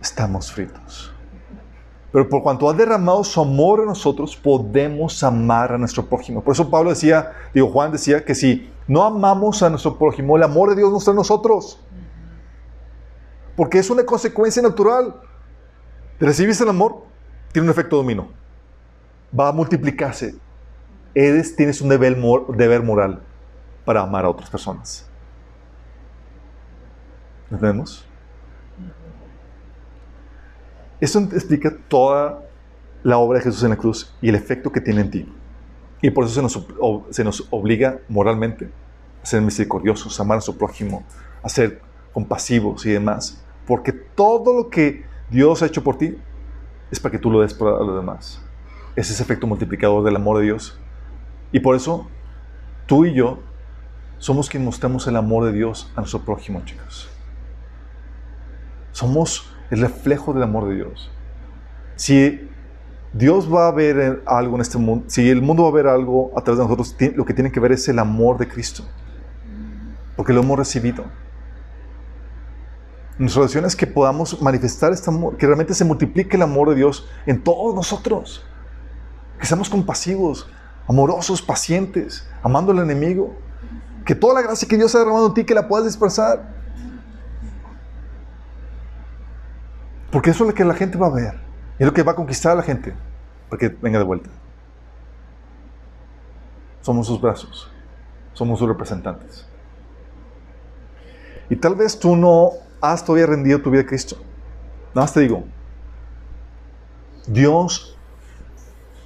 estamos 0.00 0.52
fritos. 0.52 1.12
Pero 2.12 2.28
por 2.28 2.42
cuanto 2.42 2.70
ha 2.70 2.72
derramado 2.72 3.22
su 3.24 3.40
amor 3.40 3.80
en 3.80 3.86
nosotros, 3.86 4.36
podemos 4.36 5.22
amar 5.22 5.72
a 5.72 5.78
nuestro 5.78 6.06
prójimo. 6.06 6.42
Por 6.42 6.54
eso 6.54 6.70
Pablo 6.70 6.90
decía, 6.90 7.32
digo, 7.52 7.68
Juan 7.68 7.92
decía 7.92 8.24
que 8.24 8.34
si 8.34 8.70
no 8.88 9.02
amamos 9.02 9.62
a 9.62 9.68
nuestro 9.68 9.98
prójimo, 9.98 10.36
el 10.36 10.42
amor 10.42 10.70
de 10.70 10.76
Dios 10.76 10.90
no 10.90 10.98
está 10.98 11.10
en 11.10 11.18
nosotros. 11.18 11.78
Porque 13.54 13.78
es 13.78 13.90
una 13.90 14.04
consecuencia 14.04 14.62
natural. 14.62 15.16
Recibiste 16.18 16.62
el 16.62 16.70
amor, 16.70 17.02
tiene 17.52 17.66
un 17.66 17.70
efecto 17.70 17.96
dominó. 17.96 18.28
Va 19.38 19.48
a 19.48 19.52
multiplicarse. 19.52 20.36
Eres, 21.14 21.56
tienes 21.56 21.80
un 21.80 21.88
deber, 21.88 22.16
moral 22.16 23.22
para 23.84 24.02
amar 24.02 24.24
a 24.24 24.30
otras 24.30 24.48
personas. 24.48 25.06
¿Entendemos? 27.50 28.06
Eso 31.00 31.20
explica 31.20 31.76
toda 31.88 32.42
la 33.02 33.18
obra 33.18 33.38
de 33.38 33.44
Jesús 33.44 33.62
en 33.62 33.70
la 33.70 33.76
cruz 33.76 34.14
y 34.20 34.28
el 34.28 34.34
efecto 34.34 34.72
que 34.72 34.80
tiene 34.80 35.02
en 35.02 35.10
ti. 35.10 35.32
Y 36.02 36.10
por 36.10 36.24
eso 36.24 36.34
se 36.34 36.42
nos, 36.42 36.66
se 37.10 37.24
nos 37.24 37.46
obliga 37.50 38.00
moralmente 38.08 38.70
a 39.22 39.26
ser 39.26 39.42
misericordiosos, 39.42 40.18
a 40.18 40.22
amar 40.22 40.38
a 40.38 40.40
su 40.40 40.56
prójimo, 40.56 41.04
a 41.42 41.48
ser 41.48 41.80
compasivos 42.12 42.84
y 42.86 42.90
demás. 42.90 43.42
Porque 43.66 43.92
todo 43.92 44.54
lo 44.54 44.70
que 44.70 45.04
Dios 45.30 45.62
ha 45.62 45.66
hecho 45.66 45.82
por 45.82 45.98
ti 45.98 46.16
es 46.90 47.00
para 47.00 47.12
que 47.12 47.18
tú 47.18 47.30
lo 47.30 47.40
des 47.40 47.54
para 47.54 47.72
los 47.72 47.96
demás. 47.96 48.42
Es 48.94 49.10
ese 49.10 49.22
efecto 49.22 49.46
multiplicador 49.46 50.04
del 50.04 50.16
amor 50.16 50.38
de 50.38 50.44
Dios. 50.44 50.78
Y 51.52 51.60
por 51.60 51.76
eso 51.76 52.08
tú 52.86 53.04
y 53.04 53.14
yo 53.14 53.40
somos 54.18 54.48
quienes 54.48 54.66
mostramos 54.66 55.06
el 55.06 55.16
amor 55.16 55.44
de 55.44 55.52
Dios 55.52 55.92
a 55.94 56.00
nuestro 56.00 56.24
prójimo, 56.24 56.62
chicos. 56.64 57.10
Somos 58.92 59.52
el 59.70 59.80
reflejo 59.80 60.32
del 60.32 60.42
amor 60.42 60.68
de 60.68 60.76
Dios. 60.76 61.10
Si 61.96 62.48
Dios 63.12 63.52
va 63.52 63.68
a 63.68 63.72
ver 63.72 64.22
algo 64.26 64.56
en 64.56 64.60
este 64.60 64.78
mundo, 64.78 65.04
si 65.08 65.28
el 65.30 65.40
mundo 65.42 65.62
va 65.62 65.70
a 65.70 65.72
ver 65.72 65.86
algo 65.86 66.32
a 66.36 66.42
través 66.42 66.58
de 66.58 66.64
nosotros, 66.64 66.94
lo 67.14 67.24
que 67.24 67.34
tiene 67.34 67.50
que 67.50 67.60
ver 67.60 67.72
es 67.72 67.88
el 67.88 67.98
amor 67.98 68.36
de 68.38 68.46
Cristo. 68.46 68.84
Porque 70.16 70.32
lo 70.32 70.40
hemos 70.40 70.58
recibido. 70.58 71.04
Nuestra 73.18 73.42
oración 73.42 73.64
es 73.64 73.74
que 73.74 73.86
podamos 73.86 74.42
manifestar 74.42 74.92
este 74.92 75.08
amor, 75.08 75.38
que 75.38 75.46
realmente 75.46 75.72
se 75.72 75.84
multiplique 75.84 76.36
el 76.36 76.42
amor 76.42 76.68
de 76.68 76.76
Dios 76.76 77.08
en 77.24 77.42
todos 77.42 77.74
nosotros. 77.74 78.44
Que 79.38 79.46
seamos 79.46 79.70
compasivos, 79.70 80.50
amorosos, 80.86 81.40
pacientes, 81.40 82.28
amando 82.42 82.72
al 82.72 82.80
enemigo. 82.80 83.34
Que 84.04 84.14
toda 84.14 84.34
la 84.34 84.42
gracia 84.42 84.68
que 84.68 84.76
Dios 84.76 84.94
ha 84.94 84.98
derramado 84.98 85.28
en 85.28 85.34
ti, 85.34 85.44
que 85.44 85.54
la 85.54 85.66
puedas 85.66 85.86
dispersar. 85.86 86.55
Porque 90.10 90.30
eso 90.30 90.44
es 90.44 90.50
lo 90.50 90.54
que 90.54 90.64
la 90.64 90.74
gente 90.74 90.98
va 90.98 91.08
a 91.08 91.10
ver. 91.10 91.40
Es 91.78 91.86
lo 91.86 91.92
que 91.92 92.02
va 92.02 92.12
a 92.12 92.16
conquistar 92.16 92.52
a 92.52 92.54
la 92.56 92.62
gente. 92.62 92.94
Para 93.48 93.60
que 93.60 93.68
venga 93.68 93.98
de 93.98 94.04
vuelta. 94.04 94.30
Somos 96.80 97.06
sus 97.06 97.20
brazos. 97.20 97.70
Somos 98.32 98.58
sus 98.58 98.68
representantes. 98.68 99.46
Y 101.48 101.56
tal 101.56 101.74
vez 101.74 101.98
tú 101.98 102.16
no 102.16 102.50
has 102.80 103.04
todavía 103.04 103.26
rendido 103.26 103.60
tu 103.60 103.70
vida 103.70 103.82
a 103.82 103.86
Cristo. 103.86 104.16
Nada 104.88 105.02
más 105.02 105.12
te 105.12 105.20
digo. 105.20 105.44
Dios 107.26 107.96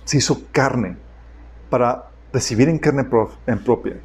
se 0.05 0.19
hizo 0.19 0.43
carne 0.53 0.97
para 1.69 2.11
recibir 2.33 2.69
en 2.69 2.79
carne 2.79 3.05
propia 3.05 4.01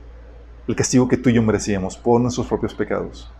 el 0.67 0.75
castigo 0.75 1.07
que 1.07 1.17
tú 1.17 1.29
y 1.29 1.33
yo 1.33 1.43
merecíamos 1.43 1.97
por 1.97 2.19
nuestros 2.19 2.47
propios 2.47 2.73
pecados. 2.73 3.31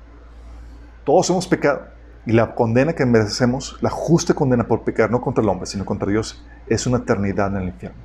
Todos 1.04 1.30
hemos 1.30 1.48
pecado. 1.48 1.95
Y 2.26 2.32
la 2.32 2.56
condena 2.56 2.94
que 2.94 3.06
merecemos, 3.06 3.78
la 3.82 3.90
justa 3.90 4.34
condena 4.34 4.68
por 4.68 4.84
pecar, 4.84 5.12
no 5.12 5.22
contra 5.22 5.44
el 5.44 5.50
hombre, 5.50 5.68
sino 5.68 5.86
contra 5.86 6.10
Dios, 6.10 6.44
es 6.68 6.88
una 6.88 6.98
eternidad 6.98 7.48
en 7.56 7.62
el 7.62 7.68
infierno. 7.70 7.98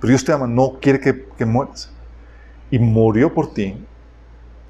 Pero 0.00 0.10
Dios 0.10 0.24
te 0.24 0.32
ama, 0.32 0.46
no 0.46 0.78
quiere 0.80 1.00
que, 1.00 1.26
que 1.36 1.46
mueras. 1.46 1.90
Y 2.70 2.78
murió 2.78 3.32
por 3.32 3.54
ti, 3.54 3.82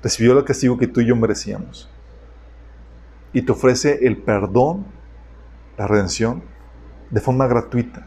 recibió 0.03 0.39
el 0.39 0.45
castigo 0.45 0.79
que 0.79 0.87
tú 0.87 1.01
y 1.01 1.07
yo 1.07 1.17
merecíamos. 1.17 1.91
Y 3.33 3.43
te 3.43 3.53
ofrece 3.53 4.07
el 4.07 4.19
perdón, 4.19 4.87
la 5.77 5.89
redención, 5.89 6.43
de 7.11 7.21
forma 7.21 7.47
gratuita. 7.47 8.07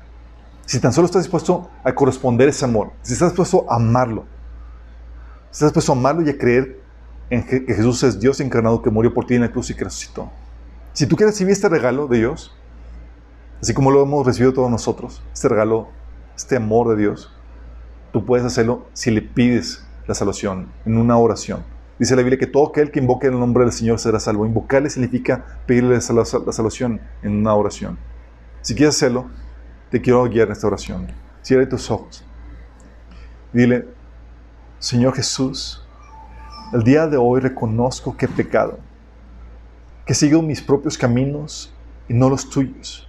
Si 0.65 0.79
tan 0.79 0.93
solo 0.93 1.05
estás 1.05 1.23
dispuesto 1.23 1.69
a 1.83 1.93
corresponder 1.93 2.47
ese 2.47 2.63
amor, 2.63 2.91
si 3.01 3.13
estás 3.13 3.29
dispuesto 3.31 3.65
a 3.69 3.75
amarlo, 3.75 4.25
si 5.51 5.57
estás 5.57 5.69
dispuesto 5.69 5.91
a 5.91 5.95
amarlo 5.95 6.21
y 6.21 6.29
a 6.29 6.37
creer 6.37 6.79
en 7.29 7.45
que 7.45 7.61
Jesús 7.61 8.03
es 8.03 8.19
Dios 8.19 8.39
encarnado 8.39 8.81
que 8.81 8.89
murió 8.89 9.13
por 9.13 9.25
ti 9.25 9.35
en 9.35 9.41
la 9.41 9.51
cruz 9.51 9.69
y 9.69 9.75
que 9.75 9.83
resucitó. 9.83 10.31
Si 10.99 11.07
tú 11.07 11.15
quieres 11.15 11.35
recibir 11.35 11.53
este 11.53 11.69
regalo 11.69 12.07
de 12.09 12.17
Dios, 12.17 12.53
así 13.61 13.73
como 13.73 13.89
lo 13.89 14.03
hemos 14.03 14.27
recibido 14.27 14.51
todos 14.51 14.69
nosotros, 14.69 15.23
este 15.33 15.47
regalo, 15.47 15.87
este 16.35 16.57
amor 16.57 16.89
de 16.89 16.97
Dios, 16.97 17.31
tú 18.11 18.25
puedes 18.25 18.45
hacerlo 18.45 18.85
si 18.91 19.09
le 19.09 19.21
pides 19.21 19.87
la 20.07 20.13
salvación 20.13 20.67
en 20.85 20.97
una 20.97 21.15
oración. 21.15 21.63
Dice 21.99 22.17
la 22.17 22.21
Biblia 22.21 22.37
que 22.37 22.47
todo 22.47 22.67
aquel 22.67 22.91
que 22.91 22.99
invoque 22.99 23.27
el 23.27 23.39
nombre 23.39 23.63
del 23.63 23.71
Señor 23.71 23.97
será 23.97 24.19
salvo. 24.19 24.45
Invocarle 24.45 24.89
significa 24.89 25.61
pedirle 25.65 25.95
la 25.95 26.25
salvación 26.25 26.99
en 27.23 27.31
una 27.31 27.53
oración. 27.53 27.97
Si 28.59 28.75
quieres 28.75 28.95
hacerlo, 28.95 29.29
te 29.91 30.01
quiero 30.01 30.25
guiar 30.25 30.47
en 30.47 30.51
esta 30.51 30.67
oración. 30.67 31.07
Cierra 31.41 31.69
tus 31.69 31.89
ojos. 31.89 32.25
Dile, 33.53 33.87
Señor 34.79 35.15
Jesús, 35.15 35.81
el 36.73 36.83
día 36.83 37.07
de 37.07 37.15
hoy 37.15 37.39
reconozco 37.39 38.17
que 38.17 38.25
he 38.25 38.27
pecado 38.27 38.79
que 40.09 40.15
sigo 40.15 40.41
mis 40.41 40.59
propios 40.59 40.97
caminos 40.97 41.71
y 42.07 42.15
no 42.15 42.31
los 42.31 42.49
tuyos. 42.49 43.07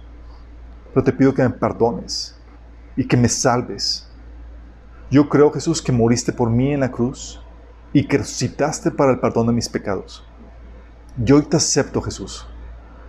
Pero 0.93 1.03
te 1.03 1.11
pido 1.11 1.33
que 1.33 1.41
me 1.41 1.49
perdones 1.49 2.35
y 2.95 3.07
que 3.07 3.17
me 3.17 3.27
salves. 3.27 4.07
Yo 5.09 5.27
creo, 5.27 5.51
Jesús, 5.51 5.81
que 5.81 5.91
moriste 5.91 6.31
por 6.31 6.51
mí 6.51 6.71
en 6.71 6.81
la 6.81 6.91
cruz 6.91 7.41
y 7.91 8.07
que 8.07 8.19
resucitaste 8.19 8.91
para 8.91 9.13
el 9.13 9.19
perdón 9.19 9.47
de 9.47 9.53
mis 9.53 9.67
pecados. 9.67 10.23
Yo 11.17 11.37
hoy 11.37 11.41
te 11.41 11.57
acepto, 11.57 12.03
Jesús, 12.03 12.45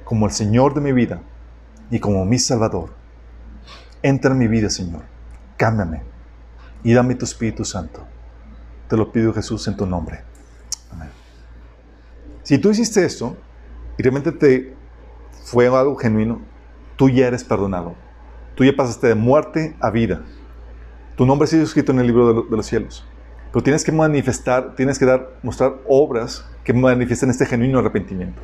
como 0.05 0.25
el 0.25 0.33
Señor 0.33 0.73
de 0.73 0.81
mi 0.81 0.93
vida 0.93 1.21
y 1.91 2.01
como 2.01 2.25
mi 2.25 2.39
Salvador. 2.39 2.95
Entra 4.03 4.33
en 4.33 4.39
mi 4.39 4.49
vida, 4.49 4.71
Señor. 4.71 5.03
Cámbiame 5.59 6.03
y 6.83 6.95
dame 6.95 7.15
tu 7.15 7.27
Espíritu 7.27 7.67
Santo. 7.67 8.07
Te 8.89 8.97
lo 8.97 9.13
pido, 9.13 9.35
Jesús, 9.35 9.69
en 9.69 9.77
tu 9.77 9.85
nombre. 9.85 10.23
Amén. 10.91 11.11
Si 12.43 12.57
tú 12.57 12.71
hiciste 12.71 13.05
esto, 13.05 13.37
y 13.99 14.03
realmente 14.03 14.33
te 14.33 14.75
fue 15.45 15.67
algo 15.67 15.97
genuino, 15.97 16.41
tú 16.97 17.11
ya 17.11 17.27
eres 17.27 17.45
perdonado. 17.45 17.95
Tú 18.55 18.65
ya 18.65 18.75
pasaste 18.75 19.09
de 19.09 19.15
muerte 19.15 19.77
a 19.81 19.91
vida. 19.91 20.23
Tu 21.17 21.27
nombre 21.27 21.47
sido 21.47 21.63
escrito 21.63 21.93
en 21.93 22.01
el 22.01 22.07
libro 22.07 22.43
de, 22.43 22.57
los 22.57 22.67
cielos. 22.67 23.07
Pero 23.53 23.63
tienes 23.63 23.85
que 23.85 23.93
manifestar, 23.93 24.75
tienes 24.77 24.99
que 24.99 25.05
dar, 25.05 25.39
mostrar 25.43 25.75
obras 25.87 26.49
que 26.65 26.73
manifiesten 26.73 27.31
este 27.31 27.47
genuino 27.47 27.79
arrepentimiento. 27.79 28.41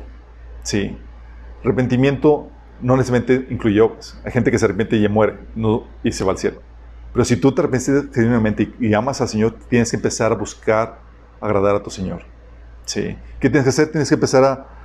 Sí. 0.63 0.97
Arrepentimiento 1.63 2.49
no 2.81 2.95
necesariamente 2.95 3.51
incluye 3.53 3.81
obras. 3.81 4.19
Hay 4.23 4.31
gente 4.31 4.51
que 4.51 4.59
se 4.59 4.65
arrepiente 4.65 4.97
y 4.97 5.01
ya 5.01 5.09
muere 5.09 5.37
no, 5.55 5.85
y 6.03 6.11
se 6.11 6.23
va 6.23 6.31
al 6.31 6.37
cielo. 6.37 6.61
Pero 7.11 7.25
si 7.25 7.37
tú 7.37 7.51
te 7.51 7.61
arrepientes 7.61 8.05
genuinamente 8.13 8.71
y, 8.79 8.87
y 8.87 8.93
amas 8.93 9.19
al 9.21 9.29
Señor, 9.29 9.55
tienes 9.67 9.89
que 9.89 9.97
empezar 9.97 10.31
a 10.31 10.35
buscar 10.35 10.99
agradar 11.41 11.75
a 11.75 11.83
tu 11.83 11.89
Señor. 11.89 12.21
Sí. 12.85 13.17
¿Qué 13.39 13.49
tienes 13.49 13.63
que 13.63 13.69
hacer? 13.69 13.91
Tienes 13.91 14.09
que 14.09 14.15
empezar 14.15 14.43
a 14.43 14.78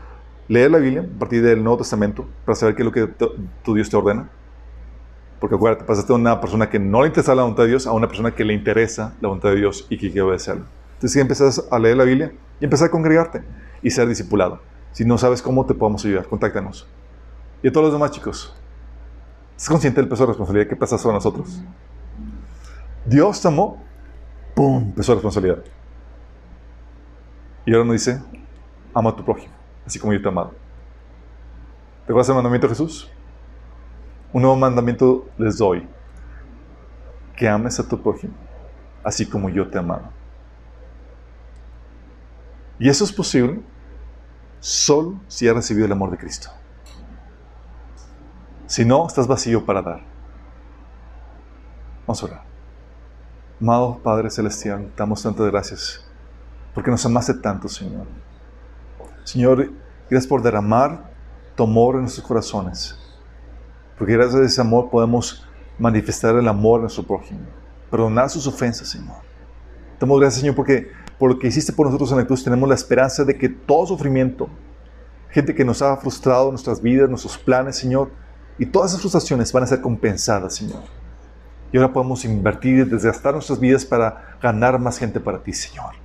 leer 0.49 0.71
la 0.71 0.79
Biblia 0.79 1.03
a 1.03 1.19
partir 1.19 1.43
del 1.43 1.63
Nuevo 1.63 1.79
Testamento 1.79 2.27
para 2.45 2.57
saber 2.57 2.75
qué 2.75 2.83
es 2.83 2.87
lo 2.87 2.93
que 2.93 3.07
tu 3.63 3.75
Dios 3.75 3.89
te 3.89 3.97
ordena. 3.97 4.29
Porque 5.41 5.57
acuérdate, 5.57 5.85
pasaste 5.85 6.13
de 6.13 6.19
una 6.19 6.41
persona 6.41 6.71
que 6.71 6.79
no 6.79 7.03
le 7.03 7.09
interesa 7.09 7.35
la 7.35 7.43
voluntad 7.43 7.65
de 7.65 7.71
Dios 7.71 7.87
a 7.87 7.93
una 7.93 8.07
persona 8.07 8.35
que 8.35 8.45
le 8.45 8.55
interesa 8.55 9.15
la 9.21 9.29
voluntad 9.29 9.51
de 9.51 9.57
Dios 9.57 9.87
y 9.91 9.99
que 9.99 10.11
quiere 10.11 10.23
obedecerla. 10.23 10.65
Entonces, 10.95 11.13
si 11.13 11.21
empiezas 11.21 11.69
a 11.71 11.79
leer 11.79 11.97
la 11.97 12.05
Biblia 12.05 12.33
y 12.61 12.65
empezar 12.65 12.89
a 12.89 12.91
congregarte 12.91 13.43
y 13.83 13.91
ser 13.91 14.09
discipulado. 14.09 14.61
Si 14.93 15.05
no 15.05 15.19
sabes 15.19 15.43
cómo 15.43 15.67
te 15.67 15.75
podemos 15.75 16.05
ayudar, 16.05 16.27
contáctanos. 16.27 16.87
Y 17.63 17.69
a 17.69 17.73
todos 17.73 17.87
los 17.87 17.93
demás 17.93 18.13
chicos, 18.13 18.55
¿estás 19.53 19.69
consciente 19.69 20.01
del 20.01 20.09
peso 20.09 20.23
de 20.23 20.29
responsabilidad 20.29 20.69
que 20.69 20.77
pasa 20.77 20.97
sobre 20.97 21.15
nosotros? 21.15 21.61
Dios 23.05 23.41
te 23.41 23.49
amó, 23.49 23.83
¡pum! 24.55 24.93
Peso 24.93 25.13
de 25.13 25.17
responsabilidad. 25.17 25.65
Y 27.67 27.73
ahora 27.73 27.85
nos 27.85 27.95
dice, 27.95 28.23
ama 28.95 29.11
a 29.11 29.17
tu 29.17 29.25
prójimo 29.25 29.54
así 29.87 29.99
como 29.99 30.13
yo 30.13 30.21
te 30.21 30.27
he 30.27 30.31
amado. 30.31 30.53
¿Te 32.07 32.13
acuerdas 32.13 32.27
del 32.27 32.37
mandamiento 32.37 32.67
de 32.67 32.75
Jesús? 32.75 33.11
Un 34.33 34.43
nuevo 34.43 34.57
mandamiento 34.57 35.29
les 35.39 35.59
doy, 35.59 35.89
que 37.37 37.49
ames 37.49 37.79
a 37.79 37.89
tu 37.89 38.01
prójimo, 38.01 38.35
así 39.03 39.27
como 39.27 39.49
yo 39.49 39.69
te 39.69 39.77
he 39.77 39.81
amado. 39.81 40.09
Y 42.79 42.89
eso 42.89 43.05
es 43.05 43.13
posible 43.13 43.61
solo 44.61 45.21
si 45.29 45.49
has 45.49 45.55
recibido 45.55 45.87
el 45.87 45.93
amor 45.93 46.11
de 46.11 46.19
Cristo. 46.19 46.51
Si 48.67 48.85
no, 48.85 49.07
estás 49.07 49.27
vacío 49.27 49.65
para 49.65 49.83
dar. 49.83 50.01
Vamos 52.07 52.23
a 52.23 52.27
orar. 52.27 52.45
Amado 53.61 54.01
Padre 54.03 54.31
Celestial, 54.31 54.93
damos 54.97 55.23
tantas 55.23 55.47
gracias 55.47 56.05
porque 56.75 56.91
nos 56.91 57.07
amaste 57.07 57.35
tanto, 57.35 57.69
Señor. 57.69 58.07
Señor, 59.25 59.73
gracias 60.11 60.29
por 60.29 60.43
derramar 60.43 61.11
tu 61.57 61.65
amor 61.65 61.97
en 61.97 62.03
nuestros 62.03 62.27
corazones. 62.27 62.97
Porque 63.99 64.13
gracias 64.13 64.41
a 64.41 64.45
ese 64.45 64.61
amor 64.61 64.91
podemos 64.91 65.47
manifestar 65.79 66.37
el 66.37 66.47
amor 66.47 66.81
a 66.81 66.83
nuestro 66.83 67.05
prójimo, 67.05 67.41
perdonar 67.91 68.29
sus 68.31 68.47
ofensas, 68.47 68.89
Señor. 68.89 69.17
Damos 69.99 70.21
gracias, 70.21 70.41
Señor, 70.41 70.55
porque 70.55 70.89
por 71.19 71.31
lo 71.31 71.39
que 71.39 71.49
hiciste 71.49 71.73
por 71.73 71.87
nosotros 71.87 72.11
en 72.13 72.19
la 72.19 72.27
cruz 72.27 72.45
tenemos 72.45 72.69
la 72.69 72.75
esperanza 72.75 73.25
de 73.25 73.37
que 73.37 73.49
todo 73.49 73.87
sufrimiento, 73.87 74.49
gente 75.31 75.55
que 75.55 75.65
nos 75.65 75.81
ha 75.81 75.97
frustrado 75.97 76.51
nuestras 76.51 76.83
vidas, 76.83 77.09
nuestros 77.09 77.39
planes, 77.39 77.77
Señor, 77.77 78.11
y 78.59 78.67
todas 78.67 78.91
esas 78.91 79.01
frustraciones 79.01 79.53
van 79.53 79.63
a 79.63 79.67
ser 79.67 79.81
compensadas, 79.81 80.55
Señor. 80.55 80.83
Y 81.73 81.77
ahora 81.77 81.93
podemos 81.93 82.25
invertir 82.25 82.81
y 82.81 82.85
desgastar 82.85 83.33
nuestras 83.33 83.59
vidas 83.59 83.85
para 83.85 84.37
ganar 84.41 84.79
más 84.79 84.99
gente 84.99 85.19
para 85.19 85.43
ti, 85.43 85.53
Señor. 85.53 86.04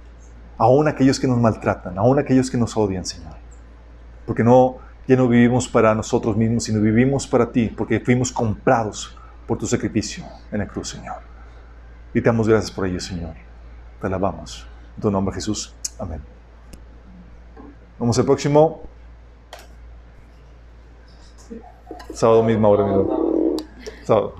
Aún 0.59 0.87
aquellos 0.87 1.19
que 1.19 1.27
nos 1.27 1.39
maltratan, 1.39 1.97
aún 1.97 2.19
aquellos 2.19 2.51
que 2.51 2.57
nos 2.57 2.75
odian, 2.77 3.05
Señor. 3.05 3.33
Porque 4.27 4.43
no, 4.43 4.77
ya 5.07 5.15
no 5.15 5.27
vivimos 5.27 5.67
para 5.67 5.95
nosotros 5.95 6.35
mismos, 6.37 6.65
sino 6.65 6.81
vivimos 6.81 7.25
para 7.25 7.51
ti, 7.51 7.73
porque 7.75 7.99
fuimos 7.99 8.31
comprados 8.31 9.17
por 9.47 9.57
tu 9.57 9.65
sacrificio 9.65 10.25
en 10.51 10.59
la 10.59 10.67
cruz, 10.67 10.89
Señor. 10.89 11.21
Y 12.13 12.21
te 12.21 12.25
damos 12.25 12.47
gracias 12.47 12.71
por 12.71 12.85
ello, 12.85 12.99
Señor. 12.99 13.33
Te 14.01 14.07
alabamos. 14.07 14.67
En 14.97 15.01
tu 15.01 15.09
nombre, 15.09 15.33
Jesús. 15.33 15.73
Amén. 15.97 16.21
Vamos 17.97 18.19
al 18.19 18.25
próximo. 18.25 18.81
Sábado 22.13 22.43
misma 22.43 22.67
hora, 22.67 22.85
mi 22.85 23.57
Sábado. 24.03 24.35